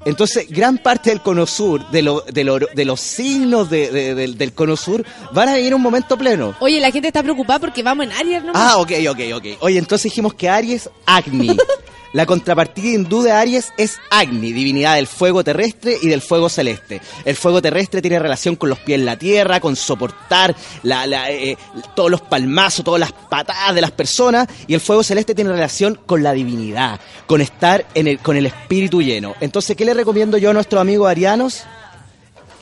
Entonces, 0.08 0.46
gran 0.48 0.78
parte 0.78 1.10
del 1.10 1.20
cono 1.20 1.44
sur, 1.46 1.86
de, 1.90 2.00
lo- 2.02 2.22
de, 2.22 2.42
lo- 2.44 2.58
de 2.58 2.84
los 2.86 2.98
signos 3.00 3.68
de- 3.68 3.90
de- 3.90 4.14
del- 4.34 4.52
cono 4.54 4.74
sur, 4.76 5.04
van 5.32 5.48
a 5.50 5.56
vivir 5.56 5.74
un 5.74 5.82
momento 5.82 6.16
pleno. 6.16 6.54
Oye, 6.60 6.80
la 6.80 6.90
gente 6.90 7.08
está 7.08 7.22
preocupada 7.22 7.58
porque 7.58 7.82
vamos 7.82 8.06
en 8.06 8.12
Aries, 8.12 8.42
¿no? 8.42 8.52
Ah, 8.54 8.78
ok, 8.78 8.92
ok, 9.10 9.20
ok. 9.36 9.46
Oye, 9.60 9.78
entonces 9.78 10.04
dijimos 10.04 10.32
que 10.32 10.48
Aries, 10.48 10.88
Agni. 11.04 11.54
La 12.14 12.24
contrapartida 12.24 12.88
hindú 12.88 13.22
de 13.22 13.32
Aries 13.32 13.72
es 13.76 13.98
Agni, 14.10 14.52
divinidad 14.52 14.94
del 14.96 15.06
fuego 15.06 15.44
terrestre 15.44 15.96
y 16.00 16.08
del 16.08 16.22
fuego 16.22 16.48
celeste. 16.48 17.02
El 17.26 17.36
fuego 17.36 17.60
terrestre 17.60 18.00
tiene 18.00 18.18
relación 18.18 18.56
con 18.56 18.70
los 18.70 18.78
pies 18.78 18.98
en 18.98 19.04
la 19.04 19.18
tierra, 19.18 19.60
con 19.60 19.76
soportar 19.76 20.56
la- 20.84 21.06
la, 21.06 21.30
eh, 21.30 21.58
todos 21.94 22.10
los 22.10 22.22
palmazos, 22.22 22.82
todas 22.84 23.00
las 23.00 23.12
patadas 23.12 23.74
de 23.74 23.80
las 23.82 23.90
personas. 23.90 24.48
Y 24.66 24.72
el 24.74 24.80
fuego 24.80 25.02
celeste 25.02 25.34
tiene 25.34 25.50
relación 25.52 26.00
con 26.06 26.22
la 26.22 26.32
divinidad, 26.32 26.98
con 27.26 27.40
estar 27.42 27.84
en 27.94 28.08
el, 28.08 28.18
con 28.20 28.36
el 28.38 28.46
espíritu 28.46 29.02
lleno. 29.02 29.34
Entonces, 29.40 29.76
¿qué 29.76 29.84
le 29.84 29.92
recomiendo 29.92 30.38
yo 30.38 30.50
a 30.50 30.54
nuestros 30.54 30.80
amigos 30.80 31.10
arianos? 31.10 31.64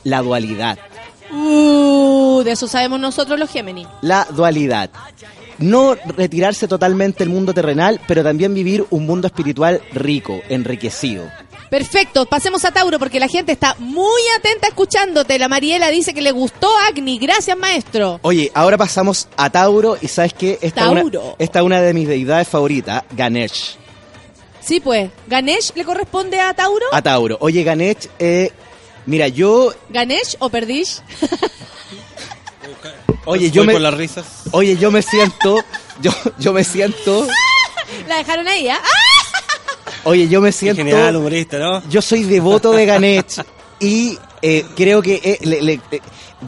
La 0.03 0.21
dualidad. 0.21 0.77
Uh, 1.31 2.41
de 2.43 2.51
eso 2.51 2.67
sabemos 2.67 2.99
nosotros 2.99 3.37
los 3.39 3.49
Géminis. 3.49 3.87
la 4.01 4.25
dualidad. 4.31 4.89
No 5.59 5.95
retirarse 5.95 6.67
totalmente 6.67 7.19
del 7.19 7.29
mundo 7.29 7.53
terrenal, 7.53 7.99
pero 8.07 8.23
también 8.23 8.53
vivir 8.53 8.85
un 8.89 9.05
mundo 9.05 9.27
espiritual 9.27 9.81
rico, 9.93 10.41
enriquecido. 10.49 11.25
Perfecto, 11.69 12.25
pasemos 12.25 12.63
a 12.63 12.71
Tauro 12.71 12.97
porque 12.97 13.19
la 13.19 13.27
gente 13.27 13.51
está 13.51 13.75
muy 13.79 14.21
atenta 14.37 14.67
escuchándote. 14.67 15.37
La 15.37 15.49
Mariela 15.49 15.89
dice 15.89 16.13
que 16.13 16.21
le 16.21 16.31
gustó 16.31 16.69
Agni. 16.87 17.19
Gracias, 17.19 17.57
maestro. 17.57 18.19
Oye, 18.21 18.51
ahora 18.53 18.77
pasamos 18.77 19.27
a 19.35 19.49
Tauro 19.49 19.97
y 20.01 20.07
¿sabes 20.07 20.33
qué? 20.33 20.59
Esta 20.61 20.85
es 20.85 20.91
una, 20.91 21.21
esta 21.39 21.59
es 21.59 21.65
una 21.65 21.81
de 21.81 21.93
mis 21.93 22.07
deidades 22.07 22.47
favoritas, 22.47 23.03
Ganesh. 23.11 23.77
Sí, 24.61 24.79
pues. 24.79 25.09
¿Ganesh 25.27 25.73
le 25.75 25.83
corresponde 25.83 26.39
a 26.39 26.53
Tauro? 26.53 26.85
A 26.91 27.01
Tauro. 27.01 27.37
Oye, 27.41 27.63
Ganesh, 27.63 28.09
eh, 28.19 28.51
mira, 29.05 29.27
yo... 29.27 29.73
¿Ganesh 29.89 30.37
o 30.39 30.49
Perdish? 30.49 31.01
Oye, 33.27 33.51
yo 33.51 33.63
me... 33.63 33.73
por 33.73 33.81
las 33.81 33.93
risas. 33.93 34.25
Oye, 34.51 34.77
yo 34.77 34.91
me 34.91 35.01
siento... 35.01 35.63
Yo, 36.01 36.11
yo 36.39 36.53
me 36.53 36.63
siento... 36.63 37.27
la 38.07 38.17
dejaron 38.17 38.47
ahí, 38.47 38.67
¿ah? 38.69 38.79
Oye, 40.03 40.27
yo 40.27 40.41
me 40.41 40.51
siento... 40.51 40.77
Genial, 40.83 41.15
humorista, 41.15 41.57
¿no? 41.59 41.81
Yo 41.89 42.01
soy 42.01 42.23
devoto 42.23 42.71
de 42.71 42.85
Ganesh 42.85 43.41
y 43.79 44.17
eh, 44.41 44.65
creo 44.75 45.01
que 45.01 45.15
eh, 45.23 45.37
le- 45.41 45.61
le- 45.61 45.81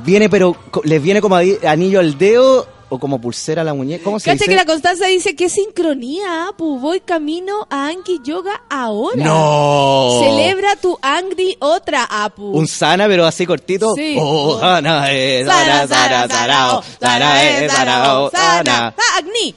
viene, 0.03 0.29
pero 0.29 0.55
les 0.83 1.01
viene 1.01 1.21
como 1.21 1.35
anillo 1.35 1.99
al 1.99 2.17
dedo 2.17 2.67
o 2.89 2.99
como 2.99 3.21
pulsera 3.21 3.61
a 3.61 3.65
la 3.65 3.73
muñeca. 3.73 4.03
¿Cómo 4.03 4.19
se 4.19 4.25
Cacha 4.25 4.39
dice? 4.39 4.49
que 4.49 4.55
la 4.55 4.65
Constanza 4.65 5.05
dice 5.05 5.35
que 5.35 5.49
sincronía, 5.49 6.47
Apu. 6.47 6.79
Voy 6.79 6.99
camino 6.99 7.67
a 7.69 7.87
Anki 7.87 8.19
Yoga 8.23 8.63
ahora. 8.69 9.23
No. 9.23 10.19
Celebra 10.23 10.75
tu 10.75 10.97
Angry 11.01 11.55
otra, 11.59 12.03
Apu. 12.09 12.51
Un 12.51 12.67
sana, 12.67 13.07
pero 13.07 13.25
así 13.25 13.45
cortito. 13.45 13.93
Sí. 13.95 14.15
Oh, 14.19 14.59
sana, 14.59 15.11
eh, 15.11 15.43
sana, 15.45 15.87
sana, 15.87 16.27
sana, 16.27 16.81
sana, 16.99 17.43
eh, 17.43 17.69
sana, 17.69 18.19
oh, 18.19 18.31
sana. 18.31 18.93
Ah, 18.97 19.17
Agni. 19.17 19.55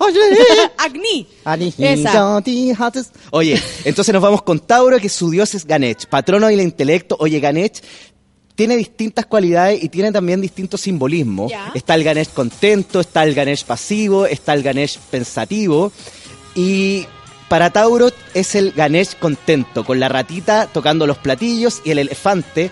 Agni. 0.78 1.26
Oye, 3.30 3.62
entonces 3.84 4.12
nos 4.12 4.22
vamos 4.22 4.42
con 4.42 4.60
Tauro, 4.60 4.98
que 4.98 5.08
su 5.08 5.30
dios 5.30 5.54
es 5.54 5.66
Ganesh, 5.66 6.06
patrono 6.06 6.46
del 6.46 6.60
intelecto. 6.60 7.16
Oye, 7.20 7.38
Ganesh 7.38 7.82
tiene 8.60 8.76
distintas 8.76 9.24
cualidades 9.24 9.82
y 9.82 9.88
tiene 9.88 10.12
también 10.12 10.42
distintos 10.42 10.82
simbolismos. 10.82 11.50
Está 11.72 11.94
el 11.94 12.04
Ganesh 12.04 12.28
contento, 12.28 13.00
está 13.00 13.24
el 13.24 13.32
Ganesh 13.32 13.64
pasivo, 13.64 14.26
está 14.26 14.52
el 14.52 14.62
Ganesh 14.62 14.98
pensativo. 14.98 15.90
Y 16.54 17.06
para 17.48 17.70
Tauro 17.70 18.10
es 18.34 18.54
el 18.54 18.72
Ganesh 18.72 19.16
contento, 19.18 19.82
con 19.82 19.98
la 19.98 20.10
ratita 20.10 20.66
tocando 20.70 21.06
los 21.06 21.16
platillos 21.16 21.80
y 21.86 21.92
el 21.92 22.00
elefante. 22.00 22.70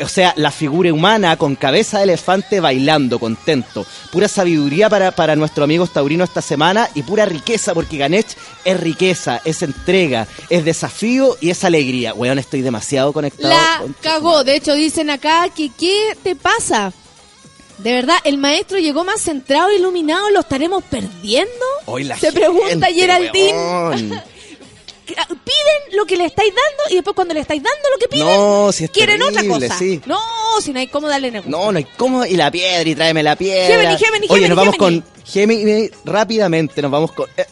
O 0.00 0.08
sea, 0.08 0.32
la 0.36 0.50
figura 0.50 0.92
humana 0.92 1.36
con 1.36 1.56
cabeza 1.56 1.98
de 1.98 2.04
elefante 2.04 2.60
bailando, 2.60 3.18
contento. 3.18 3.84
Pura 4.12 4.28
sabiduría 4.28 4.88
para, 4.88 5.10
para 5.10 5.34
nuestros 5.36 5.64
amigos 5.64 5.92
taurinos 5.92 6.28
esta 6.28 6.42
semana 6.42 6.88
y 6.94 7.02
pura 7.02 7.24
riqueza, 7.24 7.74
porque 7.74 7.98
Ganesh 7.98 8.36
es 8.64 8.80
riqueza, 8.80 9.40
es 9.44 9.62
entrega, 9.62 10.26
es 10.50 10.64
desafío 10.64 11.36
y 11.40 11.50
es 11.50 11.64
alegría. 11.64 12.14
Weón, 12.14 12.38
estoy 12.38 12.62
demasiado 12.62 13.12
conectado. 13.12 13.48
La 13.48 13.78
con- 13.80 13.96
cagó. 14.00 14.44
De 14.44 14.56
hecho, 14.56 14.74
dicen 14.74 15.10
acá 15.10 15.48
que 15.54 15.70
¿qué 15.70 16.16
te 16.22 16.36
pasa? 16.36 16.92
De 17.78 17.92
verdad, 17.92 18.16
el 18.24 18.38
maestro 18.38 18.78
llegó 18.78 19.04
más 19.04 19.20
centrado, 19.20 19.72
iluminado, 19.72 20.30
¿lo 20.30 20.40
estaremos 20.40 20.82
perdiendo? 20.84 21.48
Hoy 21.86 22.04
la 22.04 22.18
Se 22.18 22.32
pregunta 22.32 22.88
Geraldine. 22.88 24.22
weón. 25.16 25.40
Piden 25.44 25.96
lo 25.96 26.04
que 26.06 26.16
le 26.16 26.24
estáis 26.26 26.50
dando 26.54 26.90
y 26.90 26.94
después 26.96 27.14
cuando 27.14 27.34
le 27.34 27.40
estáis 27.40 27.62
dando 27.62 27.88
lo 27.92 27.98
que 27.98 28.08
piden, 28.08 28.26
No, 28.26 28.72
si 28.72 28.84
es 28.84 28.90
quieren 28.90 29.20
otra 29.22 29.44
cosa. 29.44 29.78
sí. 29.78 30.00
No, 30.06 30.18
si 30.62 30.72
no 30.72 30.80
hay 30.80 30.88
cómo 30.88 31.08
darle 31.08 31.30
negocio. 31.30 31.50
No, 31.50 31.70
no 31.72 31.78
hay 31.78 31.84
cómo. 31.96 32.24
Y 32.24 32.36
la 32.36 32.50
piedra, 32.50 32.88
y 32.88 32.94
tráeme 32.94 33.22
la 33.22 33.36
piedra. 33.36 33.66
Gemini, 33.96 33.98
Gemini, 33.98 34.26
Oye, 34.28 34.42
Gemini, 34.42 34.48
nos 34.48 34.56
vamos 34.56 34.76
con 34.76 35.04
Gemini 35.24 35.90
rápidamente. 36.04 36.82
Nos 36.82 36.90
vamos 36.90 37.12
con. 37.12 37.28
eh, 37.36 37.44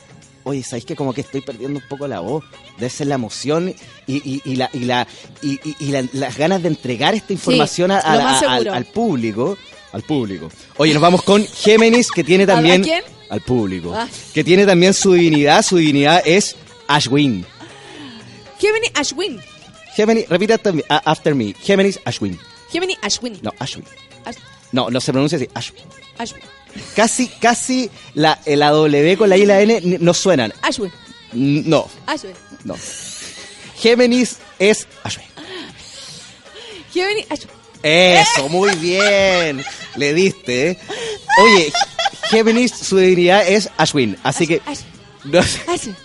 Oye, 0.44 0.62
¿sabéis 0.62 0.84
que 0.84 0.94
como 0.94 1.12
que 1.12 1.22
estoy 1.22 1.40
perdiendo 1.40 1.80
un 1.80 1.88
poco 1.88 2.06
la 2.06 2.20
voz? 2.20 2.44
Debe 2.78 2.88
ser 2.90 3.08
la 3.08 3.16
emoción 3.16 3.74
y, 4.06 4.14
y, 4.16 4.42
y 4.44 4.54
la, 4.56 4.70
y, 4.72 4.80
la, 4.80 5.06
y, 5.42 5.54
y- 5.68 5.76
y 5.80 5.86
la- 5.86 6.04
las 6.12 6.36
ganas 6.36 6.62
de 6.62 6.68
entregar 6.68 7.14
esta 7.14 7.32
información 7.32 7.90
a- 7.90 7.98
a- 7.98 8.16
lo 8.16 8.22
más 8.22 8.42
a- 8.44 8.52
al, 8.54 8.84
público. 8.84 9.58
Al 9.92 10.02
público. 10.02 10.48
Oye, 10.76 10.92
nos 10.92 11.02
vamos 11.02 11.22
con 11.22 11.44
Géminis, 11.46 12.12
que 12.12 12.22
tiene 12.22 12.44
¿A- 12.44 12.46
a 12.52 12.54
también. 12.56 12.82
quién? 12.84 13.02
Al 13.28 13.40
público. 13.40 13.92
Ah. 13.92 14.06
Que 14.32 14.44
tiene 14.44 14.64
también 14.66 14.94
su 14.94 15.14
divinidad. 15.14 15.64
Su 15.64 15.78
divinidad 15.78 16.22
es 16.24 16.54
Ashwin. 16.88 17.44
Gemini 18.60 18.88
Ashwin. 18.94 19.40
Gemini, 19.96 20.24
repita 20.28 20.54
after 21.04 21.34
me. 21.34 21.46
me. 21.46 21.54
Géminis 21.54 21.98
Ashwin. 22.04 22.38
Gemini 22.72 22.96
Ashwin. 23.02 23.40
No, 23.42 23.50
Ashwin. 23.58 23.84
Ash- 24.24 24.36
No, 24.72 24.88
no 24.90 25.00
se 25.00 25.12
pronuncia 25.12 25.36
así. 25.38 25.48
Ashwin. 25.54 25.84
Ashwin. 26.18 26.42
Casi, 26.94 27.28
casi 27.40 27.90
la, 28.14 28.38
la 28.46 28.70
W 28.70 29.16
con 29.16 29.30
la 29.30 29.36
I 29.38 29.42
y 29.42 29.46
la 29.46 29.60
N 29.62 29.98
no 30.00 30.12
suenan. 30.14 30.52
Ashwin. 30.62 30.92
No, 31.32 31.88
Ashwin. 32.06 32.34
no. 32.64 32.76
Géminis 33.78 34.36
es 34.58 34.86
Ashwin. 35.02 35.26
Gemini 36.92 37.24
Ashwin. 37.30 37.50
Eso, 37.82 38.48
muy 38.48 38.74
bien. 38.76 39.64
Le 39.96 40.14
diste, 40.14 40.70
¿eh? 40.70 40.78
Oye, 41.42 41.72
Géminis, 42.30 42.72
su 42.72 42.96
divinidad 42.98 43.46
es 43.46 43.70
Ashwin. 43.76 44.16
Así 44.22 44.46
que 44.46 44.60
no- 45.24 45.38
Ashwin. 45.40 45.96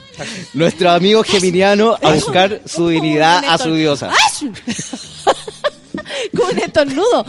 Nuestro 0.53 0.91
amigo 0.91 1.23
geminiano 1.23 1.97
a 2.01 2.11
buscar 2.13 2.61
su 2.65 2.87
divinidad 2.89 3.43
a 3.47 3.57
su 3.57 3.73
diosa. 3.73 4.11
Como 6.35 6.49
un 6.51 6.59
estornudo. 6.59 7.25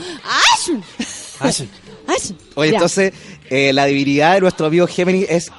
Oye, 2.54 2.70
entonces, 2.70 3.12
eh, 3.50 3.72
la 3.72 3.86
divinidad 3.86 4.34
de 4.34 4.40
nuestro 4.40 4.66
amigo 4.66 4.86
Géminis 4.86 5.26
es. 5.28 5.50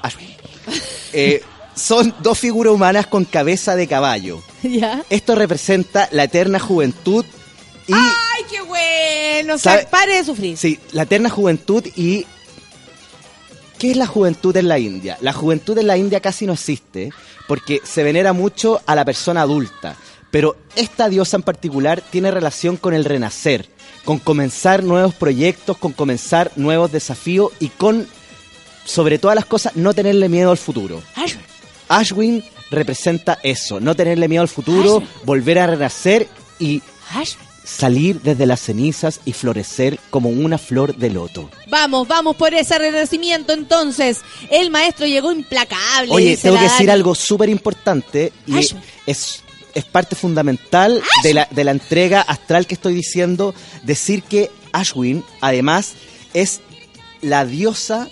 Eh, 1.14 1.42
son 1.76 2.14
dos 2.20 2.38
figuras 2.40 2.74
humanas 2.74 3.08
con 3.08 3.26
cabeza 3.26 3.76
de 3.76 3.88
caballo. 3.88 4.42
Ya. 4.62 5.04
Esto 5.10 5.36
representa 5.36 6.08
la 6.12 6.24
eterna 6.26 6.60
juventud 6.60 7.26
y... 7.88 7.94
¡Ay, 7.94 8.44
qué 8.50 8.62
bueno! 8.62 9.56
O 9.56 9.58
¿Sabe- 9.58 9.82
sea, 9.82 9.90
pare 9.90 10.16
de 10.18 10.24
sufrir. 10.24 10.58
Sí, 10.58 10.80
la 10.92 11.04
eterna 11.04 11.30
juventud 11.30 11.84
y... 11.96 12.26
¿Qué 13.78 13.92
es 13.92 13.98
la 13.98 14.08
juventud 14.08 14.56
en 14.56 14.68
la 14.68 14.80
India? 14.80 15.18
La 15.22 15.34
juventud 15.34 15.78
en 15.78 15.88
la 15.88 15.98
India 15.98 16.20
casi 16.20 16.46
no 16.46 16.54
existe 16.54 17.12
porque 17.48 17.82
se 17.84 18.04
venera 18.04 18.34
mucho 18.34 18.82
a 18.86 18.96
la 18.96 19.06
persona 19.06 19.42
adulta. 19.42 19.96
Pero 20.32 20.56
esta 20.76 21.10
diosa 21.10 21.38
en 21.38 21.44
particular 21.44 22.02
tiene 22.02 22.32
relación 22.32 22.78
con 22.78 22.94
el 22.94 23.06
renacer, 23.06 23.68
con 24.04 24.18
comenzar 24.20 24.84
nuevos 24.84 25.14
proyectos, 25.14 25.78
con 25.78 25.92
comenzar 25.92 26.52
nuevos 26.56 26.92
desafíos 26.92 27.52
y 27.60 27.70
con, 27.70 28.08
sobre 28.84 29.20
todas 29.20 29.36
las 29.36 29.46
cosas, 29.46 29.76
no 29.76 29.94
tenerle 29.94 30.30
miedo 30.30 30.50
al 30.50 30.58
futuro. 30.58 31.04
Ashwin. 31.16 31.44
Ashwin 31.88 32.44
representa 32.72 33.38
eso, 33.44 33.80
no 33.80 33.96
tenerle 33.96 34.28
miedo 34.28 34.42
al 34.42 34.48
futuro, 34.48 34.98
Ashwin. 34.98 35.10
volver 35.26 35.60
a 35.60 35.68
renacer 35.68 36.28
y 36.58 36.82
Ashwin. 37.12 37.43
Salir 37.64 38.22
desde 38.22 38.46
las 38.46 38.62
cenizas 38.62 39.22
y 39.26 39.34
florecer 39.34 40.00
como 40.10 40.30
una 40.30 40.58
flor 40.58 40.96
de 40.96 41.10
loto. 41.10 41.50
Vamos, 41.68 42.08
vamos 42.08 42.36
por 42.36 42.54
ese 42.54 42.78
renacimiento 42.78 43.54
entonces. 43.54 44.22
El 44.50 44.70
maestro 44.70 45.06
llegó 45.06 45.32
implacable. 45.32 46.12
Oye, 46.12 46.38
tengo 46.38 46.58
que 46.58 46.64
decir 46.64 46.92
algo 46.92 47.16
súper 47.16 47.50
importante 47.50 48.34
y 48.46 48.58
es, 48.58 49.44
es 49.74 49.86
parte 49.86 50.16
fundamental 50.16 51.02
de 51.24 51.34
la, 51.34 51.48
de 51.50 51.64
la 51.64 51.72
entrega 51.72 52.22
astral 52.22 52.68
que 52.68 52.76
estoy 52.76 52.94
diciendo, 52.94 53.56
decir 53.84 54.24
que 54.24 54.52
Ashwin 54.72 55.24
además 55.42 55.94
es 56.34 56.62
la 57.22 57.46
diosa 57.46 58.10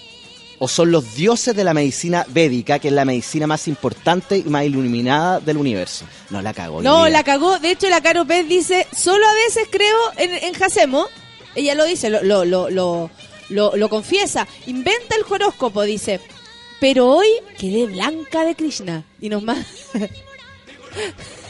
o 0.64 0.68
son 0.68 0.92
los 0.92 1.16
dioses 1.16 1.56
de 1.56 1.64
la 1.64 1.74
medicina 1.74 2.24
védica, 2.30 2.78
que 2.78 2.90
es 2.90 2.94
la 2.94 3.04
medicina 3.04 3.48
más 3.48 3.68
importante 3.68 4.38
y 4.38 4.44
más 4.44 4.64
iluminada 4.64 5.40
del 5.40 5.58
universo. 5.58 6.06
No 6.30 6.40
la 6.40 6.54
cago. 6.54 6.84
No, 6.84 7.10
la 7.10 7.24
cagó. 7.24 7.58
De 7.58 7.72
hecho, 7.72 7.90
la 7.90 8.00
Caro 8.02 8.26
Pez 8.26 8.48
dice, 8.48 8.86
solo 8.96 9.26
a 9.28 9.34
veces 9.34 9.68
creo 9.72 9.98
en, 10.18 10.32
en 10.36 10.54
Jacemo. 10.54 11.08
Ella 11.56 11.74
lo 11.74 11.84
dice, 11.86 12.12
lo, 12.12 12.22
lo, 12.22 12.46
lo, 12.46 12.70
lo, 12.70 13.10
lo- 13.50 13.76
lo 13.76 13.90
confiesa. 13.90 14.48
Inventa 14.68 15.16
el 15.16 15.24
horóscopo, 15.28 15.82
dice. 15.82 16.20
Pero 16.80 17.08
hoy 17.10 17.28
quedé 17.58 17.88
blanca 17.88 18.46
de 18.46 18.54
Krishna. 18.54 19.04
Y 19.20 19.32
manda... 19.32 19.66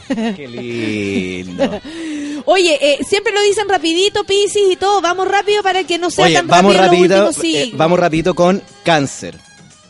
Qué 0.08 0.48
lindo. 0.48 1.82
Oye, 2.46 2.78
eh, 2.82 3.00
siempre 3.08 3.32
lo 3.34 3.42
dicen 3.42 3.68
rapidito, 3.70 4.24
Piscis 4.24 4.72
y 4.72 4.76
todo. 4.76 5.02
Vamos 5.02 5.28
rápido 5.28 5.62
para 5.64 5.84
que 5.84 5.98
no 5.98 6.10
sea 6.10 6.26
Oye, 6.26 6.36
tan 6.36 6.48
vamos 6.48 6.76
rápido 6.76 6.86
rapidito, 6.92 7.18
los 7.26 7.38
últimos 7.38 7.56
eh, 7.68 7.72
vamos 7.74 8.00
rapidito 8.00 8.34
con 8.36 8.62
cáncer. 8.84 9.40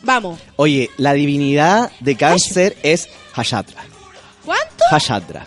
Vamos. 0.04 0.40
Oye, 0.56 0.90
la 0.98 1.14
divinidad 1.14 1.92
de 2.00 2.16
cáncer 2.16 2.76
es 2.84 3.08
Hashatra. 3.34 3.84
¿Cuánto? 4.46 4.84
Hashatra. 4.90 5.46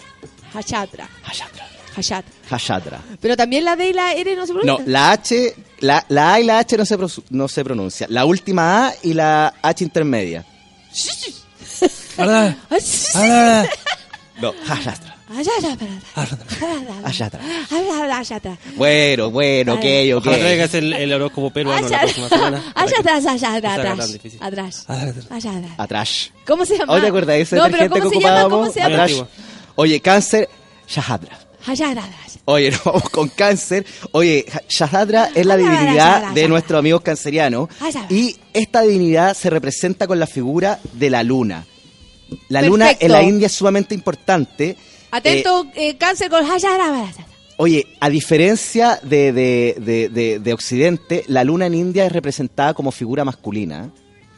Hashatra. 0.52 1.08
Hashatra. 1.24 1.66
Hashatra. 1.96 2.32
Hashatra. 2.50 3.00
Pero 3.20 3.36
también 3.36 3.64
la 3.64 3.76
D 3.76 3.88
y 3.88 3.92
la 3.92 4.12
R 4.12 4.36
no 4.36 4.46
se 4.46 4.52
No, 4.52 4.60
pronuncian. 4.60 4.92
la 4.92 5.10
H, 5.12 5.54
la, 5.80 6.04
la 6.08 6.34
A 6.34 6.40
y 6.40 6.44
la 6.44 6.58
H 6.58 6.76
no 6.76 6.84
se, 6.86 6.96
pro- 6.96 7.08
no 7.30 7.48
se 7.48 7.64
pronuncia. 7.64 8.06
La 8.10 8.24
última 8.24 8.88
A 8.88 8.94
y 9.02 9.14
la 9.14 9.54
H 9.62 9.82
intermedia. 9.84 10.44
Ah, 12.16 12.54
No, 14.40 14.52
Hashatra. 14.66 15.13
Hashatra. 17.04 17.40
Hashatra. 18.14 18.56
Bueno, 18.76 19.30
bueno, 19.30 19.74
ok, 19.74 19.80
ok. 20.14 20.16
Ojalá 20.18 20.38
traigas 20.38 20.74
el, 20.74 20.92
el 20.92 21.12
horóscopo 21.12 21.50
peruano 21.50 21.88
la 21.88 22.00
próxima 22.00 22.28
semana. 22.28 22.62
Allá 22.74 22.96
atrás, 23.00 23.26
allá 23.26 23.54
atrás. 23.54 24.12
difícil. 24.12 24.38
Atrás. 24.42 24.84
Ah, 24.88 25.06
Allá 25.30 25.50
atrás. 25.50 25.72
Atrás. 25.78 26.30
¿Cómo 26.46 26.64
se 26.64 26.78
llama? 26.78 26.92
¿Hoy 26.94 27.00
te 27.00 27.06
acuerdas 27.08 27.36
de 27.36 27.42
ese 27.42 27.56
No, 27.56 27.64
pero 27.70 27.88
¿cómo 27.90 28.10
que 28.10 28.16
se 28.16 28.22
llama? 28.22 28.44
ocupábamos? 28.44 28.58
¿Cómo 28.60 28.72
se 28.72 28.80
llama? 28.80 29.02
Atrás. 29.04 29.24
Oye, 29.76 30.00
cáncer, 30.00 30.48
Shahadra. 30.88 31.38
Allá 31.66 31.90
atrás. 31.90 32.06
Oye, 32.46 32.70
nos 32.70 32.84
vamos 32.84 33.08
con 33.10 33.28
cáncer. 33.28 33.86
Oye, 34.12 34.44
Shahadra 34.68 35.30
es 35.34 35.46
la 35.46 35.56
divinidad 35.56 36.32
de 36.32 36.46
nuestros 36.48 36.78
amigos 36.78 37.00
cancerianos. 37.00 37.68
Y 38.10 38.36
esta 38.52 38.82
divinidad 38.82 39.34
se 39.34 39.48
representa 39.50 40.06
con 40.06 40.18
la 40.18 40.26
figura 40.26 40.78
de 40.92 41.10
la 41.10 41.22
luna. 41.22 41.64
La 42.48 42.62
luna 42.62 42.86
Perfecto. 42.86 43.06
en 43.06 43.12
la 43.12 43.22
India 43.22 43.46
es 43.46 43.52
sumamente 43.52 43.94
importante. 43.94 44.76
Eh, 45.14 45.16
Atento, 45.16 45.66
eh, 45.74 45.96
cáncer 45.96 46.28
con. 46.30 46.44
Oye, 47.56 47.86
a 48.00 48.08
diferencia 48.10 48.98
de, 49.02 49.32
de, 49.32 49.76
de, 49.78 50.08
de- 50.08 50.38
de 50.40 50.52
Occidente, 50.52 51.22
la 51.28 51.44
luna 51.44 51.66
en 51.66 51.74
India 51.74 52.04
es 52.04 52.10
representada 52.12 52.74
como 52.74 52.90
figura 52.90 53.24
masculina. 53.24 53.92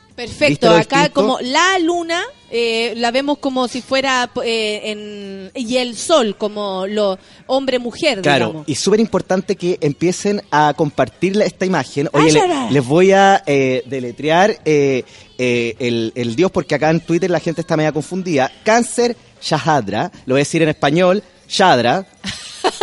¿Viste 0.08 0.14
Perfecto, 0.16 0.70
acá 0.70 0.96
distinto? 1.00 1.12
como 1.20 1.38
la 1.40 1.78
luna 1.78 2.22
eh, 2.50 2.94
la 2.96 3.10
vemos 3.10 3.36
como 3.38 3.68
si 3.68 3.82
fuera 3.82 4.30
eh, 4.44 4.80
en, 4.84 5.50
y 5.54 5.76
el 5.76 5.94
sol 5.94 6.36
como 6.38 6.86
lo 6.86 7.18
hombre-mujer, 7.46 8.22
Claro, 8.22 8.46
digamos. 8.46 8.68
y 8.68 8.74
súper 8.76 9.00
importante 9.00 9.56
que 9.56 9.76
empiecen 9.82 10.40
a 10.50 10.72
compartir 10.74 11.38
esta 11.42 11.66
imagen. 11.66 12.08
Oye, 12.12 12.32
le- 12.32 12.70
les 12.70 12.86
voy 12.86 13.12
a 13.12 13.42
eh, 13.46 13.82
deletrear 13.86 14.58
eh, 14.64 15.04
eh, 15.38 15.74
el, 15.78 16.12
el 16.14 16.34
dios 16.36 16.50
porque 16.50 16.74
acá 16.74 16.88
en 16.90 17.00
Twitter 17.00 17.30
la 17.30 17.40
gente 17.40 17.60
está 17.60 17.76
media 17.76 17.92
confundida. 17.92 18.50
Cáncer 18.64 19.16
Shahadra, 19.42 20.10
lo 20.26 20.34
voy 20.34 20.40
a 20.40 20.44
decir 20.44 20.62
en 20.62 20.68
español, 20.70 21.22
Shadra. 21.48 22.06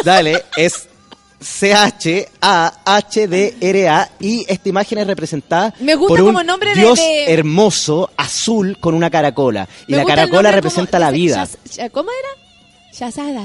Dale, 0.04 0.44
es 0.58 0.88
C-H-A-H-D-R-A 1.42 2.30
y 4.20 4.46
esta 4.48 4.70
imagen 4.70 4.98
es 5.00 5.08
representada 5.08 5.74
Me 5.80 5.96
gusta 5.96 6.08
por 6.10 6.22
un 6.22 6.28
como 6.28 6.44
nombre 6.44 6.70
de- 6.74 6.82
dios 6.82 6.98
de- 7.00 7.34
hermoso, 7.34 8.10
azul, 8.16 8.78
con 8.80 8.94
una 8.96 9.10
caracola. 9.10 9.68
Y 9.88 9.92
Me 9.92 9.98
la 9.98 10.04
gusta 10.04 10.14
el 10.14 10.20
caracola 10.20 10.42
nombre 10.44 10.52
representa 10.62 11.00
la 11.00 11.12
vida. 11.12 11.44
Shaz- 11.44 11.58
Shaz- 11.70 11.92
¿Cómo 11.92 12.10
era? 12.12 12.30
Shazada. 12.98 13.44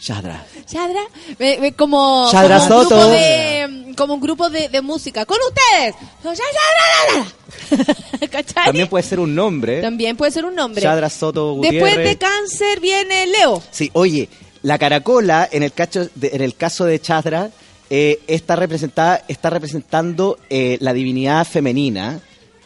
Shadra. 0.00 0.46
Shadra, 0.66 1.02
me- 1.38 1.58
me- 1.58 1.72
como, 1.74 2.30
Shadra 2.32 2.58
como 2.60 2.80
un 2.80 2.88
grupo, 2.88 2.94
Soto. 3.00 3.10
de, 3.10 3.94
como 3.96 4.14
un 4.14 4.20
grupo 4.20 4.48
de, 4.50 4.68
de 4.70 4.80
música. 4.80 5.26
¡Con 5.26 5.36
ustedes! 5.46 5.94
¿Cachai? 8.30 8.64
También 8.66 8.88
puede 8.88 9.04
ser 9.04 9.20
un 9.20 9.34
nombre. 9.34 9.80
También 9.80 10.16
puede 10.16 10.30
ser 10.32 10.44
un 10.44 10.54
nombre. 10.54 10.82
Shadra 10.82 11.08
Soto 11.10 11.54
Gutiérrez. 11.54 11.82
Después 11.96 12.08
de 12.08 12.18
cáncer 12.18 12.80
viene 12.80 13.26
Leo. 13.26 13.62
Sí, 13.70 13.90
oye, 13.92 14.28
la 14.62 14.78
caracola, 14.78 15.48
en 15.50 15.62
el, 15.62 15.72
cacho, 15.72 16.08
de- 16.14 16.30
en 16.32 16.40
el 16.42 16.54
caso 16.56 16.84
de 16.84 17.00
Chadra, 17.00 17.50
eh, 17.90 18.20
está, 18.26 18.56
representada, 18.56 19.22
está 19.28 19.50
representando 19.50 20.38
eh, 20.48 20.78
la 20.80 20.92
divinidad 20.92 21.46
femenina, 21.46 22.20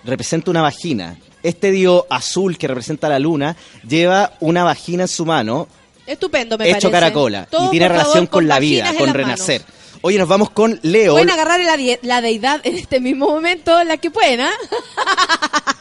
representa 0.04 0.50
una 0.50 0.62
vagina. 0.62 1.18
Este 1.42 1.70
dios 1.72 2.04
azul 2.08 2.56
que 2.56 2.68
representa 2.68 3.08
la 3.08 3.18
luna 3.18 3.54
lleva 3.86 4.32
una 4.40 4.64
vagina 4.64 5.02
en 5.04 5.08
su 5.08 5.26
mano, 5.26 5.68
Estupendo, 6.06 6.58
me 6.58 6.64
hecho 6.66 6.72
parece. 6.72 6.90
caracola, 6.90 7.46
Todos, 7.46 7.68
y 7.68 7.70
tiene 7.70 7.88
relación 7.88 8.26
favor, 8.26 8.28
con 8.30 8.48
la 8.48 8.58
vida, 8.58 8.92
con 8.98 9.12
renacer. 9.12 9.62
manos. 9.62 9.74
Oye, 10.02 10.18
nos 10.18 10.28
vamos 10.28 10.50
con 10.50 10.78
Leo. 10.82 11.12
Pueden 11.12 11.30
agarrar 11.30 11.60
la, 12.02 12.20
deidad 12.20 12.60
en 12.64 12.76
este 12.76 13.00
mismo 13.00 13.26
momento, 13.26 13.82
la 13.84 13.96
que 13.96 14.10
pueden, 14.10 14.40
¿ah? 14.42 14.52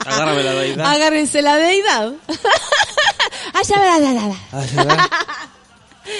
Agárrame 0.05 0.43
la 0.43 0.53
deidad. 0.53 0.85
Agárrense 0.85 1.41
la 1.41 1.57
deidad. 1.57 2.13
Ah, 3.55 3.61
ya, 3.67 3.77
la, 3.77 3.99
la, 3.99 4.13
la, 4.13 4.27
la. 4.29 4.35
Ah, 4.51 4.63
¿se 4.67 4.75
va? 4.77 5.09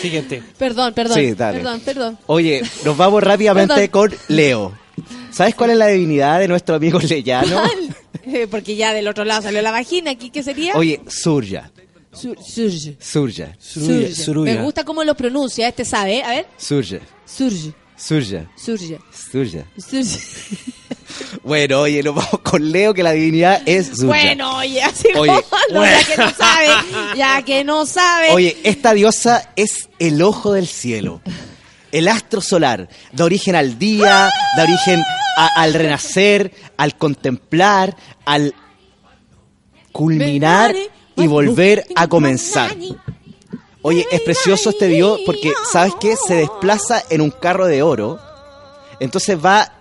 Siguiente. 0.01 0.43
Perdón, 0.57 0.93
perdón. 0.93 1.17
Sí, 1.17 1.33
dale. 1.33 1.57
Perdón, 1.59 1.79
perdón. 1.79 2.19
Oye, 2.27 2.61
nos 2.85 2.95
vamos 2.95 3.23
rápidamente 3.23 3.73
Perdón. 3.87 4.09
con 4.09 4.17
Leo. 4.27 4.73
¿Sabes 5.31 5.55
cuál 5.55 5.71
es 5.71 5.77
la 5.77 5.87
divinidad 5.87 6.39
de 6.39 6.47
nuestro 6.47 6.75
amigo 6.75 6.99
Leyano? 6.99 7.61
Eh, 8.25 8.47
Porque 8.49 8.77
ya 8.77 8.93
del 8.93 9.07
otro 9.09 9.25
lado 9.25 9.41
salió 9.41 9.61
la 9.61 9.71
vagina, 9.71 10.11
¿aquí 10.11 10.29
qué 10.29 10.43
sería? 10.43 10.75
Oye, 10.75 11.01
Surya. 11.09 11.71
Sur- 12.13 12.37
Surge. 12.43 12.95
Surge. 12.99 14.15
Suruya. 14.15 14.55
Me 14.55 14.61
gusta 14.63 14.83
cómo 14.83 15.03
lo 15.03 15.15
pronuncia, 15.15 15.67
este 15.67 15.83
sabe, 15.85 16.17
¿eh? 16.19 16.23
A 16.23 16.29
ver. 16.29 16.47
Surge. 17.25 17.73
Surya. 17.95 18.49
Surge. 18.55 18.99
Surya. 19.31 19.65
Surge. 19.77 20.19
Bueno, 21.43 21.81
oye, 21.81 22.01
nos 22.01 22.15
vamos 22.15 22.39
con 22.43 22.71
Leo, 22.71 22.93
que 22.93 23.03
la 23.03 23.11
divinidad 23.11 23.61
es. 23.67 24.03
Bueno, 24.03 24.57
oye, 24.57 24.81
así 24.81 25.09
Oye, 25.15 25.31
no, 25.71 25.83
ya 25.85 26.03
que 26.05 26.17
no 26.17 26.29
sabe, 26.33 26.67
ya 27.15 27.41
que 27.43 27.63
no 27.63 27.85
sabe. 27.85 28.31
Oye, 28.31 28.57
esta 28.63 28.93
diosa 28.93 29.51
es 29.55 29.89
el 29.99 30.21
ojo 30.23 30.53
del 30.53 30.65
cielo. 30.65 31.21
El 31.91 32.07
astro 32.07 32.41
solar 32.41 32.89
da 33.11 33.25
origen 33.25 33.55
al 33.55 33.77
día, 33.77 34.31
da 34.57 34.63
origen 34.63 35.03
a- 35.37 35.49
al 35.61 35.73
renacer, 35.75 36.51
al 36.77 36.97
contemplar, 36.97 37.95
al 38.25 38.55
culminar 39.91 40.73
y 41.15 41.27
volver 41.27 41.85
a 41.95 42.07
comenzar. 42.07 42.75
Oye, 43.81 44.05
es 44.11 44.21
precioso 44.21 44.69
este 44.69 44.87
dios 44.87 45.19
porque, 45.25 45.51
¿sabes 45.71 45.93
qué? 45.99 46.15
Se 46.15 46.35
desplaza 46.35 47.03
en 47.09 47.21
un 47.21 47.31
carro 47.31 47.67
de 47.67 47.83
oro. 47.83 48.19
Entonces 48.99 49.37
va 49.43 49.71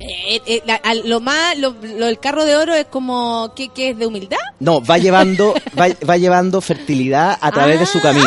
Eh, 0.00 0.40
eh, 0.46 0.62
la- 0.66 0.74
al- 0.82 1.08
lo 1.08 1.20
más, 1.20 1.56
lo, 1.58 1.76
lo 1.80 2.06
del 2.06 2.18
carro 2.18 2.44
de 2.44 2.56
oro 2.56 2.74
es 2.74 2.86
como, 2.86 3.52
¿qué, 3.54 3.68
qué 3.68 3.90
es 3.90 3.98
de 3.98 4.06
humildad? 4.06 4.36
No, 4.58 4.84
va 4.84 4.98
llevando, 4.98 5.54
va, 5.78 5.86
va 6.08 6.16
llevando 6.16 6.60
fertilidad 6.60 7.38
a 7.40 7.52
través 7.52 7.78
de 7.78 7.86
su 7.86 8.00
camino. 8.00 8.26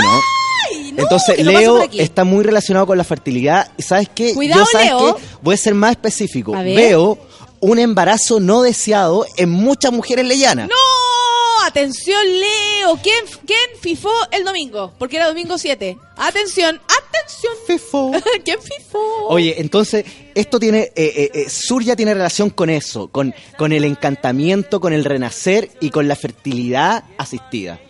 Entonces, 0.95 1.35
que 1.35 1.43
no 1.43 1.51
pase 1.51 1.61
Leo 1.65 1.83
está 1.91 2.23
muy 2.23 2.45
relacionado 2.45 2.87
con 2.87 2.97
la 2.97 3.03
fertilidad. 3.03 3.69
¿Y 3.77 3.81
sabes 3.81 4.07
qué? 4.15 4.33
Cuidado, 4.33 4.61
Yo, 4.61 4.65
¿sabes 4.71 4.87
Leo. 4.87 5.15
qué? 5.17 5.23
Voy 5.41 5.55
a 5.55 5.57
ser 5.57 5.73
más 5.75 5.91
específico. 5.91 6.55
A. 6.55 6.61
Veo 6.61 7.17
un 7.59 7.77
embarazo 7.79 8.39
no 8.39 8.61
deseado 8.61 9.25
en 9.35 9.49
muchas 9.49 9.91
mujeres 9.91 10.25
leyanas. 10.25 10.69
¡No! 10.69 10.75
Atención, 11.65 12.21
Leo. 12.25 12.97
¿Quién, 13.01 13.25
¿Quién 13.45 13.79
fifó 13.81 14.11
el 14.31 14.43
domingo? 14.43 14.93
Porque 14.97 15.17
era 15.17 15.27
domingo 15.27 15.57
7. 15.57 15.97
Atención, 16.17 16.79
atención. 16.83 17.53
Fifó. 17.67 18.11
¿Quién 18.45 18.59
fifó? 18.61 19.27
Oye, 19.27 19.55
entonces, 19.59 20.05
esto 20.33 20.59
tiene, 20.59 20.79
eh, 20.79 20.91
eh, 20.95 21.31
eh, 21.33 21.49
Surya 21.49 21.95
tiene 21.95 22.13
relación 22.13 22.49
con 22.49 22.69
eso, 22.69 23.07
con, 23.07 23.33
con 23.57 23.71
el 23.71 23.83
encantamiento, 23.83 24.79
con 24.79 24.93
el 24.93 25.05
renacer 25.05 25.71
y 25.79 25.89
con 25.89 26.07
la 26.07 26.15
fertilidad 26.15 27.03
asistida. 27.17 27.79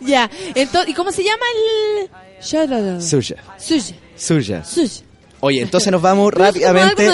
Ya. 0.00 0.30
Entonces, 0.54 0.90
¿Y 0.90 0.94
cómo 0.94 1.12
se 1.12 1.22
llama 1.22 1.44
el...? 1.54 2.10
Shadada. 2.42 3.00
Surya. 3.00 3.36
Suya. 3.58 3.94
Surya. 4.64 4.64
Oye, 5.42 5.62
entonces 5.62 5.90
nos 5.90 6.02
vamos 6.02 6.32
rápidamente. 6.34 7.08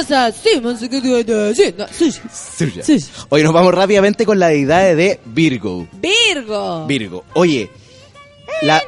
Oye, 3.29 3.45
nos 3.45 3.53
vamos 3.53 3.75
rápidamente 3.75 4.27
con 4.27 4.39
la 4.39 4.49
deidad 4.49 4.95
de 4.97 5.21
Virgo. 5.25 5.87
Virgo. 5.93 6.87
Virgo. 6.87 7.25
Oye, 7.35 7.71
la 8.63 8.83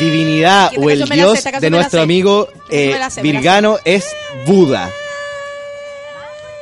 divinidad 0.00 0.72
o 0.78 0.90
el 0.90 1.06
sé, 1.06 1.14
dios 1.14 1.44
de 1.60 1.70
nuestro 1.70 2.00
amigo 2.02 2.48
eh, 2.70 2.98
sé, 3.10 3.22
virgano 3.22 3.78
es 3.84 4.06
Buda. 4.46 4.90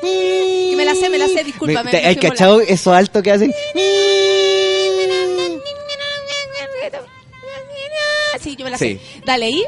Que 0.02 0.74
me 0.76 0.84
la 0.84 0.94
sé, 0.94 1.08
me 1.08 1.18
la 1.18 1.28
sé, 1.28 1.34
Me- 1.34 1.44
discúlpame. 1.44 1.90
te- 1.92 2.00
me 2.02 2.06
¿Hay 2.08 2.14
fui 2.16 2.28
cachado 2.28 2.60
eso 2.60 2.92
alto 2.92 3.22
que 3.22 3.30
hacen? 3.30 3.54
Sí, 8.42 8.56
yo 8.56 8.64
me 8.64 8.70
la 8.72 8.78
Sí. 8.78 8.98
sé. 8.98 9.20
Dale, 9.24 9.50
¿y? 9.50 9.64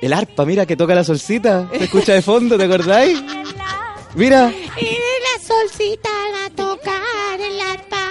El 0.00 0.12
arpa, 0.12 0.44
mira 0.46 0.64
que 0.66 0.76
toca 0.76 0.94
la 0.94 1.04
solcita. 1.04 1.68
Se 1.72 1.84
escucha 1.84 2.14
de 2.14 2.22
fondo, 2.22 2.56
¿te 2.56 2.64
acordáis? 2.64 3.20
Mira. 4.14 4.52
Y 4.78 4.84
la 4.86 5.44
solcita 5.46 6.08
va 6.34 6.44
a 6.46 6.50
tocar 6.50 7.40
el 7.40 7.60
arpa. 7.60 8.08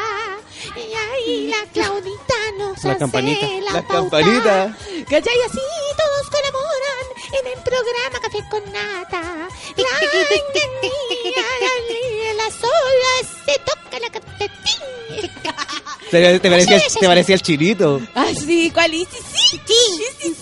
Y 0.75 0.93
ahí 0.95 1.47
la 1.47 1.71
Claudita 1.73 2.35
nos 2.57 2.83
La 2.83 2.91
hace 2.91 2.99
campanita. 2.99 3.47
la 3.65 3.71
La 3.73 3.87
campanita. 3.87 4.77
¿Cachai? 5.09 5.33
Así 5.47 5.59
todos 5.97 6.29
colaboran. 6.29 7.05
En 7.39 7.47
el 7.57 7.63
programa 7.63 8.19
Café 8.21 8.39
con 8.49 8.63
Nata. 8.71 9.21
La, 9.79 9.85
la 9.85 11.73
sola 12.49 13.29
se 13.45 13.59
toca 13.59 13.99
la 13.99 14.09
capetín. 14.09 15.29
¿Te, 16.11 16.39
te 16.39 16.49
parecía, 16.49 16.79
te 16.99 17.07
parecía 17.07 17.35
el 17.35 17.41
chinito? 17.41 18.01
Ah, 18.15 18.27
sí, 18.33 18.71
¿cuál 18.73 18.93
es? 18.93 19.07
Sí, 19.09 19.59
sí, 19.65 20.03
sí, 20.19 20.35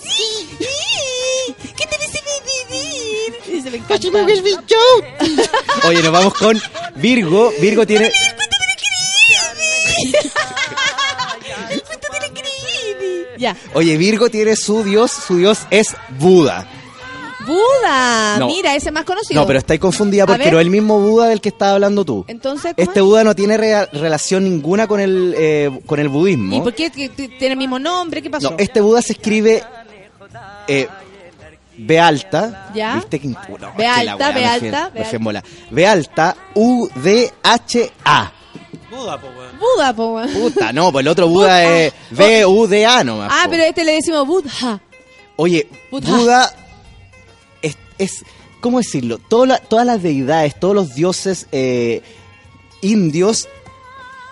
sí. 0.58 1.54
¿Qué 1.76 1.86
te 1.86 1.98
dice 1.98 2.22
vivir? 2.70 3.40
Dice, 3.46 3.70
me 3.70 3.76
encanta. 3.78 4.08
Oye, 5.86 6.02
nos 6.02 6.12
vamos 6.12 6.34
con 6.34 6.60
Virgo. 6.96 7.52
Virgo 7.60 7.86
tiene... 7.86 8.10
Ya. 13.38 13.56
Oye, 13.74 13.96
Virgo 13.96 14.30
tiene 14.30 14.56
su 14.56 14.82
dios, 14.82 15.12
su 15.12 15.36
dios 15.36 15.60
es 15.70 15.94
Buda. 16.18 16.66
Buda, 17.46 18.38
No. 18.38 18.46
mira, 18.48 18.74
ese 18.74 18.90
más 18.90 19.04
conocido. 19.04 19.40
No, 19.40 19.46
pero 19.46 19.58
estáis 19.58 19.80
confundida 19.80 20.24
A 20.24 20.26
porque 20.26 20.50
no 20.50 20.58
es 20.58 20.64
el 20.64 20.70
mismo 20.70 20.98
Buda 21.00 21.28
del 21.28 21.40
que 21.40 21.50
estaba 21.50 21.72
hablando 21.72 22.04
tú. 22.04 22.24
Entonces, 22.28 22.74
¿cómo 22.74 22.88
Este 22.88 23.00
es? 23.00 23.04
Buda 23.04 23.24
no 23.24 23.34
tiene 23.34 23.56
relación 23.56 24.44
ninguna 24.44 24.86
con 24.86 25.00
el, 25.00 25.34
eh, 25.36 25.70
con 25.86 26.00
el 26.00 26.08
budismo. 26.08 26.56
¿Y 26.56 26.60
por 26.60 26.74
qué 26.74 26.90
tiene 26.90 27.52
el 27.52 27.56
mismo 27.56 27.78
nombre? 27.78 28.22
¿Qué 28.22 28.30
pasó? 28.30 28.50
No, 28.50 28.56
este 28.58 28.80
Buda 28.80 29.02
se 29.02 29.12
escribe 29.12 29.62
eh, 30.66 30.88
B 31.76 32.00
alta. 32.00 32.70
¿Ya? 32.74 32.96
¿Viste 32.96 33.20
que 33.20 33.28
no, 33.28 33.38
B 33.76 33.86
alta, 33.86 34.32
B 34.32 34.44
alta, 34.44 34.90
me 34.92 35.42
B 35.70 35.86
alta, 35.86 36.36
U, 36.54 36.88
D, 36.96 37.32
H, 37.42 37.92
A. 38.04 38.32
Buda, 38.90 39.20
po, 39.20 39.28
weón. 39.28 39.58
Buda, 39.58 39.94
po. 39.94 40.14
weón. 40.14 40.32
Puta, 40.32 40.72
no, 40.72 40.90
pues 40.90 41.04
el 41.04 41.08
otro 41.08 41.28
Buda 41.28 41.62
es 41.64 41.92
B, 42.10 42.44
U, 42.46 42.66
D, 42.66 42.84
A 42.84 43.04
nomás. 43.04 43.30
Ah, 43.32 43.42
po. 43.44 43.50
pero 43.50 43.62
este 43.62 43.84
le 43.84 43.92
decimos 43.92 44.26
Buddha. 44.26 44.80
Oye, 45.36 45.68
Buda. 45.90 46.10
Buda 46.10 46.52
es, 47.98 48.24
¿cómo 48.60 48.78
decirlo? 48.78 49.18
La- 49.46 49.58
todas 49.58 49.86
las 49.86 50.02
deidades, 50.02 50.58
todos 50.58 50.74
los 50.74 50.94
dioses 50.94 51.46
eh, 51.52 52.02
indios 52.80 53.48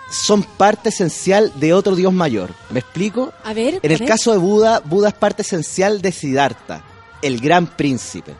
son 0.09 0.43
parte 0.43 0.89
esencial 0.89 1.51
de 1.59 1.73
otro 1.73 1.95
dios 1.95 2.13
mayor. 2.13 2.53
¿Me 2.69 2.79
explico? 2.79 3.33
A 3.43 3.53
ver. 3.53 3.79
En 3.83 3.91
a 3.91 3.93
el 3.93 3.99
ver. 3.99 4.07
caso 4.09 4.31
de 4.31 4.37
Buda, 4.37 4.79
Buda 4.79 5.09
es 5.09 5.13
parte 5.13 5.41
esencial 5.41 6.01
de 6.01 6.11
Siddhartha, 6.11 6.81
el 7.21 7.39
gran 7.41 7.67
príncipe. 7.67 8.33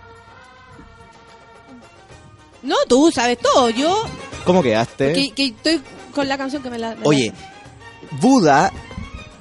No, 2.64 2.76
tú 2.88 3.12
sabes 3.12 3.38
todo. 3.40 3.70
Yo, 3.70 4.04
¿Cómo 4.46 4.64
quedaste? 4.64 5.14
que, 5.14 5.32
que 5.32 5.46
estoy 5.48 5.82
con 6.14 6.28
la 6.28 6.38
canción 6.38 6.64
que 6.64 6.70
me 6.70 6.78
la. 6.80 6.92
me 6.92 7.02
la- 7.02 7.08
Oye, 7.08 7.34
Buda, 8.22 8.72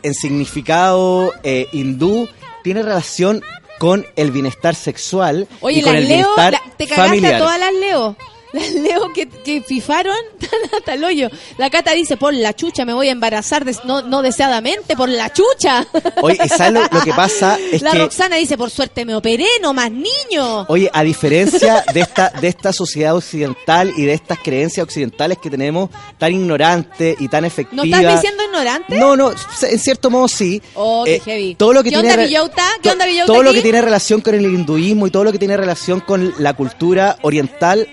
en 0.03 0.15
significado 0.15 1.33
eh, 1.43 1.69
hindú, 1.73 2.29
tiene 2.63 2.83
relación 2.83 3.43
con 3.79 4.07
el 4.17 4.31
bienestar 4.31 4.75
sexual 4.75 5.47
Oye, 5.61 5.79
y 5.81 5.83
con 5.83 5.95
el 5.97 6.09
Leo, 6.09 6.17
bienestar 6.19 6.53
la- 6.53 6.63
te 6.77 6.87
cagaste 6.87 7.09
familiar. 7.09 7.35
a 7.35 7.39
todas 7.39 7.59
las 7.61 7.73
Leo. 7.75 8.17
Las 8.53 8.73
Leo 8.73 9.13
que, 9.13 9.29
que 9.29 9.61
fifaron 9.63 10.17
hasta 10.77 10.95
el 10.95 11.05
hoyo. 11.05 11.29
La 11.59 11.69
Cata 11.71 11.93
dice, 11.93 12.17
por 12.17 12.33
la 12.33 12.55
chucha 12.55 12.85
me 12.85 12.93
voy 12.95 13.09
a 13.09 13.13
embarazar 13.13 13.65
des- 13.65 13.85
no, 13.85 14.03
no 14.03 14.23
deseadamente, 14.23 14.97
por 14.97 15.09
la 15.09 15.33
chucha. 15.33 15.87
Oye, 16.23 16.39
¿y 16.45 16.49
sabes 16.49 16.73
lo, 16.75 16.99
lo 16.99 17.05
que 17.05 17.13
pasa? 17.13 17.59
Es 17.73 17.83
la 17.83 17.91
que, 17.93 17.99
Roxana 17.99 18.37
dice, 18.37 18.57
por 18.57 18.71
suerte 18.71 19.05
me 19.05 19.15
operé, 19.15 19.47
no 19.61 19.75
más 19.75 19.91
niños. 19.91 20.65
oye, 20.69 20.91
a 20.93 21.03
diferencia 21.03 21.85
de 21.93 22.01
esta, 22.01 22.31
de 22.41 22.49
esta 22.49 22.73
sociedad 22.73 23.15
occidental 23.17 23.93
y 23.97 24.05
de 24.05 24.13
estas 24.13 24.39
creencias 24.39 24.85
occidentales 24.85 25.39
que 25.39 25.51
tenemos 25.51 25.91
tan 26.19 26.33
ignorantes 26.33 27.17
y 27.21 27.29
tan 27.29 27.43
¿No 27.43 27.47
efectivas... 27.49 28.01
estás 28.01 28.23
diciendo 28.23 28.45
ignorante? 28.45 28.97
No, 28.97 29.17
no, 29.17 29.33
en 29.63 29.79
cierto 29.79 30.11
modo 30.11 30.29
sí. 30.29 30.63
Oh, 30.75 31.03
qué 31.05 31.17
Eh, 31.17 31.21
heavy. 31.25 31.55
Todo 31.57 31.73
lo 31.73 31.83
que 31.83 31.91
¿Qué 31.91 31.97
tiene 31.97 32.11
onda 32.13 32.23
Villauta? 32.25 32.63
¿Qué 32.83 32.91
onda 32.91 33.07
Villauta 33.07 33.33
Todo 33.33 33.43
lo 33.43 33.53
que 33.53 33.63
tiene 33.63 33.83
relación 33.83 34.21
con 34.21 34.35
el 34.35 34.45
hinduismo 34.45 35.07
y 35.07 35.11
todo 35.11 35.25
lo 35.25 35.33
que 35.33 35.39
tiene 35.39 35.57
relación 35.57 36.01
con 36.01 36.35
la 36.39 36.55
cultura 36.55 37.17
oriental 37.23 37.89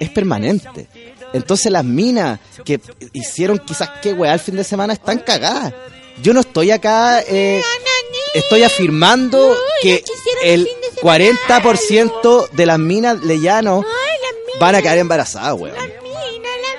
es 0.00 0.10
permanente. 0.10 0.88
Entonces 1.32 1.70
las 1.70 1.84
minas 1.84 2.38
que 2.64 2.80
hicieron 3.12 3.58
quizás 3.58 3.90
qué 4.02 4.12
weá 4.12 4.34
el 4.34 4.40
fin 4.40 4.56
de 4.56 4.64
semana 4.64 4.92
están 4.92 5.18
cagadas. 5.18 5.72
Yo 6.22 6.32
no 6.32 6.40
estoy 6.40 6.70
acá, 6.70 7.20
eh, 7.20 7.62
estoy 8.34 8.62
afirmando 8.62 9.54
que 9.82 10.02
el 10.44 10.66
40% 11.02 12.50
de 12.50 12.66
las 12.66 12.78
minas 12.78 13.22
leyanos 13.22 13.84
van 14.58 14.74
a 14.74 14.82
quedar 14.82 14.98
embarazadas, 14.98 15.54
weón. 15.60 15.76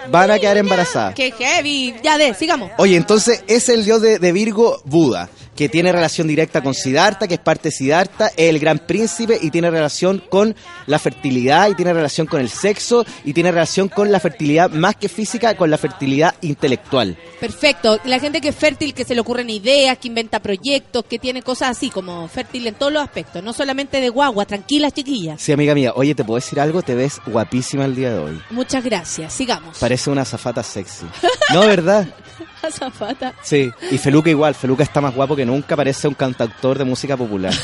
Van 0.10 0.31
a 0.31 0.39
quedar 0.39 0.57
embarazadas. 0.57 1.14
Qué 1.14 1.31
heavy. 1.31 1.94
Ya 2.02 2.18
de, 2.18 2.34
sigamos. 2.34 2.72
Oye, 2.77 2.95
entonces 2.95 3.44
es 3.48 3.68
el 3.69 3.84
dios 3.84 4.02
de, 4.02 4.19
de 4.19 4.31
Virgo, 4.31 4.81
Buda, 4.85 5.30
que 5.57 5.69
tiene 5.69 5.91
relación 5.91 6.27
directa 6.27 6.61
con 6.61 6.75
Siddhartha, 6.75 7.27
que 7.27 7.34
es 7.34 7.39
parte 7.39 7.69
de 7.69 7.71
Siddhartha, 7.71 8.27
es 8.27 8.49
el 8.49 8.59
gran 8.59 8.77
príncipe 8.77 9.39
y 9.41 9.49
tiene 9.49 9.71
relación 9.71 10.23
con 10.29 10.55
la 10.85 10.99
fertilidad 10.99 11.67
y 11.69 11.73
tiene 11.73 11.93
relación 11.93 12.27
con 12.27 12.39
el 12.39 12.49
sexo 12.49 13.03
y 13.25 13.34
tiene 13.34 13.51
relación 13.51 13.89
con 13.89 14.11
la 14.11 14.19
fertilidad 14.19 14.69
más 14.69 14.95
que 14.95 15.09
física, 15.09 15.57
con 15.57 15.71
la 15.71 15.79
fertilidad 15.79 16.35
intelectual. 16.41 17.17
Perfecto. 17.39 17.99
La 18.05 18.19
gente 18.19 18.39
que 18.39 18.49
es 18.49 18.55
fértil, 18.55 18.93
que 18.93 19.03
se 19.03 19.15
le 19.15 19.21
ocurren 19.21 19.49
ideas, 19.49 19.97
que 19.97 20.07
inventa 20.07 20.39
proyectos, 20.39 21.05
que 21.05 21.17
tiene 21.17 21.41
cosas 21.41 21.71
así, 21.71 21.89
como 21.89 22.27
fértil 22.27 22.67
en 22.67 22.75
todos 22.75 22.93
los 22.93 23.01
aspectos, 23.01 23.43
no 23.43 23.51
solamente 23.51 23.99
de 23.99 24.09
guagua, 24.09 24.45
tranquilas 24.45 24.93
chiquillas. 24.93 25.41
Sí, 25.41 25.51
amiga 25.51 25.73
mía, 25.73 25.93
oye, 25.95 26.13
¿te 26.13 26.23
puedo 26.23 26.35
decir 26.35 26.59
algo? 26.59 26.84
Te 26.84 26.93
ves 26.93 27.19
guapísima 27.25 27.85
el 27.85 27.95
día 27.95 28.13
de 28.13 28.19
hoy. 28.19 28.41
Muchas 28.51 28.84
gracias. 28.84 29.34
Sigamos. 29.34 29.79
Parece 29.79 30.11
una 30.11 30.21
azafata 30.21 30.61
sexy. 30.61 31.07
No, 31.51 31.61
¿verdad? 31.61 32.07
Azafata. 32.67 33.34
Sí. 33.43 33.71
Y 33.91 33.97
Feluca 33.97 34.29
igual, 34.29 34.55
Feluca 34.55 34.84
está 34.84 35.01
más 35.01 35.13
guapo 35.13 35.35
que 35.35 35.45
nunca, 35.45 35.75
parece 35.75 36.07
un 36.07 36.13
cantautor 36.13 36.77
de 36.77 36.84
música 36.85 37.15
popular. 37.17 37.53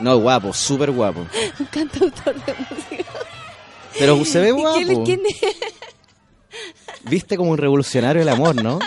No, 0.00 0.16
guapo, 0.18 0.52
súper 0.52 0.92
guapo. 0.92 1.26
Un 1.58 1.66
cantautor 1.66 2.32
de 2.44 2.54
música. 2.54 3.10
Pero 3.98 4.24
se 4.24 4.38
ve 4.38 4.48
¿Y 4.50 4.52
guapo. 4.52 4.76
quién, 4.78 5.04
quién 5.04 5.20
es? 5.26 5.56
Viste 7.02 7.36
como 7.36 7.50
un 7.50 7.58
revolucionario 7.58 8.22
el 8.22 8.28
amor, 8.28 8.62
¿no? 8.62 8.78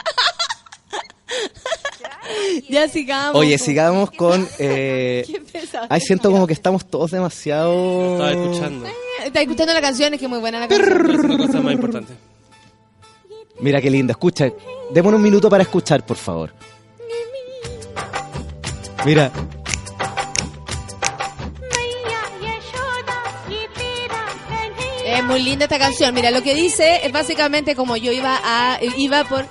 Ya 2.70 2.88
sigamos. 2.88 3.36
Oye, 3.36 3.58
sigamos 3.58 4.12
con... 4.12 4.48
Eh... 4.58 5.26
Ay, 5.90 6.00
siento 6.00 6.32
como 6.32 6.48
que 6.48 6.54
estamos 6.54 6.86
todos 6.90 7.12
demasiado... 7.12 8.14
Estaba 8.14 8.32
escuchando. 8.32 8.86
Está 9.26 9.42
escuchando 9.42 9.74
la 9.74 9.82
canción, 9.82 10.14
es 10.14 10.20
que 10.20 10.26
es 10.28 10.30
muy 10.30 10.40
buena 10.40 10.60
la 10.62 10.68
canción. 10.70 11.12
Es 11.12 11.20
una 11.26 11.38
cosa 11.48 11.60
más 11.60 11.74
importante. 11.74 12.14
Mira 13.62 13.80
qué 13.80 13.90
linda, 13.90 14.12
escucha. 14.12 14.52
Démonos 14.92 15.18
un 15.18 15.24
minuto 15.24 15.50
para 15.50 15.64
escuchar, 15.64 16.06
por 16.06 16.18
favor. 16.18 16.52
Mira. 19.06 19.32
Es 25.06 25.24
muy 25.26 25.42
linda 25.42 25.66
esta 25.66 25.78
canción. 25.78 26.14
Mira, 26.14 26.32
lo 26.32 26.42
que 26.42 26.56
dice 26.56 27.02
es 27.06 27.12
básicamente 27.12 27.76
como 27.76 27.98
yo 27.98 28.12
iba 28.12 28.40
a 28.44 28.80
iba 28.98 29.24
por 29.26 29.46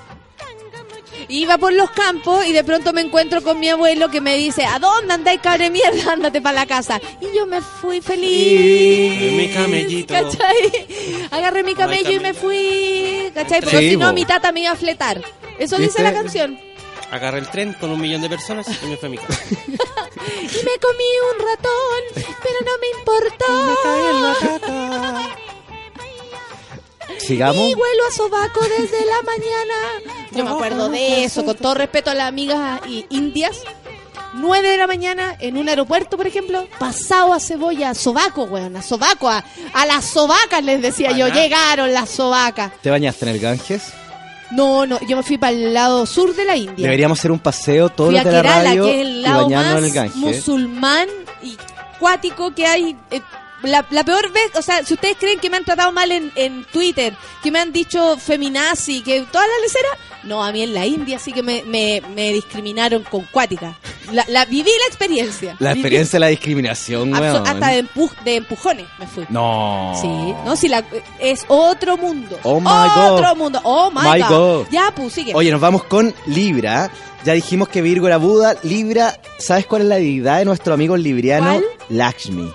iba 1.30 1.58
por 1.58 1.72
los 1.72 1.90
campos 1.90 2.46
y 2.46 2.52
de 2.52 2.62
pronto 2.64 2.92
me 2.92 3.00
encuentro 3.00 3.42
con 3.42 3.58
mi 3.58 3.68
abuelo 3.68 4.08
que 4.10 4.20
me 4.20 4.36
dice, 4.36 4.64
"¿A 4.64 4.78
dónde 4.78 5.14
andáis, 5.14 5.40
cabre 5.40 5.70
mierda? 5.70 6.12
Ándate 6.12 6.40
para 6.42 6.54
la 6.60 6.66
casa." 6.66 7.00
Y 7.20 7.34
yo 7.36 7.46
me 7.46 7.60
fui 7.60 8.00
feliz. 8.00 9.22
En 9.22 9.36
mi 9.36 9.48
camellito. 9.48 10.14
¿Cachai? 10.14 10.86
Agarré 11.30 11.62
mi 11.62 11.74
camello 11.74 12.10
y 12.10 12.18
me 12.20 12.34
fui, 12.34 13.30
¿cachai? 13.34 13.60
Porque 13.60 13.78
Sí, 13.78 13.90
si 13.90 13.96
no 13.96 14.12
mi 14.12 14.24
tata 14.24 14.50
me 14.52 14.60
iba 14.60 14.72
a 14.72 14.76
fletar. 14.76 15.22
Eso 15.58 15.76
dice 15.78 16.02
la 16.02 16.12
canción. 16.12 16.58
Agarré 17.10 17.38
el 17.40 17.48
tren 17.48 17.72
con 17.74 17.90
un 17.90 18.00
millón 18.00 18.22
de 18.22 18.28
personas 18.28 18.66
y 18.82 18.86
me 18.86 18.96
fue 18.96 19.08
a 19.08 19.10
mi 19.10 19.18
casa. 19.18 19.40
Y 20.42 20.62
me 20.64 20.76
comí 20.80 21.10
un 21.32 21.38
ratón, 21.46 22.02
pero 22.42 22.58
no 22.66 22.72
me 22.80 22.88
importó. 22.98 23.50
Sigamos. 27.18 27.68
Y 27.68 27.74
vuelo 27.74 28.02
a 28.08 28.12
sobaco 28.12 28.60
desde 28.78 29.04
la 29.06 29.22
mañana. 29.22 30.28
Yo 30.32 30.44
me 30.44 30.50
acuerdo 30.50 30.88
de 30.88 31.24
eso, 31.24 31.44
con 31.44 31.56
todo 31.56 31.74
respeto 31.74 32.10
a 32.10 32.14
las 32.14 32.28
amigas 32.28 32.80
indias. 33.10 33.58
9 34.32 34.68
de 34.68 34.76
la 34.76 34.86
mañana 34.86 35.34
en 35.40 35.56
un 35.56 35.68
aeropuerto, 35.68 36.16
por 36.16 36.24
ejemplo, 36.26 36.66
pasado 36.78 37.32
a 37.32 37.40
cebolla, 37.40 37.94
sobaco, 37.94 38.44
weón, 38.44 38.76
a 38.76 38.82
sobaco, 38.82 39.28
a, 39.28 39.44
a 39.72 39.86
las 39.86 40.04
sobacas 40.04 40.62
les 40.62 40.80
decía 40.80 41.10
yo, 41.10 41.26
llegaron 41.28 41.92
las 41.92 42.10
sobacas. 42.10 42.70
¿Te 42.80 42.90
bañaste 42.90 43.24
en 43.24 43.32
el 43.34 43.40
Ganges? 43.40 43.92
No, 44.52 44.86
no, 44.86 45.00
yo 45.00 45.16
me 45.16 45.22
fui 45.24 45.36
para 45.36 45.52
el 45.52 45.74
lado 45.74 46.06
sur 46.06 46.34
de 46.34 46.44
la 46.44 46.56
India. 46.56 46.84
Deberíamos 46.84 47.18
hacer 47.18 47.32
un 47.32 47.40
paseo 47.40 47.88
todos 47.88 48.10
Fui 48.10 48.18
los 48.18 48.26
a 48.26 48.28
de 48.30 48.36
la 48.36 48.42
Kerala, 48.42 48.62
radio 48.70 48.84
que 48.84 48.94
es 48.94 49.00
el 49.06 49.16
y 49.16 49.22
lado 49.22 49.42
bañarnos 49.44 49.72
más 49.72 49.78
en 49.78 49.84
el 49.84 49.92
Ganges. 49.92 50.16
musulmán 50.16 51.08
y 51.42 51.56
cuático 51.98 52.54
que 52.54 52.66
hay. 52.66 52.96
eh, 53.10 53.20
la, 53.62 53.84
la 53.90 54.04
peor 54.04 54.32
vez, 54.32 54.50
o 54.56 54.62
sea, 54.62 54.84
si 54.84 54.94
ustedes 54.94 55.16
creen 55.18 55.38
que 55.38 55.50
me 55.50 55.56
han 55.56 55.64
tratado 55.64 55.92
mal 55.92 56.10
en, 56.12 56.32
en 56.34 56.64
Twitter, 56.64 57.14
que 57.42 57.50
me 57.50 57.58
han 57.58 57.72
dicho 57.72 58.16
feminazi, 58.18 59.02
que 59.02 59.20
toda 59.22 59.44
la 59.46 59.52
lecera, 59.62 59.88
no, 60.24 60.44
a 60.44 60.52
mí 60.52 60.62
en 60.62 60.74
la 60.74 60.84
India 60.86 61.18
sí 61.18 61.32
que 61.32 61.42
me, 61.42 61.62
me, 61.64 62.02
me 62.14 62.32
discriminaron 62.32 63.02
con 63.04 63.22
cuática. 63.30 63.78
La, 64.12 64.24
la, 64.28 64.44
viví 64.44 64.70
la 64.70 64.86
experiencia. 64.86 65.56
La 65.60 65.72
experiencia 65.72 66.16
de 66.16 66.20
la 66.20 66.26
discriminación, 66.26 67.14
hasta 67.14 67.68
de, 67.68 67.84
empu- 67.84 68.14
de 68.24 68.36
empujones 68.36 68.86
me 68.98 69.06
fui. 69.06 69.24
No. 69.30 69.92
Sí, 70.00 70.08
no, 70.44 70.56
si 70.56 70.68
la, 70.68 70.84
es 71.18 71.44
otro 71.48 71.96
mundo. 71.96 72.38
Oh 72.42 72.60
my 72.60 72.68
otro 73.08 73.28
God. 73.30 73.36
mundo. 73.36 73.60
Oh 73.62 73.90
my, 73.90 74.00
My 74.12 74.20
God. 74.20 74.28
God. 74.28 74.66
Ya, 74.70 74.92
pues 74.94 75.12
sigue. 75.12 75.32
Oye, 75.34 75.50
nos 75.50 75.60
vamos 75.60 75.84
con 75.84 76.14
Libra. 76.26 76.90
Ya 77.24 77.34
dijimos 77.34 77.68
que 77.68 77.82
Virgo 77.82 78.06
era 78.06 78.16
Buda. 78.16 78.56
Libra, 78.62 79.18
¿sabes 79.38 79.66
cuál 79.66 79.82
es 79.82 79.88
la 79.88 79.96
deidad 79.96 80.38
de 80.38 80.44
nuestro 80.46 80.74
amigo 80.74 80.96
libriano? 80.96 81.52
¿Cuál? 81.52 81.64
Lakshmi. 81.90 82.50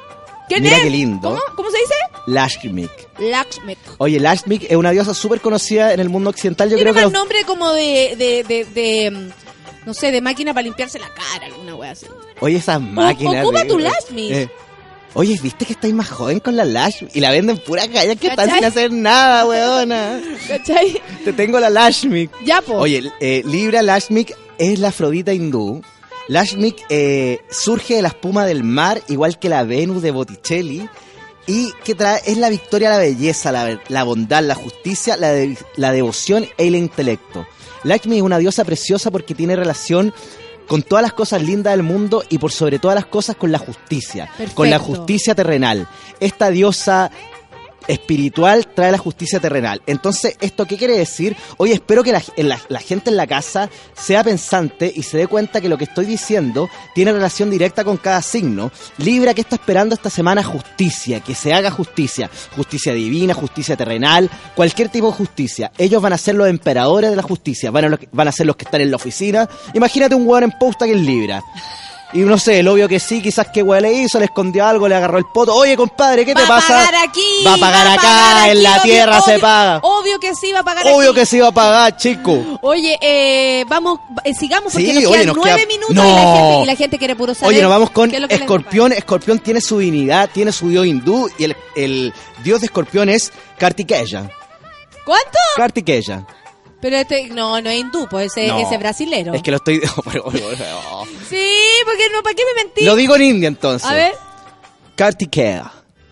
¿Quién 0.47 0.63
Mira 0.63 0.77
es? 0.77 0.83
qué 0.83 0.89
lindo. 0.89 1.29
¿Cómo? 1.29 1.41
¿Cómo 1.55 1.69
se 1.71 1.77
dice? 1.79 1.93
Lakshmi. 2.27 2.87
Lakshmi. 3.19 3.77
Oye, 3.97 4.19
Lakshmi 4.19 4.59
es 4.69 4.75
una 4.75 4.91
diosa 4.91 5.13
súper 5.13 5.41
conocida 5.41 5.93
en 5.93 5.99
el 5.99 6.09
mundo 6.09 6.29
occidental. 6.29 6.69
Yo 6.69 6.75
Tiene 6.75 6.91
creo 6.91 6.93
que 6.93 7.05
más 7.05 7.11
los- 7.11 7.19
nombre 7.19 7.43
como 7.45 7.71
de, 7.71 8.15
de, 8.17 8.43
de, 8.43 8.65
de, 8.65 9.11
mm, 9.11 9.29
no 9.87 9.93
sé, 9.93 10.11
de 10.11 10.21
máquina 10.21 10.53
para 10.53 10.63
limpiarse 10.63 10.99
la 10.99 11.09
cara, 11.09 11.45
alguna 11.47 11.75
wea 11.75 11.91
así. 11.91 12.05
Oye, 12.39 12.57
esas 12.57 12.81
máquinas. 12.81 13.43
ocupa 13.45 13.63
de- 13.63 13.69
tu 13.69 13.79
Lakshmi. 13.79 14.31
Eh, 14.33 14.49
Oye, 15.17 15.39
¿viste 15.41 15.65
que 15.65 15.71
estáis 15.71 15.93
más 15.93 16.09
joven 16.09 16.41
con 16.41 16.57
la 16.57 16.65
Lakshmi? 16.65 17.07
Y 17.13 17.21
la 17.21 17.31
venden 17.31 17.57
pura 17.57 17.87
calle 17.87 18.17
que 18.17 18.27
están 18.27 18.51
sin 18.53 18.65
hacer 18.65 18.91
nada, 18.91 19.45
weona. 19.45 20.19
¿Cachai? 20.47 21.01
Te 21.23 21.31
tengo 21.31 21.57
la 21.57 21.69
Lashmik. 21.69 22.29
Ya, 22.43 22.61
po. 22.61 22.73
Oye, 22.79 23.01
eh, 23.21 23.41
Libra 23.45 23.81
Lashmik 23.81 24.35
es 24.57 24.77
la 24.79 24.89
Afrodita 24.89 25.31
hindú. 25.33 25.81
Lashmik 26.27 26.77
eh, 26.89 27.39
surge 27.49 27.95
de 27.95 28.01
la 28.01 28.07
espuma 28.09 28.45
del 28.45 28.63
mar, 28.63 29.01
igual 29.09 29.37
que 29.39 29.49
la 29.49 29.63
Venus 29.63 30.01
de 30.01 30.11
Botticelli. 30.11 30.89
Y 31.47 31.71
que 31.83 31.93
trae, 31.93 32.21
es 32.25 32.37
la 32.39 32.49
victoria, 32.49 32.89
la 32.89 32.97
belleza, 32.97 33.51
la, 33.51 33.79
la 33.89 34.03
bondad, 34.03 34.41
la 34.43 34.55
justicia, 34.55 35.15
la, 35.15 35.31
de- 35.31 35.55
la 35.75 35.91
devoción 35.91 36.47
e 36.57 36.67
el 36.67 36.75
intelecto. 36.75 37.45
Lakshmi 37.83 38.17
es 38.17 38.23
una 38.23 38.39
diosa 38.39 38.63
preciosa 38.65 39.11
porque 39.11 39.35
tiene 39.35 39.55
relación 39.55 40.11
con 40.67 40.81
todas 40.81 41.03
las 41.03 41.13
cosas 41.13 41.43
lindas 41.43 41.73
del 41.73 41.83
mundo 41.83 42.23
y 42.29 42.39
por 42.39 42.51
sobre 42.51 42.79
todas 42.79 42.95
las 42.95 43.05
cosas 43.05 43.35
con 43.35 43.51
la 43.51 43.59
justicia, 43.59 44.27
con 44.55 44.71
la 44.71 44.79
justicia 44.79 45.35
terrenal. 45.35 45.87
Esta 46.19 46.49
diosa 46.49 47.11
espiritual 47.87 48.67
trae 48.73 48.91
la 48.91 48.97
justicia 48.97 49.39
terrenal. 49.39 49.81
Entonces, 49.87 50.35
¿esto 50.41 50.65
qué 50.65 50.77
quiere 50.77 50.97
decir? 50.97 51.35
Oye, 51.57 51.73
espero 51.73 52.03
que 52.03 52.11
la, 52.11 52.21
la- 52.69 52.79
gente 52.79 53.09
en 53.09 53.17
la 53.17 53.25
casa 53.27 53.69
sea 53.95 54.23
pensante 54.23 54.91
y 54.95 55.03
se 55.03 55.17
dé 55.17 55.27
cuenta 55.27 55.59
que 55.61 55.69
lo 55.69 55.77
que 55.77 55.85
estoy 55.85 56.05
diciendo 56.05 56.69
tiene 56.93 57.11
relación 57.11 57.49
directa 57.49 57.83
con 57.83 57.97
cada 57.97 58.21
signo. 58.21 58.71
Libra, 58.97 59.33
que 59.33 59.41
está 59.41 59.55
esperando 59.55 59.95
esta 59.95 60.09
semana? 60.09 60.43
Justicia, 60.43 61.19
que 61.19 61.33
se 61.35 61.53
haga 61.53 61.71
justicia. 61.71 62.29
Justicia 62.55 62.93
divina, 62.93 63.33
justicia 63.33 63.75
terrenal, 63.75 64.29
cualquier 64.55 64.89
tipo 64.89 65.07
de 65.07 65.13
justicia. 65.13 65.71
Ellos 65.77 66.01
van 66.01 66.13
a 66.13 66.17
ser 66.17 66.35
los 66.35 66.47
emperadores 66.47 67.09
de 67.09 67.15
la 67.15 67.23
justicia, 67.23 67.71
van 67.71 67.93
a, 67.93 67.99
van 68.11 68.27
a 68.27 68.31
ser 68.31 68.45
los 68.45 68.55
que 68.55 68.65
están 68.65 68.81
en 68.81 68.91
la 68.91 68.97
oficina. 68.97 69.49
Imagínate 69.73 70.15
un 70.15 70.27
hueón 70.27 70.43
en 70.43 70.51
posta 70.59 70.85
que 70.85 70.93
es 70.93 70.99
Libra. 71.01 71.41
Y 72.13 72.19
no 72.19 72.37
sé, 72.37 72.59
el 72.59 72.67
obvio 72.67 72.87
que 72.87 72.99
sí, 72.99 73.21
quizás 73.21 73.47
que 73.49 73.61
hueá 73.61 73.81
le 73.81 73.91
hizo, 73.91 74.19
le 74.19 74.25
escondió 74.25 74.65
algo, 74.65 74.87
le 74.87 74.95
agarró 74.95 75.17
el 75.17 75.25
poto. 75.25 75.53
Oye, 75.53 75.75
compadre, 75.75 76.23
¿qué 76.25 76.33
te 76.33 76.41
va 76.43 76.47
pasa? 76.47 76.81
a 76.81 76.85
pagar 76.85 77.03
aquí. 77.09 77.43
Va 77.45 77.55
a 77.55 77.57
pagar 77.57 77.87
acá, 77.87 78.01
pagar 78.01 78.45
en 78.45 78.51
aquí, 78.51 78.61
la 78.61 78.71
obvio, 78.71 78.81
tierra 78.83 79.21
se 79.21 79.31
obvio, 79.31 79.41
paga. 79.41 79.79
Obvio 79.83 80.19
que 80.19 80.35
sí 80.35 80.51
va 80.53 80.59
a 80.59 80.63
pagar 80.63 80.85
Obvio 80.87 81.09
aquí. 81.11 81.19
que 81.19 81.25
se 81.25 81.37
iba 81.37 81.47
a 81.47 81.51
pagar, 81.51 81.97
chico. 81.97 82.59
Oye, 82.61 82.97
eh, 83.01 83.65
vamos, 83.67 83.99
eh, 84.23 84.33
sigamos 84.33 84.71
porque 84.71 84.85
Sí, 84.87 84.93
nos 84.93 85.03
oye, 85.05 85.11
quedan 85.13 85.27
nos 85.27 85.35
nueve 85.35 85.55
queda- 85.55 85.67
minutos 85.67 85.89
y, 85.91 85.93
No. 85.95 86.03
la 86.03 86.37
gente, 86.37 86.63
y 86.63 86.65
la 86.67 86.75
gente 86.75 86.97
quiere 86.99 87.15
puro 87.17 87.33
saber. 87.33 87.49
Oye, 87.49 87.61
nos 87.61 87.69
vamos 87.71 87.89
con 87.89 88.13
Escorpión. 88.13 88.91
Escorpión 88.93 89.39
tiene 89.39 89.59
su 89.59 89.79
divinidad, 89.79 90.29
tiene 90.31 90.51
su 90.53 90.69
dios 90.69 90.85
hindú 90.85 91.27
y 91.37 91.43
el, 91.45 91.55
el 91.75 92.13
dios 92.43 92.61
de 92.61 92.67
Escorpión 92.67 93.09
es 93.09 93.33
Kartikeya. 93.57 94.29
¿Cuánto? 95.05 95.37
Kartikeya. 95.57 96.25
Pero 96.85 96.97
este, 96.97 97.29
no, 97.29 97.59
no 97.61 97.69
es 97.71 97.79
hindú, 97.79 98.07
pues 98.07 98.31
ese, 98.31 98.47
No. 98.47 98.59
ese 98.59 98.77
brasilero. 98.77 99.33
Es 99.33 99.41
que 99.41 99.49
lo 99.49 99.57
estoy... 99.57 99.79
Sí, 101.29 101.47
porque 101.83 102.09
no, 102.13 102.21
¿para 102.21 102.35
qué 102.35 102.43
me 102.55 102.63
mentí? 102.63 102.85
lo 102.85 102.95
digo 102.95 103.15
en 103.15 103.21
india 103.23 103.47
entonces. 103.47 103.89
A 103.89 103.93
ver, 103.95 104.13
Kartikeya. 104.95 105.71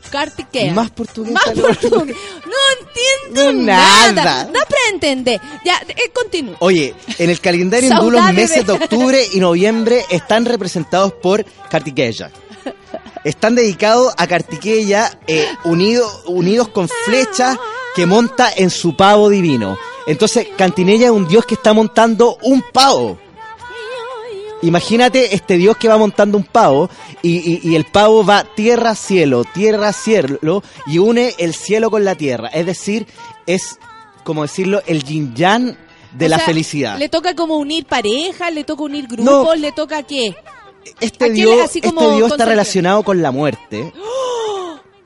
Kartikeya. 0.09 0.73
Más 0.73 0.89
portugués. 0.89 1.33
Más 1.33 1.43
portugués. 1.53 2.15
No 2.45 2.57
entiendo 2.79 3.53
No, 3.53 3.63
nada. 3.67 4.11
nada. 4.13 4.45
Da 4.45 4.65
para 4.65 4.81
entender. 4.91 5.39
Ya, 5.63 5.79
eh, 5.87 6.09
continúa. 6.11 6.55
Oye, 6.59 6.95
en 7.19 7.29
el 7.29 7.39
calendario 7.39 7.89
hindú 7.91 8.09
los 8.09 8.33
meses 8.33 8.65
de- 8.65 8.73
de 8.77 8.83
octubre 8.83 9.23
y 9.31 9.39
noviembre 9.39 10.03
están 10.09 10.45
representados 10.45 11.13
por 11.13 11.45
Kartikeya. 11.69 12.31
Están 13.23 13.53
dedicados 13.55 14.11
a 14.17 14.25
Kartikeya 14.27 15.19
eh, 15.27 15.47
unido- 15.65 16.23
unidos 16.25 16.67
con 16.69 16.89
flechas 17.05 17.57
que 17.95 18.05
monta 18.07 18.51
en 18.55 18.69
su 18.71 18.97
pavo 18.97 19.29
divino. 19.29 19.77
Entonces, 20.07 20.47
Cantinella 20.57 21.05
es 21.05 21.11
un 21.11 21.27
dios 21.27 21.45
que 21.45 21.53
está 21.55 21.73
montando 21.73 22.37
un 22.43 22.61
pavo. 22.73 23.17
Imagínate 24.61 25.35
este 25.35 25.57
dios 25.57 25.75
que 25.75 25.89
va 25.89 25.97
montando 25.97 26.37
un 26.37 26.45
pavo 26.45 26.89
y, 27.21 27.31
y- 27.37 27.59
y 27.69 27.75
el 27.75 27.83
pavo 27.85 28.25
va 28.25 28.45
tierra 28.45 28.95
cielo, 28.95 29.43
tierra 29.43 29.91
cielo 29.91 30.63
y 30.87 30.99
une 30.99 31.33
el 31.37 31.53
cielo 31.53 31.91
con 31.91 32.05
la 32.05 32.15
tierra. 32.15 32.47
Es 32.47 32.65
decir, 32.65 33.05
es 33.45 33.77
como 34.23 34.43
decirlo 34.43 34.81
el 34.87 35.03
yin 35.03 35.35
yang 35.35 35.75
de 36.13 36.27
O 36.27 36.29
la 36.29 36.37
sea, 36.37 36.45
felicidad. 36.45 36.97
Le 36.97 37.09
toca 37.09 37.35
como 37.35 37.57
unir 37.57 37.85
parejas, 37.85 38.53
le 38.53 38.63
toca 38.63 38.83
unir 38.83 39.07
grupos, 39.07 39.59
le 39.59 39.73
toca 39.73 40.03
qué. 40.03 40.33
Este 41.01 41.25
¿a 41.25 41.27
quién 41.27 41.33
dios, 41.35 41.55
le- 41.57 41.61
así 41.63 41.81
como 41.81 42.01
este 42.01 42.15
dios 42.15 42.31
está 42.31 42.45
relacionado 42.45 43.03
con 43.03 43.21
la 43.21 43.31
muerte. 43.31 43.91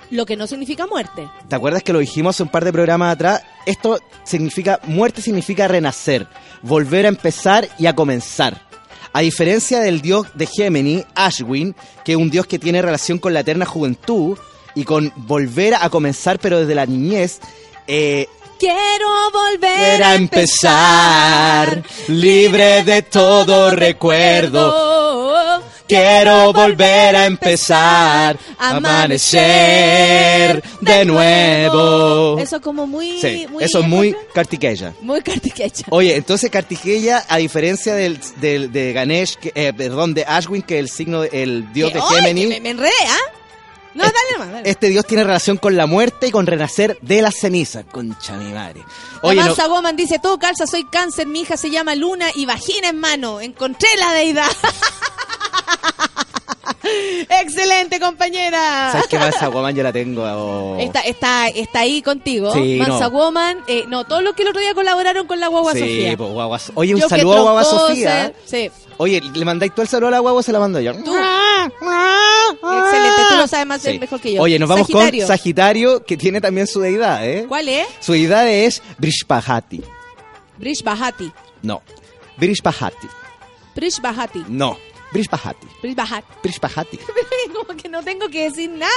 Lo 0.09 0.25
que 0.25 0.35
no 0.35 0.47
significa 0.47 0.87
muerte. 0.87 1.29
¿Te 1.47 1.55
acuerdas 1.55 1.83
que 1.83 1.93
lo 1.93 1.99
dijimos 1.99 2.35
hace 2.35 2.43
un 2.43 2.49
par 2.49 2.63
de 2.63 2.71
programas 2.71 3.13
atrás? 3.13 3.41
Esto 3.65 3.99
significa, 4.23 4.79
muerte 4.83 5.21
significa 5.21 5.67
renacer, 5.67 6.27
volver 6.61 7.05
a 7.05 7.09
empezar 7.09 7.67
y 7.77 7.87
a 7.87 7.95
comenzar. 7.95 8.65
A 9.13 9.21
diferencia 9.21 9.79
del 9.79 10.01
dios 10.01 10.27
de 10.35 10.45
Gemini, 10.45 11.03
Ashwin, 11.15 11.75
que 12.05 12.13
es 12.13 12.17
un 12.17 12.29
dios 12.29 12.45
que 12.45 12.59
tiene 12.59 12.81
relación 12.81 13.19
con 13.19 13.33
la 13.33 13.41
eterna 13.41 13.65
juventud 13.65 14.37
y 14.75 14.83
con 14.83 15.11
volver 15.15 15.75
a 15.75 15.89
comenzar 15.89 16.39
pero 16.39 16.59
desde 16.59 16.75
la 16.75 16.85
niñez, 16.85 17.39
eh, 17.87 18.27
Quiero 18.59 19.07
volver 19.31 20.01
a 20.01 20.15
empezar, 20.15 21.83
libre 22.07 22.83
de 22.83 23.03
todo 23.03 23.69
recuerdo. 23.69 25.61
Quiero 25.87 26.51
volver 26.53 27.15
a 27.15 27.25
empezar, 27.25 28.37
amanecer 29.27 30.63
de 30.81 31.05
nuevo. 31.05 32.37
Eso 32.39 32.59
como 32.61 32.85
muy... 32.87 33.19
Sí, 33.21 33.47
muy 33.49 33.63
eso 33.63 33.79
es 33.79 33.87
muy 33.87 34.15
Kartikeya. 34.33 34.93
Muy 35.01 35.21
Kartikeya. 35.21 35.85
Oye, 35.89 36.15
entonces 36.15 36.49
Kartikeya, 36.51 37.25
a 37.27 37.37
diferencia 37.37 37.95
del, 37.95 38.19
del- 38.41 38.71
de 38.71 38.91
Ganesh, 38.93 39.35
que- 39.37 39.51
eh, 39.55 39.71
perdón, 39.73 40.13
de 40.13 40.25
Ashwin, 40.25 40.61
que 40.61 40.75
es 40.75 40.81
el 40.81 40.89
signo, 40.89 41.23
el 41.23 41.71
dios 41.73 41.93
de 41.93 42.01
Gemini, 42.01 42.47
Me, 42.47 42.59
me 42.61 42.69
enredé, 42.71 42.91
¿ah? 43.07 43.17
No, 43.93 44.03
dale 44.03 44.37
más, 44.37 44.51
dale. 44.51 44.69
este 44.69 44.89
dios 44.89 45.05
tiene 45.07 45.23
relación 45.23 45.57
con 45.57 45.75
la 45.75 45.87
muerte 45.87 46.27
y 46.27 46.31
con 46.31 46.45
renacer 46.45 46.99
de 47.01 47.21
las 47.23 47.33
cenizas. 47.35 47.83
Concha 47.91 48.33
mi 48.37 48.53
madre. 48.53 48.83
Oye, 49.23 49.39
no- 49.39 49.47
Mansa 49.47 49.67
Woman 49.67 49.95
dice, 49.95 50.19
todo 50.19 50.37
calza, 50.37 50.67
soy 50.67 50.83
cáncer, 50.83 51.25
mi 51.25 51.41
hija 51.41 51.57
se 51.57 51.71
llama 51.71 51.95
Luna 51.95 52.27
y 52.35 52.45
vagina 52.45 52.89
en 52.89 52.99
mano. 52.99 53.41
Encontré 53.41 53.87
la 53.97 54.11
deidad. 54.13 54.51
Excelente, 57.41 57.99
compañera. 57.99 58.89
¿sabes 58.91 59.07
qué 59.07 59.19
más? 59.19 59.35
Woman 59.51 59.75
yo 59.75 59.83
la 59.83 59.93
tengo. 59.93 60.23
oh. 60.23 60.77
Está, 60.79 61.01
está, 61.01 61.47
está 61.47 61.79
ahí 61.81 62.01
contigo. 62.01 62.51
Sí, 62.53 62.77
Mansa 62.79 63.05
no. 63.09 63.11
Woman. 63.11 63.59
eh, 63.67 63.85
no, 63.87 64.05
todos 64.05 64.23
los 64.23 64.33
que 64.35 64.43
el 64.43 64.49
otro 64.49 64.61
día 64.61 64.73
colaboraron 64.73 65.27
con 65.27 65.39
la 65.39 65.47
guagua 65.47 65.73
Sí, 65.73 65.79
Sofía. 65.79 66.17
pues, 66.17 66.29
guagua 66.31 66.59
Oye, 66.75 66.95
un 66.95 67.01
Yo 67.01 67.09
saludo 67.09 67.37
a 67.37 67.41
Guagua 67.41 67.63
Sofía. 67.63 68.33
Sí. 68.45 68.71
Oye, 68.99 69.21
¿le 69.21 69.45
mandáis 69.45 69.73
tú 69.75 69.81
el 69.83 69.87
saludo 69.87 70.07
a 70.07 70.11
la 70.11 70.19
guagua 70.19 70.39
o 70.39 70.43
se 70.43 70.51
la 70.51 70.59
mando 70.59 70.79
yo? 70.79 70.91
Tú. 70.93 71.15
Excelente, 71.15 73.21
tú 73.29 73.35
lo 73.37 73.47
sabes 73.47 73.65
más 73.67 73.81
Sí. 73.81 73.99
mejor 73.99 74.19
que 74.19 74.33
yo. 74.33 74.41
Oye, 74.41 74.57
nos 74.59 74.69
vamos 74.69 74.87
Sagitario. 74.87 75.21
con 75.21 75.27
Sagitario, 75.27 76.03
que 76.03 76.17
tiene 76.17 76.41
también 76.41 76.65
su 76.67 76.79
deidad, 76.79 77.25
¿eh? 77.27 77.45
¿Cuál 77.47 77.69
es? 77.69 77.87
Su 77.99 78.13
deidad 78.13 78.47
es 78.47 78.81
Brishpahati. 78.97 79.83
Brish 80.57 80.83
Bahati. 80.83 81.31
No. 81.61 81.81
Brishpahati. 82.37 83.07
Brish 83.75 84.01
Bahati. 84.01 84.43
No. 84.47 84.77
Brishpahati. 85.11 85.67
Brish 85.81 85.95
Bahati. 85.95 86.27
Brishpahati. 86.43 86.99
Como 87.53 87.77
que 87.79 87.89
no 87.89 88.03
tengo 88.03 88.27
que 88.29 88.49
decir 88.49 88.69
nada. 88.69 88.91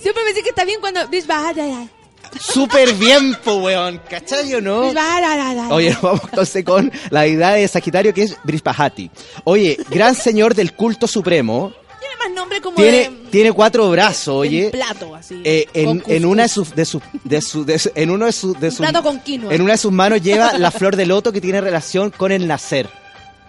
Siempre 0.00 0.22
me 0.24 0.28
dicen 0.30 0.42
que 0.44 0.50
está 0.50 0.64
bien 0.64 0.80
cuando... 0.80 1.06
Brish 1.08 1.26
Bahati. 1.26 1.88
Súper 2.40 2.92
bien, 2.94 3.36
po, 3.44 3.56
weón. 3.56 4.00
¿Cachai 4.10 4.52
o 4.54 4.60
no? 4.60 4.92
Oye, 5.70 5.96
vamos 6.02 6.20
entonces 6.24 6.64
con 6.64 6.90
la 7.10 7.22
deidad 7.22 7.54
de 7.54 7.68
Sagitario, 7.68 8.12
que 8.12 8.24
es 8.24 8.36
Brishpahati. 8.44 9.10
Oye, 9.44 9.78
gran 9.90 10.14
señor 10.14 10.54
del 10.54 10.72
culto 10.74 11.06
supremo. 11.06 11.72
Tiene 12.00 12.16
más 12.16 12.30
nombre 12.32 12.60
como 12.60 12.76
Tiene, 12.76 12.98
de... 12.98 13.10
tiene 13.30 13.52
cuatro 13.52 13.88
brazos, 13.90 14.34
oye. 14.34 14.70
Plato, 14.70 15.14
así. 15.14 15.40
Eh, 15.44 15.66
en, 15.74 15.98
cuscús. 15.98 16.12
en 16.14 16.24
una 16.26 16.42
de 16.44 16.48
sus 16.48 16.74
de 16.74 16.84
sus 16.84 17.02
de 17.24 17.40
su, 17.40 17.64
de 17.64 17.78
su- 17.78 17.92
en 17.94 18.10
uno 18.10 18.26
de 18.26 18.32
sus 18.32 18.58
de 18.60 18.70
plato 18.72 19.02
con 19.02 19.20
quinoa. 19.20 19.54
en 19.54 19.62
una 19.62 19.72
de 19.72 19.78
sus 19.78 19.92
manos 19.92 20.20
lleva 20.22 20.58
la 20.58 20.70
flor 20.70 20.96
de 20.96 21.06
loto 21.06 21.32
que 21.32 21.40
tiene 21.40 21.60
relación 21.60 22.10
con 22.10 22.32
el 22.32 22.46
nacer 22.46 22.88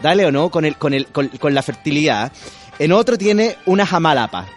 dale 0.02 0.26
o 0.26 0.32
no 0.32 0.49
con 0.49 0.65
el 0.65 0.78
con 0.78 0.94
el 0.94 1.07
con, 1.07 1.28
con 1.30 1.53
la 1.53 1.61
fertilidad 1.64 2.32
en 2.80 2.91
otro 2.91 3.18
tiene 3.18 3.56
una 3.65 3.86
jamalapa 3.86 4.48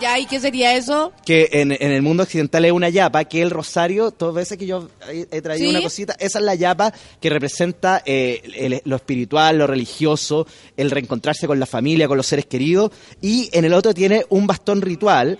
Ya, 0.00 0.18
¿y 0.18 0.26
qué 0.26 0.38
sería 0.40 0.74
eso? 0.74 1.12
que 1.24 1.48
en, 1.52 1.72
en 1.72 1.90
el 1.90 2.02
mundo 2.02 2.22
occidental 2.24 2.64
es 2.66 2.72
una 2.72 2.90
yapa, 2.90 3.24
que 3.24 3.40
el 3.40 3.48
rosario, 3.50 4.10
todas 4.10 4.34
veces 4.34 4.58
que 4.58 4.66
yo 4.66 4.88
he, 5.10 5.26
he 5.30 5.40
traído 5.40 5.64
Sí. 5.64 5.70
una 5.70 5.80
cosita, 5.82 6.14
esa 6.20 6.38
es 6.38 6.44
la 6.44 6.54
yapa 6.54 6.92
que 7.18 7.30
representa 7.30 8.02
eh, 8.04 8.42
el- 8.56 8.82
lo 8.84 8.96
espiritual, 8.96 9.56
lo 9.56 9.66
religioso, 9.66 10.46
el 10.76 10.90
reencontrarse 10.90 11.46
con 11.46 11.58
la 11.58 11.64
familia, 11.66 12.08
con 12.08 12.18
los 12.18 12.26
seres 12.26 12.44
queridos, 12.44 12.90
y 13.22 13.48
en 13.52 13.64
el 13.64 13.72
otro 13.72 13.94
tiene 13.94 14.26
un 14.28 14.46
bastón 14.46 14.82
ritual. 14.82 15.38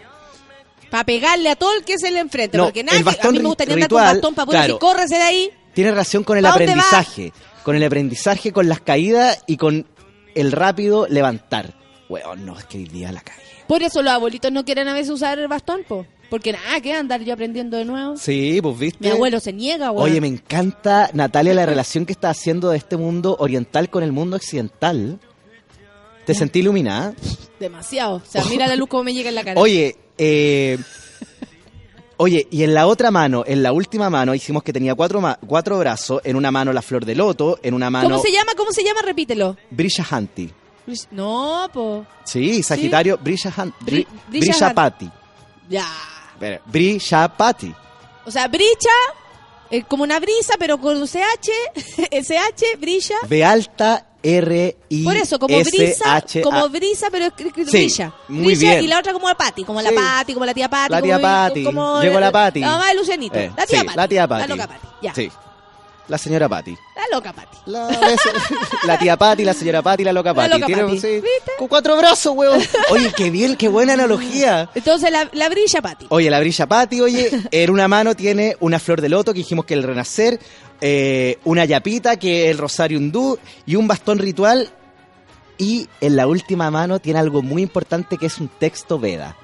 Para 0.90 1.04
pegarle 1.04 1.50
a 1.50 1.56
todo 1.56 1.74
el 1.76 1.84
que 1.84 1.98
se 1.98 2.10
le 2.10 2.20
enfrente. 2.20 2.56
No, 2.56 2.64
porque 2.64 2.82
nada, 2.82 2.96
el 2.96 3.04
que- 3.04 3.10
a 3.10 3.12
bastón 3.12 3.32
mí 3.34 3.38
me 3.40 3.48
gustaría 3.48 3.74
andar 3.74 3.88
con 3.90 3.98
ritual, 3.98 4.14
bastón 4.16 4.34
para 4.34 4.46
poder 4.46 4.58
claro. 4.60 4.74
decir, 4.74 4.80
córrese 4.80 5.14
de 5.16 5.22
ahí. 5.22 5.50
Tiene 5.74 5.90
relación 5.90 6.24
con 6.24 6.38
el 6.38 6.44
¿Pa' 6.44 6.50
dónde 6.52 6.74
va? 6.76 7.04
Con 7.66 7.74
el 7.74 7.82
aprendizaje, 7.82 8.52
con 8.52 8.68
las 8.68 8.78
caídas 8.78 9.42
y 9.48 9.56
con 9.56 9.88
el 10.36 10.52
rápido 10.52 11.08
levantar. 11.08 11.74
Weón, 12.08 12.46
no, 12.46 12.56
es 12.56 12.64
que 12.64 12.78
hoy 12.78 12.84
día 12.84 13.10
la 13.10 13.22
calle. 13.22 13.42
Por 13.66 13.82
eso 13.82 14.02
los 14.02 14.12
abuelitos 14.12 14.52
no 14.52 14.64
quieren 14.64 14.86
a 14.86 14.94
veces 14.94 15.10
usar 15.10 15.40
el 15.40 15.48
bastón, 15.48 15.80
po. 15.88 16.06
Porque 16.30 16.52
nada, 16.52 16.80
que 16.80 16.92
andar 16.92 17.22
yo 17.22 17.34
aprendiendo 17.34 17.76
de 17.76 17.84
nuevo. 17.84 18.16
Sí, 18.18 18.60
pues 18.62 18.78
viste. 18.78 18.98
Mi 19.00 19.08
abuelo 19.08 19.40
se 19.40 19.52
niega, 19.52 19.90
weón. 19.90 20.08
Oye, 20.08 20.20
me 20.20 20.28
encanta, 20.28 21.10
Natalia, 21.12 21.54
la 21.54 21.66
relación 21.66 22.06
que 22.06 22.12
está 22.12 22.30
haciendo 22.30 22.70
de 22.70 22.76
este 22.76 22.96
mundo 22.96 23.34
oriental 23.40 23.90
con 23.90 24.04
el 24.04 24.12
mundo 24.12 24.36
occidental. 24.36 25.18
¿Te 26.24 26.34
sentí 26.34 26.60
iluminada? 26.60 27.14
Demasiado. 27.58 28.18
O 28.18 28.22
sea, 28.24 28.44
mira 28.44 28.68
la 28.68 28.76
luz 28.76 28.88
como 28.88 29.02
me 29.02 29.12
llega 29.12 29.30
en 29.30 29.34
la 29.34 29.42
cara. 29.42 29.60
Oye, 29.60 29.96
eh, 30.18 30.78
oye, 32.18 32.46
y 32.50 32.62
en 32.62 32.74
la 32.74 32.86
otra 32.86 33.10
mano, 33.10 33.44
en 33.46 33.62
la 33.62 33.72
última 33.72 34.08
mano, 34.10 34.34
hicimos 34.34 34.62
que 34.62 34.72
tenía 34.72 34.94
cuatro, 34.94 35.22
cuatro 35.46 35.78
brazos. 35.78 36.20
En 36.24 36.36
una 36.36 36.50
mano 36.50 36.72
la 36.72 36.82
flor 36.82 37.04
de 37.04 37.14
loto, 37.14 37.58
en 37.62 37.74
una 37.74 37.90
mano 37.90 38.08
¿Cómo 38.10 38.22
se 38.22 38.32
llama? 38.32 38.52
¿Cómo 38.56 38.72
se 38.72 38.82
llama? 38.84 39.02
Repítelo. 39.02 39.56
Brilla 39.70 40.04
Hanti. 40.10 40.52
No, 41.10 41.68
po. 41.72 42.06
Sí, 42.24 42.62
Sagitario, 42.62 43.18
Brilla 43.18 43.52
Hanti. 43.56 43.84
Bri- 43.84 44.06
Brilla 44.28 44.52
Brilla 44.52 44.66
Han- 44.68 44.74
Pati. 44.74 45.10
Ya. 45.68 45.86
Espera, 46.34 46.60
Brilla 46.66 47.28
Pati. 47.36 47.74
O 48.24 48.30
sea, 48.30 48.46
bricha, 48.48 48.90
eh, 49.70 49.82
como 49.84 50.02
una 50.04 50.18
brisa, 50.20 50.54
pero 50.58 50.78
con 50.78 51.06
CH, 51.06 51.50
SH, 52.10 52.76
brilla. 52.78 53.16
B 53.28 53.44
alta 53.44 54.05
R 54.22 54.76
I 54.88 55.04
Por 55.04 55.16
eso, 55.16 55.38
como 55.38 55.58
brisa, 55.62 56.24
como 56.42 56.68
brisa, 56.68 57.08
pero 57.10 57.26
escrito 57.26 57.70
Sí, 57.70 57.76
brilla. 57.78 58.12
muy 58.28 58.54
Brilla, 58.54 58.70
bien. 58.72 58.84
Y 58.84 58.86
la 58.88 58.98
otra 58.98 59.12
como 59.12 59.28
la 59.28 59.36
Pati, 59.36 59.64
como 59.64 59.80
la. 59.80 59.90
Pati, 59.92 60.34
como 60.34 60.44
la 60.46 60.54
tía 60.54 60.68
Pati. 60.68 60.90
La 60.92 61.00
como 61.00 61.12
tía 61.12 61.20
Pati. 61.20 61.60
Llegó 61.60 62.20
la 62.20 62.32
Pati. 62.32 62.60
La 62.60 62.68
mamá 62.68 62.88
de 62.88 62.94
Lucianito. 62.94 63.38
Eh, 63.38 63.52
la 63.56 63.66
tía 63.66 63.84
Pati. 63.84 63.96
la 63.96 64.08
tía 64.08 64.26
Pati. 64.28 64.48
La 64.48 64.54
loca 64.56 64.66
Pati. 64.68 64.86
Ya. 65.02 65.14
Sí. 65.14 65.30
La 66.08 66.18
señora 66.18 66.48
Pati. 66.48 66.76
La 66.94 67.16
loca 67.16 67.32
Pati. 67.32 67.56
La, 67.66 67.88
la 68.84 68.98
tía 68.98 69.16
Pati, 69.16 69.42
la 69.44 69.54
señora 69.54 69.82
Pati, 69.82 70.04
la 70.04 70.12
loca 70.12 70.30
La 70.30 70.34
Pati. 70.34 70.60
loca 70.60 70.66
Tiene- 70.66 71.00
sí, 71.00 71.20
con 71.58 71.66
cuatro 71.68 71.96
brazos, 71.96 72.32
huevón. 72.36 72.60
Oye, 72.90 73.12
qué 73.16 73.30
bien, 73.30 73.56
qué 73.56 73.68
buena 73.68 73.94
analogía. 73.94 74.70
Entonces 74.74 75.10
la, 75.10 75.28
la 75.32 75.48
brilla 75.48 75.82
Pati. 75.82 76.06
Oye, 76.10 76.30
la 76.30 76.38
brilla 76.40 76.66
Pati, 76.66 77.00
oye, 77.00 77.30
en 77.50 77.70
una 77.70 77.88
mano 77.88 78.14
tiene 78.14 78.56
una 78.60 78.78
flor 78.78 79.00
de 79.00 79.08
loto 79.08 79.32
que 79.32 79.38
dijimos 79.38 79.64
que 79.64 79.74
el 79.74 79.82
renacer, 79.82 80.38
eh, 80.80 81.38
una 81.44 81.64
yapita 81.64 82.16
que 82.18 82.44
es 82.46 82.50
el 82.52 82.58
rosario 82.58 82.98
hindú 82.98 83.38
y 83.66 83.74
un 83.76 83.88
bastón 83.88 84.18
ritual. 84.18 84.70
Y 85.58 85.88
en 86.02 86.16
la 86.16 86.26
última 86.26 86.70
mano 86.70 86.98
tiene 87.00 87.18
algo 87.18 87.40
muy 87.42 87.62
importante 87.62 88.18
que 88.18 88.26
es 88.26 88.38
un 88.38 88.48
texto 88.48 88.98
Veda. 88.98 89.36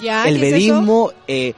Ya, 0.00 0.24
el 0.26 0.38
¿qué 0.40 0.48
es 0.48 0.54
eso? 0.54 0.54
vedismo, 0.74 1.12
eh, 1.28 1.54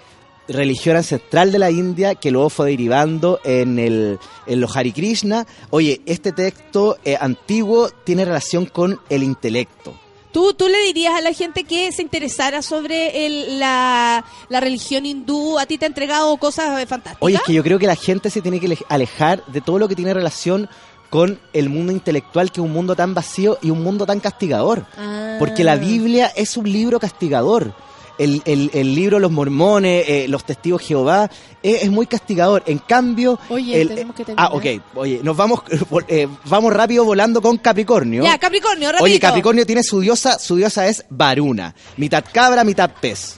religión 0.48 0.97
ancestral 0.97 1.52
de 1.52 1.59
la 1.59 1.70
India, 1.70 2.14
que 2.14 2.31
luego 2.31 2.51
fue 2.51 2.70
derivando 2.70 3.40
en, 3.44 3.78
el, 3.78 4.19
en 4.47 4.60
los 4.60 4.77
Hare 4.77 4.93
Krishna. 4.93 5.47
Oye, 5.70 6.01
este 6.06 6.32
texto 6.32 6.98
eh, 7.05 7.16
antiguo 7.20 7.89
tiene 8.05 8.24
relación 8.24 8.66
con 8.66 9.01
el 9.09 9.23
intelecto. 9.23 9.94
¿Tú, 10.32 10.55
¿Tú 10.55 10.66
le 10.66 10.82
dirías 10.85 11.12
a 11.14 11.20
la 11.20 11.32
gente 11.35 11.64
que 11.64 11.93
se 11.93 12.01
interesara 12.01 12.62
sobre 12.62 13.27
el- 13.27 13.59
la, 13.60 14.24
la 14.48 14.60
religión 14.60 15.05
hindú? 15.05 15.59
¿A 15.59 15.66
ti 15.66 15.77
te 15.77 15.85
ha 15.85 15.89
entregado 15.89 16.35
cosas 16.39 16.81
eh, 16.81 16.86
fantásticas? 16.86 17.19
Oye, 17.23 17.36
es 17.36 17.43
que 17.43 17.52
yo 17.52 17.62
creo 17.62 17.78
que 17.78 17.86
la 17.86 17.97
gente 17.97 18.31
se 18.31 18.40
tiene 18.40 18.59
que 18.59 18.66
ale- 18.66 18.78
alejar 18.89 19.44
de 19.47 19.60
todo 19.60 19.78
lo 19.78 19.89
que 19.89 19.94
tiene 19.94 20.14
relación 20.14 20.69
con 21.10 21.39
el 21.52 21.69
mundo 21.69 21.93
intelectual, 21.93 22.51
que 22.51 22.62
es 22.62 22.64
un 22.64 22.73
mundo 22.73 22.97
tan 22.97 23.12
vacío 23.12 23.59
y 23.60 23.69
un 23.69 23.82
mundo 23.82 24.06
tan 24.06 24.20
castigador. 24.20 24.86
Ah. 24.97 25.36
Porque 25.39 25.64
la 25.64 25.77
Biblia 25.77 26.32
es 26.35 26.56
un 26.56 26.70
libro 26.73 26.98
castigador. 26.98 27.74
El, 28.22 28.42
el- 28.44 28.70
el 28.74 28.94
libro 28.94 29.18
Los 29.18 29.30
Mormones, 29.30 30.04
eh, 30.08 30.26
Los 30.28 30.44
Testigos 30.44 30.80
de 30.82 30.86
Jehová, 30.88 31.30
es, 31.62 31.82
es 31.84 31.90
muy 31.90 32.06
castigador. 32.06 32.62
En 32.66 32.78
cambio... 32.78 33.38
Oye, 33.48 33.80
el- 33.80 33.88
tenemos 33.88 34.14
que 34.14 34.24
terminar. 34.24 34.50
Ah, 34.52 34.54
ok. 34.56 34.64
Oye, 34.94 35.20
nos 35.22 35.36
vamos, 35.36 35.60
eh, 36.08 36.28
vamos 36.46 36.72
rápido 36.72 37.04
volando 37.04 37.40
con 37.42 37.56
Capricornio. 37.58 38.22
Ya, 38.22 38.38
Capricornio, 38.38 38.88
rapidito. 38.88 39.04
Oye, 39.04 39.20
Capricornio 39.20 39.66
tiene 39.66 39.82
su 39.82 40.00
diosa, 40.00 40.38
su 40.38 40.56
diosa 40.56 40.86
es 40.86 41.04
Varuna. 41.10 41.74
Mitad 41.96 42.24
cabra, 42.32 42.64
mitad 42.64 42.90
pez. 43.00 43.36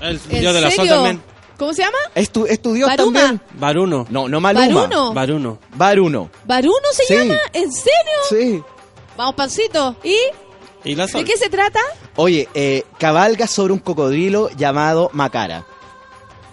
El 0.00 0.20
¿En 0.30 0.40
dios 0.40 0.54
de 0.54 0.60
la 0.60 0.70
sol 0.70 0.88
también. 0.88 1.22
¿Cómo 1.58 1.72
se 1.72 1.82
llama? 1.82 1.96
¿Es 2.14 2.30
tu, 2.30 2.44
es 2.44 2.60
tu 2.60 2.74
dios 2.74 2.94
también? 2.96 3.40
Varuno. 3.54 4.06
No, 4.10 4.28
no 4.28 4.40
Maluma. 4.40 4.66
¿Varuno? 4.82 5.14
Varuno. 5.14 5.58
Varuno. 5.74 6.30
¿Varuno 6.44 6.88
se 6.92 7.04
Sí. 7.04 7.14
llama? 7.14 7.38
¿En 7.54 7.72
serio? 7.72 7.92
Sí. 8.28 8.62
Vamos, 9.16 9.34
pancito. 9.36 9.96
¿Y 10.04 10.14
Y 10.86 10.94
la 10.94 11.06
de 11.06 11.24
qué 11.24 11.36
se 11.36 11.50
trata? 11.50 11.80
Oye, 12.14 12.48
eh, 12.54 12.84
cabalga 12.98 13.46
sobre 13.48 13.72
un 13.72 13.80
cocodrilo 13.80 14.50
llamado 14.50 15.10
Macara. 15.12 15.64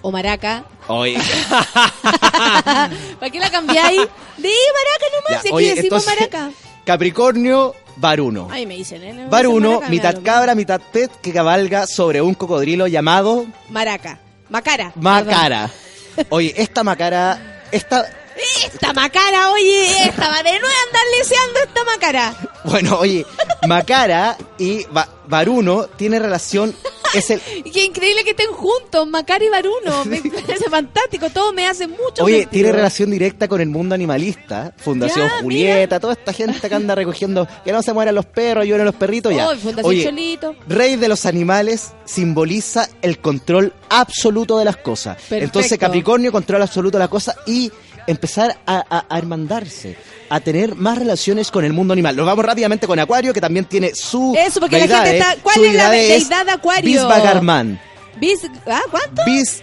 O 0.02 0.12
maraca. 0.12 0.66
Oye, 0.88 1.18
¿Para 2.02 3.32
qué 3.32 3.40
la 3.40 3.50
cambiáis? 3.50 4.02
De 4.38 4.50
maraca 4.50 5.06
nomás, 5.16 5.32
ya, 5.32 5.42
si 5.42 5.48
aquí 5.48 5.56
oye, 5.56 5.76
decimos 5.76 6.06
entonces, 6.06 6.16
maraca. 6.20 6.52
Capricornio, 6.86 7.74
Varuno. 7.96 8.50
Ay, 8.52 8.66
me 8.66 8.76
dicen, 8.76 9.04
¿eh? 9.04 9.14
No, 9.14 9.30
Varuno, 9.30 9.76
maraca, 9.76 9.90
mitad 9.90 10.22
cabra, 10.24 10.56
mitad 10.56 10.82
pez, 10.92 11.10
que 11.22 11.32
cabalga 11.32 11.88
sobre 11.88 12.22
un 12.22 12.34
cocodrilo 12.34 12.88
llamado. 12.88 13.46
Maraca. 13.70 14.20
Macara. 14.50 14.92
Macara. 14.96 15.70
Oye, 16.30 16.54
esta 16.58 16.84
Macara, 16.84 17.66
esta. 17.72 18.23
Esta 18.66 18.94
macara, 18.94 19.52
oye, 19.52 20.04
esta 20.08 20.30
va 20.30 20.44
de 20.44 20.52
nuevo 20.52 20.66
a 20.66 20.88
andar 20.88 21.04
leseando 21.18 21.60
esta 21.60 21.84
macara. 21.84 22.36
bueno, 22.66 22.98
oye, 23.00 23.26
Macara 23.68 24.38
y 24.58 24.84
Va- 24.86 25.08
Varuno 25.28 25.86
tiene 25.88 26.20
relación, 26.20 26.76
es 27.14 27.30
el, 27.30 27.40
qué 27.74 27.86
increíble 27.86 28.24
que 28.24 28.32
estén 28.32 28.52
juntos, 28.52 29.08
Macara 29.08 29.44
y 29.46 29.50
Varuno. 29.50 30.04
Me 30.06 30.22
parece 30.22 30.70
fantástico, 30.70 31.30
todo 31.30 31.54
me 31.54 31.68
hace 31.68 31.88
mucho 31.88 32.24
Oye, 32.24 32.42
sentido. 32.42 32.52
tiene 32.52 32.72
relación 32.74 33.10
directa 33.12 33.48
con 33.48 33.62
el 33.62 33.70
mundo 33.70 33.96
animalista. 33.96 34.74
Fundación 34.78 35.28
Ya, 35.30 35.42
Julieta, 35.42 36.00
toda 36.00 36.14
esta 36.14 36.34
gente 36.34 36.68
que 36.68 36.76
anda 36.76 36.96
recogiendo 36.96 37.48
que 37.64 37.72
no 37.72 37.82
se 37.82 37.94
mueran 37.94 38.16
los 38.16 38.26
perros, 38.26 38.66
lloren 38.66 38.86
los 38.86 38.96
perritos, 38.96 39.34
ya. 39.34 39.48
Ay, 39.50 39.58
Fundación 39.58 39.86
Oye, 39.86 40.04
Cholito. 40.04 40.56
Rey 40.68 40.96
de 40.98 41.08
los 41.08 41.26
animales 41.26 41.92
simboliza 42.06 42.90
el 43.02 43.20
control 43.20 43.74
absoluto 43.90 44.58
de 44.60 44.66
las 44.66 44.78
cosas. 44.78 45.16
Perfecto. 45.16 45.46
Entonces 45.46 45.78
Capricornio 45.80 46.32
control 46.32 46.62
absoluto 46.62 46.98
de 46.98 47.04
las 47.04 47.10
cosas 47.10 47.36
y 47.46 47.72
empezar 48.08 48.58
a, 48.66 48.84
a- 48.90 49.06
a 49.10 49.18
hermandarse, 49.18 49.98
a 50.30 50.40
tener 50.40 50.76
más 50.76 50.98
relaciones 50.98 51.52
con 51.52 51.64
el 51.66 51.74
mundo 51.74 51.94
animal. 51.94 52.16
Nos 52.16 52.26
vamos 52.26 52.44
rápidamente 52.46 52.88
con 52.88 52.98
Acuario, 53.00 53.34
que 53.34 53.42
también 53.42 53.66
tiene 53.66 53.94
su 53.96 54.36
Eso, 54.38 54.60
porque 54.60 54.78
la 54.80 54.82
deidad, 54.84 55.04
gente 55.04 55.18
¿eh? 55.18 55.20
está- 55.20 55.36
¿cuál 55.44 55.66
es 55.66 55.74
la 55.76 55.90
deidad 55.90 56.46
de 56.46 56.52
Acuario? 56.52 56.92
Bisbagarman. 56.92 57.80
Bis, 58.20 58.40
¿Ah, 58.68 58.82
cuánto? 58.92 59.22
Bis, 59.26 59.62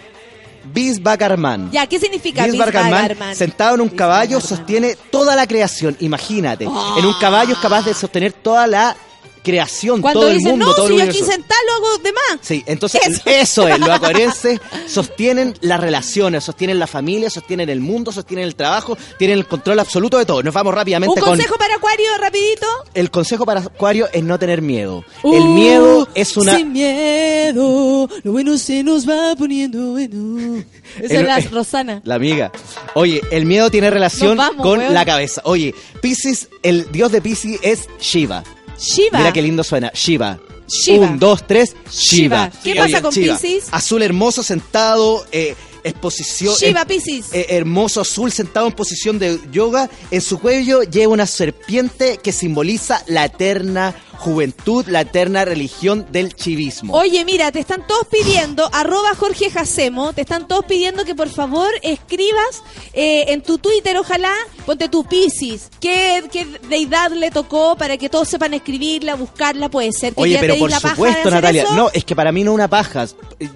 Bisbagarman. 0.73 1.71
Ya, 1.71 1.87
¿qué 1.87 1.99
significa 1.99 2.47
Bisbargarman? 2.47 3.35
sentado 3.35 3.75
en 3.77 3.81
un 3.81 3.89
caballo, 3.89 4.41
sostiene 4.41 4.97
toda 5.11 5.35
la 5.37 5.47
creación. 5.47 5.97
Imagínate. 6.01 6.65
En 6.65 7.07
un 7.07 7.15
caballo 7.21 7.55
es 7.55 7.59
capaz 7.59 7.85
de 7.85 7.95
sostener 7.95 8.33
toda 8.33 8.67
la 8.67 8.97
creación, 9.43 10.01
Cuando 10.03 10.21
todo 10.21 10.31
el 10.31 10.41
mundo, 10.41 10.67
no, 10.67 10.75
todo 10.75 10.89
si 10.89 11.01
el 11.01 11.12
yo 11.12 11.25
sentado 11.25 11.61
lo 11.67 11.73
hago 11.87 11.99
de 11.99 12.12
más. 12.12 12.23
Sí, 12.43 12.62
entonces 12.67 13.01
Eso. 13.07 13.23
eso, 13.27 13.69
es, 13.69 13.79
los 13.79 13.89
acuarienses 13.91 14.61
sostienen 14.87 15.55
las 15.61 15.81
relaciones, 15.81 16.45
sostienen 16.45 16.79
la 16.79 16.87
familia, 16.87 17.31
sostienen 17.31 17.69
el 17.69 17.81
mundo, 17.81 18.12
sostienen 18.12 18.45
el 18.47 18.55
trabajo, 18.55 18.97
tienen 19.19 19.39
el 19.39 19.47
control 19.47 19.79
absoluto 19.79 20.19
de 20.19 20.27
todo. 20.27 20.43
Nos 20.43 20.55
vamos 20.55 20.73
Un 20.73 20.77
rápidamente 20.77 21.21
con 21.21 21.31
consejo 21.31 21.57
para 21.57 21.75
Acuario, 21.77 22.07
rapidito. 22.21 22.67
el 22.95 23.11
consejo 23.11 23.45
para 23.47 23.61
Acuario 23.61 24.09
es 24.12 24.23
no 24.23 24.39
tener 24.39 24.62
miedo. 24.62 25.05
Uh, 25.23 25.35
el 25.35 25.45
miedo 25.45 26.09
es 26.15 26.37
una 26.37 26.57
Sin 26.57 26.73
miedo, 26.73 28.09
lo 28.23 28.33
bueno 28.33 28.57
se 28.59 28.83
nos 28.83 29.09
va 29.09 29.35
poniendo 29.37 29.93
bueno. 29.93 30.62
Esa 31.01 31.15
El- 31.15 31.21
es 31.21 31.27
la 31.27 31.41
Rosana. 31.51 32.01
La 32.05 32.17
amiga. 32.17 32.51
Oye, 32.95 33.21
el 33.31 33.47
miedo 33.47 33.71
tiene 33.71 33.91
relación 33.91 34.37
vamos, 34.37 34.62
con 34.62 34.79
weón. 34.81 34.93
la 34.95 35.05
cabeza. 35.05 35.41
Oye, 35.45 35.75
Pisces, 36.01 36.49
el 36.62 36.91
dios 36.93 37.12
de 37.12 37.21
Pisces 37.23 37.59
es 37.62 37.89
Shiva. 38.01 38.43
Shiva. 38.81 39.19
Mira 39.19 39.32
qué 39.32 39.43
lindo 39.43 39.62
suena. 39.62 39.90
Shiva. 39.94 40.39
Shiva. 40.66 41.07
Un, 41.07 41.19
dos, 41.19 41.47
tres, 41.47 41.74
Shiva. 41.90 42.51
Shiva. 42.51 42.52
¿Qué 42.62 42.74
pasa 42.77 43.02
con 43.02 43.12
Piscis? 43.12 43.65
Azul 43.73 44.02
hermoso 44.02 44.43
sentado, 44.43 45.27
eh, 45.32 45.55
exposición. 45.85 46.55
Shiva 46.55 46.82
eh, 46.82 46.86
Piscis. 46.86 47.27
eh, 47.32 47.47
hermoso 47.51 48.01
azul 48.01 48.31
sentado 48.31 48.66
en 48.69 48.73
posición 48.73 49.19
de 49.19 49.39
yoga. 49.51 49.90
En 50.11 50.20
su 50.20 50.39
cuello 50.39 50.82
lleva 50.82 51.12
una 51.12 51.27
serpiente 51.27 52.19
que 52.23 52.32
simboliza 52.32 53.02
la 53.09 53.24
eterna 53.24 53.94
juventud, 54.20 54.84
la 54.86 55.01
eterna 55.01 55.44
religión 55.47 56.06
del 56.12 56.34
chivismo. 56.36 56.94
Oye, 56.94 57.24
mira, 57.24 57.51
te 57.52 57.59
están 57.59 57.86
todos 57.86 58.06
pidiendo, 58.06 58.68
arroba 58.72 59.14
Jorge 59.16 59.51
Jacemo, 59.51 60.12
te 60.12 60.20
están 60.20 60.47
todos 60.47 60.66
pidiendo 60.66 61.05
que 61.06 61.14
por 61.14 61.30
favor 61.30 61.70
escribas 61.82 62.62
eh, 62.92 63.24
en 63.28 63.42
tu 63.42 63.56
Twitter, 63.59 63.97
ojalá, 63.97 64.32
ponte 64.66 64.88
tu 64.90 65.05
Piscis, 65.05 65.70
¿qué, 65.80 66.22
qué 66.30 66.47
deidad 66.68 67.10
le 67.12 67.30
tocó 67.30 67.76
para 67.76 67.97
que 67.97 68.09
todos 68.10 68.28
sepan 68.28 68.52
escribirla, 68.55 69.14
buscarla, 69.14 69.70
puede 69.70 69.92
ser. 69.92 70.14
que 70.14 70.20
Oye, 70.20 70.36
pero 70.38 70.56
por 70.59 70.70
supuesto, 70.70 71.30
Natalia. 71.30 71.62
eso. 71.62 71.74
No, 71.74 71.90
es 71.92 72.05
que 72.05 72.14
para 72.14 72.30
mí 72.30 72.44
no 72.44 72.52
una 72.52 72.68
paja. 72.68 73.06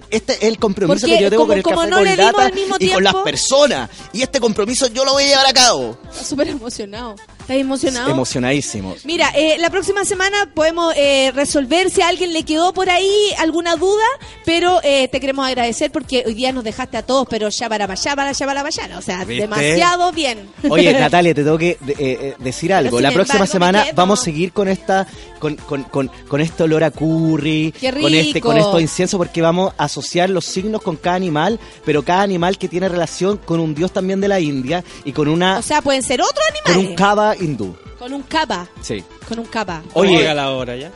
Este 0.09 0.33
es 0.33 0.41
el 0.43 0.57
compromiso 0.57 1.01
Porque 1.05 1.17
que 1.17 1.23
yo 1.23 1.29
tengo 1.29 1.43
como- 1.43 1.49
con 1.49 1.57
el 1.57 1.63
como 1.63 1.75
café 1.77 1.89
no 1.89 1.95
con 1.97 2.05
le 2.05 2.51
mismo 2.53 2.75
y 2.79 2.89
con 2.89 3.03
las 3.03 3.13
tiempo- 3.13 3.23
personas. 3.23 3.89
Y 4.13 4.23
este 4.23 4.39
compromiso 4.39 4.87
yo 4.87 5.05
lo 5.05 5.13
voy 5.13 5.23
a 5.25 5.27
llevar 5.27 5.45
a 5.47 5.53
cabo. 5.53 5.97
Está 6.11 6.23
súper 6.23 6.47
emocionado. 6.47 7.15
¿Estás 7.41 7.57
emocionado? 7.57 8.09
Emocionadísimo. 8.09 8.95
Mira, 9.03 9.29
eh, 9.35 9.57
la 9.59 9.69
próxima 9.69 10.03
semana 10.03 10.49
podemos 10.55 10.93
eh, 10.95 11.31
resolver 11.35 11.89
si 11.91 12.01
a 12.01 12.07
alguien 12.07 12.33
le 12.33 12.43
quedó 12.43 12.73
por 12.73 12.89
ahí 12.89 13.13
alguna 13.37 13.75
duda, 13.75 14.03
pero 14.45 14.79
eh, 14.83 15.07
te 15.09 15.19
queremos 15.19 15.45
agradecer 15.47 15.91
porque 15.91 16.23
hoy 16.25 16.33
día 16.33 16.51
nos 16.51 16.63
dejaste 16.63 16.97
a 16.97 17.03
todos, 17.03 17.27
pero 17.29 17.49
ya 17.49 17.69
para 17.69 17.85
allá, 17.85 18.15
para 18.15 18.29
allá, 18.29 18.45
para 18.45 18.61
allá. 18.61 18.97
O 18.97 19.01
sea, 19.01 19.19
¿Viste? 19.25 19.41
demasiado 19.41 20.11
bien. 20.11 20.49
Oye, 20.69 20.93
Natalia, 20.99 21.33
te 21.33 21.43
tengo 21.43 21.57
que 21.57 21.71
eh, 21.71 21.77
eh, 21.99 22.35
decir 22.39 22.73
algo. 22.73 22.99
La 22.99 23.11
próxima 23.11 23.35
embargo, 23.39 23.51
semana 23.51 23.83
quedo. 23.83 23.95
vamos 23.95 24.21
a 24.21 24.23
seguir 24.23 24.53
con 24.53 24.67
esta, 24.67 25.05
con, 25.39 25.55
con, 25.57 25.83
con, 25.83 26.09
con 26.27 26.41
este 26.41 26.63
olor 26.63 26.83
a 26.83 26.91
curry, 26.91 27.73
con 28.01 28.13
este, 28.13 28.41
con 28.41 28.57
estos 28.57 28.81
inciensos, 28.81 29.17
porque 29.17 29.41
vamos 29.41 29.73
a 29.77 29.83
asociar 29.85 30.29
los 30.29 30.45
signos 30.45 30.81
con 30.81 30.95
cada 30.95 31.17
animal, 31.17 31.59
pero 31.83 32.03
cada 32.03 32.21
animal 32.21 32.57
que 32.57 32.67
tiene 32.69 32.87
relación 32.87 33.37
con 33.37 33.59
un 33.59 33.75
dios 33.75 33.91
también 33.91 34.21
de 34.21 34.29
la 34.29 34.39
India 34.39 34.83
y 35.03 35.11
con 35.11 35.27
una, 35.27 35.59
O 35.59 35.61
sea, 35.61 35.81
pueden 35.81 36.01
ser 36.01 36.21
otros 36.21 36.39
con 36.63 36.73
animales. 36.73 36.89
un 36.91 36.95
kava 36.95 37.35
hindú. 37.35 37.75
Con 38.05 38.13
un 38.13 38.21
capa. 38.21 38.67
Sí. 38.83 39.03
Con 39.27 39.39
un 39.39 39.47
capa. 39.47 39.81
Oye. 39.93 40.17
Llega 40.19 40.35
la 40.35 40.51
hora 40.51 40.75
ya. 40.75 40.91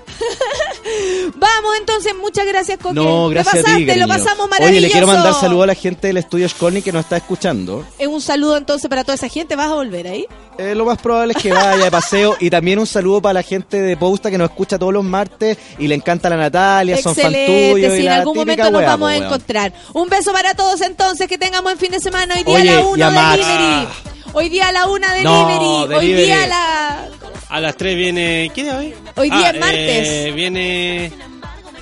Vamos 1.36 1.72
entonces, 1.80 2.14
muchas 2.22 2.46
gracias, 2.46 2.78
Coque. 2.78 2.94
No, 2.94 3.30
gracias 3.30 3.56
Lo 3.56 3.60
a 3.60 3.64
pasaste, 3.64 3.80
ti, 3.82 3.88
cariño. 3.88 4.06
lo 4.08 4.14
pasamos 4.14 4.48
maravilloso. 4.50 4.72
Oye, 4.72 4.82
le 4.82 4.92
quiero 4.92 5.08
mandar 5.08 5.34
saludo 5.34 5.64
a 5.64 5.66
la 5.68 5.74
gente 5.74 6.06
del 6.08 6.18
estudio 6.18 6.48
Skolny 6.48 6.84
que 6.84 6.92
nos 6.92 7.06
está 7.06 7.18
escuchando. 7.18 7.84
Eh, 7.98 8.06
Un 8.06 8.22
saludo 8.22 8.58
entonces 8.58 8.88
para 8.92 9.04
toda 9.04 9.16
esa 9.16 9.28
gente. 9.28 9.56
¿Vas 9.56 9.70
a 9.72 9.74
volver 9.74 10.08
ahí? 10.08 10.28
Eh, 10.60 10.76
lo 10.76 10.86
más 10.86 11.00
probable 11.02 11.34
es 11.36 11.42
que 11.42 11.52
vaya 11.52 11.78
de 11.84 11.90
paseo. 11.90 12.36
Y 12.40 12.52
también 12.52 12.78
un 12.78 12.86
saludo 12.86 13.24
para 13.24 13.34
la 13.34 13.42
gente 13.42 13.82
de 13.82 13.98
Posta 13.98 14.30
que 14.30 14.38
nos 14.38 14.52
escucha 14.52 14.78
todos 14.78 14.94
los 14.94 15.04
martes 15.04 15.58
y 15.80 15.88
le 15.88 15.96
encanta 15.96 16.30
la 16.30 16.38
Natalia, 16.38 16.96
son 17.02 17.16
fan 17.16 17.34
Excelente, 17.34 17.72
tuyo. 17.74 17.90
si 17.90 17.96
y 17.96 18.00
en 18.02 18.06
la 18.06 18.16
algún 18.18 18.38
momento 18.38 18.70
nos 18.70 18.82
vamos 18.84 19.10
a 19.10 19.14
weón. 19.14 19.24
encontrar. 19.26 19.74
Un 19.94 20.10
beso 20.10 20.32
para 20.32 20.54
todos 20.54 20.82
entonces, 20.82 21.28
que 21.28 21.40
tengamos 21.40 21.64
buen 21.64 21.78
fin 21.80 21.90
de 21.92 22.00
semana. 22.00 22.36
Hoy 22.36 22.44
día 22.44 22.56
Oye, 22.56 22.70
a 22.70 22.76
la 22.76 22.82
y 22.82 22.84
1 22.86 23.06
a 23.06 23.10
Max. 23.10 23.38
delivery. 23.38 23.88
Hoy 24.34 24.50
día 24.50 24.68
a 24.70 24.72
la 24.72 24.88
1 24.88 25.08
No, 25.24 25.48
delivery. 25.48 25.66
Hoy 25.66 25.88
delivery. 26.08 26.26
día 26.26 26.44
a 26.44 26.48
la... 26.48 27.08
A 27.50 27.60
las 27.60 27.76
3 27.78 27.96
viene. 27.96 28.52
¿Quién 28.54 28.68
es 28.68 28.74
hoy? 28.76 28.94
Hoy 29.16 29.30
día 29.30 29.48
Ah, 29.48 29.50
es 29.52 29.60
martes. 29.60 30.08
eh, 30.08 30.32
viene. 30.36 31.12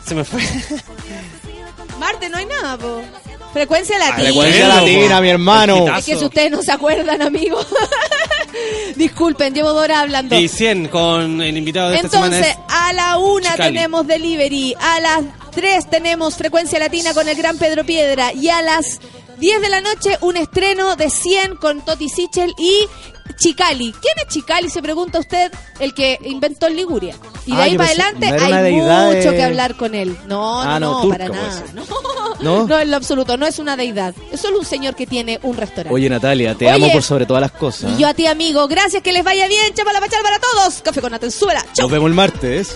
Se 0.05 0.15
me 0.15 0.23
fue. 0.23 0.41
Martes 1.99 2.29
no 2.29 2.37
hay 2.37 2.45
nada, 2.45 2.77
po. 2.77 3.01
Frecuencia 3.51 3.97
latina. 3.97 4.23
Frecuencia 4.23 4.67
latina, 4.67 5.19
mi 5.21 5.29
hermano. 5.29 5.97
Es 5.97 6.05
que 6.05 6.15
si 6.17 6.23
ustedes 6.25 6.51
no 6.51 6.61
se 6.61 6.71
acuerdan, 6.71 7.21
amigos. 7.21 7.67
Disculpen, 8.95 9.53
llevo 9.53 9.73
dos 9.73 9.83
horas 9.83 9.97
hablando. 9.99 10.37
Y 10.39 10.47
100 10.47 10.87
con 10.87 11.41
el 11.41 11.57
invitado 11.57 11.89
de 11.89 11.97
esta 11.97 12.09
semana. 12.09 12.37
Entonces, 12.37 12.57
Es 12.57 12.73
a 12.73 12.93
la 12.93 13.17
una 13.17 13.51
Chicali. 13.51 13.73
tenemos 13.75 14.07
delivery, 14.07 14.75
a 14.79 14.99
las 15.01 15.21
tres 15.51 15.89
tenemos 15.89 16.35
frecuencia 16.35 16.79
latina 16.79 17.13
con 17.13 17.27
el 17.27 17.35
gran 17.35 17.57
Pedro 17.57 17.83
Piedra 17.83 18.31
y 18.33 18.47
a 18.49 18.61
las 18.61 18.99
10 19.37 19.61
de 19.61 19.69
la 19.69 19.81
noche 19.81 20.17
un 20.21 20.37
estreno 20.37 20.95
de 20.95 21.09
100 21.09 21.55
con 21.57 21.81
Toti 21.85 22.09
Sichel 22.09 22.53
y 22.57 22.87
Chicali. 23.37 23.93
¿Quién 24.01 24.13
es 24.25 24.33
Chicali? 24.33 24.69
Se 24.69 24.81
pregunta 24.81 25.19
usted, 25.19 25.51
el 25.79 25.93
que 25.93 26.17
inventó 26.23 26.67
Liguria. 26.69 27.15
Y 27.45 27.51
de 27.55 27.61
Ah, 27.61 27.63
ahí 27.65 27.77
para 27.77 27.89
adelante 27.89 28.31
no 28.31 28.43
hay 28.55 28.73
mucho 29.15 29.31
de- 29.31 29.37
que 29.37 29.43
hablar 29.43 29.75
con 29.75 29.93
él. 29.95 30.17
No, 30.27 30.61
Ah, 30.61 30.79
no, 30.79 31.03
no, 31.03 31.09
para 31.09 31.27
puede 31.27 31.39
nada. 31.39 31.63
No. 31.75 31.83
¿No? 32.41 32.67
no, 32.67 32.79
en 32.79 32.89
lo 32.91 32.97
absoluto, 32.97 33.37
no 33.37 33.45
es 33.45 33.59
una 33.59 33.75
deidad. 33.77 34.15
Es 34.31 34.41
solo 34.41 34.57
un 34.59 34.65
señor 34.65 34.95
que 34.95 35.05
tiene 35.05 35.39
un 35.43 35.55
restaurante. 35.55 35.93
Oye, 35.93 36.09
Natalia, 36.09 36.55
te 36.55 36.65
Oye. 36.65 36.75
amo 36.85 36.91
por 36.91 37.03
sobre 37.03 37.25
todas 37.25 37.41
las 37.41 37.51
cosas. 37.51 37.91
Y 37.93 38.01
yo 38.01 38.07
a 38.07 38.13
ti, 38.13 38.25
amigo, 38.27 38.67
gracias, 38.67 39.03
que 39.03 39.13
les 39.13 39.23
vaya 39.23 39.47
bien. 39.47 39.73
Chapala 39.75 39.99
pachal 39.99 40.23
para 40.23 40.39
todos. 40.39 40.81
Café 40.81 41.01
con 41.01 41.13
Atenzuela. 41.13 41.61
Chau. 41.73 41.83
Nos 41.85 41.91
vemos 41.91 42.07
el 42.07 42.13
martes. 42.15 42.75